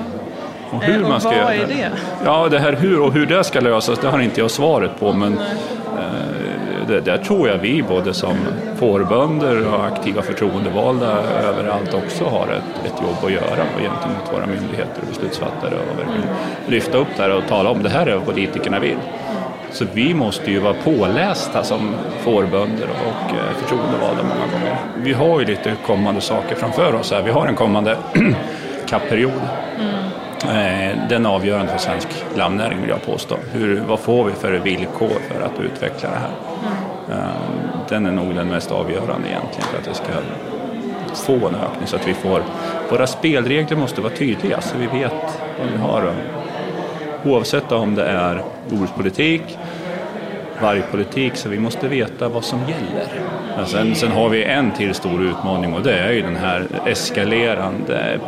Och 0.72 0.84
hur 0.84 0.96
Eh, 0.96 1.04
och 1.04 1.10
man 1.10 1.20
ska 1.22 1.30
vad 1.30 1.38
göra 1.38 1.54
är 1.54 1.68
det? 1.68 1.92
Ja, 2.26 2.48
det 2.50 2.60
här 2.60 2.74
hur 2.74 3.02
och 3.02 3.14
hur 3.14 3.26
det 3.26 3.44
ska 3.44 3.60
lösas, 3.60 4.00
det 4.00 4.08
har 4.08 4.20
inte 4.20 4.42
jag 4.42 4.52
svaret 4.52 5.00
på. 5.00 5.14
Men 5.14 5.34
eh, 5.34 6.29
det, 6.90 7.02
där 7.02 7.18
tror 7.18 7.48
jag 7.48 7.58
vi 7.58 7.84
både 7.84 8.14
som 8.14 8.36
fårbönder 8.76 9.74
och 9.74 9.86
aktiva 9.86 10.22
förtroendevalda 10.22 11.18
överallt 11.44 11.94
också 11.94 12.24
har 12.24 12.48
ett, 12.48 12.86
ett 12.86 13.02
jobb 13.02 13.18
att 13.24 13.32
göra 13.32 13.66
gentemot 13.78 14.34
våra 14.34 14.46
myndigheter 14.46 15.02
och 15.02 15.08
beslutsfattare 15.08 15.76
och 15.76 16.00
verkligen 16.00 16.30
lyfta 16.68 16.98
upp 16.98 17.08
det 17.18 17.24
här 17.24 17.38
och 17.38 17.48
tala 17.48 17.70
om 17.70 17.84
det 17.84 17.90
här 17.90 18.08
är 18.08 18.16
vad 18.16 18.26
politikerna 18.26 18.80
vill. 18.80 18.98
Så 19.72 19.86
vi 19.94 20.14
måste 20.14 20.52
ju 20.52 20.60
vara 20.60 20.74
pålästa 20.74 21.64
som 21.64 21.96
fårbönder 22.20 22.88
och 23.08 23.36
eh, 23.36 23.56
förtroendevalda 23.58 24.24
många 24.24 24.52
gånger. 24.52 24.78
Vi 24.98 25.14
har 25.14 25.40
ju 25.40 25.46
lite 25.46 25.76
kommande 25.86 26.22
saker 26.22 26.56
framför 26.56 26.96
oss 26.96 27.12
här. 27.12 27.24
Vi 27.24 27.32
har 27.32 27.48
en 27.48 27.56
kommande 27.56 27.98
kapperiod. 28.88 29.42
Mm 29.80 29.99
den 31.10 31.26
är 31.26 31.30
avgörande 31.30 31.72
för 31.72 31.80
svensk 31.80 32.08
lammnäring 32.36 32.82
vill 32.82 32.90
jag 32.90 33.06
påstå. 33.06 33.36
Hur, 33.52 33.80
vad 33.88 34.00
får 34.00 34.24
vi 34.26 34.34
för 34.34 34.52
villkor 34.52 35.18
för 35.32 35.42
att 35.42 35.60
utveckla 35.60 36.10
det 36.10 36.16
här? 36.16 36.32
Eh, 37.12 37.26
Den 37.90 38.06
är 38.06 38.12
nog 38.12 38.36
den 38.36 38.48
mest 38.48 38.72
avgörande 38.72 39.28
egentligen 39.28 39.68
för 39.72 39.78
att 39.78 39.84
det 39.84 39.94
ska 39.94 40.14
få 41.14 41.48
en 41.48 41.56
ökning 41.56 41.88
så 41.88 41.96
att 41.96 42.08
vi 42.08 42.14
får... 42.14 42.44
Våra 42.90 43.08
spelregler 43.08 43.78
måste 43.78 44.02
vara 44.02 44.14
tydliga 44.14 44.62
så 44.62 44.78
vi 44.78 44.88
vet 45.00 45.42
vad 45.60 45.72
vi 45.72 45.78
har. 45.78 46.14
Oavsett 47.26 47.72
om 47.72 47.96
det 47.96 48.06
är 48.06 48.44
jordbrukspolitik, 48.70 49.58
vargpolitik, 50.62 51.36
så 51.36 51.50
vi 51.50 51.60
måste 51.60 51.88
veta 51.88 52.30
vad 52.30 52.44
som 52.44 52.60
gäller. 52.60 53.08
Sen, 53.66 53.96
sen 53.96 54.12
har 54.12 54.30
vi 54.30 54.44
en 54.44 54.72
till 54.72 54.94
stor 54.94 55.24
utmaning 55.24 55.74
och 55.74 55.82
det 55.84 56.00
är 56.00 56.12
ju 56.12 56.22
den 56.22 56.36
här 56.36 56.68
eskalerande 56.86 58.20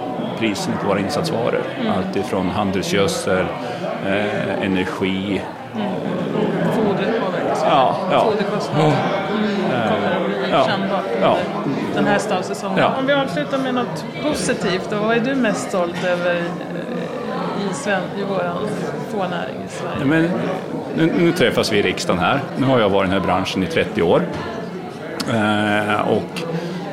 priserna 0.42 0.78
på 0.82 0.88
våra 0.88 1.00
insatsvaror. 1.00 1.62
Mm. 1.82 1.94
Allt 1.98 2.16
ifrån 2.16 2.50
handelsgödsel, 2.50 3.46
eh, 4.08 4.64
energi. 4.66 5.42
Fodret 6.76 7.22
påverkas. 7.26 7.64
Ja, 7.66 7.96
ja. 8.12 8.26
Foderkostnader 8.26 8.84
mm, 8.86 8.92
kommer 9.72 10.16
att 10.18 10.26
bli 10.26 10.52
Ja. 10.52 10.66
kännbart 10.70 11.06
Ja. 11.22 11.38
den 11.96 12.06
här 12.06 12.18
stavsäsongen. 12.18 12.78
Ja. 12.78 12.94
Om 13.00 13.06
vi 13.08 13.14
avslutar 13.14 13.58
med 13.58 13.74
något 13.76 14.06
positivt, 14.24 14.88
då, 14.90 14.96
vad 14.98 15.18
är 15.18 15.20
du 15.20 15.36
mest 15.36 15.68
stolt 15.70 16.04
över 16.06 16.36
eh, 16.36 17.70
i, 17.72 17.74
Sven, 17.74 18.02
i 18.18 18.24
vår 18.30 18.44
fårnäring 19.12 19.56
i 19.66 19.70
Sverige? 19.70 20.06
Men 20.06 20.30
nu, 20.96 21.14
nu 21.18 21.32
träffas 21.32 21.72
vi 21.72 21.78
i 21.78 21.82
riksdagen 21.82 22.20
här. 22.22 22.40
Nu 22.58 22.66
har 22.68 22.80
jag 22.80 22.90
varit 22.90 23.08
i 23.08 23.12
den 23.12 23.22
här 23.22 23.28
branschen 23.28 23.64
i 23.64 23.66
30 23.66 24.02
år. 24.02 24.22
Eh, 25.34 26.02
och 26.10 26.42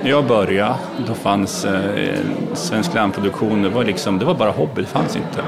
när 0.03 0.11
jag 0.11 0.27
började, 0.27 0.75
då 1.07 1.15
fanns 1.15 1.65
eh, 1.65 2.19
svensk 2.55 2.95
lammproduktion, 2.95 3.63
det 3.63 3.69
var, 3.69 3.85
liksom, 3.85 4.19
det 4.19 4.25
var 4.25 4.35
bara 4.35 4.51
hobby, 4.51 4.81
det 4.83 4.87
fanns 4.89 5.17
inte. 5.17 5.43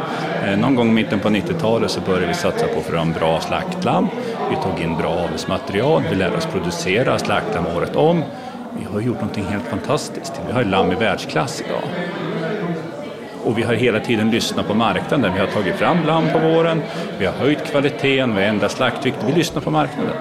Eh, 0.47 0.59
någon 0.59 0.75
gång 0.75 0.89
i 0.89 0.93
mitten 0.93 1.21
på 1.21 1.29
90-talet 1.29 1.91
så 1.91 2.01
började 2.01 2.27
vi 2.27 2.35
satsa 2.35 2.67
på 2.67 2.79
att 2.81 2.87
få 2.87 2.97
en 2.97 3.13
bra 3.13 3.41
slaktlamm. 3.41 4.09
Vi 4.51 4.57
tog 4.57 4.85
in 4.85 4.97
bra 4.97 5.09
avelsmaterial, 5.11 6.03
vi 6.11 6.17
lärde 6.17 6.37
oss 6.37 6.47
producera 6.47 7.19
slaktlamm 7.19 7.65
året 7.77 7.97
om. 7.97 8.23
Vi 8.79 8.85
har 8.93 9.01
gjort 9.01 9.21
någonting 9.21 9.45
helt 9.51 9.65
fantastiskt. 9.67 10.41
Vi 10.47 10.53
har 10.53 10.65
lamm 10.65 10.93
i 10.93 10.95
världsklass 10.95 11.61
idag. 11.67 11.83
Och 13.45 13.59
vi 13.59 13.63
har 13.63 13.75
hela 13.75 14.01
tiden 14.01 14.31
lyssnat 14.31 14.69
på 14.69 14.75
marknaden. 14.75 15.33
Vi 15.35 15.41
har 15.41 15.47
tagit 15.47 15.75
fram 15.77 15.97
lamm 16.07 16.25
på 16.33 16.39
våren, 16.39 16.83
vi 17.19 17.27
har 17.27 17.33
höjt 17.33 17.65
kvaliteten, 17.71 18.35
vi 18.37 18.43
har 18.43 18.49
ändrat 18.49 18.73
slaktvikt. 18.73 19.17
Vi 19.27 19.33
lyssnar 19.33 19.63
på 19.63 19.71
marknaden. 19.71 20.13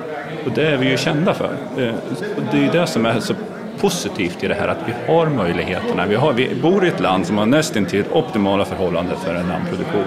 Och 0.45 0.51
det 0.51 0.67
är 0.67 0.77
vi 0.77 0.89
ju 0.89 0.97
kända 0.97 1.33
för. 1.33 1.49
Eh, 1.77 1.93
Och 2.37 2.43
det 2.51 2.57
är 2.57 2.61
ju 2.61 2.69
det 2.71 2.87
som 2.87 3.05
är 3.05 3.19
så 3.19 3.33
positivt 3.81 4.43
i 4.43 4.47
det 4.47 4.53
här, 4.53 4.67
att 4.67 4.83
vi 4.85 5.13
har 5.13 5.25
möjligheterna. 5.25 6.05
Vi, 6.05 6.15
har, 6.15 6.33
vi 6.33 6.55
bor 6.55 6.85
i 6.85 6.87
ett 6.87 6.99
land 6.99 7.27
som 7.27 7.37
har 7.37 7.45
nästintill 7.45 8.03
optimala 8.11 8.65
förhållanden 8.65 9.17
för 9.17 9.35
en 9.35 9.47
lammproduktion. 9.47 10.05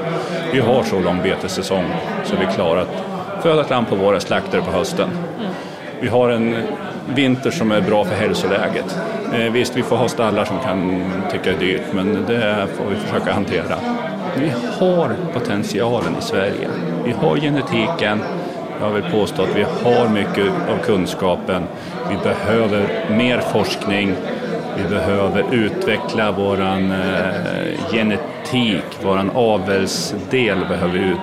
Vi 0.52 0.60
har 0.60 0.82
så 0.82 1.00
lång 1.00 1.22
betessäsong 1.22 1.84
så 2.24 2.36
vi 2.36 2.46
klarar 2.54 2.80
att 2.80 3.42
föda 3.42 3.60
ett 3.60 3.70
lamm 3.70 3.84
på 3.84 3.96
våren, 3.96 4.20
slakta 4.20 4.56
det 4.56 4.62
på 4.62 4.70
hösten. 4.70 5.08
Vi 6.00 6.08
har 6.08 6.30
en 6.30 6.56
vinter 7.14 7.50
som 7.50 7.72
är 7.72 7.80
bra 7.80 8.04
för 8.04 8.14
hälsoläget. 8.14 8.98
Eh, 9.34 9.52
visst, 9.52 9.76
vi 9.76 9.82
får 9.82 9.96
ha 9.96 10.08
stallar 10.08 10.44
som 10.44 10.58
kan 10.58 11.04
tycka 11.30 11.52
är 11.52 11.58
dyrt, 11.58 11.82
men 11.92 12.24
det 12.26 12.66
får 12.76 12.84
vi 12.90 12.96
försöka 12.96 13.32
hantera. 13.32 13.76
Vi 14.36 14.52
har 14.78 15.16
potentialen 15.32 16.16
i 16.18 16.22
Sverige. 16.22 16.68
Vi 17.04 17.12
har 17.12 17.36
genetiken. 17.36 18.20
Jag 18.80 18.90
vill 18.90 19.02
påstå 19.02 19.42
att 19.42 19.56
vi 19.56 19.62
har 19.62 20.08
mycket 20.08 20.46
av 20.46 20.84
kunskapen. 20.84 21.62
Vi 22.12 22.18
behöver 22.24 23.10
mer 23.10 23.40
forskning. 23.40 24.14
Vi 24.76 24.88
behöver 24.88 25.44
utveckla 25.54 26.32
våran 26.32 26.92
eh, 26.92 27.92
genetik, 27.92 28.84
våran 29.02 29.30
avelsdel 29.34 30.58
behöver 30.68 30.98
vi 30.98 30.98
ut, 30.98 31.18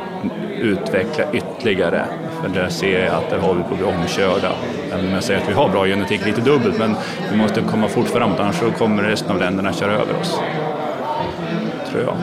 utveckla 0.60 1.24
ytterligare. 1.34 2.06
För 2.42 2.50
där 2.50 2.70
ser 2.70 3.06
jag 3.06 3.16
att 3.16 3.30
där 3.30 3.38
har 3.40 3.54
vi 3.54 3.64
på 3.64 3.70
att 3.70 3.78
bli 3.78 3.88
omkörda. 3.88 4.52
Även 4.94 5.08
om 5.08 5.14
jag 5.14 5.24
säger 5.24 5.42
att 5.42 5.50
vi 5.50 5.54
har 5.54 5.70
bra 5.70 5.86
genetik, 5.86 6.26
lite 6.26 6.42
dubbelt, 6.42 6.80
men 6.80 6.96
vi 7.32 7.38
måste 7.38 7.62
komma 7.62 7.88
fort 7.88 8.08
framåt 8.08 8.40
annars 8.40 8.56
så 8.56 8.72
kommer 8.72 9.04
resten 9.04 9.32
av 9.32 9.40
länderna 9.40 9.74
köra 9.74 9.94
över 9.94 10.20
oss. 10.22 10.40
Tror 11.92 12.04
jag. 12.04 12.16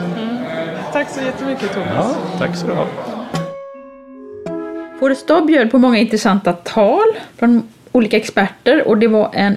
Tack 0.92 1.08
så 1.08 1.20
jättemycket 1.20 1.74
Thomas. 1.74 1.88
Ja, 1.96 2.38
tack 2.38 2.56
så 2.56 2.66
du 2.66 2.72
ha. 2.72 2.86
Forestad 5.00 5.46
bjöd 5.46 5.70
på 5.70 5.78
många 5.78 5.98
intressanta 5.98 6.52
tal 6.52 7.06
från 7.36 7.62
olika 7.96 8.16
experter 8.16 8.88
och 8.88 8.98
det 8.98 9.08
var 9.08 9.30
en 9.32 9.56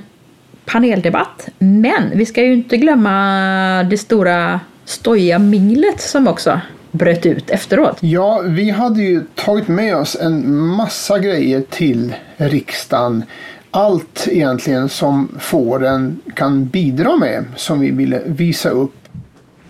paneldebatt. 0.66 1.49
Men 1.60 2.11
vi 2.14 2.26
ska 2.26 2.44
ju 2.44 2.53
inte 2.53 2.78
glömma 2.78 3.84
det 3.84 3.98
stora 3.98 4.60
stojiga 4.86 5.40
minglet 5.40 6.02
som 6.02 6.28
också 6.28 6.61
bröt 6.91 7.26
ut 7.26 7.49
efteråt. 7.49 7.98
Ja, 7.99 8.41
vi 8.45 8.70
hade 8.70 9.02
ju 9.02 9.24
tagit 9.36 9.68
med 9.68 9.95
oss 9.95 10.18
en 10.22 10.57
massa 10.57 11.20
grejer 11.20 11.61
till 11.70 12.16
riksdagen. 12.38 13.24
Allt 13.72 14.28
egentligen 14.32 14.90
som 14.90 15.38
fåren 15.40 16.22
kan 16.34 16.66
bidra 16.66 17.16
med 17.16 17.45
som 17.56 17.80
vi 17.80 17.91
ville 17.91 18.22
visa 18.26 18.70
upp. 18.70 18.95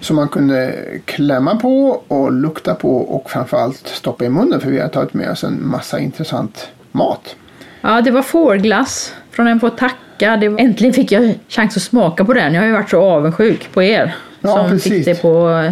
Som 0.01 0.15
man 0.15 0.27
kunde 0.27 0.75
klämma 1.05 1.55
på 1.55 2.01
och 2.07 2.31
lukta 2.31 2.75
på 2.75 2.97
och 2.97 3.31
framförallt 3.31 3.87
stoppa 3.87 4.25
i 4.25 4.29
munnen 4.29 4.61
för 4.61 4.69
vi 4.71 4.79
har 4.79 4.87
tagit 4.87 5.13
med 5.13 5.31
oss 5.31 5.43
en 5.43 5.67
massa 5.67 5.99
intressant 5.99 6.67
mat. 6.91 7.35
Ja, 7.81 8.01
det 8.01 8.11
var 8.11 8.21
fårglass 8.21 9.13
från 9.31 9.47
en 9.47 9.59
på 9.59 9.69
tacka. 9.69 10.37
Det 10.37 10.49
var... 10.49 10.59
Äntligen 10.59 10.93
fick 10.93 11.11
jag 11.11 11.33
chans 11.49 11.77
att 11.77 11.83
smaka 11.83 12.25
på 12.25 12.33
den. 12.33 12.53
Jag 12.53 12.61
har 12.61 12.67
ju 12.67 12.73
varit 12.73 12.89
så 12.89 13.01
avundsjuk 13.01 13.69
på 13.73 13.83
er 13.83 14.15
Ja, 14.41 14.49
som 14.55 14.69
precis. 14.69 14.93
fick 14.93 15.05
det 15.05 15.21
på 15.21 15.63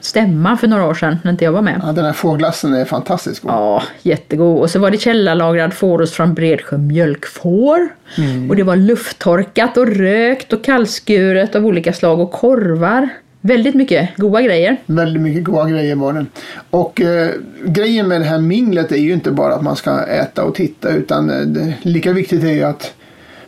stämma 0.00 0.56
för 0.56 0.66
några 0.68 0.86
år 0.86 0.94
sedan 0.94 1.18
när 1.24 1.30
inte 1.30 1.44
jag 1.44 1.52
var 1.52 1.62
med. 1.62 1.80
Ja, 1.86 1.92
den 1.92 2.04
här 2.04 2.12
fårglassen 2.12 2.74
är 2.74 2.84
fantastisk 2.84 3.42
god. 3.42 3.52
Ja, 3.52 3.82
jättegod. 4.02 4.58
Och 4.60 4.70
så 4.70 4.78
var 4.78 4.90
det 4.90 4.98
källarlagrad 4.98 5.74
fårost 5.74 6.14
från 6.14 6.34
Bredsjö 6.34 6.78
mjölkfår. 6.78 7.88
Mm. 8.18 8.50
Och 8.50 8.56
det 8.56 8.62
var 8.62 8.76
lufttorkat 8.76 9.76
och 9.76 9.86
rökt 9.86 10.52
och 10.52 10.64
kallskuret 10.64 11.56
av 11.56 11.66
olika 11.66 11.92
slag 11.92 12.20
och 12.20 12.32
korvar. 12.32 13.08
Väldigt 13.40 13.74
mycket 13.74 14.16
goda 14.16 14.42
grejer. 14.42 14.76
Väldigt 14.86 15.22
mycket 15.22 15.44
goda 15.44 15.68
grejer 15.70 15.96
var 15.96 16.12
det. 16.12 16.26
Och 16.70 17.00
eh, 17.00 17.30
grejen 17.64 18.08
med 18.08 18.20
det 18.20 18.24
här 18.24 18.38
minglet 18.38 18.92
är 18.92 18.96
ju 18.96 19.12
inte 19.12 19.30
bara 19.30 19.54
att 19.54 19.62
man 19.62 19.76
ska 19.76 20.04
äta 20.04 20.44
och 20.44 20.54
titta 20.54 20.90
utan 20.90 21.30
eh, 21.30 21.40
det, 21.40 21.74
lika 21.82 22.12
viktigt 22.12 22.44
är 22.44 22.52
ju 22.52 22.62
att 22.62 22.92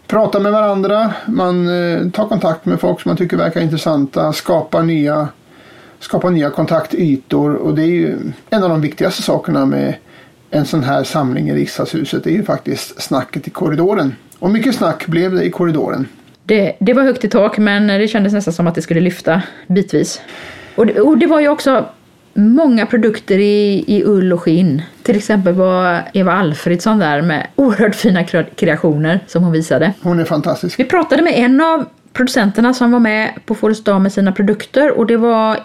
prata 0.07 0.41
med 0.41 0.53
varandra. 0.53 1.15
Man 1.27 1.69
eh, 1.69 2.11
tar 2.11 2.29
kontakt 2.29 2.67
med 2.67 2.81
folk 2.81 3.01
som 3.01 3.09
man 3.09 3.17
tycker 3.17 3.37
verkar 3.37 3.61
intressanta. 3.61 4.33
Skapa 4.33 4.83
nya, 4.83 5.29
skapa 6.01 6.31
nya 6.31 6.51
kontaktytor. 6.51 7.55
Och 7.55 7.75
det 7.75 7.83
är 7.83 7.87
ju 7.87 8.19
en 8.51 8.63
av 8.63 8.69
de 8.69 8.81
viktigaste 8.81 9.23
sakerna 9.23 9.67
med 9.67 9.95
en 10.51 10.67
sån 10.67 10.83
här 10.83 11.05
samling 11.05 11.49
i 11.49 11.55
riksdagshuset. 11.55 12.25
Det 12.25 12.31
är 12.31 12.35
ju 12.37 12.45
faktiskt 12.45 13.03
snacket 13.03 13.49
i 13.49 13.51
korridoren. 13.51 14.15
Och 14.39 14.51
mycket 14.51 14.75
snack 14.75 15.07
blev 15.07 15.35
det 15.35 15.45
i 15.45 15.51
korridoren. 15.51 16.07
Det, 16.45 16.77
det 16.79 16.93
var 16.95 17.03
högt 17.03 17.25
i 17.25 17.29
tak 17.29 17.59
men 17.59 17.87
det 17.87 18.09
kändes 18.09 18.33
nästan 18.33 18.55
som 18.55 18.67
att 18.67 18.75
det 18.75 18.83
skulle 18.83 19.01
lyfta 19.01 19.43
bitvis. 19.67 20.21
Och 20.75 20.87
det, 20.87 21.01
och 21.01 21.19
det 21.19 21.27
var 21.27 21.41
ju 21.41 21.49
också 21.49 21.87
många 22.35 22.87
produkter 22.87 23.39
i, 23.39 23.85
i 23.87 24.03
ull 24.05 24.33
och 24.33 24.41
skinn. 24.43 24.83
Till 25.03 25.17
exempel 25.17 25.55
var 25.55 26.03
Eva 26.13 26.33
Alfredsson 26.33 26.99
där 26.99 27.23
med 27.23 27.47
oerhört 27.57 27.95
fina 27.95 28.23
kre- 28.23 28.55
kreationer 28.55 29.21
som 29.27 29.43
hon 29.43 29.53
visade. 29.53 29.93
Hon 30.03 30.21
är 30.21 30.25
fantastisk. 30.25 30.81
Vi 30.81 30.85
pratade 30.85 31.23
med 31.23 31.33
en 31.37 31.61
av 31.61 31.85
producenterna 32.13 32.75
som 32.75 32.93
var 32.93 33.01
med 33.01 33.31
på 33.47 33.55
Fårets 33.55 33.85
dag 33.85 34.01
med 34.01 34.13
sina 34.13 34.33
produkter 34.33 34.99
och 34.99 35.07
det 35.07 35.17
var 35.17 35.59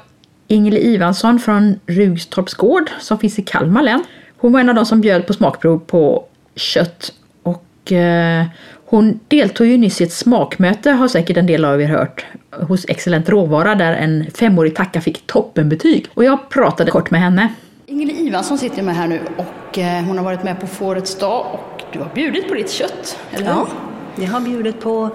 Ingela 0.47 0.77
Ivansson 0.77 1.39
från 1.39 1.79
Rugstorps 1.85 2.53
gård 2.53 2.89
som 2.99 3.19
finns 3.19 3.39
i 3.39 3.41
Kalmar 3.41 3.83
län. 3.83 4.03
Hon 4.37 4.53
var 4.53 4.59
en 4.59 4.69
av 4.69 4.75
de 4.75 4.85
som 4.85 5.01
bjöd 5.01 5.27
på 5.27 5.33
smakprov 5.33 5.79
på 5.79 6.25
kött 6.55 7.13
och 7.43 7.91
eh, 7.91 8.45
hon 8.89 9.19
deltog 9.27 9.67
ju 9.67 9.77
nyss 9.77 10.01
i 10.01 10.03
ett 10.03 10.13
smakmöte 10.13 10.91
har 10.91 11.07
säkert 11.07 11.37
en 11.37 11.45
del 11.47 11.65
av 11.65 11.81
er 11.81 11.87
hört 11.87 12.25
hos 12.51 12.85
Excellent 12.87 13.29
Råvara 13.29 13.75
där 13.75 13.93
en 13.93 14.25
femårig 14.31 14.75
tacka 14.75 15.01
fick 15.01 15.27
toppenbetyg 15.27 16.07
och 16.13 16.23
jag 16.23 16.49
pratade 16.49 16.91
kort 16.91 17.11
med 17.11 17.21
henne. 17.21 17.53
Ingela 17.85 18.11
Ivansson 18.11 18.57
sitter 18.57 18.83
med 18.83 18.95
här 18.95 19.07
nu 19.07 19.19
och 19.37 19.77
eh, 19.77 20.03
hon 20.03 20.17
har 20.17 20.25
varit 20.25 20.43
med 20.43 20.59
på 20.59 20.67
Fårets 20.67 21.19
dag 21.19 21.45
och 21.53 21.81
du 21.93 21.99
har 21.99 22.09
bjudit 22.15 22.47
på 22.47 22.53
ditt 22.53 22.71
kött, 22.71 23.19
eller 23.31 23.45
hur? 23.45 23.51
Ja, 23.51 23.67
jag 24.15 24.27
har 24.27 24.41
bjudit 24.41 24.81
på 24.81 25.09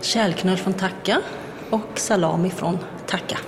kärlknöl 0.00 0.56
från 0.56 0.72
Tacka 0.72 1.18
och 1.70 1.90
salami 1.94 2.50
från 2.50 2.78
Tacka. 3.06 3.38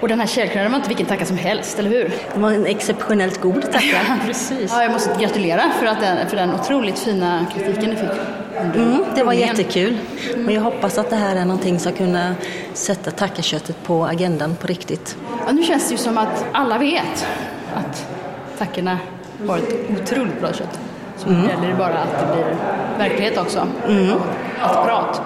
Och 0.00 0.08
den 0.08 0.20
här 0.20 0.26
kärlknölen 0.26 0.70
var 0.72 0.76
inte 0.76 0.88
vilken 0.88 1.06
tacka 1.06 1.26
som 1.26 1.36
helst, 1.36 1.78
eller 1.78 1.90
hur? 1.90 2.14
Det 2.34 2.40
var 2.40 2.52
en 2.52 2.66
exceptionellt 2.66 3.40
god 3.40 3.62
tacka. 3.72 3.86
Ja, 4.08 4.16
precis. 4.26 4.70
Ja, 4.74 4.82
jag 4.82 4.92
måste 4.92 5.16
gratulera 5.20 5.62
för, 5.78 5.86
att 5.86 6.00
den, 6.00 6.28
för 6.28 6.36
den 6.36 6.54
otroligt 6.54 6.98
fina 6.98 7.46
kritiken 7.54 7.90
du 7.90 7.96
fick. 7.96 8.10
Mm, 8.74 9.04
det 9.14 9.22
var 9.22 9.32
jättekul. 9.32 9.98
Och 10.46 10.52
jag 10.52 10.60
hoppas 10.60 10.98
att 10.98 11.10
det 11.10 11.16
här 11.16 11.36
är 11.36 11.44
någonting 11.44 11.78
som 11.78 11.92
kunna 11.92 12.34
sätta 12.74 13.10
tackaköttet 13.10 13.82
på 13.82 14.06
agendan 14.06 14.56
på 14.56 14.66
riktigt. 14.66 15.16
Ja, 15.46 15.52
nu 15.52 15.62
känns 15.62 15.88
det 15.88 15.92
ju 15.92 15.98
som 15.98 16.18
att 16.18 16.44
alla 16.52 16.78
vet 16.78 17.26
att 17.74 18.06
tackorna 18.58 18.98
var 19.38 19.58
ett 19.58 19.74
otroligt 19.90 20.40
bra 20.40 20.52
kött. 20.52 20.80
Så 21.16 21.28
Mm. 21.28 21.48
gäller 21.48 21.68
det 21.68 21.74
bara 21.74 21.98
att 21.98 22.20
det 22.20 22.32
blir 22.34 22.56
verklighet 22.98 23.38
också. 23.38 23.66
Mm. 23.88 24.04
Ett 24.08 24.84
prat. 24.84 25.20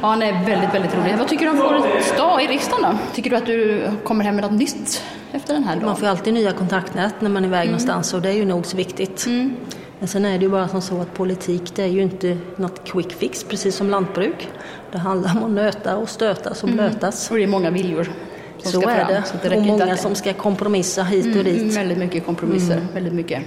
Ja, 0.00 0.08
han 0.08 0.22
är 0.22 0.32
väldigt, 0.46 0.74
väldigt 0.74 0.94
rolig. 0.96 1.14
Vad 1.18 1.28
tycker 1.28 1.44
du 1.44 1.50
om 1.50 1.56
Fårets 1.56 2.16
dag 2.16 2.42
i 2.42 2.46
riksdagen 2.46 2.82
då? 2.90 2.98
Tycker 3.14 3.30
du 3.30 3.36
att 3.36 3.46
du 3.46 3.82
kommer 4.04 4.24
hem 4.24 4.34
med 4.36 4.44
något 4.44 4.52
nytt 4.52 5.02
efter 5.32 5.54
den 5.54 5.64
här 5.64 5.74
dagen? 5.76 5.86
Man 5.86 5.96
får 5.96 6.06
alltid 6.06 6.34
nya 6.34 6.52
kontaktnät 6.52 7.14
när 7.20 7.30
man 7.30 7.44
är 7.44 7.48
iväg 7.48 7.60
Mm. 7.60 7.70
någonstans 7.72 8.14
och 8.14 8.22
det 8.22 8.28
är 8.28 8.32
ju 8.32 8.44
nog 8.44 8.66
så 8.66 8.76
viktigt. 8.76 9.26
Men 9.98 10.08
sen 10.08 10.24
är 10.24 10.38
det 10.38 10.44
ju 10.44 10.50
bara 10.50 10.68
som 10.68 10.82
så 10.82 11.00
att 11.00 11.14
politik 11.14 11.72
det 11.74 11.82
är 11.82 11.86
ju 11.86 12.02
inte 12.02 12.36
något 12.56 12.84
quick 12.84 13.12
fix 13.12 13.44
precis 13.44 13.76
som 13.76 13.90
lantbruk. 13.90 14.48
Det 14.92 14.98
handlar 14.98 15.30
om 15.36 15.44
att 15.44 15.50
nöta 15.50 15.96
och 15.96 16.08
stötas 16.08 16.62
och 16.62 16.68
Mm. 16.68 16.76
blötas. 16.88 17.30
Och 17.30 17.36
det 17.36 17.42
är 17.42 17.46
många 17.46 17.70
viljor 17.70 18.04
som 18.62 18.72
Så 18.72 18.80
ska 18.80 18.90
är 18.90 18.96
fram, 19.04 19.08
det. 19.08 19.22
så 19.26 19.34
att 19.36 19.42
det 19.42 19.56
och 19.56 19.62
många 19.62 19.92
att- 19.92 20.00
som 20.00 20.14
ska 20.14 20.32
kompromissa 20.32 21.02
hit 21.02 21.24
och 21.26 21.32
Mm, 21.32 21.44
dit. 21.44 21.76
Väldigt 21.76 21.98
mycket 21.98 22.26
kompromisser, 22.26 22.74
Mm. 22.76 22.86
väldigt 22.94 23.12
mycket 23.12 23.42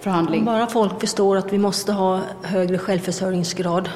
förhandling. 0.00 0.44
Bara 0.44 0.66
folk 0.66 1.00
förstår 1.00 1.36
att 1.36 1.52
vi 1.52 1.58
måste 1.58 1.92
ha 1.92 2.20
högre 2.42 2.78
självförsörjningsgrad 2.78 3.88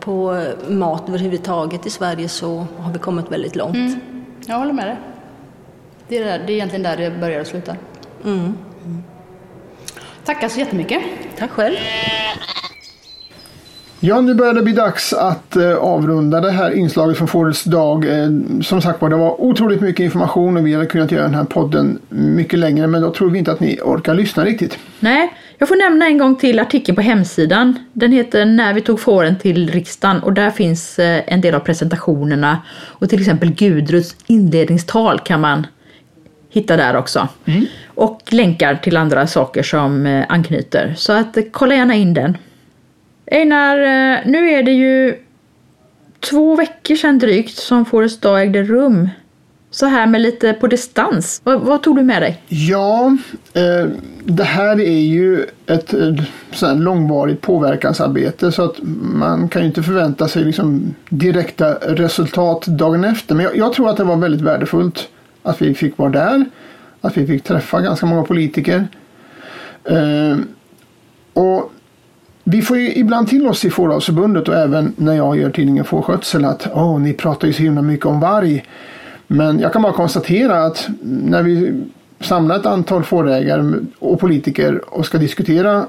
på 0.00 0.44
mat 0.68 1.08
överhuvudtaget 1.08 1.86
i 1.86 1.90
Sverige 1.90 2.28
så 2.28 2.66
har 2.78 2.92
vi 2.92 2.98
kommit 2.98 3.32
väldigt 3.32 3.56
långt. 3.56 3.74
Mm. 3.74 4.00
Jag 4.46 4.58
håller 4.58 4.72
med 4.72 4.86
dig. 4.86 4.96
Det 6.08 6.18
är, 6.18 6.24
där, 6.24 6.38
det 6.46 6.52
är 6.52 6.54
egentligen 6.54 6.82
där 6.82 6.96
det 6.96 7.10
börjar 7.20 7.40
och 7.40 7.46
slutar. 7.46 7.76
Mm. 8.24 8.54
Tackar 10.24 10.48
så 10.48 10.58
jättemycket. 10.58 11.02
Tack 11.38 11.50
själv. 11.50 11.76
Ja, 14.00 14.20
nu 14.20 14.34
börjar 14.34 14.54
det 14.54 14.62
bli 14.62 14.72
dags 14.72 15.12
att 15.12 15.56
eh, 15.56 15.74
avrunda 15.74 16.40
det 16.40 16.50
här 16.50 16.70
inslaget 16.70 17.18
från 17.18 17.28
Fårets 17.28 17.64
dag. 17.64 18.04
Eh, 18.04 18.30
som 18.62 18.82
sagt 18.82 19.02
var, 19.02 19.10
det 19.10 19.16
var 19.16 19.40
otroligt 19.40 19.80
mycket 19.80 20.04
information 20.04 20.56
och 20.56 20.66
vi 20.66 20.74
hade 20.74 20.86
kunnat 20.86 21.10
göra 21.10 21.22
den 21.22 21.34
här 21.34 21.44
podden 21.44 21.98
mycket 22.08 22.58
längre 22.58 22.86
men 22.86 23.02
då 23.02 23.10
tror 23.10 23.30
vi 23.30 23.38
inte 23.38 23.52
att 23.52 23.60
ni 23.60 23.80
orkar 23.82 24.14
lyssna 24.14 24.44
riktigt. 24.44 24.78
Nej, 25.00 25.32
jag 25.62 25.68
får 25.68 25.76
nämna 25.76 26.06
en 26.06 26.18
gång 26.18 26.36
till 26.36 26.58
artikeln 26.58 26.96
på 26.96 27.02
hemsidan. 27.02 27.78
Den 27.92 28.12
heter 28.12 28.44
När 28.44 28.74
vi 28.74 28.80
tog 28.80 29.00
fåren 29.00 29.38
till 29.38 29.70
riksdagen 29.70 30.22
och 30.22 30.32
där 30.32 30.50
finns 30.50 30.98
eh, 30.98 31.22
en 31.26 31.40
del 31.40 31.54
av 31.54 31.60
presentationerna 31.60 32.62
och 32.72 33.10
till 33.10 33.20
exempel 33.20 33.52
Gudruns 33.52 34.16
inledningstal 34.26 35.18
kan 35.18 35.40
man 35.40 35.66
hitta 36.50 36.76
där 36.76 36.96
också. 36.96 37.28
Och 37.86 38.20
länkar 38.30 38.74
till 38.74 38.96
andra 38.96 39.26
saker 39.26 39.62
som 39.62 40.06
eh, 40.06 40.24
anknyter. 40.28 40.94
Så 40.96 41.12
att 41.12 41.36
eh, 41.36 41.44
kolla 41.50 41.74
gärna 41.74 41.94
in 41.94 42.14
den. 42.14 42.36
Einar, 43.26 43.76
nu 44.24 44.50
är 44.50 44.62
det 44.62 44.72
ju 44.72 45.14
två 46.20 46.56
veckor 46.56 46.94
sedan 46.94 47.18
drygt 47.18 47.56
som 47.56 47.84
Fårets 47.84 48.20
dag 48.20 48.42
ägde 48.42 48.62
rum. 48.62 49.08
Så 49.72 49.86
här 49.86 50.06
med 50.06 50.20
lite 50.20 50.52
på 50.52 50.66
distans. 50.66 51.40
Vad, 51.44 51.60
vad 51.60 51.82
tog 51.82 51.96
du 51.96 52.02
med 52.02 52.22
dig? 52.22 52.42
Ja, 52.48 53.16
eh, 53.52 53.88
det 54.24 54.44
här 54.44 54.80
är 54.80 55.00
ju 55.00 55.46
ett 55.66 55.94
eh, 55.94 56.76
långvarigt 56.76 57.40
påverkansarbete 57.40 58.52
så 58.52 58.64
att 58.64 58.74
man 59.12 59.48
kan 59.48 59.62
ju 59.62 59.68
inte 59.68 59.82
förvänta 59.82 60.28
sig 60.28 60.44
liksom 60.44 60.94
direkta 61.08 61.74
resultat 61.74 62.66
dagen 62.66 63.04
efter. 63.04 63.34
Men 63.34 63.44
jag, 63.44 63.56
jag 63.56 63.72
tror 63.72 63.90
att 63.90 63.96
det 63.96 64.04
var 64.04 64.16
väldigt 64.16 64.40
värdefullt 64.40 65.08
att 65.42 65.62
vi 65.62 65.74
fick 65.74 65.98
vara 65.98 66.10
där, 66.10 66.44
att 67.00 67.16
vi 67.16 67.26
fick 67.26 67.44
träffa 67.44 67.80
ganska 67.80 68.06
många 68.06 68.22
politiker. 68.22 68.88
Eh, 69.84 70.36
och 71.32 71.72
vi 72.44 72.62
får 72.62 72.78
ju 72.78 72.94
ibland 72.94 73.28
till 73.28 73.46
oss 73.46 73.64
i 73.64 73.70
Fåravsförbundet 73.70 74.48
och 74.48 74.54
även 74.54 74.94
när 74.96 75.14
jag 75.14 75.36
gör 75.36 75.50
tidningen 75.50 75.84
Fårskötsel 75.84 76.44
att 76.44 76.66
åh, 76.74 77.00
ni 77.00 77.12
pratar 77.12 77.46
ju 77.46 77.52
så 77.52 77.62
himla 77.62 77.82
mycket 77.82 78.06
om 78.06 78.20
varg. 78.20 78.64
Men 79.32 79.60
jag 79.60 79.72
kan 79.72 79.82
bara 79.82 79.92
konstatera 79.92 80.62
att 80.62 80.88
när 81.02 81.42
vi 81.42 81.82
samlar 82.20 82.56
ett 82.56 82.66
antal 82.66 83.04
fårägare 83.04 83.74
och 83.98 84.20
politiker 84.20 84.94
och 84.94 85.06
ska 85.06 85.18
diskutera 85.18 85.86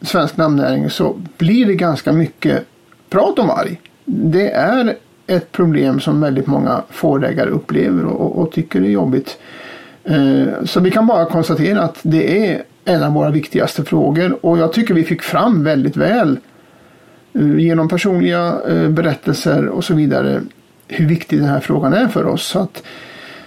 svensk 0.00 0.36
namnnäring 0.36 0.90
så 0.90 1.16
blir 1.38 1.66
det 1.66 1.74
ganska 1.74 2.12
mycket 2.12 2.64
prat 3.10 3.38
om 3.38 3.46
varg. 3.46 3.80
Det 4.04 4.50
är 4.50 4.96
ett 5.26 5.52
problem 5.52 6.00
som 6.00 6.20
väldigt 6.20 6.46
många 6.46 6.82
fårägare 6.88 7.50
upplever 7.50 8.04
och, 8.04 8.38
och 8.38 8.52
tycker 8.52 8.80
är 8.80 8.88
jobbigt. 8.88 9.38
Eh, 10.04 10.64
så 10.64 10.80
vi 10.80 10.90
kan 10.90 11.06
bara 11.06 11.24
konstatera 11.24 11.82
att 11.82 11.98
det 12.02 12.48
är 12.48 12.62
en 12.84 13.02
av 13.02 13.12
våra 13.12 13.30
viktigaste 13.30 13.84
frågor 13.84 14.46
och 14.46 14.58
jag 14.58 14.72
tycker 14.72 14.94
vi 14.94 15.04
fick 15.04 15.22
fram 15.22 15.64
väldigt 15.64 15.96
väl 15.96 16.38
eh, 17.32 17.58
genom 17.58 17.88
personliga 17.88 18.54
eh, 18.68 18.88
berättelser 18.88 19.68
och 19.68 19.84
så 19.84 19.94
vidare 19.94 20.40
hur 20.90 21.06
viktig 21.06 21.38
den 21.38 21.48
här 21.48 21.60
frågan 21.60 21.92
är 21.92 22.08
för 22.08 22.26
oss. 22.26 22.46
Så 22.46 22.58
att, 22.58 22.82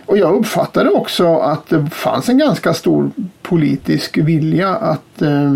och 0.05 0.17
jag 0.17 0.35
uppfattade 0.35 0.89
också 0.89 1.37
att 1.37 1.69
det 1.69 1.85
fanns 1.85 2.29
en 2.29 2.37
ganska 2.37 2.73
stor 2.73 3.11
politisk 3.41 4.17
vilja 4.17 4.69
att 4.75 5.21
eh, 5.21 5.55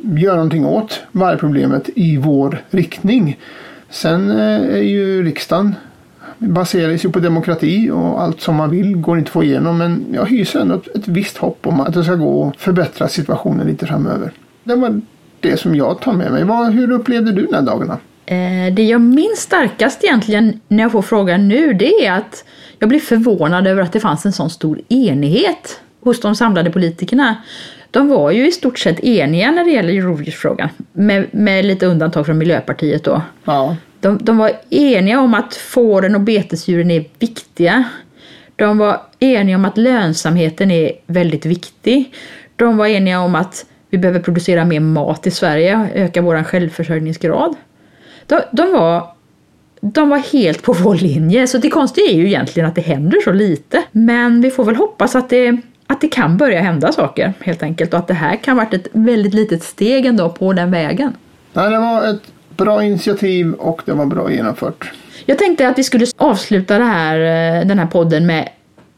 göra 0.00 0.34
någonting 0.34 0.66
åt 0.66 1.00
vargproblemet 1.12 1.90
i 1.94 2.16
vår 2.16 2.62
riktning. 2.70 3.38
Sen 3.90 4.30
eh, 4.30 4.76
är 4.76 4.82
ju 4.82 5.22
riksdagen 5.22 5.74
baseras 6.38 7.04
ju 7.04 7.10
på 7.10 7.18
demokrati 7.18 7.90
och 7.90 8.22
allt 8.22 8.40
som 8.40 8.54
man 8.56 8.70
vill 8.70 8.96
går 8.96 9.18
inte 9.18 9.28
att 9.28 9.32
få 9.32 9.44
igenom 9.44 9.78
men 9.78 10.04
jag 10.12 10.26
hyser 10.26 10.60
ändå 10.60 10.74
ett, 10.74 10.96
ett 10.96 11.08
visst 11.08 11.36
hopp 11.36 11.66
om 11.66 11.80
att 11.80 11.94
det 11.94 12.04
ska 12.04 12.14
gå 12.14 12.48
att 12.48 12.60
förbättra 12.60 13.08
situationen 13.08 13.66
lite 13.66 13.86
framöver. 13.86 14.32
Det 14.64 14.74
var 14.74 15.00
det 15.40 15.56
som 15.56 15.74
jag 15.74 16.00
tar 16.00 16.12
med 16.12 16.32
mig. 16.32 16.44
Vad, 16.44 16.72
hur 16.72 16.90
upplevde 16.90 17.32
du 17.32 17.46
den 17.46 17.54
här 17.54 17.62
dagarna? 17.62 17.98
Eh, 18.26 18.74
Det 18.74 18.82
jag 18.84 19.00
minns 19.00 19.40
starkast 19.40 20.04
egentligen 20.04 20.60
när 20.68 20.82
jag 20.82 20.92
får 20.92 21.02
frågan 21.02 21.48
nu 21.48 21.72
det 21.72 22.06
är 22.06 22.12
att 22.12 22.44
jag 22.78 22.88
blir 22.88 23.00
förvånad 23.00 23.66
över 23.66 23.82
att 23.82 23.92
det 23.92 24.00
fanns 24.00 24.26
en 24.26 24.32
sån 24.32 24.50
stor 24.50 24.80
enighet 24.88 25.80
hos 26.00 26.20
de 26.20 26.34
samlade 26.34 26.70
politikerna. 26.70 27.36
De 27.90 28.08
var 28.08 28.30
ju 28.30 28.48
i 28.48 28.52
stort 28.52 28.78
sett 28.78 29.04
eniga 29.04 29.50
när 29.50 29.64
det 29.64 29.70
gäller 29.70 30.00
rovdjursfrågan 30.02 30.68
med, 30.92 31.26
med 31.30 31.64
lite 31.64 31.86
undantag 31.86 32.26
från 32.26 32.38
Miljöpartiet 32.38 33.04
då. 33.04 33.22
Ja. 33.44 33.76
De, 34.00 34.18
de 34.22 34.38
var 34.38 34.52
eniga 34.70 35.20
om 35.20 35.34
att 35.34 35.54
fåren 35.54 36.14
och 36.14 36.20
betesdjuren 36.20 36.90
är 36.90 37.04
viktiga. 37.18 37.84
De 38.56 38.78
var 38.78 39.00
eniga 39.18 39.56
om 39.56 39.64
att 39.64 39.78
lönsamheten 39.78 40.70
är 40.70 40.92
väldigt 41.06 41.46
viktig. 41.46 42.14
De 42.56 42.76
var 42.76 42.86
eniga 42.86 43.20
om 43.20 43.34
att 43.34 43.66
vi 43.90 43.98
behöver 43.98 44.20
producera 44.20 44.64
mer 44.64 44.80
mat 44.80 45.26
i 45.26 45.30
Sverige 45.30 45.76
och 45.76 45.96
öka 45.96 46.22
vår 46.22 46.42
självförsörjningsgrad. 46.42 47.56
De, 48.26 48.40
de, 48.52 48.72
var, 48.72 49.06
de 49.80 50.08
var 50.08 50.18
helt 50.18 50.62
på 50.62 50.72
vår 50.72 50.94
linje, 50.94 51.46
så 51.46 51.58
det 51.58 51.70
konstiga 51.70 52.10
är 52.10 52.16
ju 52.16 52.26
egentligen 52.26 52.68
att 52.68 52.74
det 52.74 52.80
händer 52.80 53.20
så 53.24 53.32
lite. 53.32 53.82
Men 53.92 54.40
vi 54.40 54.50
får 54.50 54.64
väl 54.64 54.76
hoppas 54.76 55.14
att 55.14 55.30
det, 55.30 55.56
att 55.86 56.00
det 56.00 56.08
kan 56.08 56.36
börja 56.36 56.60
hända 56.60 56.92
saker 56.92 57.32
helt 57.40 57.62
enkelt 57.62 57.92
och 57.92 57.98
att 57.98 58.08
det 58.08 58.14
här 58.14 58.36
kan 58.36 58.56
varit 58.56 58.74
ett 58.74 58.88
väldigt 58.92 59.34
litet 59.34 59.62
steg 59.62 60.06
ändå 60.06 60.28
på 60.28 60.52
den 60.52 60.70
vägen. 60.70 61.12
Nej, 61.52 61.70
det 61.70 61.78
var 61.78 62.08
ett 62.08 62.22
bra 62.56 62.84
initiativ 62.84 63.52
och 63.52 63.82
det 63.84 63.92
var 63.92 64.06
bra 64.06 64.32
genomfört. 64.32 64.92
Jag 65.26 65.38
tänkte 65.38 65.68
att 65.68 65.78
vi 65.78 65.84
skulle 65.84 66.06
avsluta 66.16 66.74
här, 66.74 67.16
eh, 67.60 67.66
den 67.66 67.78
här 67.78 67.86
podden 67.86 68.26
med 68.26 68.48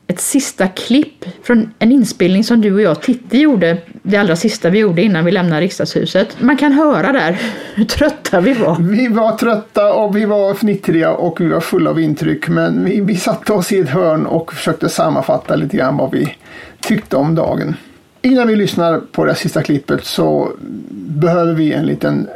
ett 0.09 0.21
sista 0.21 0.69
klipp 0.69 1.25
från 1.43 1.73
en 1.79 1.93
inspelning 1.93 2.45
som 2.45 2.61
du 2.61 2.75
och 2.75 2.81
jag 2.81 3.03
Titti 3.03 3.39
gjorde, 3.39 3.79
det 4.03 4.17
allra 4.17 4.37
sista 4.37 4.71
vi 4.71 4.79
gjorde 4.79 5.03
innan 5.03 5.25
vi 5.25 5.33
lämnade 5.33 5.61
riksdagshuset. 5.61 6.41
Man 6.41 6.57
kan 6.57 6.73
höra 6.73 7.13
där 7.13 7.39
hur 7.75 7.85
trötta 7.85 8.41
vi 8.41 8.53
var. 8.53 8.77
Vi 8.81 9.09
var 9.09 9.37
trötta 9.37 9.93
och 9.93 10.17
vi 10.17 10.25
var 10.25 10.55
fnittriga 10.55 11.11
och 11.13 11.41
vi 11.41 11.49
var 11.49 11.61
fulla 11.61 11.91
av 11.91 12.01
intryck 12.01 12.49
men 12.49 12.85
vi, 12.85 13.01
vi 13.01 13.17
satte 13.17 13.53
oss 13.53 13.73
i 13.73 13.79
ett 13.79 13.89
hörn 13.89 14.27
och 14.27 14.53
försökte 14.53 14.89
sammanfatta 14.89 15.57
lite 15.57 15.77
grann 15.77 15.97
vad 15.97 16.11
vi 16.11 16.37
tyckte 16.81 17.17
om 17.17 17.35
dagen. 17.35 17.77
Innan 18.23 18.49
vi 18.49 18.57
lyssnar 18.57 19.01
på 19.13 19.25
det 19.25 19.35
sista 19.35 19.63
klippet 19.63 20.05
så 20.05 20.51
behöver 20.91 21.55
vi 21.55 21.73
en 21.73 21.87
liten 21.87 22.29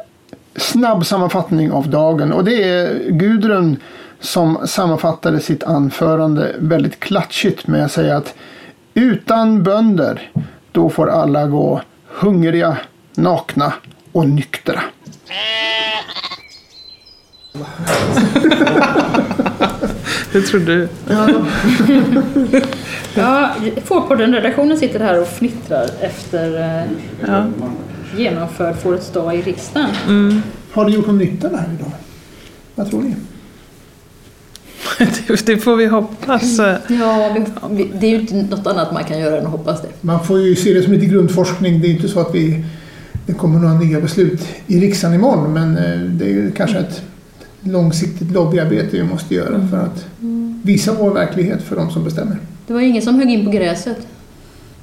snabb 0.56 1.06
sammanfattning 1.06 1.72
av 1.72 1.90
dagen 1.90 2.32
och 2.32 2.44
det 2.44 2.62
är 2.62 3.10
Gudrun 3.10 3.76
som 4.20 4.58
sammanfattade 4.66 5.40
sitt 5.40 5.62
anförande 5.62 6.54
väldigt 6.58 7.00
klatschigt 7.00 7.66
med 7.66 7.84
att 7.84 7.92
säga 7.92 8.16
att 8.16 8.34
utan 8.94 9.62
bönder 9.62 10.30
då 10.72 10.90
får 10.90 11.10
alla 11.10 11.46
gå 11.46 11.80
hungriga, 12.06 12.76
nakna 13.14 13.72
och 14.12 14.28
nyktra. 14.28 14.80
Det 20.32 20.40
tror 20.42 20.60
du. 20.60 20.88
Ja, 21.08 21.28
ja 23.14 23.50
Fårpodden-redaktionen 23.84 24.78
sitter 24.78 25.00
här 25.00 25.20
och 25.20 25.26
fnittrar 25.28 25.86
efter 26.00 26.60
eh, 26.60 26.82
Ja. 27.26 27.44
genomförd 28.16 28.76
Fårets 28.76 29.12
dag 29.12 29.34
i 29.36 29.42
riksdagen. 29.42 29.88
Mm. 30.08 30.42
Har 30.72 30.84
det 30.84 30.90
gjort 30.90 31.06
någon 31.06 31.18
nytta 31.18 31.48
det 31.48 31.56
här 31.56 31.68
idag? 31.80 31.90
Vad 32.74 32.90
tror 32.90 33.02
ni? 33.02 33.14
Det, 34.98 35.42
det 35.46 35.58
får 35.58 35.76
vi 35.76 35.86
hoppas. 35.86 36.58
Ja, 36.58 37.36
det 37.94 38.06
är 38.06 38.10
ju 38.10 38.20
inte 38.20 38.34
något 38.34 38.66
annat 38.66 38.92
man 38.92 39.04
kan 39.04 39.18
göra 39.18 39.38
än 39.38 39.46
att 39.46 39.52
hoppas 39.52 39.82
det. 39.82 39.88
Man 40.00 40.24
får 40.24 40.40
ju 40.40 40.56
se 40.56 40.74
det 40.74 40.82
som 40.82 40.92
lite 40.92 41.06
grundforskning. 41.06 41.80
Det 41.80 41.88
är 41.88 41.90
inte 41.90 42.08
så 42.08 42.20
att 42.20 42.34
vi, 42.34 42.64
det 43.26 43.32
kommer 43.32 43.58
några 43.58 43.74
nya 43.74 44.00
beslut 44.00 44.48
i 44.66 44.80
riksdagen 44.80 45.14
imorgon 45.14 45.52
men 45.52 45.76
eh, 45.76 46.00
det 46.00 46.24
är 46.24 46.28
ju 46.28 46.50
kanske 46.50 46.78
ett 46.78 47.02
långsiktigt 47.60 48.30
lobbyarbete 48.30 48.96
vi 48.96 49.02
måste 49.02 49.34
göra 49.34 49.68
för 49.68 49.76
att 49.76 50.06
visa 50.62 50.92
vår 50.92 51.10
verklighet 51.10 51.62
för 51.62 51.76
de 51.76 51.90
som 51.90 52.04
bestämmer. 52.04 52.36
Det 52.66 52.72
var 52.72 52.80
ju 52.80 52.88
ingen 52.88 53.02
som 53.02 53.14
högg 53.14 53.30
in 53.30 53.44
på 53.44 53.50
gräset. 53.50 54.06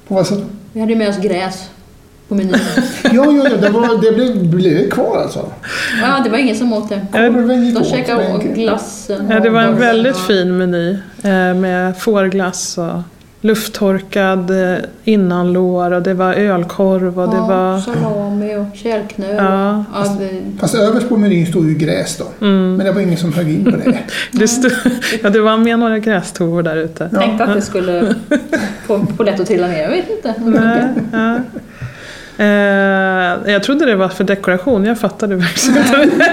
På 0.08 0.14
vad 0.14 0.26
sätt? 0.26 0.44
Vi 0.72 0.80
hade 0.80 0.92
ju 0.92 0.98
med 0.98 1.08
oss 1.08 1.18
gräs 1.22 1.68
på 2.28 2.34
menyn. 2.34 2.54
Ja, 3.02 3.10
ja, 3.12 3.48
ja 3.50 3.56
det, 3.56 3.68
var, 3.68 4.02
det 4.02 4.12
blev, 4.14 4.46
blev 4.46 4.90
kvar 4.90 5.18
alltså. 5.22 5.46
Ja, 6.02 6.20
det 6.24 6.30
var 6.30 6.38
ingen 6.38 6.56
som 6.56 6.72
åt 6.72 6.88
det. 6.88 7.06
De 7.74 7.84
käkade 7.84 8.38
glassen. 8.54 9.28
Ja, 9.30 9.40
det 9.40 9.50
var 9.50 9.60
en 9.62 9.76
väldigt 9.78 10.16
fin 10.16 10.56
meny 10.58 10.90
eh, 11.22 11.54
med 11.54 11.98
fårglass 11.98 12.78
och 12.78 13.00
lufttorkad 13.40 14.50
eh, 14.50 14.78
innanlår 15.04 15.90
och 15.92 16.02
det 16.02 16.14
var 16.14 16.34
ölkorv 16.34 17.20
och 17.20 17.30
det 17.30 17.40
var... 17.40 17.78
salami 17.80 18.56
och 18.56 18.76
kärlknöl. 18.76 19.36
Ja. 19.36 19.84
Ja, 19.94 20.16
det- 20.18 20.60
Fast 20.60 20.74
överst 20.74 21.08
på 21.08 21.16
menyn 21.16 21.46
stod 21.46 21.68
ju 21.68 21.74
gräs 21.74 22.16
då. 22.18 22.46
Mm. 22.46 22.74
Men 22.76 22.86
det 22.86 22.92
var 22.92 23.00
ingen 23.00 23.16
som 23.16 23.32
högg 23.32 23.48
in 23.50 23.64
på 23.64 23.70
det. 23.70 23.98
Det, 24.32 24.48
stod, 24.48 24.72
ja, 25.22 25.30
det 25.30 25.40
var 25.40 25.56
med 25.56 25.78
några 25.78 25.98
grästovor 25.98 26.62
där 26.62 26.76
ute. 26.76 27.08
Tänkte 27.08 27.44
att 27.44 27.54
det 27.54 27.62
skulle 27.62 28.14
få, 28.86 29.06
få 29.16 29.22
lätt 29.22 29.40
att 29.40 29.46
trilla 29.46 29.66
ner, 29.66 29.82
jag 29.82 29.90
vet 29.90 30.10
inte. 30.10 30.34
Nej, 30.44 30.82
ja. 31.12 31.38
Eh, 32.40 33.52
jag 33.52 33.62
trodde 33.62 33.86
det 33.86 33.96
var 33.96 34.08
för 34.08 34.24
dekoration, 34.24 34.84
jag 34.84 34.98
fattade 34.98 35.36
verkligen 35.36 36.02
inte. 36.02 36.32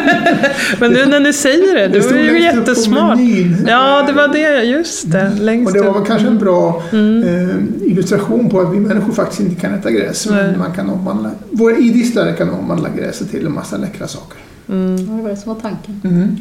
Men 0.80 0.92
nu 0.92 1.06
när 1.06 1.20
ni 1.20 1.34
säger 1.34 1.90
det, 1.90 2.02
stod 2.02 2.18
var 2.18 2.24
ju 2.24 2.44
jättesmart. 2.44 3.20
Ja, 3.68 4.04
det 4.08 4.14
var 4.14 4.28
det, 4.28 4.64
just 4.64 5.12
det. 5.12 5.32
Längst 5.40 5.68
Och 5.68 5.74
det 5.74 5.82
var 5.82 5.90
upp. 5.90 5.96
väl 5.96 6.06
kanske 6.06 6.28
en 6.28 6.38
bra 6.38 6.84
eh, 6.94 7.90
illustration 7.92 8.50
på 8.50 8.60
att 8.60 8.74
vi 8.74 8.80
människor 8.80 9.14
faktiskt 9.14 9.40
inte 9.40 9.62
kan 9.62 9.74
äta 9.74 9.92
gräs. 9.92 10.28
Nej. 10.30 10.44
Men 10.44 10.60
man 10.60 10.74
kan 10.74 10.90
omvandla, 10.90 11.32
våra 11.52 11.78
idisslare 11.78 12.34
kan 12.34 12.50
omvandla 12.50 12.90
gräset 12.98 13.32
till 13.32 13.46
en 13.46 13.54
massa 13.54 13.78
läckra 13.78 14.08
saker. 14.08 14.38
Mm. 14.70 14.96
Ja, 14.96 15.14
det 15.14 15.22
var 15.22 15.30
det 15.30 15.38
som 15.38 15.54
var 15.54 15.62
tanken. 15.62 16.02
Mm. 16.04 16.36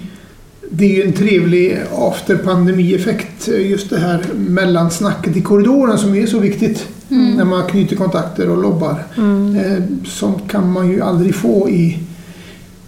Det 0.70 0.84
är 0.84 0.96
ju 0.96 1.02
en 1.02 1.12
trevlig 1.12 1.78
after 1.98 2.36
pandemi-effekt. 2.36 3.48
Just 3.48 3.90
det 3.90 3.98
här 3.98 4.20
mellansnacket 4.34 5.36
i 5.36 5.40
korridoren 5.40 5.98
som 5.98 6.14
är 6.14 6.26
så 6.26 6.38
viktigt 6.38 6.88
Mm. 7.14 7.34
när 7.36 7.44
man 7.44 7.66
knyter 7.66 7.96
kontakter 7.96 8.48
och 8.48 8.62
lobbar. 8.62 9.04
Mm. 9.16 9.56
Eh, 9.56 9.82
som 10.06 10.34
kan 10.48 10.72
man 10.72 10.90
ju 10.90 11.00
aldrig 11.02 11.34
få 11.34 11.68
i 11.70 11.98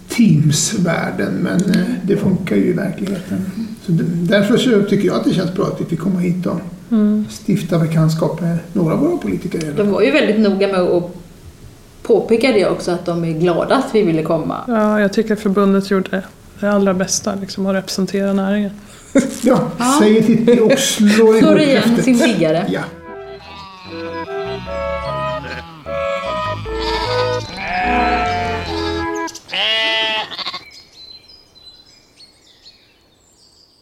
Teams-världen 0.09 1.33
men 1.33 1.55
eh, 1.75 1.85
det 2.03 2.17
funkar 2.17 2.55
ju 2.55 2.65
i 2.65 2.73
verkligheten. 2.73 3.45
Så 3.85 3.91
d- 3.91 4.03
därför 4.07 4.57
så 4.57 4.81
tycker 4.83 5.07
jag 5.07 5.15
att 5.15 5.23
det 5.23 5.33
känns 5.33 5.53
bra 5.53 5.65
att 5.65 5.81
vi 5.81 5.85
fick 5.85 5.99
komma 5.99 6.19
hit 6.19 6.45
och 6.45 6.59
Mm. 6.91 7.25
stifta 7.45 7.79
bekantskap 7.79 8.41
med 8.41 8.57
några 8.73 8.93
av 8.93 8.99
våra 8.99 9.17
politiker. 9.17 9.73
De 9.77 9.91
var 9.91 10.01
ju 10.01 10.11
väldigt 10.11 10.39
noga 10.39 10.67
med 10.67 10.79
att 10.81 11.03
påpeka 12.03 12.51
det 12.51 12.65
också, 12.69 12.91
att 12.91 13.05
de 13.05 13.23
är 13.23 13.31
glada 13.31 13.75
att 13.75 13.85
vi 13.95 14.01
ville 14.01 14.23
komma. 14.23 14.55
Ja, 14.67 14.99
jag 15.01 15.13
tycker 15.13 15.35
förbundet 15.35 15.91
gjorde 15.91 16.23
det 16.59 16.71
allra 16.71 16.93
bästa, 16.93 17.35
liksom, 17.41 17.65
att 17.65 17.75
representera 17.75 18.33
näringen. 18.33 18.71
Ja, 19.41 19.59
säger 19.99 20.21
Titti 20.23 20.59
och 20.59 20.79
slår 20.79 21.09
Slår 21.15 21.37
ihop 21.37 21.59
igen 21.59 21.83
häftet. 21.83 22.05
sin 22.05 22.17
liggare. 22.17 22.65
Ja. 22.69 22.79
Thank 23.99 24.67
you. 24.67 24.96